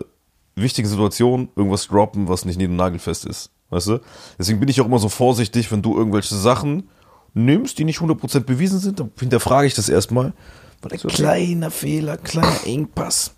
wichtigen 0.56 0.88
Situation 0.88 1.50
irgendwas 1.56 1.88
droppen, 1.88 2.28
was 2.28 2.46
nicht 2.46 2.58
nied- 2.58 2.70
und 2.70 2.78
nagelfest 2.78 3.26
ist. 3.26 3.52
Weißt 3.70 3.88
du? 3.88 4.00
Deswegen 4.40 4.60
bin 4.60 4.70
ich 4.70 4.82
auch 4.82 4.86
immer 4.86 4.98
so 4.98 5.10
vorsichtig, 5.10 5.72
wenn 5.72 5.84
du 5.84 5.96
irgendwelche 5.96 6.34
Sachen 6.34 6.90
nimmst, 7.36 7.78
die 7.78 7.84
nicht 7.86 8.00
100% 8.00 8.40
bewiesen 8.40 8.80
sind, 8.80 9.00
dann 9.00 9.12
hinterfrage 9.20 9.68
ich 9.68 9.76
das 9.76 9.88
erstmal. 9.88 10.34
Weil 10.82 10.94
ein 10.94 11.00
kleiner 11.00 11.72
Fehler, 11.72 12.18
kleiner 12.18 12.66
Engpass. 12.66 13.36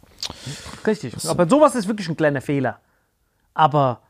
Richtig. 0.85 1.13
Aber 1.27 1.47
sowas 1.49 1.75
ist 1.75 1.87
wirklich 1.87 2.07
ein 2.07 2.17
kleiner 2.17 2.41
Fehler. 2.41 2.79
Aber 3.53 4.01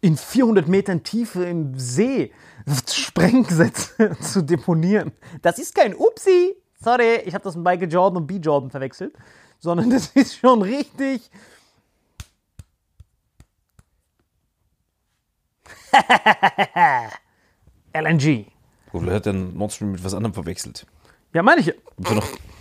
in 0.00 0.16
400 0.16 0.68
Metern 0.68 1.02
Tiefe 1.02 1.44
im 1.44 1.78
See 1.78 2.32
Sprengsätze 2.92 4.16
zu 4.20 4.42
deponieren, 4.42 5.12
das 5.42 5.58
ist 5.58 5.74
kein 5.74 5.94
Upsi. 5.94 6.54
Sorry, 6.78 7.22
ich 7.24 7.34
habe 7.34 7.44
das 7.44 7.56
mit 7.56 7.64
Michael 7.64 7.90
Jordan 7.90 8.18
und 8.18 8.26
B. 8.26 8.36
Jordan 8.36 8.70
verwechselt. 8.70 9.14
Sondern 9.58 9.88
das 9.96 10.08
ist 10.08 10.36
schon 10.36 10.62
richtig. 10.62 11.30
LNG. 17.94 18.46
Vielleicht 18.90 19.12
hat 19.14 19.26
der 19.26 19.32
Nord 19.32 19.72
Stream 19.72 19.92
mit 19.92 20.04
was 20.04 20.12
anderem 20.14 20.34
verwechselt. 20.34 20.86
Ja, 21.36 21.42
meine 21.42 21.60
ich. 21.60 21.74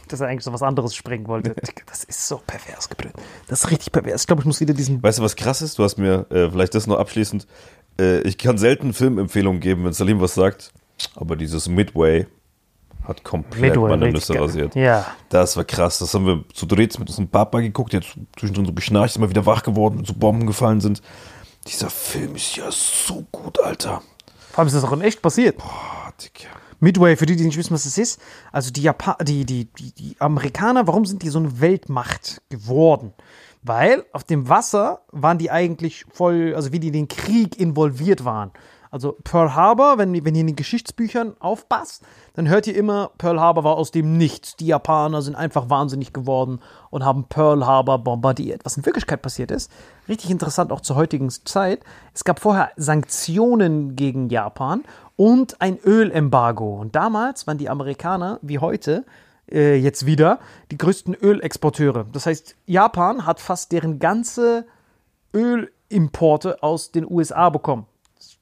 Dass 0.09 0.19
er 0.19 0.27
eigentlich 0.27 0.43
so 0.43 0.51
was 0.51 0.61
anderes 0.61 0.93
sprengen 0.93 1.27
wollte. 1.29 1.55
Das 1.87 2.03
ist 2.03 2.27
so 2.27 2.41
pervers 2.45 2.89
geblöd. 2.89 3.13
Das 3.47 3.63
ist 3.63 3.71
richtig 3.71 3.93
pervers. 3.93 4.23
Ich 4.23 4.27
glaube, 4.27 4.41
ich 4.41 4.45
muss 4.45 4.59
wieder 4.59 4.73
diesen. 4.73 5.01
weißt 5.01 5.19
du, 5.19 5.23
was 5.23 5.37
krass 5.37 5.61
ist? 5.61 5.79
Du 5.79 5.83
hast 5.83 5.97
mir 5.97 6.25
äh, 6.29 6.49
vielleicht 6.51 6.75
das 6.75 6.85
noch 6.85 6.99
abschließend. 6.99 7.47
Äh, 7.97 8.19
ich 8.23 8.37
kann 8.37 8.57
selten 8.57 8.93
Filmempfehlungen 8.93 9.61
geben, 9.61 9.85
wenn 9.85 9.93
Salim 9.93 10.19
was 10.19 10.33
sagt. 10.33 10.73
Aber 11.15 11.37
dieses 11.37 11.69
Midway 11.69 12.27
hat 13.05 13.23
komplett 13.23 13.77
meine 13.77 14.07
richtig 14.07 14.27
Nüsse 14.27 14.41
rasiert. 14.41 14.75
Ja. 14.75 15.05
Das 15.29 15.55
war 15.55 15.63
krass. 15.63 15.99
Das 15.99 16.13
haben 16.13 16.25
wir 16.25 16.43
zu 16.53 16.65
dritt 16.65 16.99
mit 16.99 17.07
unserem 17.07 17.29
Papa 17.29 17.61
geguckt. 17.61 17.93
Jetzt 17.93 18.17
zwischendrin 18.37 18.65
so 18.65 18.73
geschnarcht, 18.73 19.15
ist 19.15 19.19
mal 19.19 19.29
wieder 19.29 19.45
wach 19.45 19.63
geworden 19.63 19.99
und 19.99 20.07
so 20.07 20.13
Bomben 20.13 20.47
gefallen 20.47 20.81
sind. 20.81 21.01
Dieser 21.65 21.89
Film 21.89 22.35
ist 22.35 22.57
ja 22.57 22.69
so 22.71 23.25
gut, 23.31 23.57
Alter. 23.61 24.01
Vor 24.51 24.59
allem 24.59 24.67
ist 24.67 24.75
das 24.75 24.83
auch 24.83 24.91
in 24.91 24.99
echt 25.01 25.21
passiert. 25.21 25.59
Boah, 25.59 26.13
Digga. 26.21 26.49
Midway, 26.85 27.15
für 27.15 27.25
die, 27.25 27.35
die 27.35 27.45
nicht 27.45 27.57
wissen, 27.57 27.73
was 27.73 27.85
das 27.85 27.97
ist, 27.97 28.21
also 28.51 28.71
die, 28.71 28.83
Japan 28.83 29.15
die, 29.23 29.43
die, 29.43 29.65
die, 29.65 29.91
die 29.91 30.15
Amerikaner, 30.19 30.85
warum 30.85 31.05
sind 31.05 31.23
die 31.23 31.29
so 31.29 31.39
eine 31.39 31.59
Weltmacht 31.59 32.43
geworden? 32.49 33.13
Weil 33.63 34.05
auf 34.13 34.23
dem 34.23 34.47
Wasser 34.49 35.01
waren 35.11 35.39
die 35.39 35.49
eigentlich 35.49 36.05
voll, 36.13 36.53
also 36.55 36.71
wie 36.71 36.79
die 36.79 36.87
in 36.87 36.93
den 36.93 37.07
Krieg 37.07 37.59
involviert 37.59 38.23
waren. 38.23 38.51
Also 38.91 39.17
Pearl 39.23 39.55
Harbor, 39.55 39.97
wenn, 39.97 40.13
wenn 40.25 40.35
ihr 40.35 40.41
in 40.41 40.47
den 40.47 40.55
Geschichtsbüchern 40.55 41.35
aufpasst, 41.39 42.03
dann 42.33 42.47
hört 42.47 42.67
ihr 42.67 42.75
immer, 42.75 43.11
Pearl 43.17 43.39
Harbor 43.39 43.63
war 43.63 43.77
aus 43.77 43.91
dem 43.91 44.17
Nichts. 44.17 44.55
Die 44.55 44.67
Japaner 44.67 45.21
sind 45.21 45.35
einfach 45.35 45.69
wahnsinnig 45.69 46.13
geworden 46.13 46.59
und 46.89 47.03
haben 47.03 47.25
Pearl 47.25 47.65
Harbor 47.65 47.99
bombardiert. 47.99 48.61
Was 48.63 48.77
in 48.77 48.85
Wirklichkeit 48.85 49.21
passiert 49.21 49.51
ist, 49.51 49.71
richtig 50.07 50.29
interessant 50.31 50.71
auch 50.71 50.81
zur 50.81 50.95
heutigen 50.95 51.29
Zeit, 51.29 51.83
es 52.13 52.23
gab 52.23 52.39
vorher 52.39 52.71
Sanktionen 52.75 53.95
gegen 53.95 54.29
Japan 54.29 54.83
und 55.15 55.61
ein 55.61 55.77
Ölembargo. 55.79 56.75
Und 56.79 56.95
damals 56.95 57.47
waren 57.47 57.57
die 57.57 57.69
Amerikaner, 57.69 58.39
wie 58.41 58.59
heute, 58.59 59.05
äh, 59.51 59.75
jetzt 59.75 60.05
wieder, 60.05 60.39
die 60.71 60.77
größten 60.77 61.13
Ölexporteure. 61.13 62.05
Das 62.11 62.25
heißt, 62.25 62.55
Japan 62.65 63.25
hat 63.25 63.39
fast 63.39 63.71
deren 63.71 63.99
ganze 63.99 64.65
Ölimporte 65.33 66.63
aus 66.63 66.91
den 66.91 67.09
USA 67.09 67.49
bekommen. 67.49 67.85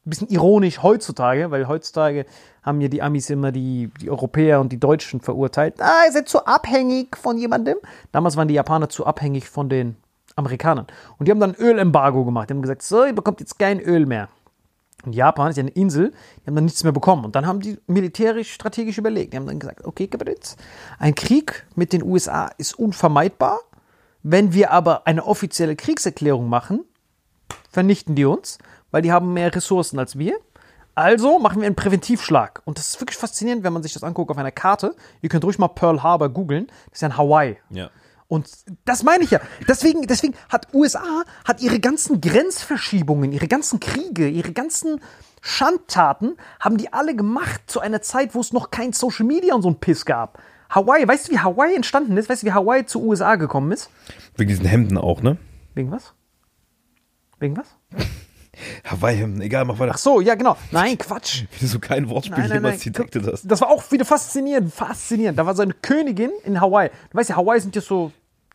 Ein 0.06 0.10
bisschen 0.10 0.30
ironisch 0.30 0.84
heutzutage, 0.84 1.50
weil 1.52 1.68
heutzutage 1.68 2.26
haben 2.62 2.82
ja 2.82 2.90
die 2.90 3.02
Amis 3.02 3.30
immer 3.30 3.52
die, 3.52 3.90
die 4.02 4.10
Europäer 4.10 4.60
und 4.60 4.72
die 4.72 4.80
Deutschen 4.80 5.22
verurteilt. 5.22 5.76
Ah, 5.80 6.06
ihr 6.06 6.12
seid 6.12 6.28
zu 6.28 6.46
abhängig 6.46 7.16
von 7.16 7.38
jemandem. 7.38 7.78
Damals 8.12 8.36
waren 8.36 8.48
die 8.48 8.54
Japaner 8.54 8.90
zu 8.90 9.06
abhängig 9.06 9.50
von 9.50 9.70
den 9.70 9.96
Amerikanern. 10.36 10.88
Und 11.18 11.28
die 11.28 11.32
haben 11.32 11.40
dann 11.40 11.56
Ölembargo 11.56 12.26
gemacht. 12.26 12.50
Die 12.50 12.54
haben 12.54 12.62
gesagt, 12.62 12.82
so, 12.82 13.06
ihr 13.06 13.14
bekommt 13.14 13.40
jetzt 13.40 13.60
kein 13.60 13.80
Öl 13.80 14.06
mehr. 14.06 14.30
Und 15.06 15.14
Japan 15.14 15.50
ist 15.50 15.58
ja 15.58 15.62
eine 15.62 15.72
Insel, 15.72 16.12
die 16.42 16.48
haben 16.48 16.56
dann 16.56 16.66
nichts 16.66 16.84
mehr 16.84 16.94
bekommen. 16.94 17.26
Und 17.26 17.36
dann 17.36 17.46
haben 17.46 17.60
die 17.60 17.78
militärisch, 17.88 18.54
strategisch 18.54 18.98
überlegt. 18.98 19.34
Die 19.34 19.38
haben 19.38 19.46
dann 19.46 19.60
gesagt, 19.60 19.84
okay, 19.86 20.08
Kapitän, 20.08 20.36
ein 20.98 21.14
Krieg 21.14 21.66
mit 21.76 21.92
den 21.92 22.04
USA 22.04 22.50
ist 22.58 22.80
unvermeidbar. 22.80 23.60
Wenn 24.22 24.54
wir 24.54 24.72
aber 24.72 25.06
eine 25.06 25.26
offizielle 25.26 25.76
Kriegserklärung 25.76 26.48
machen, 26.48 26.86
vernichten 27.70 28.16
die 28.16 28.24
uns, 28.24 28.60
weil 28.94 29.02
die 29.02 29.12
haben 29.12 29.34
mehr 29.34 29.54
Ressourcen 29.54 29.98
als 30.00 30.18
wir. 30.18 30.38
Also 30.96 31.40
machen 31.40 31.60
wir 31.60 31.66
einen 31.66 31.76
Präventivschlag. 31.76 32.62
Und 32.64 32.78
das 32.78 32.90
ist 32.90 33.02
wirklich 33.02 33.18
faszinierend, 33.18 33.64
wenn 33.64 33.74
man 33.74 33.82
sich 33.82 33.92
das 33.92 34.04
anguckt 34.04 34.30
auf 34.30 34.38
einer 34.38 34.52
Karte. 34.52 34.96
Ihr 35.22 35.30
könnt 35.30 35.44
ruhig 35.44 35.58
mal 35.58 35.68
Pearl 35.68 36.04
Harbor 36.04 36.30
googeln. 36.30 36.68
Das 36.68 36.98
ist 36.98 37.02
ja 37.02 37.08
in 37.08 37.18
Hawaii. 37.18 37.58
Ja. 37.72 37.90
Und 38.28 38.48
das 38.86 39.02
meine 39.02 39.24
ich 39.24 39.32
ja. 39.32 39.40
Deswegen, 39.68 40.04
deswegen 40.04 40.36
hat 40.48 40.74
USA 40.76 41.24
hat 41.44 41.62
ihre 41.62 41.80
ganzen 41.80 42.22
Grenzverschiebungen, 42.22 43.32
ihre 43.32 43.48
ganzen 43.48 43.80
Kriege, 43.80 44.28
ihre 44.28 44.54
ganzen 44.54 45.02
Schandtaten, 45.42 46.38
haben 46.60 46.78
die 46.78 46.94
alle 46.94 47.16
gemacht 47.16 47.62
zu 47.66 47.80
einer 47.80 48.04
Zeit, 48.04 48.36
wo 48.36 48.42
es 48.42 48.54
noch 48.54 48.70
kein 48.70 48.94
Social 48.94 49.26
Media 49.26 49.56
und 49.56 49.64
so 49.64 49.70
ein 49.70 49.80
Piss 49.80 50.06
gab. 50.06 50.40
Hawaii, 50.70 51.08
weißt 51.08 51.28
du, 51.28 51.32
wie 51.32 51.40
Hawaii 51.40 51.76
entstanden 51.76 52.16
ist? 52.16 52.30
Weißt 52.30 52.44
du, 52.44 52.48
wie 52.48 52.54
Hawaii 52.54 52.86
zu 52.86 53.04
USA 53.04 53.36
gekommen 53.38 53.72
ist? 53.72 53.90
Wegen 54.38 54.50
diesen 54.50 54.66
Hemden 54.66 55.00
auch, 55.00 55.22
ne? 55.22 55.38
Wegen 55.74 55.90
was? 55.90 56.14
Wegen 57.40 57.58
was? 57.58 57.76
Hawaii-Hemden, 58.86 59.42
egal, 59.42 59.66
mach 59.66 59.80
weiter. 59.80 59.94
Ach 59.96 59.98
so, 59.98 60.22
ja, 60.22 60.36
genau. 60.36 60.58
Nein, 60.72 60.98
Quatsch. 60.98 61.44
Wie 61.52 61.60
du 61.60 61.68
so 61.68 61.80
kein 61.80 62.10
Wortspiel 62.10 62.38
Nein, 62.38 62.50
nein, 62.50 62.58
jemals 62.58 62.84
detected 62.84 63.26
hast. 63.32 63.46
Das 63.46 63.62
war 63.62 63.70
auch 63.70 63.92
wieder 63.92 64.06
faszinierend, 64.06 64.74
faszinierend. 64.74 65.40
Da 65.40 65.46
war 65.46 65.56
so 65.56 65.64
eine 65.64 65.74
Königin 65.74 66.32
in 66.44 66.60
Hawaii. 66.60 66.90
Du 67.10 67.18
weißt 67.18 67.30
ja, 67.30 67.36
Hawaii 67.36 67.60
sind 67.60 67.76
ja 67.76 67.82
so 67.82 68.12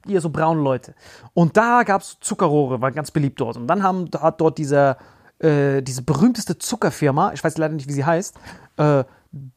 eher 0.06 0.20
so 0.20 0.30
braune 0.30 0.62
Leute. 0.62 0.94
Und 1.34 1.56
da 1.56 1.82
gab 1.82 2.02
es 2.02 2.18
Zuckerrohre, 2.20 2.80
war 2.80 2.92
ganz 2.92 3.10
beliebt 3.10 3.40
dort. 3.40 3.56
Und 3.56 3.66
dann 3.66 3.82
haben, 3.82 4.08
hat 4.20 4.40
dort 4.40 4.58
dieser, 4.58 4.96
äh, 5.38 5.82
diese 5.82 6.02
berühmteste 6.02 6.58
Zuckerfirma, 6.58 7.32
ich 7.32 7.42
weiß 7.42 7.58
leider 7.58 7.74
nicht, 7.74 7.88
wie 7.88 7.92
sie 7.92 8.04
heißt, 8.04 8.36
äh, 8.76 9.04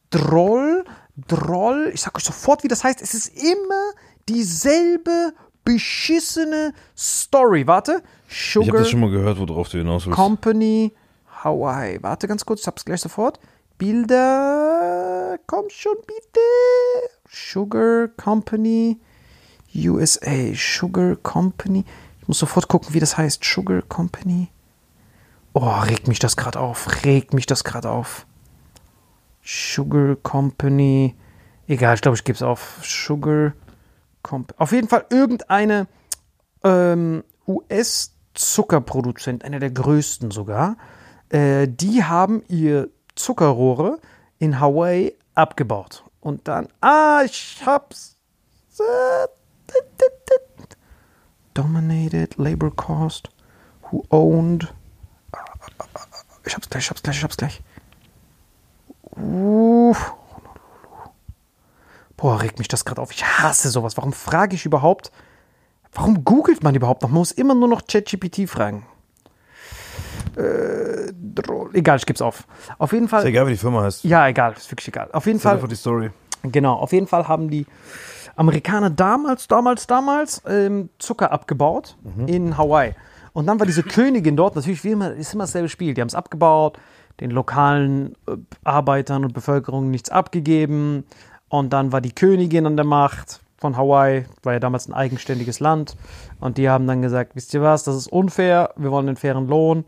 Droll, 0.09 0.83
Droll, 1.27 1.91
ich 1.93 2.01
sag 2.01 2.15
euch 2.17 2.23
sofort, 2.23 2.63
wie 2.63 2.67
das 2.67 2.83
heißt. 2.83 3.01
Es 3.01 3.13
ist 3.13 3.27
immer 3.27 3.91
dieselbe 4.27 5.33
beschissene 5.63 6.73
Story. 6.97 7.67
Warte. 7.67 8.01
Ich 8.31 8.55
habe 8.55 8.65
Sugar 8.65 8.79
das 8.81 8.89
schon 8.89 9.01
mal 9.01 9.09
gehört, 9.09 9.37
worauf 9.39 9.67
du 9.69 9.77
hinaus 9.77 10.05
willst. 10.05 10.17
Company 10.17 10.93
Hawaii. 11.43 12.01
Warte 12.01 12.27
ganz 12.27 12.45
kurz, 12.45 12.61
ich 12.61 12.67
hab's 12.67 12.85
gleich 12.85 13.01
sofort. 13.01 13.39
Bilder, 13.77 15.37
komm 15.47 15.65
schon 15.69 15.97
bitte. 16.07 16.39
Sugar 17.27 18.07
Company 18.09 18.99
USA. 19.75 20.53
Sugar 20.53 21.15
Company. 21.17 21.83
Ich 22.21 22.27
muss 22.27 22.39
sofort 22.39 22.67
gucken, 22.67 22.93
wie 22.93 22.99
das 22.99 23.17
heißt. 23.17 23.43
Sugar 23.43 23.81
Company. 23.81 24.47
Oh, 25.53 25.79
regt 25.79 26.07
mich 26.07 26.19
das 26.19 26.37
gerade 26.37 26.59
auf. 26.59 27.03
Regt 27.03 27.33
mich 27.33 27.45
das 27.45 27.63
gerade 27.63 27.89
auf. 27.89 28.25
Sugar 29.43 30.15
Company. 30.15 31.15
Egal, 31.67 31.95
ich 31.95 32.01
glaube, 32.01 32.15
ich 32.15 32.23
gebe 32.23 32.35
es 32.35 32.43
auf. 32.43 32.79
Sugar 32.83 33.53
Company. 34.21 34.57
Auf 34.59 34.71
jeden 34.71 34.87
Fall 34.87 35.05
irgendeine 35.09 35.87
ähm, 36.63 37.23
US-Zuckerproduzent, 38.31 39.43
einer 39.43 39.59
der 39.59 39.71
größten 39.71 40.31
sogar. 40.31 40.77
Äh, 41.29 41.67
die 41.67 42.03
haben 42.03 42.43
ihr 42.47 42.89
Zuckerrohre 43.15 43.99
in 44.39 44.59
Hawaii 44.59 45.15
abgebaut. 45.35 46.03
Und 46.19 46.47
dann, 46.47 46.67
ah, 46.81 47.21
ich 47.25 47.61
hab's. 47.65 48.17
Äh. 48.79 49.27
Dominated 51.53 52.37
Labor 52.37 52.73
Cost. 52.75 53.29
Who 53.89 54.05
owned. 54.09 54.73
Ich 56.45 56.55
hab's 56.55 56.69
gleich, 56.69 56.85
ich 56.85 56.89
hab's 56.89 57.03
gleich, 57.03 57.17
ich 57.17 57.23
hab's 57.23 57.37
gleich. 57.37 57.61
Uff. 59.11 60.13
Boah, 62.15 62.41
regt 62.41 62.59
mich 62.59 62.67
das 62.67 62.85
gerade 62.85 63.01
auf. 63.01 63.11
Ich 63.11 63.25
hasse 63.25 63.69
sowas. 63.69 63.97
Warum 63.97 64.13
frage 64.13 64.55
ich 64.55 64.65
überhaupt? 64.65 65.11
Warum 65.93 66.23
googelt 66.23 66.63
man 66.63 66.73
überhaupt 66.75 67.01
noch? 67.01 67.09
Man 67.09 67.19
muss 67.19 67.31
immer 67.31 67.53
nur 67.53 67.67
noch 67.67 67.85
ChatGPT 67.85 68.47
fragen. 68.49 68.85
Äh, 70.37 71.11
egal, 71.73 71.97
ich 71.97 72.05
geb's 72.05 72.21
auf. 72.21 72.47
Auf 72.77 72.93
jeden 72.93 73.05
Ist 73.05 73.11
Fall. 73.11 73.25
egal, 73.25 73.47
wie 73.47 73.51
die 73.51 73.57
Firma 73.57 73.83
heißt. 73.83 74.03
Ja, 74.05 74.27
egal, 74.27 74.53
ist 74.53 74.71
wirklich 74.71 74.87
egal. 74.87 75.09
Auf 75.11 75.25
jeden 75.25 75.37
Ist 75.37 75.43
Fall. 75.43 75.59
die 75.67 75.75
Story. 75.75 76.11
Genau, 76.43 76.73
auf 76.73 76.93
jeden 76.93 77.07
Fall 77.07 77.27
haben 77.27 77.49
die 77.49 77.65
Amerikaner 78.35 78.89
damals, 78.89 79.47
damals, 79.47 79.87
damals 79.87 80.41
ähm, 80.47 80.89
Zucker 80.97 81.31
abgebaut 81.31 81.97
in 82.27 82.57
Hawaii. 82.57 82.95
Und 83.33 83.45
dann 83.45 83.59
war 83.59 83.65
diese 83.65 83.83
Königin 83.83 84.35
dort, 84.35 84.55
natürlich 84.55 84.83
wie 84.83 84.91
immer, 84.91 85.13
ist 85.13 85.33
immer 85.33 85.43
dasselbe 85.43 85.69
Spiel. 85.69 85.93
Die 85.93 86.01
haben 86.01 86.07
es 86.07 86.15
abgebaut, 86.15 86.77
den 87.19 87.31
lokalen 87.31 88.13
äh, 88.27 88.37
Arbeitern 88.63 89.25
und 89.25 89.33
Bevölkerung 89.33 89.91
nichts 89.91 90.09
abgegeben. 90.09 91.05
Und 91.49 91.73
dann 91.73 91.91
war 91.91 92.01
die 92.01 92.13
Königin 92.13 92.65
an 92.65 92.77
der 92.77 92.85
Macht 92.85 93.41
von 93.61 93.77
Hawaii, 93.77 94.25
war 94.41 94.53
ja 94.53 94.59
damals 94.59 94.89
ein 94.89 94.93
eigenständiges 94.93 95.59
Land. 95.59 95.95
Und 96.39 96.57
die 96.57 96.67
haben 96.67 96.87
dann 96.87 97.01
gesagt, 97.03 97.35
wisst 97.35 97.53
ihr 97.53 97.61
was, 97.61 97.83
das 97.83 97.95
ist 97.95 98.07
unfair, 98.07 98.73
wir 98.75 98.91
wollen 98.91 99.07
einen 99.07 99.17
fairen 99.17 99.47
Lohn 99.47 99.85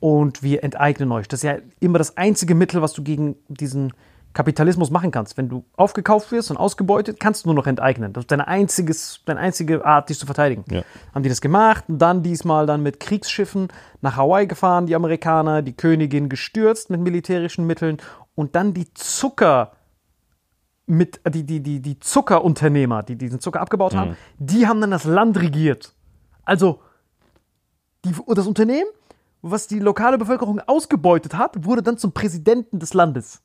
und 0.00 0.42
wir 0.42 0.64
enteignen 0.64 1.12
euch. 1.12 1.28
Das 1.28 1.40
ist 1.40 1.44
ja 1.44 1.58
immer 1.80 1.98
das 1.98 2.16
einzige 2.16 2.54
Mittel, 2.54 2.80
was 2.80 2.94
du 2.94 3.02
gegen 3.02 3.36
diesen 3.48 3.92
Kapitalismus 4.32 4.90
machen 4.90 5.10
kannst. 5.10 5.36
Wenn 5.36 5.50
du 5.50 5.64
aufgekauft 5.76 6.32
wirst 6.32 6.50
und 6.50 6.56
ausgebeutet, 6.56 7.20
kannst 7.20 7.44
du 7.44 7.48
nur 7.48 7.56
noch 7.56 7.66
enteignen. 7.66 8.14
Das 8.14 8.22
ist 8.22 8.30
deine, 8.30 8.48
einziges, 8.48 9.20
deine 9.26 9.40
einzige 9.40 9.84
Art, 9.84 10.08
dich 10.08 10.18
zu 10.18 10.24
verteidigen. 10.24 10.64
Ja. 10.70 10.82
Haben 11.14 11.22
die 11.22 11.28
das 11.28 11.42
gemacht 11.42 11.84
und 11.88 11.98
dann 11.98 12.22
diesmal 12.22 12.64
dann 12.64 12.82
mit 12.82 13.00
Kriegsschiffen 13.00 13.68
nach 14.00 14.16
Hawaii 14.16 14.46
gefahren, 14.46 14.86
die 14.86 14.94
Amerikaner, 14.94 15.60
die 15.60 15.76
Königin 15.76 16.30
gestürzt 16.30 16.88
mit 16.88 17.00
militärischen 17.00 17.66
Mitteln 17.66 17.98
und 18.34 18.54
dann 18.54 18.72
die 18.72 18.94
Zucker 18.94 19.72
mit 20.90 21.20
die, 21.28 21.44
die, 21.44 21.60
die, 21.60 21.80
die 21.80 21.98
Zuckerunternehmer, 21.98 23.02
die 23.02 23.16
diesen 23.16 23.40
Zucker 23.40 23.60
abgebaut 23.60 23.94
haben, 23.94 24.16
die 24.38 24.66
haben 24.66 24.80
dann 24.80 24.90
das 24.90 25.04
Land 25.04 25.40
regiert. 25.40 25.94
Also 26.44 26.80
die, 28.04 28.14
das 28.26 28.46
Unternehmen, 28.46 28.90
was 29.42 29.66
die 29.66 29.78
lokale 29.78 30.18
Bevölkerung 30.18 30.60
ausgebeutet 30.60 31.34
hat, 31.34 31.64
wurde 31.64 31.82
dann 31.82 31.96
zum 31.96 32.12
Präsidenten 32.12 32.78
des 32.78 32.92
Landes. 32.92 33.40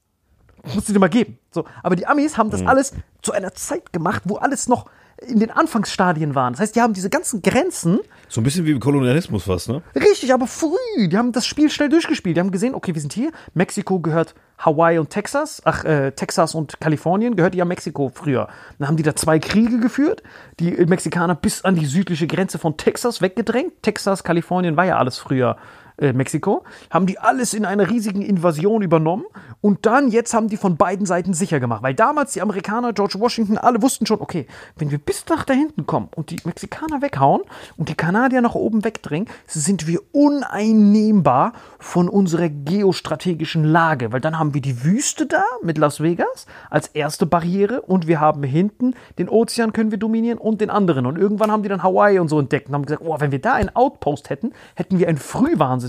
Musst 0.73 0.89
du 0.89 0.93
dir 0.93 0.99
mal 0.99 1.09
geben. 1.09 1.37
So, 1.51 1.65
aber 1.83 1.95
die 1.95 2.07
Amis 2.07 2.37
haben 2.37 2.49
das 2.49 2.65
alles 2.65 2.93
zu 3.21 3.31
einer 3.31 3.53
Zeit 3.53 3.93
gemacht, 3.93 4.23
wo 4.25 4.37
alles 4.37 4.67
noch 4.67 4.89
in 5.21 5.39
den 5.39 5.51
Anfangsstadien 5.51 6.35
waren. 6.35 6.53
Das 6.53 6.59
heißt, 6.59 6.75
die 6.75 6.81
haben 6.81 6.93
diese 6.93 7.09
ganzen 7.09 7.41
Grenzen 7.41 7.99
So 8.27 8.41
ein 8.41 8.43
bisschen 8.43 8.65
wie 8.65 8.77
Kolonialismus 8.77 9.43
fast, 9.43 9.69
ne? 9.69 9.81
Richtig, 9.95 10.33
aber 10.33 10.45
früh. 10.45 11.07
Die 11.07 11.17
haben 11.17 11.31
das 11.31 11.45
Spiel 11.45 11.69
schnell 11.69 11.89
durchgespielt. 11.89 12.35
Die 12.35 12.41
haben 12.41 12.51
gesehen, 12.51 12.75
okay, 12.75 12.93
wir 12.93 13.01
sind 13.01 13.13
hier. 13.13 13.31
Mexiko 13.53 13.99
gehört 13.99 14.35
Hawaii 14.57 14.99
und 14.99 15.09
Texas. 15.09 15.61
Ach, 15.63 15.83
äh, 15.85 16.11
Texas 16.11 16.53
und 16.53 16.79
Kalifornien 16.79 17.35
gehört 17.35 17.55
ja 17.55 17.65
Mexiko 17.65 18.11
früher. 18.13 18.49
Dann 18.77 18.87
haben 18.87 18.97
die 18.97 19.03
da 19.03 19.15
zwei 19.15 19.39
Kriege 19.39 19.79
geführt. 19.79 20.21
Die 20.59 20.71
Mexikaner 20.71 21.35
bis 21.35 21.63
an 21.63 21.75
die 21.75 21.85
südliche 21.85 22.27
Grenze 22.27 22.57
von 22.57 22.75
Texas 22.77 23.21
weggedrängt. 23.21 23.81
Texas, 23.83 24.23
Kalifornien 24.23 24.75
war 24.75 24.85
ja 24.85 24.97
alles 24.97 25.17
früher 25.17 25.57
äh, 25.97 26.13
Mexiko. 26.13 26.63
Haben 26.89 27.05
die 27.05 27.19
alles 27.19 27.53
in 27.53 27.65
einer 27.65 27.89
riesigen 27.89 28.21
Invasion 28.21 28.81
übernommen. 28.81 29.25
Und 29.61 29.85
dann, 29.85 30.09
jetzt 30.09 30.33
haben 30.33 30.47
die 30.47 30.57
von 30.57 30.77
beiden 30.77 31.05
Seiten 31.05 31.33
sicher 31.33 31.59
gemacht. 31.59 31.83
Weil 31.83 31.93
damals 31.93 32.33
die 32.33 32.41
Amerikaner, 32.41 32.93
George 32.93 33.19
Washington, 33.19 33.57
alle 33.57 33.81
wussten 33.81 34.05
schon, 34.05 34.21
okay, 34.21 34.47
wenn 34.77 34.91
wir 34.91 34.97
bis 34.97 35.25
nach 35.29 35.43
da 35.43 35.53
hinten 35.53 35.85
kommen 35.85 36.09
und 36.15 36.29
die 36.29 36.37
Mexikaner 36.43 37.01
weghauen 37.01 37.41
und 37.77 37.89
die 37.89 37.95
Kanadier 37.95 38.41
nach 38.41 38.55
oben 38.55 38.83
wegdrängen, 38.83 39.29
sind 39.47 39.87
wir 39.87 39.99
uneinnehmbar 40.11 41.53
von 41.79 42.09
unserer 42.09 42.49
geostrategischen 42.49 43.63
Lage. 43.63 44.11
Weil 44.11 44.21
dann 44.21 44.39
haben 44.39 44.53
wir 44.53 44.61
die 44.61 44.83
Wüste 44.83 45.25
da 45.25 45.43
mit 45.63 45.77
Las 45.77 46.01
Vegas 46.01 46.45
als 46.69 46.87
erste 46.87 47.25
Barriere 47.25 47.81
und 47.81 48.07
wir 48.07 48.19
haben 48.19 48.43
hinten 48.43 48.93
den 49.17 49.29
Ozean 49.29 49.73
können 49.73 49.91
wir 49.91 49.97
dominieren 49.97 50.37
und 50.37 50.61
den 50.61 50.69
anderen. 50.69 51.05
Und 51.05 51.17
irgendwann 51.17 51.51
haben 51.51 51.63
die 51.63 51.69
dann 51.69 51.83
Hawaii 51.83 52.19
und 52.19 52.27
so 52.27 52.39
entdeckt 52.39 52.67
und 52.67 52.75
haben 52.75 52.85
gesagt, 52.85 53.03
oh, 53.05 53.15
wenn 53.19 53.31
wir 53.31 53.39
da 53.39 53.53
einen 53.53 53.75
Outpost 53.75 54.29
hätten, 54.29 54.53
hätten 54.75 54.99
wir 54.99 55.07
ein 55.07 55.17
Frühwarnsystem, 55.17 55.84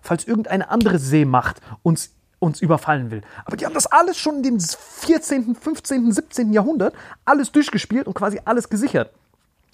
falls 0.00 0.24
irgendeine 0.24 0.70
andere 0.70 0.98
Seemacht 0.98 1.60
uns 1.82 2.10
uns 2.42 2.60
überfallen 2.60 3.10
will. 3.12 3.22
Aber 3.44 3.56
die 3.56 3.64
haben 3.64 3.74
das 3.74 3.86
alles 3.86 4.18
schon 4.18 4.38
in 4.38 4.42
dem 4.42 4.58
14., 4.58 5.54
15., 5.54 6.10
17. 6.10 6.52
Jahrhundert 6.52 6.92
alles 7.24 7.52
durchgespielt 7.52 8.08
und 8.08 8.14
quasi 8.14 8.40
alles 8.44 8.68
gesichert. 8.68 9.12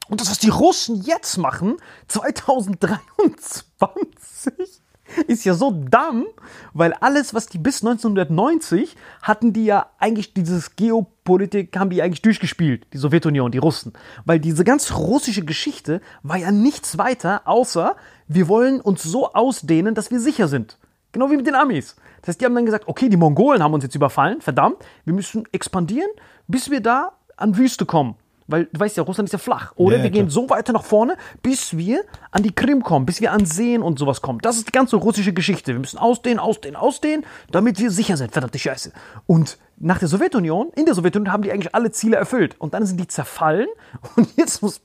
Und 0.09 0.21
das, 0.21 0.29
was 0.31 0.39
die 0.39 0.51
Russen 0.51 1.01
jetzt 1.03 1.39
machen, 1.39 1.79
2023, 2.09 4.83
ist 5.27 5.45
ja 5.45 5.55
so 5.55 5.71
dumm, 5.71 6.27
weil 6.73 6.93
alles, 6.95 7.35
was 7.35 7.47
die 7.47 7.59
bis 7.59 7.83
1990 7.83 8.97
hatten, 9.23 9.53
die 9.53 9.65
ja 9.65 9.91
eigentlich 9.99 10.35
dieses 10.35 10.77
Geopolitik, 10.77 11.77
haben 11.77 11.91
die 11.91 12.03
eigentlich 12.03 12.23
durchgespielt, 12.23 12.87
die 12.93 12.99
Sowjetunion, 12.99 13.51
die 13.51 13.59
Russen. 13.59 13.93
Weil 14.25 14.41
diese 14.41 14.65
ganz 14.65 14.93
russische 14.93 15.45
Geschichte 15.45 16.01
war 16.23 16.37
ja 16.37 16.51
nichts 16.51 16.99
weiter, 16.99 17.43
außer 17.45 17.97
wir 18.27 18.49
wollen 18.49 18.81
uns 18.81 19.03
so 19.03 19.33
ausdehnen, 19.33 19.95
dass 19.95 20.11
wir 20.11 20.21
sicher 20.21 20.49
sind. 20.49 20.79
Genau 21.13 21.31
wie 21.31 21.37
mit 21.37 21.47
den 21.47 21.55
Amis. 21.55 21.97
Das 22.21 22.29
heißt, 22.29 22.41
die 22.41 22.45
haben 22.45 22.55
dann 22.55 22.67
gesagt, 22.67 22.89
okay, 22.89 23.09
die 23.09 23.17
Mongolen 23.17 23.63
haben 23.63 23.75
uns 23.75 23.85
jetzt 23.85 23.95
überfallen, 23.95 24.41
verdammt, 24.41 24.77
wir 25.05 25.15
müssen 25.15 25.45
expandieren, 25.53 26.11
bis 26.47 26.71
wir 26.71 26.81
da 26.81 27.13
an 27.37 27.57
Wüste 27.57 27.87
kommen. 27.87 28.17
Weil 28.51 28.65
du 28.73 28.81
weißt 28.81 28.97
ja, 28.97 29.03
Russland 29.03 29.29
ist 29.29 29.33
ja 29.33 29.39
flach. 29.39 29.73
Oder 29.77 29.93
Ja, 29.93 29.99
ja, 29.99 30.03
wir 30.05 30.11
gehen 30.11 30.27
klar. 30.29 30.31
so 30.33 30.51
weiter 30.51 30.73
nach 30.73 30.83
vorne, 30.85 31.17
bis 31.43 31.77
wir 31.77 32.03
an 32.31 32.43
die 32.43 32.53
Krim 32.55 32.83
kommen, 32.83 33.05
bis 33.07 33.21
wir 33.21 33.31
an 33.31 33.45
Seen 33.45 33.83
und 33.83 33.99
sowas 33.99 34.23
kommen. 34.23 34.41
Das 34.41 34.57
ist 34.57 34.67
die 34.69 34.73
ganze 34.73 34.97
russische 34.97 35.33
Geschichte. 35.35 35.73
Wir 35.73 35.79
müssen 35.79 35.99
ausdehnen, 35.99 36.39
ausdehnen, 36.39 36.75
ausdehnen, 36.77 37.25
damit 37.51 37.79
wir 37.79 37.91
sicher 37.91 38.17
sind. 38.17 38.33
Verdammte 38.33 38.59
Scheiße. 38.59 38.91
Und 39.27 39.59
nach 39.77 39.99
der 39.99 40.09
Sowjetunion, 40.09 40.71
in 40.75 40.87
der 40.87 40.95
Sowjetunion 40.95 41.33
haben 41.33 41.43
die 41.43 41.53
eigentlich 41.53 41.75
alle 41.75 41.91
Ziele 41.93 42.17
erfüllt. 42.17 42.57
Und 42.59 42.73
dann 42.75 42.85
sind 42.87 42.99
die 42.99 43.07
zerfallen. 43.07 43.69
Und 44.17 44.29
jetzt 44.37 44.63
muss, 44.63 44.81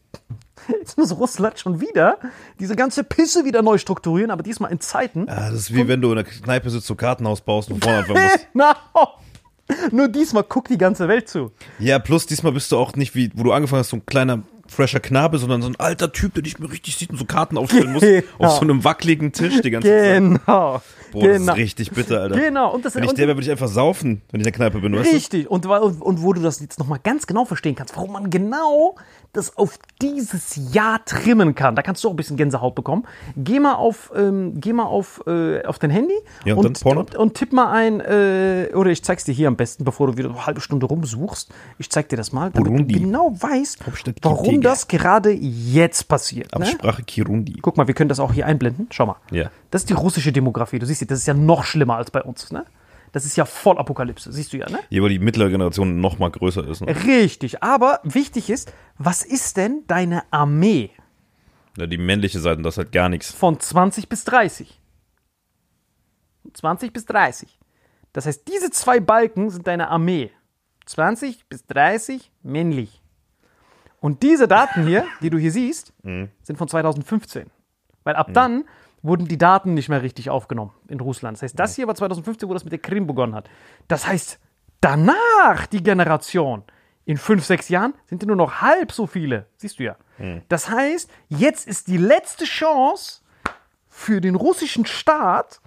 jetzt 0.81 0.97
muss 0.97 1.17
Russland 1.17 1.57
schon 1.57 1.79
wieder 1.79 2.17
diese 2.59 2.75
ganze 2.75 3.03
Pisse 3.05 3.45
wieder 3.45 3.61
neu 3.61 3.77
strukturieren, 3.77 4.29
aber 4.29 4.43
diesmal 4.43 4.71
in 4.71 4.81
Zeiten. 4.81 5.27
Ah, 5.29 5.49
das 5.49 5.53
ist 5.59 5.73
wie 5.73 5.87
wenn 5.87 6.01
du 6.01 6.09
in 6.09 6.15
der 6.17 6.25
Kneipe 6.25 6.69
sitzt, 6.69 6.87
so 6.87 6.95
Kartenhaus 6.95 7.39
baust 7.41 7.71
und 7.71 7.81
vorne 7.83 7.99
anfangen 7.99 8.23
musst. 8.29 8.47
Genau. 8.51 8.73
Nur 9.91 10.07
diesmal 10.07 10.43
guckt 10.43 10.69
die 10.69 10.77
ganze 10.77 11.07
Welt 11.07 11.29
zu. 11.29 11.51
Ja, 11.79 11.99
plus 11.99 12.25
diesmal 12.25 12.51
bist 12.51 12.71
du 12.71 12.77
auch 12.77 12.95
nicht 12.95 13.15
wie, 13.15 13.31
wo 13.35 13.43
du 13.43 13.51
angefangen 13.53 13.79
hast, 13.79 13.89
so 13.89 13.97
ein 13.97 14.05
kleiner 14.05 14.43
fresher 14.67 14.99
Knabe, 14.99 15.37
sondern 15.37 15.61
so 15.61 15.67
ein 15.67 15.75
alter 15.77 16.11
Typ, 16.11 16.33
der 16.33 16.43
nicht 16.43 16.59
mehr 16.59 16.71
richtig 16.71 16.95
sieht 16.97 17.11
und 17.11 17.17
so 17.17 17.25
Karten 17.25 17.57
aufstellen 17.57 17.93
muss. 17.93 18.03
Genau. 18.03 18.23
Auf 18.39 18.55
so 18.55 18.61
einem 18.61 18.83
wackeligen 18.83 19.31
Tisch 19.31 19.61
die 19.61 19.71
ganze 19.71 19.87
Zeit. 19.89 20.17
Genau. 20.17 20.81
Boah, 21.13 21.27
das 21.27 21.37
genau. 21.37 21.53
ist 21.53 21.59
richtig 21.59 21.91
bitter, 21.91 22.21
Alter. 22.21 22.35
Genau. 22.35 22.73
Und 22.73 22.83
das 22.83 22.95
Wenn 22.95 23.03
ich 23.03 23.09
und, 23.09 23.17
der 23.17 23.27
wäre, 23.27 23.37
würde 23.37 23.45
ich 23.45 23.51
einfach 23.51 23.67
saufen, 23.67 24.21
wenn 24.31 24.41
ich 24.41 24.47
in 24.47 24.51
der 24.51 24.51
Kneipe 24.51 24.79
bin, 24.79 24.95
weißt? 24.95 25.13
Richtig. 25.13 25.49
Und, 25.49 25.65
und, 25.65 26.01
und 26.01 26.21
wo 26.23 26.33
du 26.33 26.41
das 26.41 26.59
jetzt 26.59 26.79
nochmal 26.79 26.99
ganz 27.03 27.27
genau 27.27 27.45
verstehen 27.45 27.75
kannst, 27.75 27.95
warum 27.95 28.11
man 28.13 28.29
genau 28.29 28.95
das 29.33 29.57
auf 29.57 29.79
dieses 30.01 30.73
Jahr 30.73 31.03
trimmen 31.05 31.55
kann. 31.55 31.75
Da 31.75 31.81
kannst 31.81 32.03
du 32.03 32.07
auch 32.07 32.13
ein 32.13 32.15
bisschen 32.15 32.37
Gänsehaut 32.37 32.75
bekommen. 32.75 33.05
Geh 33.35 33.59
mal 33.59 33.73
auf, 33.73 34.11
ähm, 34.15 34.59
geh 34.59 34.73
mal 34.73 34.85
auf, 34.85 35.23
äh, 35.25 35.63
auf 35.65 35.79
dein 35.79 35.89
Handy 35.89 36.13
Ja, 36.45 36.53
und 36.53 36.79
Porno? 36.81 36.99
und, 37.01 37.15
und 37.15 37.33
tipp 37.33 37.51
mal 37.51 37.71
ein, 37.71 37.99
äh, 37.99 38.69
oder 38.75 38.91
ich 38.91 39.03
zeig's 39.03 39.23
dir 39.23 39.33
hier 39.33 39.47
am 39.47 39.55
besten, 39.55 39.85
bevor 39.85 40.07
du 40.07 40.17
wieder 40.17 40.29
eine 40.29 40.45
halbe 40.45 40.61
Stunde 40.61 40.85
rumsuchst. 40.85 41.51
Ich 41.79 41.89
zeig 41.89 42.09
dir 42.09 42.17
das 42.17 42.31
mal, 42.31 42.51
damit 42.51 42.71
Burundi. 42.71 42.93
du 42.93 42.99
genau 42.99 43.33
weißt, 43.39 43.85
Hauptstadt 43.87 44.15
warum 44.21 44.45
Kitega. 44.45 44.69
das 44.69 44.87
gerade 44.87 45.31
jetzt 45.31 46.07
passiert. 46.07 46.51
Ne? 46.51 46.57
Amtssprache 46.57 47.01
Kirundi. 47.01 47.57
Guck 47.59 47.77
mal, 47.77 47.87
wir 47.87 47.95
können 47.95 48.09
das 48.09 48.19
auch 48.19 48.33
hier 48.33 48.45
einblenden. 48.45 48.87
Schau 48.91 49.07
mal. 49.07 49.15
Ja. 49.31 49.49
Das 49.71 49.81
ist 49.81 49.89
die 49.89 49.93
russische 49.93 50.31
Demografie. 50.31 50.77
Du 50.77 50.85
siehst, 50.85 51.01
das 51.05 51.19
ist 51.19 51.27
ja 51.27 51.33
noch 51.33 51.63
schlimmer 51.63 51.95
als 51.97 52.11
bei 52.11 52.21
uns. 52.21 52.51
Ne? 52.51 52.65
Das 53.11 53.25
ist 53.25 53.35
ja 53.35 53.45
voll 53.45 53.77
Apokalypse. 53.77 54.31
Siehst 54.31 54.53
du 54.53 54.57
ja, 54.57 54.69
ne? 54.69 54.79
Hier, 54.89 55.01
weil 55.03 55.09
die 55.09 55.19
mittlere 55.19 55.49
Generation 55.49 55.99
noch 56.01 56.17
mal 56.19 56.31
größer 56.31 56.67
ist. 56.67 56.81
Ne? 56.81 56.95
Richtig. 57.05 57.61
Aber 57.63 57.99
wichtig 58.03 58.49
ist, 58.49 58.73
was 58.97 59.23
ist 59.23 59.57
denn 59.57 59.83
deine 59.87 60.23
Armee 60.31 60.89
Ja, 61.77 61.85
die 61.85 61.97
männliche 61.97 62.39
Seite, 62.39 62.61
das 62.61 62.75
ist 62.75 62.77
halt 62.79 62.91
gar 62.91 63.09
nichts. 63.09 63.31
von 63.31 63.59
20 63.59 64.09
bis 64.09 64.23
30? 64.25 64.79
20 66.53 66.93
bis 66.93 67.05
30. 67.05 67.59
Das 68.13 68.25
heißt, 68.25 68.47
diese 68.47 68.69
zwei 68.71 68.99
Balken 68.99 69.49
sind 69.49 69.65
deine 69.67 69.89
Armee. 69.89 70.31
20 70.85 71.47
bis 71.49 71.65
30 71.67 72.31
männlich. 72.43 73.01
Und 73.99 74.21
diese 74.21 74.47
Daten 74.47 74.85
hier, 74.85 75.05
die 75.21 75.29
du 75.29 75.37
hier 75.37 75.51
siehst, 75.51 75.93
sind 76.03 76.57
von 76.57 76.67
2015. 76.67 77.49
Weil 78.03 78.15
ab 78.15 78.33
dann 78.33 78.65
wurden 79.03 79.27
die 79.27 79.37
Daten 79.37 79.75
nicht 79.75 79.89
mehr 79.89 80.01
richtig 80.01 80.29
aufgenommen 80.29 80.71
in 80.87 80.99
Russland. 80.99 81.37
Das 81.37 81.43
heißt, 81.43 81.59
das 81.59 81.75
hier 81.75 81.87
war 81.87 81.95
2015, 81.95 82.49
wo 82.49 82.53
das 82.53 82.63
mit 82.63 82.71
der 82.71 82.79
Krim 82.79 83.05
begonnen 83.05 83.35
hat. 83.35 83.49
Das 83.87 84.07
heißt, 84.07 84.39
danach 84.81 85.67
die 85.71 85.83
Generation, 85.83 86.63
in 87.05 87.17
fünf, 87.17 87.45
sechs 87.45 87.69
Jahren, 87.69 87.93
sind 88.05 88.23
ja 88.23 88.27
nur 88.27 88.37
noch 88.37 88.61
halb 88.61 88.91
so 88.91 89.05
viele. 89.05 89.45
Siehst 89.57 89.77
du 89.77 89.83
ja. 89.83 89.97
Das 90.47 90.69
heißt, 90.69 91.09
jetzt 91.27 91.67
ist 91.67 91.87
die 91.87 91.97
letzte 91.97 92.45
Chance 92.45 93.21
für 93.89 94.21
den 94.21 94.35
russischen 94.35 94.85
Staat, 94.85 95.59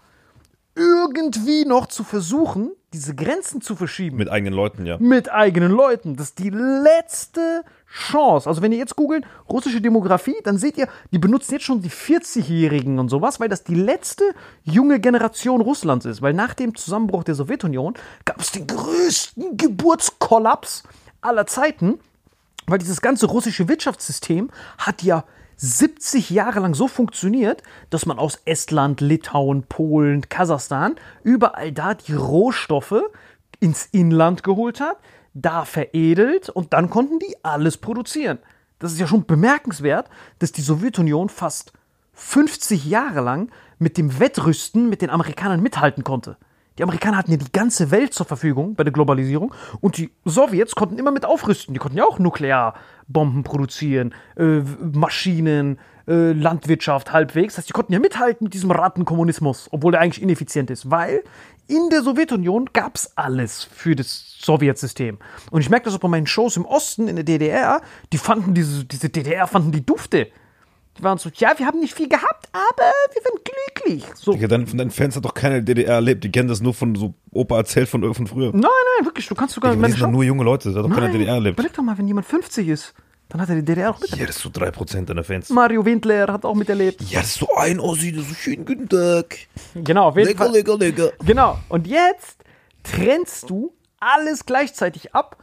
irgendwie 0.74 1.64
noch 1.64 1.86
zu 1.86 2.04
versuchen, 2.04 2.72
diese 2.92 3.14
Grenzen 3.14 3.60
zu 3.60 3.76
verschieben 3.76 4.16
Mit 4.16 4.30
eigenen 4.30 4.54
Leuten, 4.54 4.86
ja. 4.86 4.98
mit 4.98 5.30
eigenen 5.30 5.72
Leuten. 5.72 6.16
Das 6.16 6.28
ist 6.28 6.38
die 6.38 6.50
letzte 6.50 7.64
Chance. 7.86 8.48
Also 8.48 8.62
wenn 8.62 8.72
ihr 8.72 8.78
jetzt 8.78 8.96
googelt, 8.96 9.24
russische 9.48 9.80
Demografie, 9.80 10.36
dann 10.44 10.58
seht 10.58 10.76
ihr, 10.76 10.88
die 11.12 11.18
benutzen 11.18 11.52
jetzt 11.52 11.64
schon 11.64 11.82
die 11.82 11.90
40-Jährigen 11.90 12.98
und 12.98 13.08
sowas, 13.08 13.40
weil 13.40 13.48
das 13.48 13.64
die 13.64 13.74
letzte 13.74 14.24
junge 14.64 15.00
Generation 15.00 15.60
Russlands 15.60 16.04
ist. 16.04 16.20
Weil 16.20 16.34
nach 16.34 16.54
dem 16.54 16.74
Zusammenbruch 16.74 17.24
der 17.24 17.34
Sowjetunion 17.34 17.94
gab 18.24 18.40
es 18.40 18.52
den 18.52 18.66
größten 18.66 19.56
Geburtskollaps 19.56 20.82
aller 21.20 21.46
Zeiten, 21.46 21.98
weil 22.66 22.78
dieses 22.78 23.00
ganze 23.00 23.26
russische 23.26 23.68
Wirtschaftssystem 23.68 24.50
hat 24.78 25.02
ja 25.02 25.24
70 25.56 26.30
Jahre 26.30 26.60
lang 26.60 26.74
so 26.74 26.88
funktioniert, 26.88 27.62
dass 27.88 28.04
man 28.04 28.18
aus 28.18 28.40
Estland, 28.44 29.00
Litauen, 29.00 29.62
Polen, 29.62 30.28
Kasachstan 30.28 30.96
überall 31.22 31.72
da 31.72 31.94
die 31.94 32.14
Rohstoffe 32.14 33.02
ins 33.60 33.86
Inland 33.92 34.42
geholt 34.42 34.80
hat, 34.80 34.98
da 35.36 35.64
veredelt 35.64 36.48
und 36.48 36.72
dann 36.72 36.90
konnten 36.90 37.18
die 37.18 37.36
alles 37.42 37.76
produzieren. 37.76 38.38
Das 38.78 38.92
ist 38.92 39.00
ja 39.00 39.06
schon 39.06 39.26
bemerkenswert, 39.26 40.08
dass 40.38 40.52
die 40.52 40.62
Sowjetunion 40.62 41.28
fast 41.28 41.72
50 42.14 42.86
Jahre 42.86 43.20
lang 43.20 43.50
mit 43.78 43.98
dem 43.98 44.18
Wettrüsten 44.18 44.88
mit 44.88 45.02
den 45.02 45.10
Amerikanern 45.10 45.62
mithalten 45.62 46.04
konnte. 46.04 46.36
Die 46.78 46.82
Amerikaner 46.82 47.16
hatten 47.16 47.30
ja 47.30 47.38
die 47.38 47.52
ganze 47.52 47.90
Welt 47.90 48.12
zur 48.12 48.26
Verfügung 48.26 48.74
bei 48.74 48.84
der 48.84 48.92
Globalisierung 48.92 49.54
und 49.80 49.96
die 49.96 50.10
Sowjets 50.24 50.74
konnten 50.74 50.98
immer 50.98 51.10
mit 51.10 51.24
aufrüsten. 51.24 51.72
Die 51.72 51.80
konnten 51.80 51.96
ja 51.96 52.04
auch 52.04 52.18
Nuklearbomben 52.18 53.44
produzieren, 53.44 54.14
äh, 54.36 54.60
Maschinen, 54.92 55.78
äh, 56.06 56.32
Landwirtschaft 56.32 57.12
halbwegs. 57.12 57.54
Das 57.54 57.62
heißt, 57.62 57.68
die 57.70 57.72
konnten 57.72 57.94
ja 57.94 57.98
mithalten 57.98 58.44
mit 58.44 58.52
diesem 58.52 58.70
Rattenkommunismus, 58.70 59.68
obwohl 59.72 59.92
der 59.92 60.02
eigentlich 60.02 60.22
ineffizient 60.22 60.70
ist, 60.70 60.90
weil 60.90 61.24
in 61.68 61.90
der 61.90 62.02
Sowjetunion 62.02 62.70
gab 62.72 62.96
es 62.96 63.16
alles 63.16 63.64
für 63.64 63.96
das 63.96 64.36
Sowjetsystem. 64.40 65.18
Und 65.50 65.60
ich 65.60 65.70
merke 65.70 65.86
das 65.86 65.94
auch 65.94 66.00
bei 66.00 66.08
meinen 66.08 66.26
Shows 66.26 66.56
im 66.56 66.64
Osten, 66.64 67.08
in 67.08 67.16
der 67.16 67.24
DDR, 67.24 67.80
die 68.12 68.18
fanden 68.18 68.54
diese, 68.54 68.84
diese 68.84 69.08
DDR, 69.08 69.46
fanden 69.46 69.72
die 69.72 69.84
dufte. 69.84 70.28
Die 70.98 71.02
waren 71.02 71.18
so, 71.18 71.28
ja, 71.34 71.52
wir 71.58 71.66
haben 71.66 71.80
nicht 71.80 71.94
viel 71.94 72.08
gehabt, 72.08 72.48
aber 72.52 72.90
wir 73.12 73.22
sind 73.22 73.44
glücklich. 73.44 74.04
So, 74.14 74.32
Digga, 74.32 74.48
von 74.66 74.78
deinen 74.78 74.90
Fans 74.90 75.16
hat 75.16 75.24
doch 75.24 75.34
keiner 75.34 75.60
DDR 75.60 75.94
erlebt. 75.96 76.24
Die 76.24 76.32
kennen 76.32 76.48
das 76.48 76.62
nur 76.62 76.72
von 76.72 76.94
so 76.94 77.14
Opa 77.32 77.58
erzählt 77.58 77.88
von, 77.88 78.14
von 78.14 78.26
früher. 78.26 78.52
Nein, 78.52 78.62
nein, 78.62 79.06
wirklich, 79.06 79.28
du 79.28 79.34
kannst 79.34 79.54
sogar 79.54 79.72
Die 79.72 79.78
meine 79.78 79.92
sind 79.92 80.02
doch 80.02 80.10
nur 80.10 80.24
junge 80.24 80.44
Leute, 80.44 80.72
da 80.72 80.78
hat 80.78 80.84
doch 80.86 80.94
keiner 80.94 81.08
Nein, 81.08 81.18
DDR 81.18 81.34
erlebt. 81.34 81.58
Überleg 81.58 81.74
doch 81.74 81.82
mal, 81.82 81.98
wenn 81.98 82.06
jemand 82.06 82.26
50 82.26 82.68
ist, 82.68 82.94
dann 83.28 83.40
hat 83.40 83.48
er 83.48 83.56
die 83.56 83.64
DDR 83.64 83.90
auch 83.90 84.00
miterlebt. 84.00 84.20
Ja, 84.20 84.26
das 84.26 84.36
ist 84.36 84.42
so 84.42 84.48
3% 84.50 85.04
deiner 85.04 85.24
Fans. 85.24 85.50
Mario 85.50 85.84
Windler 85.84 86.32
hat 86.32 86.44
auch 86.44 86.54
miterlebt. 86.54 87.02
Ja, 87.02 87.20
das 87.20 87.30
ist 87.30 87.40
so 87.40 87.54
ein 87.56 87.80
Ossi, 87.80 88.12
das 88.12 88.22
ist 88.22 88.28
so 88.28 88.34
schön, 88.34 88.64
guten 88.64 88.88
Tag. 88.88 89.36
Genau, 89.74 90.08
auf 90.08 90.16
jeden 90.16 90.28
Lecker, 90.28 90.44
Fall. 90.44 90.52
lecker, 90.52 90.78
lecker. 90.78 91.12
Genau. 91.24 91.58
Und 91.68 91.86
jetzt 91.86 92.44
trennst 92.84 93.50
du 93.50 93.74
alles 93.98 94.46
gleichzeitig 94.46 95.14
ab. 95.14 95.42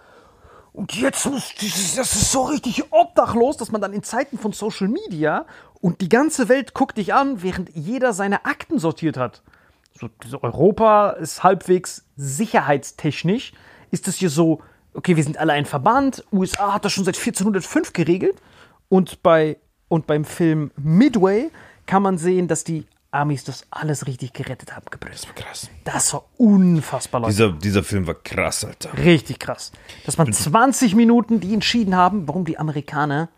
Und 0.71 0.93
jetzt 0.95 1.25
muss 1.25 1.53
das 1.95 2.15
ist 2.15 2.31
so 2.31 2.43
richtig 2.43 2.91
obdachlos, 2.91 3.57
dass 3.57 3.71
man 3.71 3.81
dann 3.81 3.93
in 3.93 4.01
Zeiten 4.01 4.39
von 4.39 4.53
Social 4.53 4.87
Media 4.87 5.45
und 5.81 6.01
die 6.01 6.09
ganze 6.09 6.49
Welt 6.49 6.73
guckt 6.73 6.97
dich 6.97 7.13
an, 7.13 7.43
während 7.43 7.69
jeder 7.75 8.13
seine 8.13 8.45
Akten 8.45 8.79
sortiert 8.79 9.17
hat. 9.17 9.43
So, 9.99 10.09
so 10.25 10.41
Europa 10.41 11.11
ist 11.11 11.43
halbwegs 11.43 12.05
sicherheitstechnisch, 12.15 13.53
ist 13.91 14.07
es 14.07 14.15
hier 14.15 14.31
so, 14.31 14.61
okay, 14.93 15.15
wir 15.15 15.23
sind 15.23 15.37
alle 15.37 15.53
ein 15.53 15.65
Verband, 15.65 16.23
USA 16.31 16.73
hat 16.73 16.85
das 16.85 16.93
schon 16.93 17.05
seit 17.05 17.17
1405 17.17 17.93
geregelt 17.93 18.41
und 18.89 19.23
bei 19.23 19.57
und 19.87 20.07
beim 20.07 20.25
Film 20.25 20.71
Midway 20.75 21.51
kann 21.85 22.01
man 22.01 22.17
sehen, 22.17 22.47
dass 22.47 22.63
die 22.63 22.87
Amis 23.11 23.43
das 23.43 23.65
alles 23.69 24.07
richtig 24.07 24.33
gerettet 24.33 24.75
haben, 24.75 24.85
gebrüllt. 24.89 25.27
Krass. 25.35 25.69
Das 25.83 26.13
war 26.13 26.25
unfassbar, 26.37 27.21
Leute. 27.21 27.31
Dieser, 27.31 27.51
dieser 27.51 27.83
Film 27.83 28.07
war 28.07 28.15
krass, 28.15 28.65
Alter. 28.65 28.97
Richtig 28.97 29.39
krass. 29.39 29.71
Dass 30.05 30.17
man 30.17 30.33
20 30.33 30.95
Minuten, 30.95 31.39
die 31.39 31.53
entschieden 31.53 31.95
haben, 31.95 32.27
warum 32.27 32.45
die 32.45 32.57
Amerikaner 32.57 33.29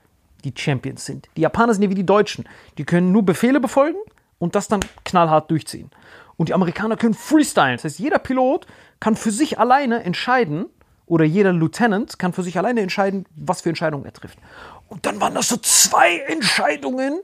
die 0.46 0.54
Champions 0.56 1.06
sind. 1.06 1.28
Die 1.36 1.42
Japaner 1.42 1.74
sind 1.74 1.84
ja 1.84 1.90
wie 1.90 1.96
die 1.96 2.06
Deutschen. 2.06 2.48
Die 2.78 2.86
können 2.86 3.12
nur 3.12 3.24
Befehle 3.24 3.60
befolgen 3.60 3.98
und 4.40 4.56
das 4.56 4.70
dann 4.70 4.80
knallhart 5.04 5.52
durchziehen. 5.52 5.92
Und 6.38 6.50
die 6.50 6.54
Amerikaner 6.54 6.96
können 6.96 7.14
freestylen. 7.14 7.76
Das 7.76 7.84
heißt, 7.84 8.00
jeder 8.00 8.20
Pilot 8.20 8.68
kann 9.00 9.16
für 9.16 9.32
sich 9.32 9.60
alleine 9.60 10.04
entscheiden, 10.04 10.68
oder 11.06 11.26
jeder 11.26 11.54
Lieutenant 11.54 12.18
kann 12.18 12.34
für 12.34 12.44
sich 12.44 12.58
alleine 12.58 12.82
entscheiden, 12.82 13.26
was 13.36 13.62
für 13.62 13.70
Entscheidungen 13.70 14.06
er 14.06 14.14
trifft. 14.14 14.40
Und 14.88 15.06
dann 15.06 15.22
waren 15.22 15.36
das 15.36 15.48
so 15.48 15.58
zwei 15.58 16.20
Entscheidungen, 16.28 17.20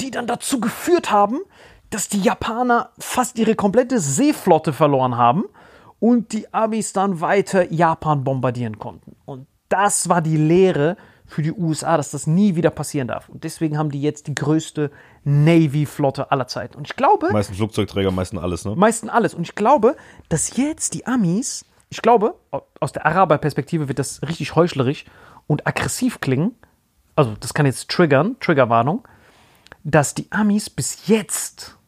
die 0.00 0.10
dann 0.10 0.26
dazu 0.26 0.60
geführt 0.60 1.10
haben, 1.10 1.40
dass 1.90 2.08
die 2.08 2.20
Japaner 2.20 2.90
fast 2.98 3.38
ihre 3.38 3.54
komplette 3.54 4.00
Seeflotte 4.00 4.72
verloren 4.72 5.16
haben 5.16 5.44
und 6.00 6.32
die 6.32 6.52
Amis 6.52 6.92
dann 6.92 7.20
weiter 7.20 7.72
Japan 7.72 8.24
bombardieren 8.24 8.78
konnten. 8.78 9.16
Und 9.24 9.46
das 9.68 10.08
war 10.08 10.20
die 10.20 10.36
Lehre 10.36 10.96
für 11.26 11.42
die 11.42 11.52
USA, 11.52 11.96
dass 11.96 12.12
das 12.12 12.26
nie 12.26 12.54
wieder 12.54 12.70
passieren 12.70 13.08
darf. 13.08 13.28
Und 13.28 13.44
deswegen 13.44 13.78
haben 13.78 13.90
die 13.90 14.00
jetzt 14.00 14.28
die 14.28 14.34
größte 14.34 14.90
Navy-Flotte 15.24 16.30
aller 16.30 16.46
Zeiten. 16.46 16.76
Und 16.76 16.86
ich 16.86 16.96
glaube, 16.96 17.32
Meisten 17.32 17.54
Flugzeugträger, 17.54 18.12
meisten 18.12 18.38
alles, 18.38 18.64
ne? 18.64 18.76
meisten 18.76 19.08
alles. 19.08 19.34
Und 19.34 19.42
ich 19.42 19.54
glaube, 19.54 19.96
dass 20.28 20.56
jetzt 20.56 20.94
die 20.94 21.06
Amis, 21.06 21.64
ich 21.96 22.02
glaube, 22.02 22.34
aus 22.78 22.92
der 22.92 23.06
Araber-Perspektive 23.06 23.88
wird 23.88 23.98
das 23.98 24.20
richtig 24.20 24.54
heuchlerisch 24.54 25.06
und 25.46 25.66
aggressiv 25.66 26.20
klingen. 26.20 26.54
Also, 27.14 27.34
das 27.40 27.54
kann 27.54 27.64
jetzt 27.64 27.88
triggern, 27.88 28.36
Triggerwarnung, 28.38 29.08
dass 29.82 30.12
die 30.12 30.30
Amis 30.30 30.68
bis 30.68 31.06
jetzt, 31.06 31.78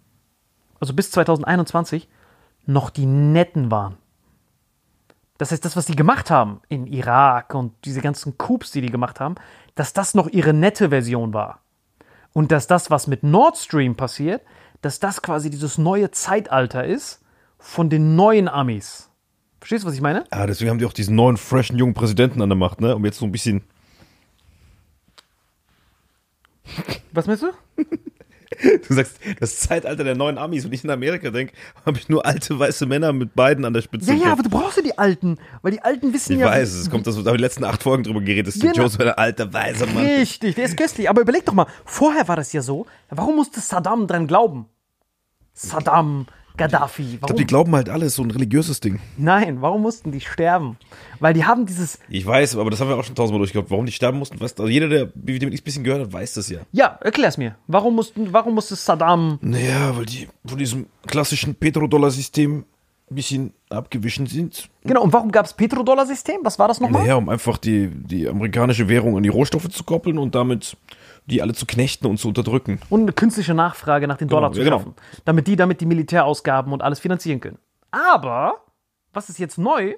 also 0.81 0.95
bis 0.95 1.11
2021, 1.11 2.09
noch 2.65 2.89
die 2.89 3.05
Netten 3.05 3.71
waren. 3.71 3.99
Das 5.37 5.53
heißt, 5.53 5.63
das, 5.63 5.77
was 5.77 5.85
die 5.85 5.95
gemacht 5.95 6.31
haben 6.31 6.63
in 6.71 6.87
Irak 6.87 7.55
und 7.55 7.75
diese 7.85 8.01
ganzen 8.01 8.39
Coups, 8.39 8.71
die 8.71 8.81
die 8.81 8.91
gemacht 8.91 9.21
haben, 9.21 9.35
dass 9.75 9.93
das 9.93 10.15
noch 10.15 10.29
ihre 10.29 10.55
nette 10.55 10.89
Version 10.89 11.35
war. 11.35 11.61
Und 12.33 12.51
dass 12.51 12.67
das, 12.67 12.91
was 12.91 13.09
mit 13.09 13.25
Nord 13.25 13.59
Stream 13.59 13.95
passiert, 13.95 14.41
dass 14.81 15.01
das 15.01 15.21
quasi 15.21 15.51
dieses 15.51 15.77
neue 15.77 16.11
Zeitalter 16.13 16.87
ist 16.87 17.23
von 17.59 17.91
den 17.91 18.17
neuen 18.17 18.49
Amis. 18.49 19.08
Verstehst 19.61 19.85
du, 19.85 19.89
was 19.89 19.95
ich 19.95 20.01
meine? 20.01 20.25
Ah, 20.31 20.47
deswegen 20.47 20.71
haben 20.71 20.79
die 20.79 20.85
auch 20.87 20.93
diesen 20.93 21.17
neuen, 21.17 21.37
freshen, 21.37 21.79
jungen 21.79 21.95
Präsidenten 21.95 22.41
an 22.43 22.49
der 22.49 22.57
Macht, 22.57 22.81
ne? 22.81 22.95
Um 22.95 23.05
jetzt 23.05 23.19
so 23.19 23.25
ein 23.25 23.33
bisschen. 23.33 23.63
Was 27.13 27.27
meinst 27.27 27.43
du? 27.43 27.49
Du 28.89 28.95
sagst, 28.95 29.19
das 29.39 29.61
Zeitalter 29.61 30.05
der 30.05 30.17
neuen 30.17 30.39
Amis. 30.39 30.65
Wenn 30.65 30.73
ich 30.73 30.83
in 30.83 30.91
Amerika 30.91 31.31
denke, 31.31 31.53
habe 31.85 31.99
ich 31.99 32.09
nur 32.09 32.25
alte 32.25 32.59
weiße 32.59 32.87
Männer 32.87 33.13
mit 33.13 33.35
beiden 33.35 33.65
an 33.65 33.73
der 33.73 33.83
Spitze. 33.83 34.13
Ja, 34.13 34.19
ja, 34.27 34.33
aber 34.33 34.43
du 34.43 34.49
brauchst 34.49 34.79
ja 34.79 34.83
die 34.83 34.97
Alten, 34.99 35.39
weil 35.63 35.73
die 35.73 35.83
Alten 35.83 36.13
wissen 36.13 36.33
ich 36.33 36.41
ja. 36.41 36.47
weiß, 36.47 36.73
es 36.73 36.91
kommt 36.91 37.07
das, 37.07 37.15
da 37.15 37.21
haben 37.21 37.27
wir 37.27 37.37
die 37.37 37.43
letzten 37.43 37.63
acht 37.65 37.83
Folgen 37.83 38.05
drüber 38.05 38.21
geredet. 38.21 38.55
Steve 38.55 38.73
Genau. 38.73 38.79
Jones 38.85 38.99
war 38.99 39.05
der 39.05 39.19
alte 39.19 39.53
weiße 39.53 39.87
Mann. 39.89 40.05
Richtig, 40.05 40.55
der 40.57 40.65
ist 40.65 40.77
köstlich. 40.77 41.09
Aber 41.09 41.21
überleg 41.21 41.45
doch 41.45 41.53
mal, 41.53 41.67
vorher 41.85 42.27
war 42.27 42.37
das 42.37 42.53
ja 42.53 42.63
so. 42.63 42.87
Warum 43.11 43.37
musste 43.37 43.61
Saddam 43.61 44.07
dran 44.07 44.27
glauben? 44.27 44.67
Saddam, 45.53 46.27
Gaddafi. 46.59 47.03
Ich 47.03 47.09
Warum? 47.09 47.21
glaube, 47.21 47.41
die 47.41 47.47
glauben 47.47 47.75
halt 47.75 47.89
alles, 47.89 48.17
so 48.17 48.23
ein 48.23 48.31
religiöses 48.31 48.81
Ding. 48.81 49.01
Nein, 49.17 49.63
warum 49.63 49.83
mussten 49.83 50.13
die 50.13 50.21
sterben? 50.21 50.77
Weil 51.21 51.33
die 51.33 51.45
haben 51.45 51.65
dieses. 51.65 51.99
Ich 52.09 52.27
weiß, 52.27 52.57
aber 52.57 52.71
das 52.71 52.81
haben 52.81 52.89
wir 52.89 52.97
auch 52.97 53.05
schon 53.05 53.15
tausendmal 53.15 53.39
durchgehabt. 53.41 53.71
Warum 53.71 53.87
die 53.87 53.93
sterben 53.93 54.19
mussten, 54.19 54.41
weißt 54.41 54.61
also 54.61 54.71
jeder, 54.71 54.89
der 54.89 55.13
ich 55.27 55.43
ein 55.43 55.51
bisschen 55.65 55.85
gehört 55.85 56.03
hat, 56.03 56.13
weiß 56.13 56.35
das 56.35 56.51
ja. 56.51 56.61
Ja, 56.73 56.99
erklär's 57.01 57.39
mir. 57.39 57.57
Warum 57.67 57.95
mussten, 57.95 58.33
warum 58.33 58.55
musste 58.55 58.77
Saddam. 58.77 59.39
Naja, 59.41 59.97
weil 59.97 60.05
die 60.05 60.29
von 60.45 60.59
diesem 60.59 60.87
klassischen 61.07 61.55
Petrodollar-System 61.55 62.65
ein 63.11 63.15
bisschen 63.15 63.55
abgewichen 63.71 64.27
sind. 64.27 64.69
Genau, 64.85 65.03
und 65.03 65.13
warum 65.13 65.33
gab 65.33 65.47
es 65.47 65.55
Petrodollar-System? 65.55 66.41
Was 66.43 66.59
war 66.59 66.69
das 66.69 66.81
nochmal? 66.81 67.03
Naja, 67.03 67.15
um 67.17 67.29
einfach 67.29 67.57
die, 67.57 67.89
die 67.89 68.29
amerikanische 68.29 68.89
Währung 68.89 69.17
an 69.17 69.23
die 69.23 69.29
Rohstoffe 69.29 69.69
zu 69.69 69.85
koppeln 69.85 70.19
und 70.19 70.35
damit 70.35 70.77
die 71.29 71.43
alle 71.43 71.55
zu 71.55 71.67
knechten 71.67 72.07
und 72.07 72.19
zu 72.19 72.29
unterdrücken. 72.29 72.81
Und 72.89 73.03
eine 73.03 73.13
künstliche 73.13 73.55
Nachfrage 73.55 74.09
nach 74.09 74.17
den 74.17 74.29
Dollar 74.29 74.53
zu 74.53 74.59
ja, 74.59 74.65
genau. 74.65 74.79
schaffen. 74.79 74.95
Damit 75.25 75.47
die 75.47 75.57
damit 75.57 75.81
die 75.81 75.87
Militärausgaben 75.87 76.73
und 76.73 76.83
alles 76.83 77.01
finanzieren 77.01 77.41
können. 77.41 77.59
Aber, 77.91 78.65
was 79.13 79.29
ist 79.29 79.39
jetzt 79.39 79.59
neu? 79.59 79.95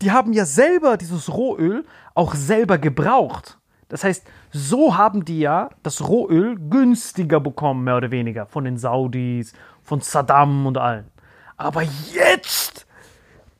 Die 0.00 0.10
haben 0.10 0.32
ja 0.32 0.44
selber 0.44 0.96
dieses 0.96 1.32
Rohöl 1.32 1.84
auch 2.14 2.34
selber 2.34 2.78
gebraucht. 2.78 3.58
Das 3.88 4.04
heißt, 4.04 4.26
so 4.50 4.96
haben 4.96 5.24
die 5.24 5.40
ja 5.40 5.70
das 5.82 6.08
Rohöl 6.08 6.56
günstiger 6.58 7.40
bekommen, 7.40 7.84
mehr 7.84 7.98
oder 7.98 8.10
weniger, 8.10 8.46
von 8.46 8.64
den 8.64 8.78
Saudis, 8.78 9.52
von 9.82 10.00
Saddam 10.00 10.66
und 10.66 10.78
allen. 10.78 11.10
Aber 11.56 11.82
jetzt, 11.82 12.86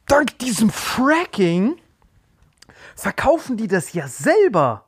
dank 0.06 0.39
diesem 0.39 0.70
Fracking, 0.70 1.77
verkaufen 2.97 3.56
die 3.56 3.69
das 3.69 3.93
ja 3.93 4.09
selber. 4.09 4.86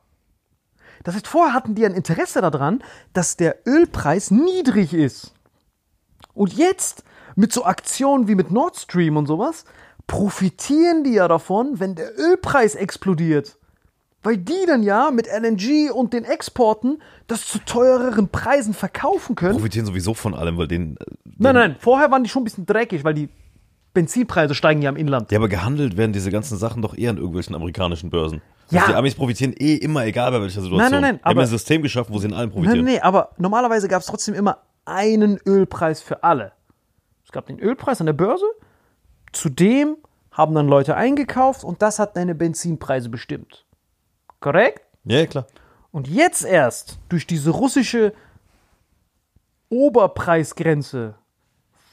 Das 1.05 1.15
heißt, 1.15 1.29
vorher 1.29 1.55
hatten 1.55 1.75
die 1.75 1.87
ein 1.87 1.95
Interesse 1.95 2.41
daran, 2.41 2.83
dass 3.13 3.37
der 3.37 3.57
Ölpreis 3.67 4.31
niedrig 4.31 4.93
ist. 4.93 5.33
Und 6.35 6.55
jetzt, 6.55 7.05
mit 7.37 7.53
so 7.53 7.65
Aktionen 7.65 8.27
wie 8.27 8.35
mit 8.35 8.51
Nord 8.51 8.77
Stream 8.77 9.17
und 9.17 9.27
sowas, 9.27 9.65
profitieren 10.07 11.05
die 11.05 11.13
ja 11.15 11.29
davon, 11.29 11.79
wenn 11.81 11.95
der 11.95 12.19
Ölpreis 12.19 12.75
explodiert. 12.75 13.57
Weil 14.23 14.39
die 14.39 14.65
dann 14.67 14.83
ja 14.83 15.11
mit 15.11 15.27
LNG 15.27 15.91
und 15.93 16.15
den 16.15 16.25
Exporten 16.25 17.03
das 17.27 17.47
zu 17.47 17.59
teureren 17.59 18.29
Preisen 18.29 18.73
verkaufen 18.73 19.35
können. 19.37 19.53
Profitieren 19.53 19.85
sowieso 19.87 20.15
von 20.15 20.35
allem, 20.35 20.57
weil 20.57 20.67
denen. 20.69 20.97
äh, 20.97 21.05
Nein, 21.37 21.55
nein, 21.55 21.77
vorher 21.79 22.11
waren 22.11 22.25
die 22.25 22.31
schon 22.31 22.41
ein 22.43 22.45
bisschen 22.45 22.65
dreckig, 22.65 23.05
weil 23.05 23.13
die 23.15 23.29
Benzinpreise 23.95 24.55
steigen 24.55 24.83
ja 24.83 24.91
im 24.91 24.97
Inland. 24.97 25.31
Ja, 25.31 25.39
aber 25.39 25.49
gehandelt 25.49 25.97
werden 25.97 26.13
diese 26.13 26.31
ganzen 26.31 26.59
Sachen 26.59 26.83
doch 26.83 26.97
eher 26.97 27.11
an 27.11 27.17
irgendwelchen 27.17 27.55
amerikanischen 27.55 28.11
Börsen. 28.11 28.43
Ja. 28.71 28.81
Also 28.81 28.93
die 28.93 28.99
Amis 28.99 29.15
profitieren 29.15 29.55
eh 29.57 29.75
immer, 29.77 30.05
egal 30.05 30.33
bei 30.33 30.41
welcher 30.41 30.61
Situation. 30.61 30.79
Nein, 30.79 30.91
nein, 30.91 31.03
nein, 31.03 31.21
Die 31.23 31.25
haben 31.25 31.39
ein 31.39 31.47
System 31.47 31.83
geschaffen, 31.83 32.13
wo 32.13 32.19
sie 32.19 32.27
in 32.27 32.35
allem 32.35 32.51
Nein, 32.51 32.55
profitieren. 32.55 32.85
nee, 32.85 33.01
aber 33.01 33.31
normalerweise 33.39 33.89
gab 33.89 34.01
es 34.01 34.07
trotzdem 34.07 34.35
immer 34.35 34.59
einen 34.85 35.39
Ölpreis 35.47 36.03
für 36.03 36.25
alle. 36.25 36.53
Es 37.25 37.33
gab 37.33 37.47
den 37.47 37.59
Ölpreis 37.59 38.01
an 38.01 38.07
der 38.07 38.13
Börse, 38.15 38.45
zudem 39.33 39.97
haben 40.31 40.55
dann 40.55 40.67
Leute 40.69 40.97
eingekauft 40.97 41.63
und 41.65 41.81
das 41.81 41.99
hat 41.99 42.17
deine 42.17 42.35
Benzinpreise 42.35 43.09
bestimmt. 43.09 43.65
Korrekt? 44.41 44.83
Ja, 45.05 45.25
klar. 45.27 45.47
Und 45.93 46.09
jetzt 46.09 46.45
erst 46.45 46.99
durch 47.09 47.27
diese 47.27 47.51
russische 47.51 48.13
Oberpreisgrenze, 49.69 51.15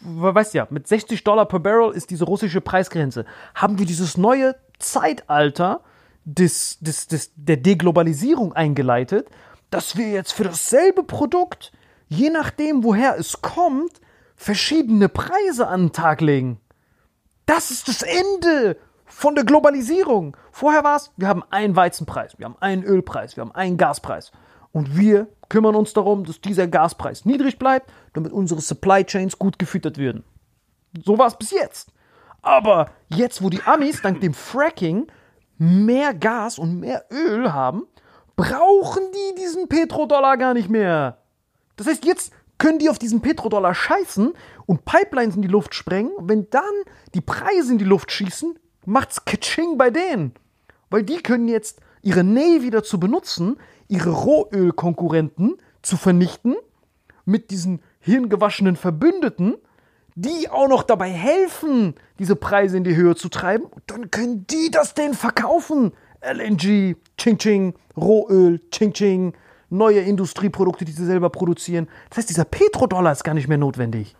weißt 0.03 0.53
ja, 0.53 0.67
mit 0.69 0.87
60 0.87 1.23
Dollar 1.23 1.45
per 1.45 1.59
Barrel 1.59 1.93
ist 1.93 2.09
diese 2.09 2.25
russische 2.25 2.61
Preisgrenze, 2.61 3.25
haben 3.55 3.79
wir 3.79 3.85
dieses 3.85 4.17
neue 4.17 4.55
Zeitalter 4.79 5.81
des, 6.25 6.79
des, 6.79 7.07
des, 7.07 7.31
der 7.35 7.57
Deglobalisierung 7.57 8.53
eingeleitet, 8.53 9.27
dass 9.69 9.95
wir 9.95 10.09
jetzt 10.09 10.33
für 10.33 10.43
dasselbe 10.43 11.03
Produkt, 11.03 11.71
je 12.07 12.29
nachdem 12.29 12.83
woher 12.83 13.17
es 13.17 13.41
kommt, 13.41 14.01
verschiedene 14.35 15.07
Preise 15.07 15.67
an 15.67 15.87
den 15.87 15.91
Tag 15.93 16.21
legen. 16.21 16.59
Das 17.45 17.71
ist 17.71 17.87
das 17.87 18.01
Ende 18.01 18.77
von 19.05 19.35
der 19.35 19.43
Globalisierung. 19.43 20.35
Vorher 20.51 20.83
war 20.83 20.95
es, 20.95 21.11
wir 21.17 21.27
haben 21.27 21.43
einen 21.49 21.75
Weizenpreis, 21.75 22.37
wir 22.37 22.45
haben 22.45 22.57
einen 22.59 22.83
Ölpreis, 22.83 23.35
wir 23.35 23.41
haben 23.41 23.53
einen 23.53 23.77
Gaspreis. 23.77 24.31
Und 24.71 24.97
wir 24.97 25.27
kümmern 25.49 25.75
uns 25.75 25.93
darum, 25.93 26.23
dass 26.23 26.39
dieser 26.41 26.67
Gaspreis 26.67 27.25
niedrig 27.25 27.59
bleibt, 27.59 27.91
damit 28.13 28.31
unsere 28.31 28.61
Supply 28.61 29.03
Chains 29.03 29.37
gut 29.37 29.59
gefüttert 29.59 29.97
werden. 29.97 30.23
So 31.03 31.17
war 31.17 31.27
es 31.27 31.37
bis 31.37 31.51
jetzt. 31.51 31.91
Aber 32.41 32.89
jetzt, 33.09 33.43
wo 33.43 33.49
die 33.49 33.61
Amis 33.63 34.01
dank 34.01 34.21
dem 34.21 34.33
Fracking 34.33 35.07
mehr 35.57 36.13
Gas 36.13 36.57
und 36.57 36.79
mehr 36.79 37.05
Öl 37.11 37.53
haben, 37.53 37.83
brauchen 38.35 39.03
die 39.13 39.41
diesen 39.41 39.67
Petrodollar 39.67 40.37
gar 40.37 40.53
nicht 40.53 40.69
mehr. 40.69 41.17
Das 41.75 41.87
heißt, 41.87 42.05
jetzt 42.05 42.33
können 42.57 42.79
die 42.79 42.89
auf 42.89 42.99
diesen 42.99 43.21
Petrodollar 43.21 43.75
scheißen 43.75 44.33
und 44.65 44.85
Pipelines 44.85 45.35
in 45.35 45.41
die 45.41 45.47
Luft 45.47 45.75
sprengen. 45.75 46.11
Wenn 46.19 46.49
dann 46.49 46.63
die 47.13 47.21
Preise 47.21 47.73
in 47.73 47.77
die 47.77 47.85
Luft 47.85 48.11
schießen, 48.11 48.57
macht's 48.85 49.25
Kaching 49.25 49.77
bei 49.77 49.89
denen. 49.89 50.33
Weil 50.89 51.03
die 51.03 51.21
können 51.21 51.47
jetzt 51.47 51.79
ihre 52.01 52.23
Navy 52.23 52.69
dazu 52.69 52.99
benutzen, 52.99 53.57
ihre 53.91 54.11
Rohölkonkurrenten 54.11 55.57
zu 55.81 55.97
vernichten 55.97 56.55
mit 57.25 57.51
diesen 57.51 57.81
hirngewaschenen 57.99 58.77
Verbündeten, 58.77 59.55
die 60.15 60.49
auch 60.49 60.67
noch 60.67 60.83
dabei 60.83 61.09
helfen, 61.09 61.95
diese 62.17 62.35
Preise 62.35 62.77
in 62.77 62.83
die 62.83 62.95
Höhe 62.95 63.15
zu 63.15 63.29
treiben. 63.29 63.65
Und 63.65 63.83
dann 63.87 64.09
können 64.09 64.47
die 64.47 64.71
das 64.71 64.93
denen 64.93 65.13
verkaufen. 65.13 65.91
LNG, 66.21 66.95
Ching 67.17 67.37
Ching, 67.37 67.73
Rohöl, 67.97 68.61
Ching 68.71 68.93
Ching, 68.93 69.33
neue 69.69 69.99
Industrieprodukte, 69.99 70.85
die 70.85 70.91
sie 70.91 71.05
selber 71.05 71.29
produzieren. 71.29 71.87
Das 72.09 72.19
heißt, 72.19 72.29
dieser 72.29 72.45
Petrodollar 72.45 73.11
ist 73.11 73.23
gar 73.23 73.33
nicht 73.33 73.47
mehr 73.47 73.57
notwendig. 73.57 74.15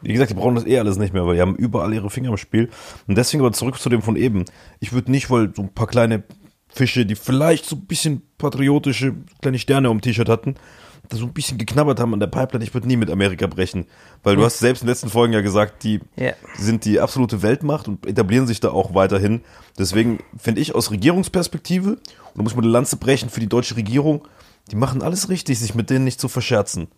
Wie 0.00 0.12
gesagt, 0.12 0.30
die 0.30 0.34
brauchen 0.34 0.56
das 0.56 0.66
eh 0.66 0.78
alles 0.78 0.96
nicht 0.96 1.14
mehr, 1.14 1.26
weil 1.26 1.36
die 1.36 1.40
haben 1.40 1.54
überall 1.54 1.92
ihre 1.94 2.10
Finger 2.10 2.30
im 2.30 2.36
Spiel. 2.36 2.70
Und 3.06 3.16
deswegen 3.16 3.42
aber 3.42 3.52
zurück 3.52 3.78
zu 3.78 3.88
dem 3.88 4.02
von 4.02 4.16
eben. 4.16 4.44
Ich 4.80 4.92
würde 4.92 5.12
nicht, 5.12 5.30
weil 5.30 5.54
so 5.54 5.62
ein 5.62 5.72
paar 5.72 5.86
kleine 5.86 6.24
Fische, 6.74 7.04
die 7.06 7.14
vielleicht 7.14 7.66
so 7.66 7.76
ein 7.76 7.86
bisschen 7.86 8.22
patriotische 8.38 9.14
kleine 9.40 9.58
Sterne 9.58 9.88
am 9.88 10.00
T-Shirt 10.00 10.28
hatten, 10.28 10.54
da 11.08 11.16
so 11.16 11.24
ein 11.26 11.32
bisschen 11.32 11.58
geknabbert 11.58 12.00
haben 12.00 12.14
an 12.14 12.20
der 12.20 12.28
Pipeline, 12.28 12.64
ich 12.64 12.72
würde 12.72 12.86
nie 12.86 12.96
mit 12.96 13.10
Amerika 13.10 13.46
brechen. 13.46 13.86
Weil 14.22 14.36
du 14.36 14.44
hast 14.44 14.58
selbst 14.60 14.82
in 14.82 14.86
den 14.86 14.92
letzten 14.92 15.10
Folgen 15.10 15.32
ja 15.34 15.40
gesagt, 15.40 15.82
die 15.82 16.00
Ja. 16.16 16.32
sind 16.56 16.84
die 16.84 17.00
absolute 17.00 17.42
Weltmacht 17.42 17.88
und 17.88 18.06
etablieren 18.06 18.46
sich 18.46 18.60
da 18.60 18.70
auch 18.70 18.94
weiterhin. 18.94 19.42
Deswegen 19.78 20.20
finde 20.38 20.60
ich 20.60 20.74
aus 20.74 20.90
Regierungsperspektive, 20.90 21.90
und 21.90 22.00
da 22.36 22.42
muss 22.42 22.54
man 22.54 22.64
eine 22.64 22.72
Lanze 22.72 22.96
brechen 22.96 23.28
für 23.28 23.40
die 23.40 23.48
deutsche 23.48 23.76
Regierung, 23.76 24.26
die 24.70 24.76
machen 24.76 25.02
alles 25.02 25.28
richtig, 25.28 25.58
sich 25.58 25.74
mit 25.74 25.90
denen 25.90 26.04
nicht 26.04 26.20
zu 26.20 26.28
verscherzen. 26.28 26.88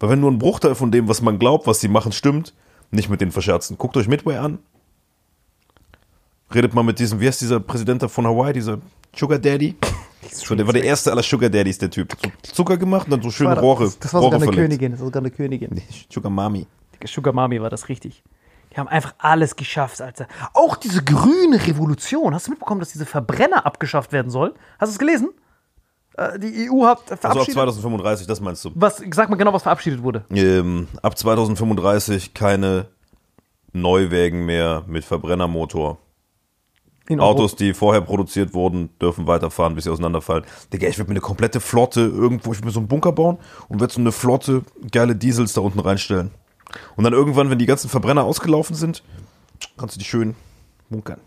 Weil 0.00 0.10
wenn 0.10 0.20
nur 0.20 0.30
ein 0.32 0.38
Bruchteil 0.38 0.74
von 0.74 0.90
dem, 0.90 1.08
was 1.08 1.22
man 1.22 1.38
glaubt, 1.38 1.66
was 1.66 1.80
sie 1.80 1.88
machen, 1.88 2.10
stimmt, 2.12 2.54
nicht 2.90 3.08
mit 3.10 3.20
denen 3.20 3.32
verscherzen. 3.32 3.78
Guckt 3.78 3.96
euch 3.96 4.08
Midway 4.08 4.36
an. 4.38 4.58
Redet 6.54 6.74
mal 6.74 6.82
mit 6.82 6.98
diesem, 6.98 7.20
wie 7.20 7.26
heißt 7.28 7.40
dieser 7.40 7.60
Präsident 7.60 8.02
da 8.02 8.08
von 8.08 8.26
Hawaii, 8.26 8.52
dieser 8.52 8.78
Sugar 9.16 9.38
Daddy? 9.38 9.76
So, 10.30 10.54
der 10.54 10.66
war 10.66 10.72
der 10.72 10.84
erste 10.84 11.10
aller 11.10 11.22
Sugar 11.22 11.50
Daddies, 11.50 11.78
der 11.78 11.90
Typ. 11.90 12.12
So 12.46 12.52
Zucker 12.54 12.76
gemacht 12.76 13.06
und 13.06 13.10
dann 13.10 13.22
so 13.22 13.30
schöne 13.30 13.58
Rohre. 13.58 13.84
das, 13.84 13.98
das 13.98 14.14
war 14.14 14.20
Rohre 14.20 14.32
sogar 14.36 14.42
eine 14.48 14.52
verlegt. 14.52 14.70
Königin. 14.70 14.92
Das 14.92 15.00
war 15.00 15.06
sogar 15.06 15.22
eine 15.22 15.30
Königin. 15.30 15.82
Sugar 16.12 16.30
Mami. 16.30 16.66
Sugar 17.06 17.32
Mami 17.34 17.60
war 17.60 17.70
das 17.70 17.88
richtig. 17.88 18.22
Die 18.72 18.76
haben 18.78 18.88
einfach 18.88 19.14
alles 19.18 19.56
geschafft, 19.56 20.00
Alter. 20.00 20.28
Auch 20.54 20.76
diese 20.76 21.02
grüne 21.02 21.66
Revolution. 21.66 22.32
Hast 22.34 22.46
du 22.46 22.52
mitbekommen, 22.52 22.80
dass 22.80 22.92
diese 22.92 23.04
Verbrenner 23.04 23.66
abgeschafft 23.66 24.12
werden 24.12 24.30
sollen? 24.30 24.52
Hast 24.78 24.90
du 24.90 24.94
es 24.94 24.98
gelesen? 24.98 25.30
Äh, 26.16 26.38
Die 26.38 26.70
EU 26.70 26.86
hat 26.86 27.00
Also 27.02 27.14
ab 27.14 27.20
verabschiedet. 27.20 27.54
2035, 27.54 28.26
das 28.26 28.40
meinst 28.40 28.64
du? 28.64 28.70
was, 28.74 29.02
sag 29.12 29.28
mal 29.28 29.36
genau, 29.36 29.52
was 29.52 29.64
verabschiedet 29.64 30.02
wurde. 30.02 30.24
Ähm, 30.30 30.88
ab 31.02 31.18
2035 31.18 32.32
keine 32.32 32.86
Neuwägen 33.72 34.44
mehr 34.46 34.84
mit 34.86 35.04
Verbrennermotor. 35.04 35.98
In 37.08 37.20
Autos, 37.20 37.56
die 37.56 37.74
vorher 37.74 38.00
produziert 38.00 38.54
wurden, 38.54 38.90
dürfen 39.00 39.26
weiterfahren, 39.26 39.74
bis 39.74 39.84
sie 39.84 39.90
auseinanderfallen. 39.90 40.44
Digga, 40.72 40.88
ich 40.88 40.98
würde 40.98 41.10
mir 41.10 41.14
eine 41.14 41.20
komplette 41.20 41.60
Flotte 41.60 42.00
irgendwo, 42.00 42.52
ich 42.52 42.58
würde 42.58 42.66
mir 42.66 42.72
so 42.72 42.80
einen 42.80 42.88
Bunker 42.88 43.12
bauen 43.12 43.38
und 43.68 43.80
würde 43.80 43.92
so 43.92 44.00
eine 44.00 44.12
Flotte 44.12 44.62
geile 44.90 45.16
Diesels 45.16 45.52
da 45.52 45.62
unten 45.62 45.80
reinstellen. 45.80 46.30
Und 46.96 47.04
dann 47.04 47.12
irgendwann, 47.12 47.50
wenn 47.50 47.58
die 47.58 47.66
ganzen 47.66 47.90
Verbrenner 47.90 48.24
ausgelaufen 48.24 48.76
sind, 48.76 49.02
kannst 49.76 49.96
du 49.96 49.98
die 49.98 50.04
schön 50.04 50.34
bunkern. 50.90 51.20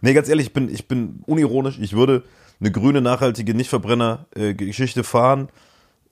Nee, 0.00 0.14
ganz 0.14 0.28
ehrlich, 0.28 0.48
ich 0.48 0.52
bin, 0.52 0.68
ich 0.68 0.88
bin 0.88 1.22
unironisch. 1.26 1.78
Ich 1.78 1.94
würde 1.94 2.24
eine 2.60 2.72
grüne, 2.72 3.00
nachhaltige 3.00 3.54
Nicht-Verbrenner-Geschichte 3.54 5.04
fahren, 5.04 5.48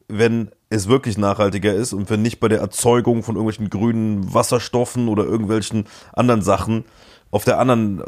wenn 0.09 0.51
es 0.69 0.89
wirklich 0.89 1.19
nachhaltiger 1.19 1.75
ist 1.75 1.93
und 1.93 2.11
wenn 2.11 2.23
nicht 2.23 2.39
bei 2.39 2.49
der 2.49 2.61
Erzeugung 2.61 3.23
von 3.23 3.35
irgendwelchen 3.35 3.71
grünen 3.71 4.33
Wasserstoffen 4.33 5.09
oder 5.09 5.25
irgendwelchen 5.25 5.87
anderen 6.13 6.43
Sachen 6.43 6.85
auf 7.31 7.45
der 7.45 7.59
anderen 7.59 8.03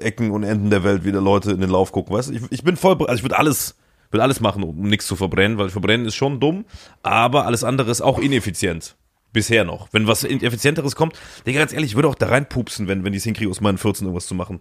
Ecken 0.00 0.30
und 0.30 0.42
Enden 0.42 0.70
der 0.70 0.84
Welt 0.84 1.04
wieder 1.04 1.20
Leute 1.20 1.52
in 1.52 1.60
den 1.60 1.70
Lauf 1.70 1.92
gucken. 1.92 2.14
Weißt 2.14 2.30
du, 2.30 2.34
ich, 2.34 2.42
ich 2.50 2.64
bin 2.64 2.76
voll, 2.76 2.96
also 3.06 3.14
ich 3.14 3.22
würde 3.22 3.38
alles 3.38 3.76
will 4.10 4.20
alles 4.20 4.40
machen, 4.40 4.62
um 4.62 4.82
nichts 4.82 5.06
zu 5.06 5.16
verbrennen, 5.16 5.58
weil 5.58 5.68
verbrennen 5.68 6.06
ist 6.06 6.14
schon 6.14 6.40
dumm, 6.40 6.64
aber 7.02 7.46
alles 7.46 7.64
andere 7.64 7.90
ist 7.90 8.00
auch 8.00 8.18
ineffizient. 8.18 8.96
Bisher 9.32 9.64
noch. 9.64 9.88
Wenn 9.92 10.06
was 10.06 10.24
effizienteres 10.24 10.96
kommt, 10.96 11.18
Digga, 11.46 11.58
ganz 11.58 11.72
ehrlich, 11.72 11.90
ich 11.90 11.96
würde 11.96 12.08
auch 12.08 12.14
da 12.14 12.28
reinpupsen, 12.28 12.88
wenn, 12.88 13.04
wenn 13.04 13.12
die 13.12 13.18
es 13.18 13.24
hinkriegen, 13.24 13.50
aus 13.50 13.60
meinen 13.60 13.76
14 13.76 14.06
irgendwas 14.06 14.26
zu 14.26 14.34
machen. 14.34 14.60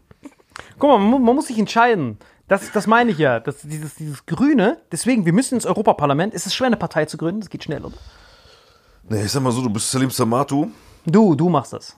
Guck 0.79 0.89
mal, 0.89 0.97
man, 0.97 1.23
man 1.23 1.35
muss 1.35 1.47
sich 1.47 1.57
entscheiden. 1.57 2.17
Das, 2.47 2.71
das 2.73 2.85
meine 2.85 3.11
ich 3.11 3.17
ja. 3.17 3.39
Das, 3.39 3.61
dieses, 3.61 3.95
dieses 3.95 4.25
Grüne, 4.25 4.81
deswegen, 4.91 5.25
wir 5.25 5.33
müssen 5.33 5.55
ins 5.55 5.65
Europaparlament. 5.65 6.33
Es 6.33 6.45
ist 6.45 6.55
schwer, 6.55 6.67
eine 6.67 6.77
Partei 6.77 7.05
zu 7.05 7.17
gründen, 7.17 7.39
das 7.39 7.49
geht 7.49 7.63
schnell, 7.63 7.85
oder? 7.85 7.95
Nee, 9.07 9.23
ich 9.23 9.31
sag 9.31 9.41
mal 9.41 9.51
so, 9.51 9.61
du 9.61 9.69
bist 9.69 9.89
Salim 9.89 10.09
Samatu. 10.09 10.67
Du, 11.05 11.35
du 11.35 11.47
machst 11.47 11.71
das. 11.71 11.95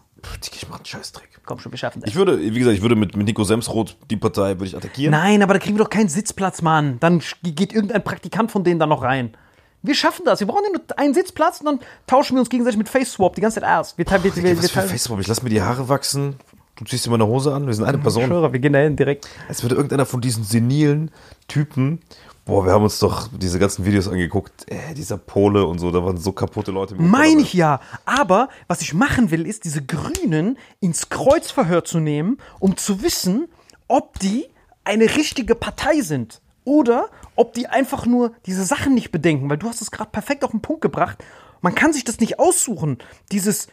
Ich 0.54 0.68
mach 0.70 0.78
einen 0.78 0.86
Scheißdreck. 0.86 1.30
Komm 1.46 1.60
schon, 1.60 1.72
wir 1.72 1.78
schaffen 1.80 2.02
das. 2.02 2.10
Ich 2.10 2.16
würde, 2.16 2.40
wie 2.40 2.60
gesagt, 2.60 2.76
ich 2.76 2.82
würde 2.82 2.96
mit, 2.96 3.16
mit 3.16 3.26
Nico 3.28 3.44
Semsroth 3.44 3.96
die 4.10 4.18
Partei 4.18 4.50
würde 4.56 4.66
ich 4.66 4.76
attackieren. 4.76 5.12
Nein, 5.12 5.42
aber 5.44 5.54
da 5.54 5.60
kriegen 5.60 5.78
wir 5.78 5.84
doch 5.84 5.90
keinen 5.90 6.10
Sitzplatz, 6.10 6.62
Mann. 6.62 6.98
Dann 7.00 7.22
geht 7.44 7.72
irgendein 7.74 8.04
Praktikant 8.04 8.52
von 8.52 8.64
denen 8.64 8.80
da 8.80 8.86
noch 8.86 9.02
rein. 9.02 9.36
Wir 9.84 9.94
schaffen 9.96 10.24
das. 10.26 10.40
Wir 10.42 10.48
brauchen 10.48 10.64
ja 10.66 10.72
nur 10.80 11.00
einen 11.00 11.14
Sitzplatz 11.14 11.60
und 11.62 11.66
dann 11.68 11.80
tauschen 12.08 12.36
wir 12.36 12.40
uns 12.42 12.50
gegenseitig 12.50 12.78
mit 12.78 12.90
Face 12.90 13.14
Swap 13.14 13.36
die 13.36 13.42
ganze 13.42 13.62
Zeit 13.62 13.70
aus. 13.70 13.98
Wir, 13.98 14.06
teilen- 14.06 14.24
wir, 14.24 14.36
wir, 14.36 14.42
Digga, 14.44 14.50
wir, 14.56 14.58
was 14.58 14.70
für 14.72 14.74
teilen- 14.80 14.90
Facebook? 14.90 15.20
Ich 15.22 15.28
lass 15.28 15.42
mir 15.44 15.50
die 15.50 15.62
Haare 15.62 15.88
wachsen. 15.88 16.36
Du 16.78 16.86
ziehst 16.86 17.06
dir 17.06 17.10
meine 17.10 17.26
Hose 17.26 17.54
an. 17.54 17.66
Wir 17.66 17.74
sind 17.74 17.86
eine 17.86 17.98
Person. 17.98 18.26
Schwörer, 18.26 18.54
wir 18.54 18.60
gehen 18.60 18.74
dahin 18.74 18.96
direkt. 18.96 19.28
Als 19.48 19.64
würde 19.64 19.76
irgendeiner 19.76 20.06
von 20.06 20.22
diesen 20.22 20.44
senilen 20.44 21.10
Typen. 21.48 22.02
Boah, 22.46 22.66
wir 22.66 22.72
haben 22.72 22.84
uns 22.84 23.00
doch 23.00 23.28
diese 23.36 23.58
ganzen 23.58 23.84
Videos 23.84 24.08
angeguckt. 24.08 24.72
Äh, 24.72 24.94
dieser 24.94 25.18
Pole 25.18 25.66
und 25.66 25.80
so, 25.80 25.92
da 25.92 26.04
waren 26.06 26.18
so 26.18 26.32
kaputte 26.32 26.72
Leute. 26.72 26.96
Meine 26.96 27.42
ich 27.42 27.54
ja. 27.54 27.82
Aber 28.06 28.50
was 28.68 28.82
ich 28.82 28.94
machen 28.94 29.32
will, 29.32 29.48
ist, 29.48 29.66
diese 29.66 29.84
Grünen 29.84 30.58
ins 30.80 31.10
Kreuzverhör 31.10 31.84
zu 31.84 32.00
nehmen, 32.00 32.38
um 32.60 32.78
zu 32.78 33.02
wissen, 33.02 33.48
ob 33.88 34.20
die 34.20 34.46
eine 34.84 35.06
richtige 35.16 35.56
Partei 35.56 36.02
sind. 36.02 36.42
Oder 36.64 37.10
ob 37.36 37.54
die 37.54 37.68
einfach 37.68 38.06
nur 38.06 38.34
diese 38.46 38.64
Sachen 38.66 38.94
nicht 38.94 39.12
bedenken. 39.12 39.50
Weil 39.50 39.58
du 39.58 39.68
hast 39.68 39.82
es 39.82 39.90
gerade 39.90 40.12
perfekt 40.12 40.44
auf 40.44 40.52
den 40.52 40.62
Punkt 40.62 40.82
gebracht. 40.82 41.24
Man 41.62 41.74
kann 41.74 41.92
sich 41.92 42.04
das 42.04 42.20
nicht 42.20 42.40
aussuchen. 42.40 43.00
Dieses 43.32 43.68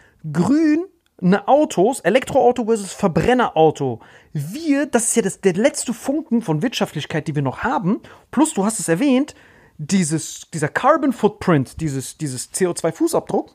grüne 1.21 1.49
Autos, 1.49 2.01
Elektroauto 2.01 2.65
versus 2.65 2.93
Verbrennerauto. 2.93 4.01
Wir, 4.33 4.87
das 4.87 5.05
ist 5.05 5.17
ja 5.17 5.23
das, 5.23 5.41
der 5.41 5.55
letzte 5.55 5.95
Funken 5.95 6.43
von 6.43 6.63
Wirtschaftlichkeit, 6.63 7.29
die 7.29 7.35
wir 7.35 7.43
noch 7.43 7.63
haben. 7.63 8.01
Plus, 8.31 8.55
du 8.55 8.65
hast 8.65 8.81
es 8.81 8.89
erwähnt, 8.89 9.35
dieses, 9.79 10.43
dieser 10.53 10.69
Carbon 10.69 11.13
Footprint, 11.13 11.81
dieses, 11.81 12.19
dieses 12.19 12.53
CO2-Fußabdruck, 12.53 13.51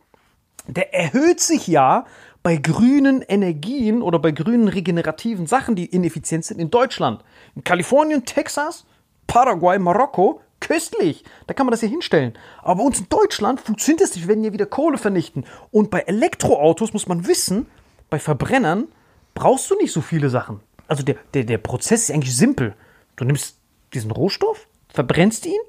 der 0.68 0.94
erhöht 0.94 1.40
sich 1.40 1.68
ja 1.68 2.06
bei 2.44 2.56
grünen 2.58 3.22
Energien 3.22 4.02
oder 4.02 4.20
bei 4.20 4.32
grünen 4.32 4.68
regenerativen 4.68 5.48
Sachen, 5.48 5.76
die 5.76 5.86
ineffizient 5.86 6.46
sind, 6.46 6.60
in 6.60 6.70
Deutschland. 6.70 7.24
In 7.56 7.64
Kalifornien, 7.64 8.26
Texas, 8.26 8.86
Paraguay, 9.28 9.78
Marokko, 9.80 10.42
köstlich. 10.60 11.24
Da 11.48 11.54
kann 11.54 11.66
man 11.66 11.72
das 11.72 11.80
hier 11.80 11.90
hinstellen. 11.90 12.34
Aber 12.62 12.76
bei 12.76 12.84
uns 12.84 13.00
in 13.00 13.10
Deutschland 13.10 13.62
funktioniert 13.62 14.02
das 14.02 14.16
nicht. 14.16 14.24
Wir 14.24 14.30
werden 14.30 14.44
ja 14.44 14.54
wieder 14.54 14.66
Kohle 14.66 14.98
vernichten. 14.98 15.46
Und 15.72 15.90
bei 15.90 16.02
Elektroautos 16.02 16.94
muss 16.94 17.08
man 17.08 17.28
wissen, 17.28 17.68
bei 18.10 18.20
Verbrennern 18.20 18.88
brauchst 19.34 19.70
du 19.70 19.76
nicht 19.76 19.92
so 19.92 20.02
viele 20.02 20.30
Sachen. 20.30 20.60
Also 20.88 21.04
der, 21.04 21.16
der, 21.34 21.44
der 21.44 21.58
Prozess 21.58 22.04
ist 22.04 22.12
eigentlich 22.12 22.36
simpel. 22.36 22.76
Du 23.16 23.26
nimmst 23.26 23.58
diesen 23.94 24.12
Rohstoff, 24.12 24.68
verbrennst 24.90 25.46
ihn, 25.46 25.60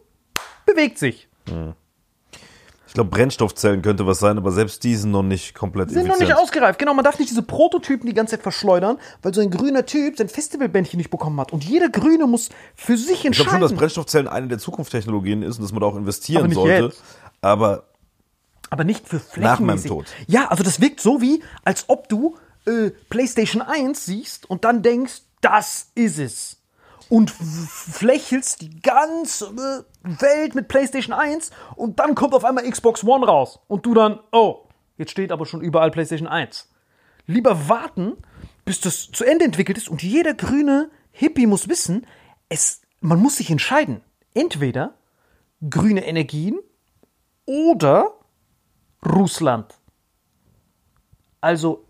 bewegt 0.66 0.98
sich. 0.98 1.28
Ich 2.90 2.94
glaube, 2.94 3.10
Brennstoffzellen 3.10 3.82
könnte 3.82 4.04
was 4.04 4.18
sein, 4.18 4.36
aber 4.36 4.50
selbst 4.50 4.82
die 4.82 4.96
sind 4.96 5.12
noch 5.12 5.22
nicht 5.22 5.54
komplett 5.54 5.90
sind 5.90 6.08
noch 6.08 6.18
nicht 6.18 6.34
ausgereift. 6.34 6.76
Genau, 6.80 6.92
man 6.92 7.04
darf 7.04 7.20
nicht 7.20 7.30
diese 7.30 7.42
Prototypen 7.44 8.04
die 8.08 8.14
ganze 8.14 8.32
Zeit 8.32 8.42
verschleudern, 8.42 8.98
weil 9.22 9.32
so 9.32 9.40
ein 9.40 9.48
grüner 9.52 9.86
Typ 9.86 10.18
sein 10.18 10.28
Festivalbändchen 10.28 10.98
nicht 10.98 11.08
bekommen 11.10 11.38
hat. 11.40 11.52
Und 11.52 11.62
jeder 11.62 11.88
Grüne 11.88 12.26
muss 12.26 12.48
für 12.74 12.96
sich 12.96 13.12
Ich 13.12 13.20
glaube 13.20 13.34
schon, 13.36 13.44
entscheiden. 13.44 13.60
dass 13.68 13.72
Brennstoffzellen 13.74 14.26
eine 14.26 14.48
der 14.48 14.58
Zukunftstechnologien 14.58 15.44
ist 15.44 15.58
und 15.58 15.62
dass 15.62 15.70
man 15.70 15.82
da 15.82 15.86
auch 15.86 15.94
investieren 15.94 16.46
Aber 16.46 16.52
sollte. 16.54 16.84
jetzt. 16.86 17.02
Aber 17.42 17.84
aber 18.70 18.82
nicht 18.82 19.08
für 19.08 19.18
Nach 19.36 19.60
meinem 19.60 19.78
flächenmäßig. 19.78 19.90
Tod. 19.90 20.06
Ja, 20.26 20.48
also 20.48 20.64
das 20.64 20.80
wirkt 20.80 21.00
so 21.00 21.20
wie, 21.20 21.44
als 21.64 21.84
ob 21.86 22.08
du 22.08 22.36
äh, 22.66 22.90
PlayStation 23.08 23.62
1 23.62 24.04
siehst 24.04 24.50
und 24.50 24.64
dann 24.64 24.82
denkst, 24.82 25.22
das 25.40 25.92
ist 25.94 26.18
es. 26.18 26.59
Und 27.10 27.30
flächelst 27.30 28.62
die 28.62 28.80
ganze 28.80 29.84
Welt 30.02 30.54
mit 30.54 30.68
PlayStation 30.68 31.12
1 31.12 31.50
und 31.76 31.98
dann 31.98 32.14
kommt 32.14 32.32
auf 32.34 32.44
einmal 32.44 32.70
Xbox 32.70 33.04
One 33.04 33.26
raus. 33.26 33.60
Und 33.66 33.84
du 33.84 33.92
dann, 33.92 34.20
oh, 34.32 34.68
jetzt 34.96 35.10
steht 35.10 35.32
aber 35.32 35.44
schon 35.44 35.60
überall 35.60 35.90
PlayStation 35.90 36.28
1. 36.28 36.70
Lieber 37.26 37.68
warten, 37.68 38.16
bis 38.64 38.80
das 38.80 39.10
zu 39.10 39.24
Ende 39.24 39.44
entwickelt 39.44 39.76
ist 39.76 39.88
und 39.88 40.02
jeder 40.02 40.34
grüne 40.34 40.88
Hippie 41.10 41.46
muss 41.46 41.68
wissen, 41.68 42.06
es, 42.48 42.80
man 43.00 43.20
muss 43.20 43.36
sich 43.36 43.50
entscheiden. 43.50 44.00
Entweder 44.32 44.94
grüne 45.68 46.06
Energien 46.06 46.58
oder 47.44 48.14
Russland. 49.04 49.74
Also 51.40 51.84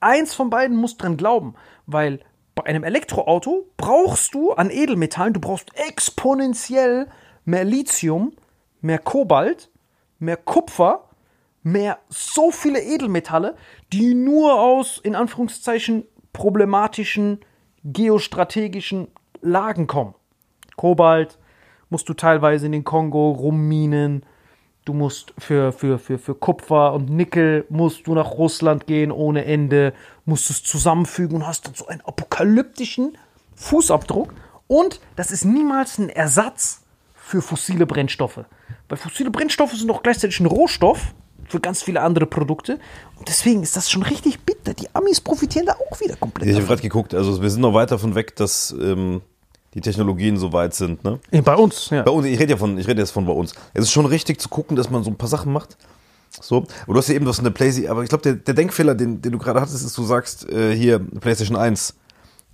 eins 0.00 0.34
von 0.34 0.50
beiden 0.50 0.76
muss 0.76 0.96
dran 0.96 1.16
glauben, 1.16 1.54
weil 1.86 2.20
bei 2.54 2.64
einem 2.64 2.84
Elektroauto 2.84 3.66
brauchst 3.76 4.34
du 4.34 4.52
an 4.52 4.70
Edelmetallen, 4.70 5.32
du 5.32 5.40
brauchst 5.40 5.70
exponentiell 5.74 7.08
mehr 7.44 7.64
Lithium, 7.64 8.32
mehr 8.80 8.98
Kobalt, 8.98 9.70
mehr 10.18 10.36
Kupfer, 10.36 11.08
mehr 11.62 11.98
so 12.08 12.50
viele 12.50 12.80
Edelmetalle, 12.80 13.56
die 13.92 14.14
nur 14.14 14.60
aus 14.60 14.98
in 14.98 15.14
Anführungszeichen 15.14 16.04
problematischen 16.32 17.40
geostrategischen 17.84 19.08
Lagen 19.40 19.86
kommen. 19.86 20.14
Kobalt 20.76 21.38
musst 21.90 22.08
du 22.08 22.14
teilweise 22.14 22.66
in 22.66 22.72
den 22.72 22.84
Kongo 22.84 23.30
rumminen. 23.30 24.24
Du 24.84 24.92
musst 24.92 25.32
für, 25.38 25.72
für, 25.72 25.98
für, 25.98 26.18
für 26.18 26.34
Kupfer 26.34 26.92
und 26.92 27.08
Nickel 27.08 27.64
musst 27.70 28.06
du 28.06 28.14
nach 28.14 28.32
Russland 28.32 28.86
gehen 28.86 29.10
ohne 29.10 29.46
Ende, 29.46 29.94
musst 30.26 30.50
es 30.50 30.62
zusammenfügen 30.62 31.36
und 31.36 31.46
hast 31.46 31.66
dann 31.66 31.74
so 31.74 31.86
einen 31.86 32.02
apokalyptischen 32.02 33.16
Fußabdruck. 33.54 34.34
Und 34.66 35.00
das 35.16 35.30
ist 35.30 35.46
niemals 35.46 35.98
ein 35.98 36.10
Ersatz 36.10 36.82
für 37.14 37.40
fossile 37.40 37.86
Brennstoffe. 37.86 38.40
Weil 38.88 38.98
fossile 38.98 39.30
Brennstoffe 39.30 39.72
sind 39.72 39.90
auch 39.90 40.02
gleichzeitig 40.02 40.38
ein 40.40 40.46
Rohstoff 40.46 41.14
für 41.48 41.60
ganz 41.60 41.82
viele 41.82 42.02
andere 42.02 42.26
Produkte. 42.26 42.78
Und 43.18 43.28
deswegen 43.28 43.62
ist 43.62 43.76
das 43.76 43.90
schon 43.90 44.02
richtig 44.02 44.40
bitter. 44.40 44.74
Die 44.74 44.94
Amis 44.94 45.20
profitieren 45.20 45.64
da 45.64 45.74
auch 45.74 45.98
wieder 46.00 46.16
komplett. 46.16 46.48
ich 46.48 46.56
habe 46.56 46.66
gerade 46.66 46.82
geguckt, 46.82 47.14
also 47.14 47.40
wir 47.40 47.50
sind 47.50 47.62
noch 47.62 47.72
weit 47.72 47.90
davon 47.90 48.14
weg, 48.14 48.36
dass 48.36 48.74
ähm, 48.78 49.22
die 49.74 49.80
Technologien 49.80 50.36
so 50.36 50.52
weit 50.52 50.74
sind. 50.74 51.04
Ne? 51.04 51.18
Bei 51.44 51.56
uns, 51.56 51.90
ja. 51.90 52.02
Bei 52.02 52.10
uns, 52.10 52.26
ich 52.26 52.38
rede 52.38 52.52
ja 52.52 52.56
von, 52.56 52.78
ich 52.78 52.86
rede 52.86 53.00
jetzt 53.00 53.10
von 53.10 53.26
bei 53.26 53.32
uns. 53.32 53.54
Es 53.72 53.84
ist 53.84 53.92
schon 53.92 54.06
richtig 54.06 54.40
zu 54.40 54.48
gucken, 54.48 54.76
dass 54.76 54.90
man 54.90 55.02
so 55.02 55.10
ein 55.10 55.16
paar 55.16 55.28
Sachen 55.28 55.52
macht. 55.52 55.76
So, 56.40 56.64
aber 56.82 56.94
du 56.94 56.98
hast 56.98 57.08
ja 57.08 57.14
eben 57.14 57.26
was 57.26 57.36
von 57.36 57.44
der 57.44 57.52
PlayStation, 57.52 57.90
aber 57.90 58.02
ich 58.02 58.08
glaube, 58.08 58.22
der, 58.22 58.34
der 58.34 58.54
Denkfehler, 58.54 58.94
den, 58.94 59.22
den 59.22 59.32
du 59.32 59.38
gerade 59.38 59.60
hattest, 59.60 59.84
ist, 59.84 59.96
du 59.96 60.04
sagst, 60.04 60.48
äh, 60.48 60.74
hier, 60.74 60.98
PlayStation 60.98 61.56
1. 61.56 61.94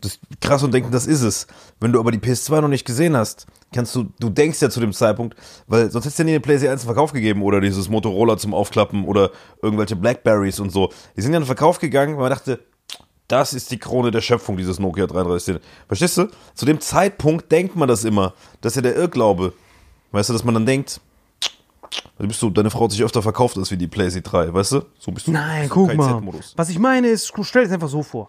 Das 0.02 0.12
ist 0.12 0.20
krass 0.40 0.62
und 0.62 0.72
denken, 0.72 0.90
das 0.90 1.06
ist 1.06 1.22
es. 1.22 1.46
Wenn 1.78 1.92
du 1.92 2.00
aber 2.00 2.10
die 2.10 2.18
PS2 2.18 2.62
noch 2.62 2.68
nicht 2.68 2.86
gesehen 2.86 3.16
hast, 3.16 3.46
kannst 3.74 3.94
du, 3.94 4.06
du 4.18 4.30
denkst 4.30 4.60
ja 4.60 4.70
zu 4.70 4.80
dem 4.80 4.92
Zeitpunkt, 4.92 5.36
weil 5.66 5.90
sonst 5.90 6.06
hättest 6.06 6.18
du 6.18 6.22
ja 6.22 6.24
nie 6.26 6.32
eine 6.32 6.40
PlayStation 6.40 6.72
1 6.72 6.82
in 6.82 6.86
Verkauf 6.86 7.12
gegeben 7.12 7.42
oder 7.42 7.60
dieses 7.60 7.90
Motorola 7.90 8.38
zum 8.38 8.54
Aufklappen 8.54 9.04
oder 9.04 9.30
irgendwelche 9.62 9.96
Blackberries 9.96 10.58
und 10.58 10.70
so. 10.70 10.90
Die 11.16 11.20
sind 11.20 11.32
ja 11.32 11.36
in 11.36 11.42
den 11.42 11.46
Verkauf 11.46 11.78
gegangen, 11.78 12.14
weil 12.14 12.22
man 12.22 12.30
dachte, 12.30 12.60
das 13.30 13.54
ist 13.54 13.70
die 13.70 13.78
Krone 13.78 14.10
der 14.10 14.20
Schöpfung, 14.20 14.56
dieses 14.56 14.78
Nokia 14.78 15.06
3310. 15.06 15.60
Verstehst 15.86 16.18
du? 16.18 16.28
Zu 16.54 16.66
dem 16.66 16.80
Zeitpunkt 16.80 17.50
denkt 17.52 17.76
man 17.76 17.88
das 17.88 18.04
immer. 18.04 18.34
Das 18.60 18.72
ist 18.72 18.76
ja 18.76 18.82
der 18.82 18.96
Irrglaube. 18.96 19.52
Weißt 20.12 20.28
du, 20.28 20.32
dass 20.32 20.44
man 20.44 20.54
dann 20.54 20.66
denkt, 20.66 21.00
du 22.18 22.26
bist 22.26 22.40
so, 22.40 22.50
deine 22.50 22.70
Frau 22.70 22.84
hat 22.84 22.90
sich 22.90 23.02
öfter 23.02 23.22
verkauft 23.22 23.56
als 23.56 23.70
wie 23.70 23.76
die 23.76 23.86
PlayStation 23.86 24.48
3, 24.48 24.54
weißt 24.54 24.72
du? 24.72 24.82
So 24.98 25.12
bist 25.12 25.26
du. 25.26 25.32
Nein, 25.32 25.68
so 25.68 25.74
guck 25.74 25.94
mal. 25.94 26.22
Was 26.56 26.68
ich 26.68 26.78
meine 26.78 27.08
ist, 27.08 27.32
du 27.36 27.44
stell 27.44 27.62
dir 27.62 27.68
das 27.68 27.74
einfach 27.74 27.88
so 27.88 28.02
vor. 28.02 28.28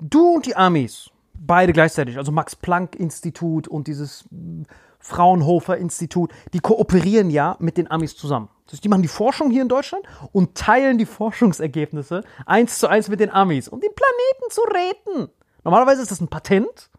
Du 0.00 0.36
und 0.36 0.46
die 0.46 0.56
Amis, 0.56 1.10
beide 1.34 1.72
gleichzeitig, 1.72 2.16
also 2.16 2.32
Max-Planck-Institut 2.32 3.68
und 3.68 3.86
dieses 3.86 4.24
mm, 5.08 5.14
Fraunhofer-Institut, 5.14 6.32
die 6.52 6.60
kooperieren 6.60 7.30
ja 7.30 7.56
mit 7.58 7.76
den 7.76 7.90
Amis 7.90 8.16
zusammen. 8.16 8.48
Das 8.66 8.74
heißt, 8.74 8.84
die 8.84 8.88
machen 8.88 9.02
die 9.02 9.08
Forschung 9.08 9.50
hier 9.50 9.62
in 9.62 9.68
Deutschland 9.68 10.04
und 10.32 10.54
teilen 10.54 10.98
die 10.98 11.06
Forschungsergebnisse 11.06 12.22
eins 12.44 12.78
zu 12.78 12.88
eins 12.88 13.08
mit 13.08 13.20
den 13.20 13.30
Amis, 13.30 13.68
um 13.68 13.80
den 13.80 13.90
Planeten 13.94 14.50
zu 14.50 14.60
retten. 14.62 15.32
Normalerweise 15.64 16.02
ist 16.02 16.10
das 16.10 16.20
ein 16.20 16.28
Patent. 16.28 16.90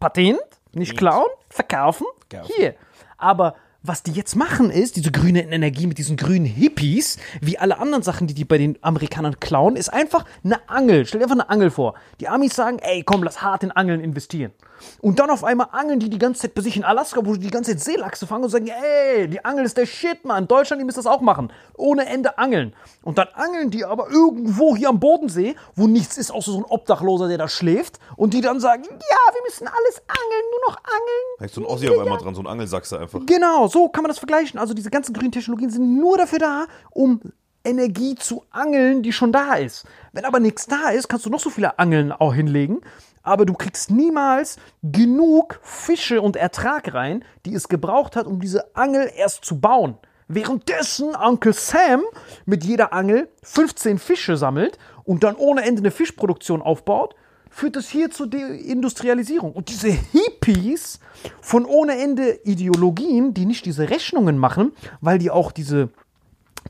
Patent, 0.00 0.40
nicht 0.72 0.96
klauen, 0.96 1.28
verkaufen. 1.48 2.06
Kaufen. 2.28 2.52
Hier. 2.56 2.74
Aber 3.16 3.54
was 3.88 4.02
die 4.02 4.12
jetzt 4.12 4.36
machen 4.36 4.70
ist, 4.70 4.96
diese 4.96 5.10
grüne 5.10 5.42
Energie 5.42 5.86
mit 5.86 5.98
diesen 5.98 6.16
grünen 6.16 6.44
Hippies, 6.44 7.18
wie 7.40 7.58
alle 7.58 7.78
anderen 7.78 8.02
Sachen, 8.02 8.26
die 8.26 8.34
die 8.34 8.44
bei 8.44 8.58
den 8.58 8.78
Amerikanern 8.82 9.38
klauen, 9.40 9.76
ist 9.76 9.92
einfach 9.92 10.24
eine 10.44 10.68
Angel. 10.68 11.06
Stell 11.06 11.20
dir 11.20 11.24
einfach 11.24 11.36
eine 11.36 11.50
Angel 11.50 11.70
vor. 11.70 11.94
Die 12.20 12.28
Amis 12.28 12.54
sagen, 12.54 12.78
ey, 12.80 13.02
komm, 13.02 13.22
lass 13.22 13.42
hart 13.42 13.62
in 13.62 13.70
Angeln 13.70 14.00
investieren. 14.00 14.52
Und 15.00 15.18
dann 15.18 15.30
auf 15.30 15.44
einmal 15.44 15.68
angeln 15.72 16.00
die 16.00 16.10
die 16.10 16.18
ganze 16.18 16.42
Zeit 16.42 16.54
bei 16.54 16.62
sich 16.62 16.76
in 16.76 16.84
Alaska, 16.84 17.20
wo 17.24 17.34
die 17.34 17.40
die 17.40 17.50
ganze 17.50 17.72
Zeit 17.72 17.80
Seelachse 17.80 18.26
fangen 18.26 18.44
und 18.44 18.50
sagen, 18.50 18.68
ey, 18.68 19.28
die 19.28 19.44
Angel 19.44 19.64
ist 19.64 19.76
der 19.76 19.86
Shit, 19.86 20.24
Mann. 20.24 20.48
Deutschland, 20.48 20.80
ihr 20.80 20.86
müsst 20.86 20.98
das 20.98 21.06
auch 21.06 21.20
machen. 21.20 21.52
Ohne 21.76 22.06
Ende 22.06 22.38
angeln. 22.38 22.74
Und 23.02 23.18
dann 23.18 23.28
angeln 23.28 23.70
die 23.70 23.84
aber 23.84 24.10
irgendwo 24.10 24.76
hier 24.76 24.88
am 24.88 25.00
Bodensee, 25.00 25.56
wo 25.74 25.86
nichts 25.86 26.16
ist, 26.18 26.30
außer 26.30 26.52
so 26.52 26.58
ein 26.58 26.64
Obdachloser, 26.64 27.28
der 27.28 27.38
da 27.38 27.48
schläft. 27.48 27.98
Und 28.16 28.34
die 28.34 28.40
dann 28.40 28.60
sagen, 28.60 28.82
ja, 28.84 29.34
wir 29.34 29.42
müssen 29.44 29.66
alles 29.66 30.02
angeln, 30.06 30.44
nur 30.50 30.70
noch 30.70 30.76
angeln. 30.76 31.26
Da 31.38 31.44
ist 31.44 31.54
so 31.54 31.60
ein 31.60 31.66
Ossi 31.66 31.88
auf 31.88 31.98
einmal 31.98 32.18
dran, 32.18 32.34
so 32.34 32.42
ein 32.42 32.46
Angelsachse 32.46 32.98
einfach. 32.98 33.20
Genau, 33.26 33.68
so 33.68 33.75
kann 33.88 34.02
man 34.02 34.10
das 34.10 34.18
vergleichen. 34.18 34.58
Also 34.58 34.74
diese 34.74 34.90
ganzen 34.90 35.12
grünen 35.12 35.32
Technologien 35.32 35.70
sind 35.70 35.98
nur 35.98 36.18
dafür 36.18 36.38
da, 36.38 36.66
um 36.90 37.20
Energie 37.64 38.14
zu 38.14 38.44
angeln, 38.50 39.02
die 39.02 39.12
schon 39.12 39.32
da 39.32 39.54
ist. 39.54 39.86
Wenn 40.12 40.24
aber 40.24 40.40
nichts 40.40 40.66
da 40.66 40.90
ist, 40.90 41.08
kannst 41.08 41.26
du 41.26 41.30
noch 41.30 41.40
so 41.40 41.50
viele 41.50 41.78
Angeln 41.78 42.12
auch 42.12 42.32
hinlegen, 42.32 42.80
aber 43.22 43.44
du 43.44 43.54
kriegst 43.54 43.90
niemals 43.90 44.56
genug 44.82 45.58
Fische 45.62 46.22
und 46.22 46.36
Ertrag 46.36 46.94
rein, 46.94 47.24
die 47.44 47.54
es 47.54 47.68
gebraucht 47.68 48.14
hat, 48.14 48.26
um 48.26 48.40
diese 48.40 48.76
Angel 48.76 49.10
erst 49.16 49.44
zu 49.44 49.60
bauen. 49.60 49.98
Währenddessen 50.28 51.14
Uncle 51.14 51.52
Sam 51.52 52.02
mit 52.46 52.64
jeder 52.64 52.92
Angel 52.92 53.28
15 53.42 53.98
Fische 53.98 54.36
sammelt 54.36 54.78
und 55.04 55.24
dann 55.24 55.36
ohne 55.36 55.62
Ende 55.62 55.80
eine 55.80 55.90
Fischproduktion 55.90 56.62
aufbaut, 56.62 57.14
führt 57.56 57.74
das 57.74 57.88
hier 57.88 58.10
zur 58.10 58.28
Deindustrialisierung. 58.28 59.52
Und 59.52 59.70
diese 59.70 59.88
Hippies 59.88 61.00
von 61.40 61.64
ohne 61.64 61.98
Ende 61.98 62.38
Ideologien, 62.44 63.32
die 63.32 63.46
nicht 63.46 63.64
diese 63.64 63.88
Rechnungen 63.88 64.36
machen, 64.36 64.72
weil 65.00 65.18
die 65.18 65.30
auch 65.30 65.52
diese 65.52 65.88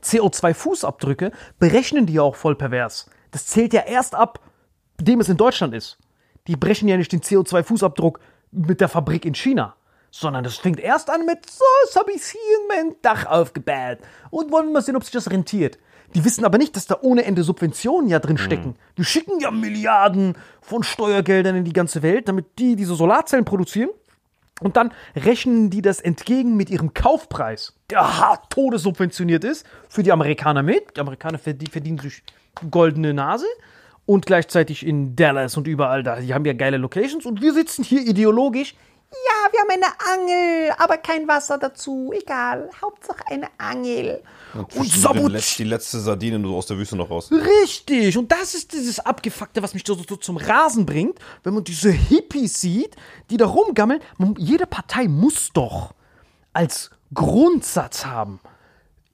CO2-Fußabdrücke 0.01 1.33
berechnen 1.59 2.05
die 2.05 2.13
ja 2.13 2.21
auch 2.21 2.35
voll 2.35 2.55
pervers. 2.55 3.09
Das 3.31 3.47
zählt 3.47 3.73
ja 3.73 3.81
erst 3.81 4.15
ab, 4.15 4.39
dem 5.01 5.19
es 5.19 5.27
in 5.27 5.35
Deutschland 5.35 5.75
ist. 5.75 5.97
Die 6.47 6.55
brechen 6.55 6.87
ja 6.87 6.95
nicht 6.95 7.11
den 7.11 7.21
CO2-Fußabdruck 7.21 8.19
mit 8.51 8.79
der 8.79 8.87
Fabrik 8.87 9.25
in 9.25 9.35
China, 9.35 9.75
sondern 10.09 10.45
das 10.45 10.55
fängt 10.55 10.79
erst 10.79 11.09
an 11.09 11.25
mit, 11.25 11.49
so, 11.49 11.65
jetzt 11.83 11.97
habe 11.97 12.13
ich 12.13 12.23
hier 12.23 12.59
mein 12.69 12.95
Dach 13.01 13.25
aufgebaut 13.25 13.97
und 14.29 14.53
wollen 14.53 14.71
mal 14.71 14.81
sehen, 14.81 14.95
ob 14.95 15.03
sich 15.03 15.11
das 15.11 15.29
rentiert. 15.29 15.77
Die 16.15 16.23
wissen 16.25 16.45
aber 16.45 16.57
nicht, 16.57 16.75
dass 16.75 16.87
da 16.87 16.97
ohne 17.01 17.25
Ende 17.25 17.43
Subventionen 17.43 18.09
ja 18.09 18.19
drin 18.19 18.37
stecken. 18.37 18.75
Die 18.97 19.03
schicken 19.03 19.39
ja 19.39 19.51
Milliarden 19.51 20.35
von 20.61 20.83
Steuergeldern 20.83 21.55
in 21.55 21.65
die 21.65 21.73
ganze 21.73 22.01
Welt, 22.01 22.27
damit 22.27 22.45
die 22.59 22.75
diese 22.75 22.95
Solarzellen 22.95 23.45
produzieren. 23.45 23.89
Und 24.59 24.75
dann 24.75 24.91
rechnen 25.15 25.69
die 25.69 25.83
das 25.83 25.99
entgegen 25.99 26.55
mit 26.57 26.69
ihrem 26.71 26.93
Kaufpreis, 26.95 27.73
der 27.91 28.19
hart 28.19 28.49
todessubventioniert 28.49 29.43
ist, 29.43 29.67
für 29.87 30.01
die 30.01 30.11
Amerikaner 30.11 30.63
mit. 30.63 30.95
Die 30.95 31.01
Amerikaner 31.01 31.37
verdi- 31.37 31.69
verdienen 31.69 31.99
sich 31.99 32.23
goldene 32.71 33.13
Nase. 33.13 33.45
Und 34.07 34.25
gleichzeitig 34.25 34.85
in 34.87 35.15
Dallas 35.17 35.57
und 35.57 35.67
überall 35.67 36.01
da. 36.01 36.21
Die 36.21 36.33
haben 36.33 36.45
ja 36.45 36.53
geile 36.53 36.77
Locations. 36.77 37.25
Und 37.25 37.41
wir 37.41 37.53
sitzen 37.53 37.83
hier 37.83 38.01
ideologisch. 38.01 38.73
Ja, 39.09 39.51
wir 39.51 39.59
haben 39.61 39.69
eine 39.71 40.21
Angel, 40.21 40.71
aber 40.77 40.97
kein 40.97 41.27
Wasser 41.27 41.57
dazu. 41.57 42.11
Egal. 42.13 42.69
Hauptsache 42.81 43.23
eine 43.27 43.47
Angel. 43.57 44.21
Und 44.53 44.89
sabotieren. 44.89 45.33
Letz- 45.33 45.57
die 45.57 45.63
letzte 45.63 45.99
Sardine 45.99 46.39
nur 46.39 46.57
aus 46.57 46.65
der 46.65 46.77
Wüste 46.77 46.95
noch 46.97 47.09
raus. 47.09 47.31
Richtig. 47.31 48.17
Und 48.17 48.31
das 48.31 48.53
ist 48.53 48.73
dieses 48.73 48.99
Abgefuckte, 48.99 49.63
was 49.63 49.73
mich 49.73 49.83
so, 49.87 49.93
so 49.95 50.17
zum 50.17 50.37
Rasen 50.37 50.85
bringt, 50.85 51.19
wenn 51.43 51.53
man 51.53 51.63
diese 51.63 51.89
Hippies 51.89 52.59
sieht, 52.59 52.95
die 53.29 53.37
da 53.37 53.45
rumgammeln. 53.45 54.01
Jede 54.37 54.67
Partei 54.67 55.07
muss 55.07 55.51
doch 55.53 55.93
als 56.53 56.91
Grundsatz 57.13 58.05
haben, 58.05 58.41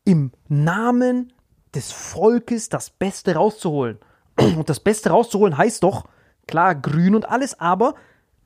im 0.06 0.32
Namen 0.48 1.34
des 1.76 1.92
Volkes 1.92 2.70
das 2.70 2.90
Beste 2.90 3.36
rauszuholen. 3.36 4.00
Und 4.40 4.70
das 4.70 4.80
Beste 4.80 5.12
rauszuholen 5.12 5.58
heißt 5.58 5.84
doch, 5.84 6.06
klar, 6.48 6.74
grün 6.76 7.16
und 7.16 7.30
alles, 7.30 7.60
aber 7.60 7.96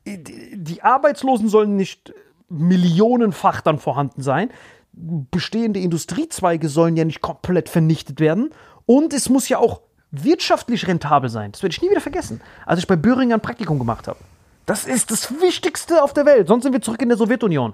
die 0.08 0.82
Arbeitslosen 0.82 1.50
sollen 1.50 1.76
nicht 1.76 2.14
millionenfach 2.50 3.62
dann 3.62 3.80
vorhanden 3.80 4.22
sein. 4.22 4.50
Bestehende 4.94 5.80
Industriezweige 5.80 6.70
sollen 6.70 6.96
ja 6.96 7.06
nicht 7.06 7.22
komplett 7.22 7.70
vernichtet 7.70 8.20
werden. 8.20 8.52
Und 8.86 9.14
es 9.14 9.30
muss 9.30 9.50
ja 9.50 9.60
auch 9.60 9.82
wirtschaftlich 10.12 10.88
rentabel 10.88 11.30
sein. 11.30 11.52
Das 11.52 11.62
werde 11.62 11.74
ich 11.74 11.82
nie 11.82 11.90
wieder 11.90 12.02
vergessen, 12.02 12.42
als 12.66 12.80
ich 12.80 12.88
bei 12.88 12.96
Böhringer 12.96 13.36
ein 13.36 13.42
Praktikum 13.42 13.78
gemacht 13.78 14.08
habe. 14.08 14.20
Das 14.66 14.86
ist 14.86 15.12
das 15.12 15.42
Wichtigste 15.42 16.04
auf 16.04 16.14
der 16.14 16.26
Welt. 16.26 16.48
Sonst 16.48 16.64
sind 16.64 16.74
wir 16.74 16.82
zurück 16.82 17.02
in 17.02 17.10
der 17.10 17.18
Sowjetunion. 17.18 17.74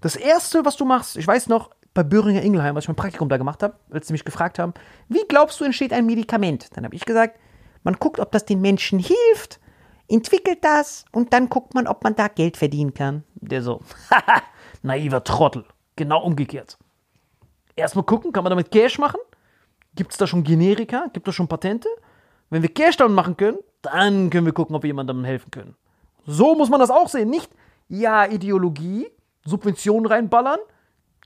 Das 0.00 0.16
Erste, 0.16 0.64
was 0.64 0.76
du 0.76 0.84
machst, 0.84 1.16
ich 1.16 1.26
weiß 1.26 1.48
noch, 1.48 1.70
bei 1.94 2.02
Böhringer 2.02 2.42
Ingelheim, 2.42 2.76
als 2.76 2.84
ich 2.84 2.88
mein 2.88 2.96
Praktikum 2.96 3.28
da 3.28 3.36
gemacht 3.36 3.62
habe, 3.62 3.74
als 3.90 4.08
sie 4.08 4.12
mich 4.12 4.24
gefragt 4.24 4.58
haben, 4.58 4.74
wie 5.08 5.24
glaubst 5.28 5.60
du, 5.60 5.64
entsteht 5.64 5.92
ein 5.92 6.06
Medikament? 6.06 6.76
Dann 6.76 6.84
habe 6.84 6.94
ich 6.94 7.04
gesagt, 7.04 7.38
man 7.84 7.94
guckt, 7.94 8.18
ob 8.18 8.32
das 8.32 8.44
den 8.44 8.60
Menschen 8.60 8.98
hilft, 8.98 9.60
entwickelt 10.08 10.58
das 10.62 11.04
und 11.12 11.32
dann 11.32 11.48
guckt 11.48 11.74
man, 11.74 11.86
ob 11.86 12.04
man 12.04 12.14
da 12.14 12.28
Geld 12.28 12.56
verdienen 12.56 12.94
kann. 12.94 13.24
Der 13.34 13.62
so, 13.62 13.80
haha, 14.10 14.42
naiver 14.82 15.24
Trottel. 15.24 15.64
Genau 15.96 16.22
umgekehrt. 16.22 16.78
Erstmal 17.76 18.04
gucken, 18.04 18.32
kann 18.32 18.44
man 18.44 18.50
damit 18.50 18.70
Cash 18.70 18.98
machen? 18.98 19.20
Gibt 19.94 20.12
es 20.12 20.18
da 20.18 20.26
schon 20.26 20.42
Generika? 20.42 21.06
Gibt 21.12 21.26
es 21.28 21.34
schon 21.34 21.48
Patente? 21.48 21.88
Wenn 22.50 22.62
wir 22.62 22.72
Cash 22.72 22.96
damit 22.96 23.14
machen 23.14 23.36
können, 23.36 23.58
dann 23.82 24.30
können 24.30 24.46
wir 24.46 24.52
gucken, 24.52 24.74
ob 24.76 24.82
wir 24.82 24.88
jemandem 24.88 25.24
helfen 25.24 25.50
können. 25.50 25.76
So 26.26 26.54
muss 26.54 26.68
man 26.68 26.80
das 26.80 26.90
auch 26.90 27.08
sehen. 27.08 27.30
Nicht, 27.30 27.50
ja, 27.88 28.26
Ideologie, 28.26 29.08
Subventionen 29.44 30.06
reinballern, 30.06 30.58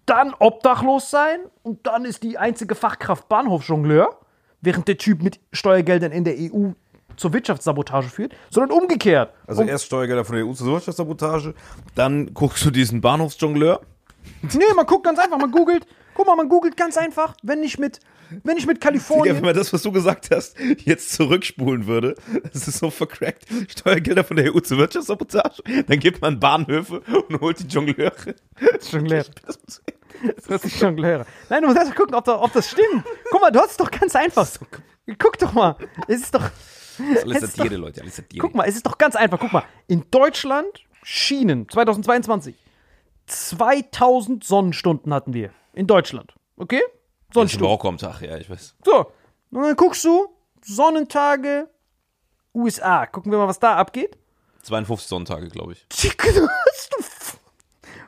dann 0.07 0.35
obdachlos 0.39 1.11
sein 1.11 1.41
und 1.63 1.87
dann 1.87 2.05
ist 2.05 2.23
die 2.23 2.39
einzige 2.39 2.75
Fachkraft 2.75 3.29
Bahnhofsjongleur, 3.29 4.19
während 4.61 4.89
der 4.89 4.99
Typ 4.99 5.23
mit 5.23 5.39
Steuergeldern 5.53 6.13
in 6.13 6.25
der 6.25 6.35
EU 6.35 6.71
zur 7.19 7.33
Wirtschaftssabotage 7.35 8.09
führt, 8.09 8.33
sondern 8.51 8.71
umgekehrt. 8.79 9.35
Also 9.47 9.63
Um- 9.63 9.69
erst 9.69 9.85
Steuergelder 9.87 10.25
von 10.25 10.37
der 10.37 10.47
EU 10.47 10.53
zur 10.53 10.69
Wirtschaftssabotage, 10.69 11.55
dann 11.95 12.33
guckst 12.33 12.65
du 12.65 12.71
diesen 12.71 13.01
Bahnhofsjongleur. 13.01 13.81
Nee, 14.43 14.65
man 14.77 14.87
guckt 14.87 15.05
ganz 15.05 15.19
einfach, 15.19 15.39
man 15.39 15.51
googelt. 15.51 15.87
Guck 16.15 16.27
mal, 16.27 16.37
man 16.37 16.49
googelt 16.49 16.77
ganz 16.77 16.97
einfach, 16.97 17.35
wenn 17.43 17.63
ich 17.63 17.79
mit, 17.79 18.01
wenn 18.43 18.57
ich 18.57 18.67
mit 18.67 18.79
Digga, 18.79 18.89
Kalifornien. 18.89 19.37
wenn 19.37 19.45
man 19.45 19.55
das, 19.55 19.73
was 19.73 19.83
du 19.83 19.93
gesagt 19.93 20.31
hast, 20.35 20.57
jetzt 20.85 21.13
zurückspulen 21.13 21.87
würde, 21.87 22.17
das 22.53 22.67
ist 22.67 22.79
so 22.79 22.91
vercrackt. 22.91 23.45
Steuergelder 23.69 24.25
von 24.25 24.37
der 24.37 24.53
EU 24.55 24.59
zur 24.61 24.79
Wirtschaftssabotage, 24.79 25.63
dann 25.87 25.99
gibt 26.01 26.21
man 26.21 26.41
Bahnhöfe 26.41 27.01
und 27.29 27.41
holt 27.41 27.61
die 27.61 27.67
Jongleure. 27.69 28.35
Jongleur. 28.91 29.25
Das 30.49 30.65
ist 30.65 30.81
Jongleure. 30.81 31.25
Nein, 31.49 31.63
du 31.63 31.69
musst 31.69 31.79
erst 31.79 31.91
mal 31.91 31.97
gucken, 31.97 32.15
ob, 32.17 32.25
da, 32.25 32.41
ob 32.41 32.53
das 32.53 32.69
stimmt. 32.69 33.05
Guck 33.31 33.41
mal, 33.41 33.53
du 33.53 33.61
hast 33.61 33.71
es 33.73 33.77
doch 33.77 33.89
ganz 33.89 34.17
einfach. 34.17 34.49
Guck 35.17 35.39
doch 35.39 35.53
mal. 35.53 35.77
Es 36.09 36.23
ist 36.23 36.35
doch. 36.35 36.51
Das 36.99 37.25
ist 37.25 37.25
alles 37.25 37.41
Satire, 37.55 37.75
doch- 37.77 37.81
Leute, 37.81 38.01
alles 38.03 38.17
Satire. 38.17 38.41
Guck 38.41 38.55
mal, 38.55 38.65
es 38.69 38.77
ist 38.77 38.87
doch 38.87 38.99
ganz 38.99 39.17
einfach. 39.17 39.39
Guck 39.41 39.53
mal. 39.53 39.65
In 39.87 40.05
Deutschland, 40.11 40.69
Schienen, 41.03 41.69
2022. 41.69 42.55
2000 43.27 44.43
Sonnenstunden 44.45 45.13
hatten 45.15 45.35
wir. 45.35 45.51
In 45.75 45.87
Deutschland. 45.87 46.35
Okay? 46.57 46.83
Sonnenstunden. 47.33 47.69
Bauch 47.69 47.85
am 47.85 47.99
Tag, 47.99 48.21
ja, 48.23 48.37
ich 48.39 48.49
weiß. 48.51 48.75
So. 48.85 49.13
Und 49.51 49.63
dann 49.63 49.77
guckst 49.77 50.05
du, 50.05 50.29
Sonnentage, 50.63 51.69
USA. 52.55 53.07
Gucken 53.07 53.31
wir 53.33 53.39
mal, 53.39 53.49
was 53.49 53.59
da 53.59 53.77
abgeht. 53.77 54.17
52 54.63 55.07
Sonntage, 55.09 55.49
glaube 55.49 55.73
ich. 55.75 55.87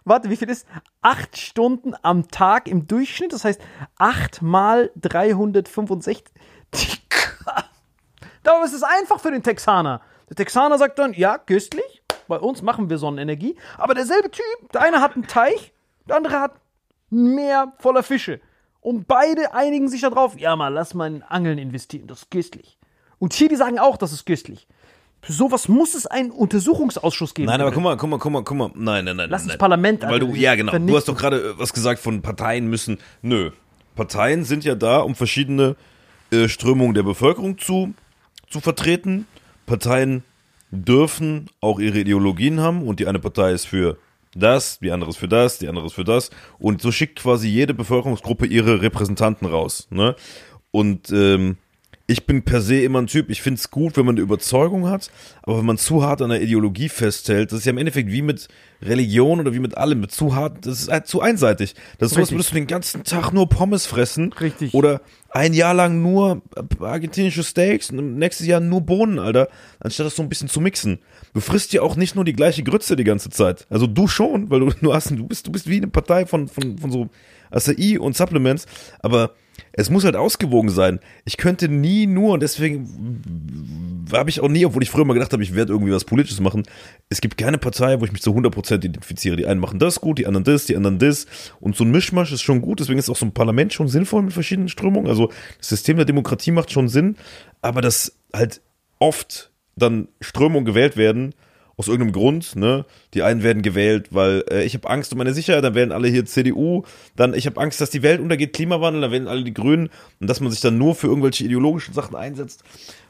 Warte, 0.04 0.30
wie 0.30 0.36
viel 0.36 0.48
ist? 0.48 0.66
Acht 1.02 1.36
Stunden 1.36 1.94
am 2.02 2.28
Tag 2.28 2.66
im 2.66 2.86
Durchschnitt. 2.86 3.32
Das 3.32 3.44
heißt, 3.44 3.60
acht 3.96 4.42
mal 4.42 4.90
365. 4.96 6.24
Darum 8.42 8.64
ist 8.64 8.72
es 8.72 8.82
einfach 8.82 9.20
für 9.20 9.30
den 9.30 9.42
Texaner. 9.42 10.00
Der 10.28 10.36
Texaner 10.36 10.78
sagt 10.78 10.98
dann, 10.98 11.12
ja, 11.12 11.38
köstlich. 11.38 12.02
Bei 12.28 12.38
uns 12.38 12.62
machen 12.62 12.88
wir 12.88 12.98
Sonnenenergie. 12.98 13.56
Aber 13.76 13.94
derselbe 13.94 14.30
Typ, 14.30 14.72
der 14.72 14.82
eine 14.82 15.00
hat 15.00 15.14
einen 15.14 15.26
Teich, 15.26 15.72
der 16.08 16.16
andere 16.16 16.40
hat 16.40 16.52
ein 17.10 17.34
Meer 17.34 17.72
voller 17.78 18.02
Fische. 18.02 18.40
Und 18.80 19.06
beide 19.08 19.52
einigen 19.52 19.88
sich 19.88 20.00
darauf, 20.02 20.38
ja 20.38 20.56
mal, 20.56 20.68
lass 20.68 20.94
mal 20.94 21.06
in 21.06 21.22
Angeln 21.22 21.58
investieren, 21.58 22.06
das 22.06 22.20
ist 22.20 22.30
köstlich. 22.30 22.78
Und 23.18 23.34
hier, 23.34 23.48
die 23.48 23.56
sagen 23.56 23.78
auch, 23.78 23.96
das 23.96 24.12
ist 24.12 24.24
köstlich. 24.24 24.66
Für 25.22 25.32
sowas 25.32 25.68
muss 25.68 25.94
es 25.94 26.06
einen 26.06 26.30
Untersuchungsausschuss 26.30 27.34
geben. 27.34 27.46
Nein, 27.48 27.60
aber 27.60 27.72
guck 27.72 27.82
mal, 27.82 27.96
guck 27.98 28.08
mal, 28.08 28.18
guck 28.18 28.32
mal, 28.32 28.42
guck 28.42 28.56
mal. 28.56 28.70
Nein, 28.74 29.04
nein, 29.04 29.16
nein. 29.16 29.28
Lass 29.28 29.42
nein, 29.42 29.48
das. 29.48 29.58
Parlament 29.58 30.02
Weil 30.02 30.20
du, 30.20 30.34
ja, 30.34 30.54
genau. 30.54 30.72
Du 30.78 30.96
hast 30.96 31.08
doch 31.08 31.16
gerade 31.16 31.50
äh, 31.50 31.58
was 31.58 31.74
gesagt 31.74 32.00
von 32.00 32.22
Parteien 32.22 32.68
müssen. 32.68 32.98
Nö. 33.20 33.50
Parteien 33.96 34.44
sind 34.44 34.64
ja 34.64 34.74
da, 34.74 35.00
um 35.00 35.14
verschiedene 35.14 35.76
äh, 36.30 36.48
Strömungen 36.48 36.94
der 36.94 37.02
Bevölkerung 37.02 37.58
zu, 37.58 37.92
zu 38.50 38.60
vertreten. 38.60 39.26
Parteien 39.66 40.24
dürfen 40.70 41.48
auch 41.60 41.78
ihre 41.78 42.00
Ideologien 42.00 42.60
haben 42.60 42.82
und 42.86 43.00
die 43.00 43.06
eine 43.06 43.18
Partei 43.18 43.52
ist 43.52 43.66
für 43.66 43.98
das, 44.34 44.78
die 44.78 44.92
andere 44.92 45.10
ist 45.10 45.16
für 45.16 45.28
das, 45.28 45.58
die 45.58 45.68
andere 45.68 45.86
ist 45.86 45.94
für 45.94 46.04
das. 46.04 46.30
Und 46.58 46.82
so 46.82 46.92
schickt 46.92 47.20
quasi 47.20 47.48
jede 47.48 47.74
Bevölkerungsgruppe 47.74 48.46
ihre 48.46 48.82
Repräsentanten 48.82 49.48
raus. 49.48 49.88
Ne? 49.90 50.14
Und 50.70 51.10
ähm, 51.10 51.56
ich 52.10 52.26
bin 52.26 52.42
per 52.42 52.60
se 52.60 52.82
immer 52.82 53.00
ein 53.00 53.06
Typ, 53.06 53.30
ich 53.30 53.40
finde 53.40 53.60
es 53.60 53.70
gut, 53.70 53.96
wenn 53.96 54.04
man 54.04 54.16
eine 54.16 54.22
Überzeugung 54.22 54.88
hat, 54.88 55.12
aber 55.42 55.58
wenn 55.58 55.64
man 55.64 55.78
zu 55.78 56.02
hart 56.02 56.20
an 56.22 56.30
der 56.30 56.42
Ideologie 56.42 56.88
festhält, 56.88 57.52
das 57.52 57.60
ist 57.60 57.66
ja 57.66 57.70
im 57.70 57.78
Endeffekt 57.78 58.10
wie 58.10 58.20
mit 58.20 58.48
Religion 58.82 59.38
oder 59.38 59.54
wie 59.54 59.60
mit 59.60 59.76
allem, 59.76 60.00
mit 60.00 60.10
zu 60.10 60.34
hart, 60.34 60.66
das 60.66 60.82
ist 60.82 60.90
halt 60.90 61.06
zu 61.06 61.20
einseitig. 61.20 61.76
Das 61.98 62.10
ist 62.10 62.14
so, 62.16 62.20
als 62.20 62.32
würdest 62.32 62.50
du 62.50 62.54
den 62.54 62.66
ganzen 62.66 63.04
Tag 63.04 63.32
nur 63.32 63.48
Pommes 63.48 63.86
fressen. 63.86 64.32
Richtig. 64.32 64.74
Oder 64.74 65.02
ein 65.28 65.54
Jahr 65.54 65.72
lang 65.72 66.02
nur 66.02 66.42
argentinische 66.80 67.44
Steaks 67.44 67.90
und 67.90 68.16
nächstes 68.16 68.48
Jahr 68.48 68.58
nur 68.58 68.80
Bohnen, 68.80 69.20
Alter, 69.20 69.48
anstatt 69.78 70.06
das 70.06 70.16
so 70.16 70.22
ein 70.22 70.28
bisschen 70.28 70.48
zu 70.48 70.60
mixen. 70.60 70.98
Du 71.32 71.40
frisst 71.40 71.72
ja 71.72 71.82
auch 71.82 71.94
nicht 71.94 72.16
nur 72.16 72.24
die 72.24 72.32
gleiche 72.32 72.64
Grütze 72.64 72.96
die 72.96 73.04
ganze 73.04 73.30
Zeit. 73.30 73.68
Also 73.70 73.86
du 73.86 74.08
schon, 74.08 74.50
weil 74.50 74.58
du, 74.58 74.70
du 74.80 74.92
hast, 74.92 75.10
du 75.10 75.28
bist, 75.28 75.46
du 75.46 75.52
bist 75.52 75.68
wie 75.68 75.76
eine 75.76 75.86
Partei 75.86 76.26
von, 76.26 76.48
von, 76.48 76.76
von 76.76 76.90
so 76.90 77.08
Acai 77.50 77.98
und 77.98 78.16
Supplements, 78.16 78.66
aber 79.00 79.34
es 79.72 79.90
muss 79.90 80.04
halt 80.04 80.16
ausgewogen 80.16 80.70
sein. 80.70 81.00
Ich 81.24 81.36
könnte 81.36 81.68
nie 81.68 82.06
nur, 82.06 82.34
und 82.34 82.42
deswegen 82.42 84.04
habe 84.12 84.30
ich 84.30 84.40
auch 84.40 84.48
nie, 84.48 84.64
obwohl 84.64 84.82
ich 84.82 84.90
früher 84.90 85.04
mal 85.04 85.14
gedacht 85.14 85.32
habe, 85.32 85.42
ich 85.42 85.54
werde 85.54 85.72
irgendwie 85.72 85.92
was 85.92 86.04
Politisches 86.04 86.40
machen. 86.40 86.64
Es 87.08 87.20
gibt 87.20 87.36
keine 87.38 87.58
Partei, 87.58 88.00
wo 88.00 88.04
ich 88.04 88.12
mich 88.12 88.22
zu 88.22 88.32
100% 88.32 88.76
identifiziere. 88.76 89.36
Die 89.36 89.46
einen 89.46 89.60
machen 89.60 89.78
das 89.78 90.00
gut, 90.00 90.18
die 90.18 90.26
anderen 90.26 90.44
das, 90.44 90.66
die 90.66 90.76
anderen 90.76 90.98
das. 90.98 91.26
Und 91.60 91.76
so 91.76 91.84
ein 91.84 91.90
Mischmasch 91.90 92.32
ist 92.32 92.42
schon 92.42 92.60
gut. 92.60 92.80
Deswegen 92.80 92.98
ist 92.98 93.10
auch 93.10 93.16
so 93.16 93.26
ein 93.26 93.32
Parlament 93.32 93.72
schon 93.72 93.88
sinnvoll 93.88 94.22
mit 94.22 94.32
verschiedenen 94.32 94.68
Strömungen. 94.68 95.08
Also 95.08 95.30
das 95.58 95.68
System 95.68 95.96
der 95.96 96.06
Demokratie 96.06 96.50
macht 96.50 96.70
schon 96.70 96.88
Sinn. 96.88 97.16
Aber 97.62 97.80
dass 97.80 98.16
halt 98.32 98.60
oft 98.98 99.50
dann 99.76 100.08
Strömungen 100.20 100.64
gewählt 100.64 100.96
werden, 100.96 101.34
aus 101.80 101.88
irgendeinem 101.88 102.12
Grund, 102.12 102.56
ne? 102.56 102.84
Die 103.14 103.22
einen 103.22 103.42
werden 103.42 103.62
gewählt, 103.62 104.08
weil 104.10 104.44
äh, 104.50 104.64
ich 104.64 104.74
habe 104.74 104.90
Angst 104.90 105.12
um 105.12 105.18
meine 105.18 105.32
Sicherheit, 105.32 105.64
dann 105.64 105.74
wählen 105.74 105.92
alle 105.92 106.08
hier 106.08 106.26
CDU, 106.26 106.82
dann 107.16 107.32
ich 107.32 107.46
habe 107.46 107.58
Angst, 107.58 107.80
dass 107.80 107.88
die 107.88 108.02
Welt 108.02 108.20
untergeht, 108.20 108.52
Klimawandel, 108.52 109.00
dann 109.00 109.12
wählen 109.12 109.28
alle 109.28 109.44
die 109.44 109.54
Grünen 109.54 109.88
und 110.20 110.28
dass 110.28 110.40
man 110.40 110.50
sich 110.50 110.60
dann 110.60 110.76
nur 110.76 110.94
für 110.94 111.06
irgendwelche 111.06 111.42
ideologischen 111.42 111.94
Sachen 111.94 112.16
einsetzt, 112.16 112.64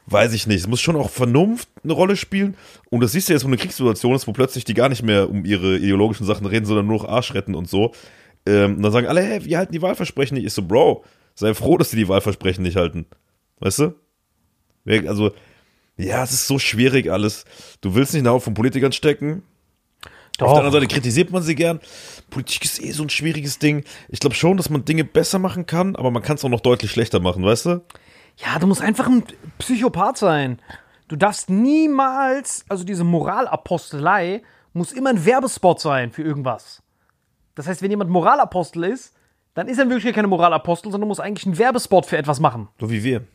weiß 0.05 0.31
ich 0.31 0.47
nicht. 0.47 0.61
Es 0.61 0.67
muss 0.67 0.79
schon 0.79 0.95
auch 0.95 1.09
Vernunft 1.09 1.67
eine 1.83 1.91
Rolle 1.91 2.15
spielen 2.15 2.55
und 2.89 3.03
das 3.03 3.11
siehst 3.11 3.27
du 3.27 3.33
jetzt, 3.33 3.43
wo 3.43 3.47
eine 3.47 3.57
Kriegssituation 3.57 4.15
ist, 4.15 4.25
wo 4.25 4.31
plötzlich 4.31 4.63
die 4.63 4.73
gar 4.73 4.87
nicht 4.87 5.03
mehr 5.03 5.29
um 5.29 5.43
ihre 5.43 5.75
ideologischen 5.75 6.25
Sachen 6.25 6.47
reden, 6.47 6.65
sondern 6.65 6.87
nur 6.87 6.99
noch 6.99 7.09
Arsch 7.09 7.33
retten 7.33 7.55
und 7.55 7.69
so. 7.69 7.91
Ähm, 8.45 8.77
und 8.77 8.83
dann 8.83 8.93
sagen 8.93 9.07
alle, 9.07 9.21
hey, 9.21 9.43
wir 9.43 9.57
halten 9.57 9.73
die 9.73 9.81
Wahlversprechen 9.81 10.35
nicht. 10.35 10.45
Ich 10.45 10.53
so, 10.53 10.61
Bro, 10.61 11.03
sei 11.35 11.53
froh, 11.53 11.77
dass 11.77 11.89
die 11.89 11.97
die 11.97 12.07
Wahlversprechen 12.07 12.63
nicht 12.63 12.77
halten. 12.77 13.05
Weißt 13.59 13.79
du? 13.79 13.95
Also, 15.07 15.31
ja, 15.97 16.23
es 16.23 16.31
ist 16.31 16.47
so 16.47 16.59
schwierig 16.59 17.11
alles. 17.11 17.45
Du 17.81 17.95
willst 17.95 18.13
nicht 18.13 18.19
in 18.19 18.23
der 18.25 18.33
Haut 18.33 18.43
von 18.43 18.53
Politikern 18.53 18.91
stecken. 18.91 19.43
Auf 20.39 20.53
der 20.53 20.63
anderen 20.63 20.71
Seite 20.71 20.87
kritisiert 20.87 21.29
man 21.29 21.43
sie 21.43 21.53
gern. 21.53 21.79
Politik 22.31 22.65
ist 22.65 22.81
eh 22.81 22.91
so 22.91 23.03
ein 23.03 23.09
schwieriges 23.09 23.59
Ding. 23.59 23.83
Ich 24.09 24.19
glaube 24.19 24.35
schon, 24.35 24.57
dass 24.57 24.71
man 24.71 24.85
Dinge 24.85 25.03
besser 25.03 25.37
machen 25.37 25.67
kann, 25.67 25.95
aber 25.95 26.09
man 26.09 26.23
kann 26.23 26.37
es 26.37 26.43
auch 26.43 26.49
noch 26.49 26.61
deutlich 26.61 26.89
schlechter 26.89 27.19
machen, 27.19 27.43
weißt 27.43 27.65
du? 27.67 27.81
Ja, 28.37 28.57
du 28.59 28.65
musst 28.65 28.81
einfach 28.81 29.07
ein 29.07 29.23
Psychopath 29.59 30.17
sein. 30.17 30.59
Du 31.07 31.15
darfst 31.15 31.49
niemals, 31.49 32.65
also 32.69 32.83
diese 32.83 33.03
Moralapostelei 33.03 34.41
muss 34.73 34.93
immer 34.93 35.11
ein 35.11 35.25
Werbespot 35.25 35.79
sein 35.79 36.11
für 36.11 36.23
irgendwas. 36.23 36.81
Das 37.53 37.67
heißt, 37.67 37.81
wenn 37.81 37.91
jemand 37.91 38.09
Moralapostel 38.09 38.85
ist, 38.85 39.13
dann 39.53 39.67
ist 39.67 39.77
er 39.77 39.83
in 39.83 39.89
Wirklichkeit 39.89 40.15
keine 40.15 40.29
Moralapostel, 40.29 40.91
sondern 40.91 41.09
muss 41.09 41.19
eigentlich 41.19 41.45
einen 41.45 41.57
Werbespot 41.57 42.05
für 42.05 42.17
etwas 42.17 42.39
machen. 42.39 42.69
So 42.79 42.89
wie 42.89 43.03
wir. 43.03 43.25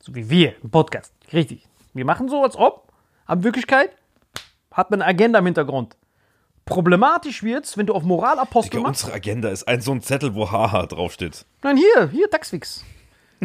So 0.00 0.14
wie 0.14 0.28
wir 0.28 0.54
im 0.62 0.70
Podcast. 0.70 1.12
Richtig. 1.32 1.66
Wir 1.98 2.04
machen 2.04 2.28
so, 2.28 2.42
als 2.42 2.56
ob, 2.56 2.92
aber 3.26 3.38
in 3.38 3.44
Wirklichkeit 3.44 3.90
hat 4.72 4.90
man 4.90 5.02
eine 5.02 5.10
Agenda 5.10 5.40
im 5.40 5.46
Hintergrund. 5.46 5.96
Problematisch 6.64 7.42
wird's, 7.42 7.76
wenn 7.76 7.86
du 7.86 7.94
auf 7.94 8.04
Moralapostel 8.04 8.70
Digga, 8.70 8.82
machst. 8.82 9.02
unsere 9.02 9.16
Agenda 9.16 9.48
ist 9.48 9.66
ein 9.66 9.80
so 9.80 9.90
ein 9.90 10.00
Zettel, 10.00 10.34
wo 10.34 10.50
Haha 10.50 10.86
draufsteht. 10.86 11.44
Nein, 11.62 11.76
hier, 11.76 12.08
hier, 12.10 12.30
Taxfix. 12.30 12.84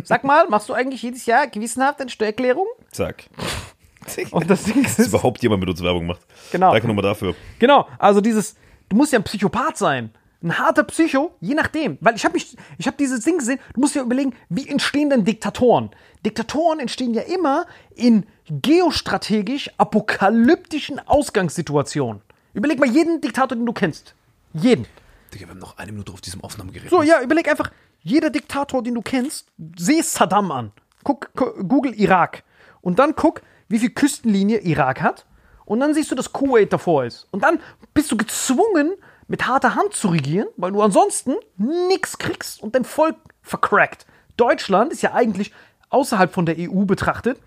Sag 0.04 0.24
mal, 0.24 0.48
machst 0.50 0.70
du 0.70 0.74
eigentlich 0.74 1.02
jedes 1.02 1.26
Jahr 1.26 1.48
gewissenhaft 1.48 2.00
eine 2.02 2.10
Steuererklärung? 2.10 2.68
Zack. 2.92 3.26
Und 4.32 4.50
das 4.50 4.64
Ding 4.66 4.84
Dass 4.84 5.00
ist, 5.00 5.08
überhaupt 5.08 5.42
jemand 5.42 5.62
mit 5.62 5.70
uns 5.70 5.82
Werbung 5.82 6.06
macht. 6.06 6.22
Genau. 6.52 6.72
Danke 6.74 6.88
nochmal 6.88 7.04
dafür. 7.04 7.34
Genau, 7.58 7.88
also 7.98 8.22
dieses, 8.22 8.56
du 8.90 8.98
musst 8.98 9.14
ja 9.14 9.20
ein 9.20 9.24
Psychopath 9.24 9.78
sein. 9.78 10.12
Ein 10.44 10.58
harter 10.60 10.84
Psycho, 10.84 11.34
je 11.40 11.54
nachdem. 11.56 11.98
Weil 12.02 12.16
ich 12.16 12.26
habe 12.26 12.34
mich, 12.34 12.58
ich 12.78 12.86
habe 12.86 12.98
dieses 12.98 13.24
Ding 13.24 13.38
gesehen, 13.38 13.60
du 13.74 13.80
musst 13.80 13.96
dir 13.96 14.02
überlegen, 14.02 14.36
wie 14.50 14.68
entstehen 14.68 15.10
denn 15.10 15.24
Diktatoren? 15.24 15.90
Diktatoren 16.26 16.80
entstehen 16.82 17.14
ja 17.14 17.22
immer 17.22 17.66
in 17.96 18.26
geostrategisch 18.50 19.72
apokalyptischen 19.78 21.00
Ausgangssituationen. 21.08 22.22
Überleg 22.54 22.80
mal 22.80 22.90
jeden 22.90 23.22
Diktator, 23.22 23.56
den 23.56 23.66
du 23.66 23.74
kennst. 23.74 24.14
Jeden. 24.54 24.86
Digga, 25.34 25.46
wir 25.46 25.52
haben 25.52 25.60
noch 25.60 25.78
eine 25.78 25.92
Minute 25.92 26.12
auf 26.12 26.22
diesem 26.22 26.44
Aufnahmegerät. 26.44 26.90
So, 26.90 27.02
ja, 27.02 27.22
überleg 27.22 27.48
einfach, 27.50 27.72
jeder 28.02 28.30
Diktator, 28.30 28.84
den 28.84 28.96
du 28.96 29.02
kennst, 29.02 29.48
seh 29.78 30.02
Saddam 30.02 30.52
an. 30.52 30.72
Guck, 31.04 31.34
gu- 31.36 31.64
Google 31.64 31.94
Irak. 31.94 32.44
Und 32.82 33.00
dann 33.00 33.16
guck, 33.16 33.42
wie 33.70 33.80
viel 33.80 33.90
Küstenlinie 33.92 34.60
Irak 34.60 35.02
hat. 35.02 35.26
Und 35.66 35.80
dann 35.80 35.94
siehst 35.94 36.12
du, 36.12 36.16
dass 36.16 36.34
Kuwait 36.34 36.74
davor 36.74 37.06
ist. 37.06 37.28
Und 37.32 37.44
dann 37.44 37.60
bist 37.94 38.12
du 38.12 38.18
gezwungen, 38.18 38.94
mit 39.28 39.48
harter 39.48 39.76
Hand 39.76 39.94
zu 39.94 40.10
regieren, 40.10 40.48
weil 40.58 40.72
du 40.72 40.82
ansonsten 40.82 41.36
nichts 41.58 42.18
kriegst 42.18 42.62
und 42.62 42.76
dein 42.76 42.86
Volk 42.86 43.16
vercrackt. 43.42 44.06
Deutschland 44.38 44.92
ist 44.92 45.02
ja 45.02 45.14
eigentlich 45.14 45.54
außerhalb 45.90 46.34
von 46.34 46.46
der 46.46 46.56
EU 46.58 46.86
betrachtet 46.86 47.40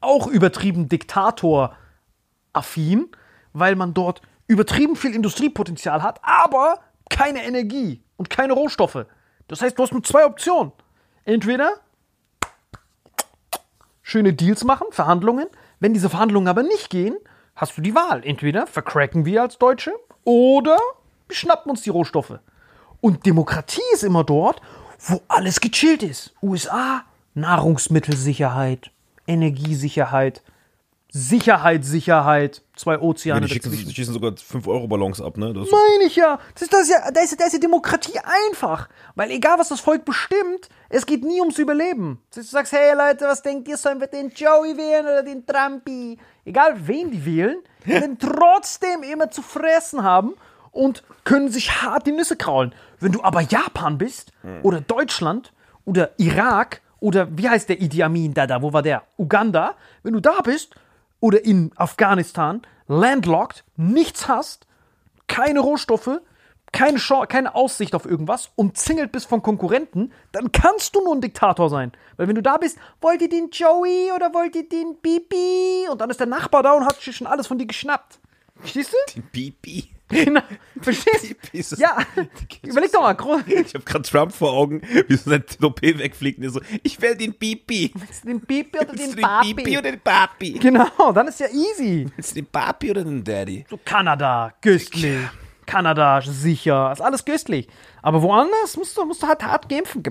auch 0.00 0.26
übertrieben 0.26 0.88
Diktator-affin, 0.88 3.08
weil 3.52 3.76
man 3.76 3.94
dort 3.94 4.22
übertrieben 4.46 4.96
viel 4.96 5.14
Industriepotenzial 5.14 6.02
hat, 6.02 6.18
aber 6.22 6.80
keine 7.10 7.44
Energie 7.44 8.02
und 8.16 8.30
keine 8.30 8.54
Rohstoffe. 8.54 9.04
Das 9.48 9.60
heißt, 9.62 9.78
du 9.78 9.82
hast 9.82 9.92
nur 9.92 10.02
zwei 10.02 10.24
Optionen. 10.24 10.72
Entweder 11.24 11.74
schöne 14.02 14.32
Deals 14.32 14.64
machen, 14.64 14.86
Verhandlungen. 14.90 15.46
Wenn 15.80 15.94
diese 15.94 16.10
Verhandlungen 16.10 16.48
aber 16.48 16.62
nicht 16.62 16.90
gehen, 16.90 17.16
hast 17.56 17.76
du 17.76 17.82
die 17.82 17.94
Wahl. 17.94 18.22
Entweder 18.24 18.66
vercracken 18.66 19.24
wir 19.24 19.42
als 19.42 19.58
Deutsche 19.58 19.92
oder 20.24 20.78
wir 21.28 21.36
schnappen 21.36 21.70
uns 21.70 21.82
die 21.82 21.90
Rohstoffe. 21.90 22.38
Und 23.00 23.26
Demokratie 23.26 23.82
ist 23.92 24.04
immer 24.04 24.24
dort, 24.24 24.60
wo 24.98 25.20
alles 25.28 25.60
gechillt 25.60 26.02
ist. 26.02 26.34
USA, 26.42 27.02
Nahrungsmittelsicherheit, 27.34 28.90
Energiesicherheit, 29.26 30.42
Sicherheit, 31.16 31.84
Sicherheit, 31.84 32.62
zwei 32.74 32.94
Ja, 32.94 33.00
Ozeane 33.00 33.46
die 33.46 33.52
schießen, 33.54 33.70
dazwischen. 33.70 33.88
die 33.88 33.94
schießen 33.94 34.14
sogar 34.14 34.32
5-Euro-Ballons 34.32 35.20
ab, 35.20 35.36
ne? 35.36 35.54
Das 35.54 35.70
Meine 35.70 36.04
ich 36.08 36.16
ja. 36.16 36.40
Das 36.54 36.62
ist, 36.62 36.72
das 36.72 36.88
ja, 36.88 37.08
da 37.12 37.20
ist, 37.20 37.40
da 37.40 37.44
ist 37.44 37.54
die 37.54 37.60
Demokratie 37.60 38.18
einfach. 38.48 38.88
Weil 39.14 39.30
egal, 39.30 39.56
was 39.60 39.68
das 39.68 39.78
Volk 39.78 40.04
bestimmt, 40.04 40.68
es 40.88 41.06
geht 41.06 41.22
nie 41.22 41.40
ums 41.40 41.56
Überleben. 41.60 42.20
Du 42.34 42.42
sagst, 42.42 42.72
hey 42.72 42.96
Leute, 42.96 43.26
was 43.26 43.42
denkt 43.42 43.68
ihr, 43.68 43.76
sollen 43.76 44.00
wir 44.00 44.08
den 44.08 44.30
Joey 44.30 44.76
wählen 44.76 45.04
oder 45.06 45.22
den 45.22 45.46
Trumpy? 45.46 46.18
Egal, 46.44 46.74
wen 46.84 47.12
die 47.12 47.24
wählen, 47.24 47.58
die 47.86 47.90
werden 47.92 48.18
trotzdem 48.18 49.04
immer 49.04 49.30
zu 49.30 49.42
fressen 49.42 50.02
haben 50.02 50.34
und 50.72 51.04
können 51.22 51.48
sich 51.48 51.80
hart 51.80 52.08
die 52.08 52.12
Nüsse 52.12 52.34
kraulen. 52.34 52.74
Wenn 52.98 53.12
du 53.12 53.22
aber 53.22 53.40
Japan 53.40 53.98
bist 53.98 54.32
oder 54.64 54.80
Deutschland 54.80 55.52
oder 55.84 56.10
Irak 56.18 56.80
oder 56.98 57.28
wie 57.38 57.48
heißt 57.48 57.68
der 57.68 57.80
Idi 57.80 58.02
Amin 58.02 58.34
da 58.34 58.48
da, 58.48 58.62
wo 58.62 58.72
war 58.72 58.82
der? 58.82 59.04
Uganda. 59.16 59.76
Wenn 60.02 60.14
du 60.14 60.20
da 60.20 60.40
bist 60.42 60.74
oder 61.24 61.42
in 61.42 61.70
Afghanistan, 61.76 62.60
landlocked, 62.86 63.64
nichts 63.78 64.28
hast, 64.28 64.66
keine 65.26 65.60
Rohstoffe, 65.60 66.20
keine, 66.70 66.98
Chance, 66.98 67.28
keine 67.28 67.54
Aussicht 67.54 67.94
auf 67.94 68.04
irgendwas, 68.04 68.50
umzingelt 68.56 69.10
bist 69.10 69.26
von 69.26 69.40
Konkurrenten, 69.40 70.12
dann 70.32 70.52
kannst 70.52 70.94
du 70.94 71.02
nur 71.02 71.14
ein 71.14 71.22
Diktator 71.22 71.70
sein. 71.70 71.92
Weil 72.18 72.28
wenn 72.28 72.34
du 72.34 72.42
da 72.42 72.58
bist, 72.58 72.76
wollt 73.00 73.22
ihr 73.22 73.30
den 73.30 73.48
Joey 73.48 74.12
oder 74.14 74.34
wollt 74.34 74.54
ihr 74.54 74.68
den 74.68 74.98
Bibi? 75.00 75.88
Und 75.90 76.02
dann 76.02 76.10
ist 76.10 76.20
der 76.20 76.26
Nachbar 76.26 76.62
da 76.62 76.74
und 76.74 76.84
hat 76.84 77.00
schon 77.00 77.26
alles 77.26 77.46
von 77.46 77.56
dir 77.56 77.66
geschnappt. 77.66 78.18
Verstehst 78.56 78.92
du? 78.92 79.22
Pipi. 79.32 79.93
Genau. 80.08 80.42
Verstehst 80.82 81.72
du? 81.72 81.76
Ja. 81.76 81.96
Überleg 82.62 82.92
doch 82.92 83.00
mal. 83.00 83.14
gro- 83.14 83.40
Ich 83.46 83.74
habe 83.74 83.84
gerade 83.84 84.02
Trump 84.08 84.32
vor 84.32 84.52
Augen, 84.52 84.82
wie 85.08 85.16
so 85.16 85.30
sein 85.30 85.44
Toupet 85.46 85.98
wegfliegt 85.98 86.38
und 86.38 86.44
er 86.44 86.50
so, 86.50 86.60
ich 86.82 87.00
will 87.00 87.16
den 87.16 87.32
Pipi. 87.34 87.92
Den 88.24 88.40
Bibi 88.40 88.78
oder 88.78 88.88
Willst 88.92 88.98
den 89.02 89.10
du 89.10 89.16
den 89.16 89.40
Pipi 89.40 89.62
Papi? 89.62 89.78
oder 89.78 89.90
den 89.92 90.00
Papi? 90.00 90.52
Genau, 90.58 91.12
dann 91.12 91.28
ist 91.28 91.40
ja 91.40 91.46
easy. 91.48 92.06
Willst 92.16 92.32
du 92.32 92.34
den 92.36 92.46
Papi 92.46 92.90
oder 92.90 93.02
den 93.04 93.24
Daddy? 93.24 93.64
So 93.70 93.78
Kanada, 93.84 94.52
köstlich. 94.60 95.20
Kanada, 95.66 96.20
sicher. 96.20 96.92
Ist 96.92 97.00
alles 97.00 97.24
köstlich. 97.24 97.68
Aber 98.02 98.22
woanders 98.22 98.76
musst 98.76 98.96
du, 98.96 99.04
musst 99.04 99.22
du 99.22 99.26
halt 99.26 99.42
hart 99.42 99.68
kämpfen. 99.68 100.02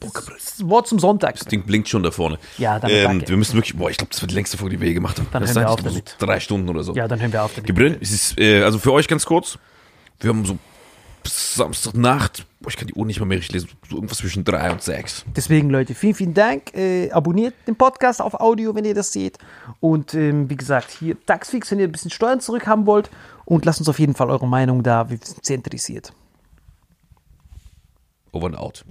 Das 0.00 0.68
Wort 0.68 0.86
zum 0.86 0.98
Sonntag. 0.98 1.36
Das 1.38 1.46
Ding 1.46 1.64
blinkt 1.64 1.88
schon 1.88 2.02
da 2.02 2.10
vorne. 2.10 2.38
Ja, 2.58 2.78
dann 2.78 2.90
ähm. 2.90 3.22
Wir 3.26 3.36
müssen 3.36 3.54
wirklich, 3.54 3.76
boah, 3.76 3.90
ich 3.90 3.96
glaube, 3.96 4.10
das 4.10 4.20
wird 4.20 4.30
die 4.30 4.34
längste 4.34 4.58
Folge, 4.58 4.76
die 4.76 4.80
wir 4.80 4.88
je 4.88 4.94
gemacht 4.94 5.18
haben. 5.18 5.28
Dann 5.32 5.42
das 5.42 5.54
hören 5.54 5.64
wir 5.64 5.70
auf 5.70 5.82
damit. 5.82 6.16
Drei 6.18 6.40
Stunden 6.40 6.68
oder 6.68 6.82
so. 6.82 6.94
Ja, 6.94 7.08
dann 7.08 7.20
hören 7.20 7.32
wir 7.32 7.42
auf 7.42 7.54
damit. 7.54 7.66
Gebrillt. 7.66 7.98
Es 8.02 8.12
ist, 8.12 8.38
äh, 8.38 8.62
also 8.62 8.78
für 8.78 8.92
euch 8.92 9.08
ganz 9.08 9.24
kurz, 9.24 9.58
wir 10.20 10.30
haben 10.30 10.44
so 10.44 10.58
Samstagnacht, 11.24 12.46
boah, 12.60 12.68
ich 12.68 12.76
kann 12.76 12.88
die 12.88 12.94
Uhr 12.94 13.06
nicht 13.06 13.20
mal 13.20 13.26
mehr 13.26 13.38
richtig 13.38 13.54
lesen, 13.54 13.70
so 13.88 13.96
irgendwas 13.96 14.18
zwischen 14.18 14.44
drei 14.44 14.70
und 14.70 14.82
sechs. 14.82 15.24
Deswegen, 15.36 15.70
Leute, 15.70 15.94
vielen, 15.94 16.14
vielen 16.14 16.34
Dank. 16.34 16.74
Äh, 16.74 17.10
abonniert 17.10 17.54
den 17.66 17.76
Podcast 17.76 18.20
auf 18.20 18.34
Audio, 18.34 18.74
wenn 18.74 18.84
ihr 18.84 18.94
das 18.94 19.12
seht. 19.12 19.38
Und 19.80 20.14
ähm, 20.14 20.50
wie 20.50 20.56
gesagt, 20.56 20.90
hier 20.90 21.16
Taxfix, 21.24 21.70
wenn 21.70 21.78
ihr 21.78 21.88
ein 21.88 21.92
bisschen 21.92 22.10
Steuern 22.10 22.40
zurückhaben 22.40 22.86
wollt. 22.86 23.10
Und 23.52 23.66
lasst 23.66 23.80
uns 23.80 23.88
auf 23.90 23.98
jeden 23.98 24.14
Fall 24.14 24.30
eure 24.30 24.48
Meinung 24.48 24.82
da. 24.82 25.10
Wir 25.10 25.18
sind 25.22 25.44
sehr 25.44 25.56
interessiert. 25.56 26.14
Over 28.32 28.46
and 28.46 28.56
out. 28.56 28.82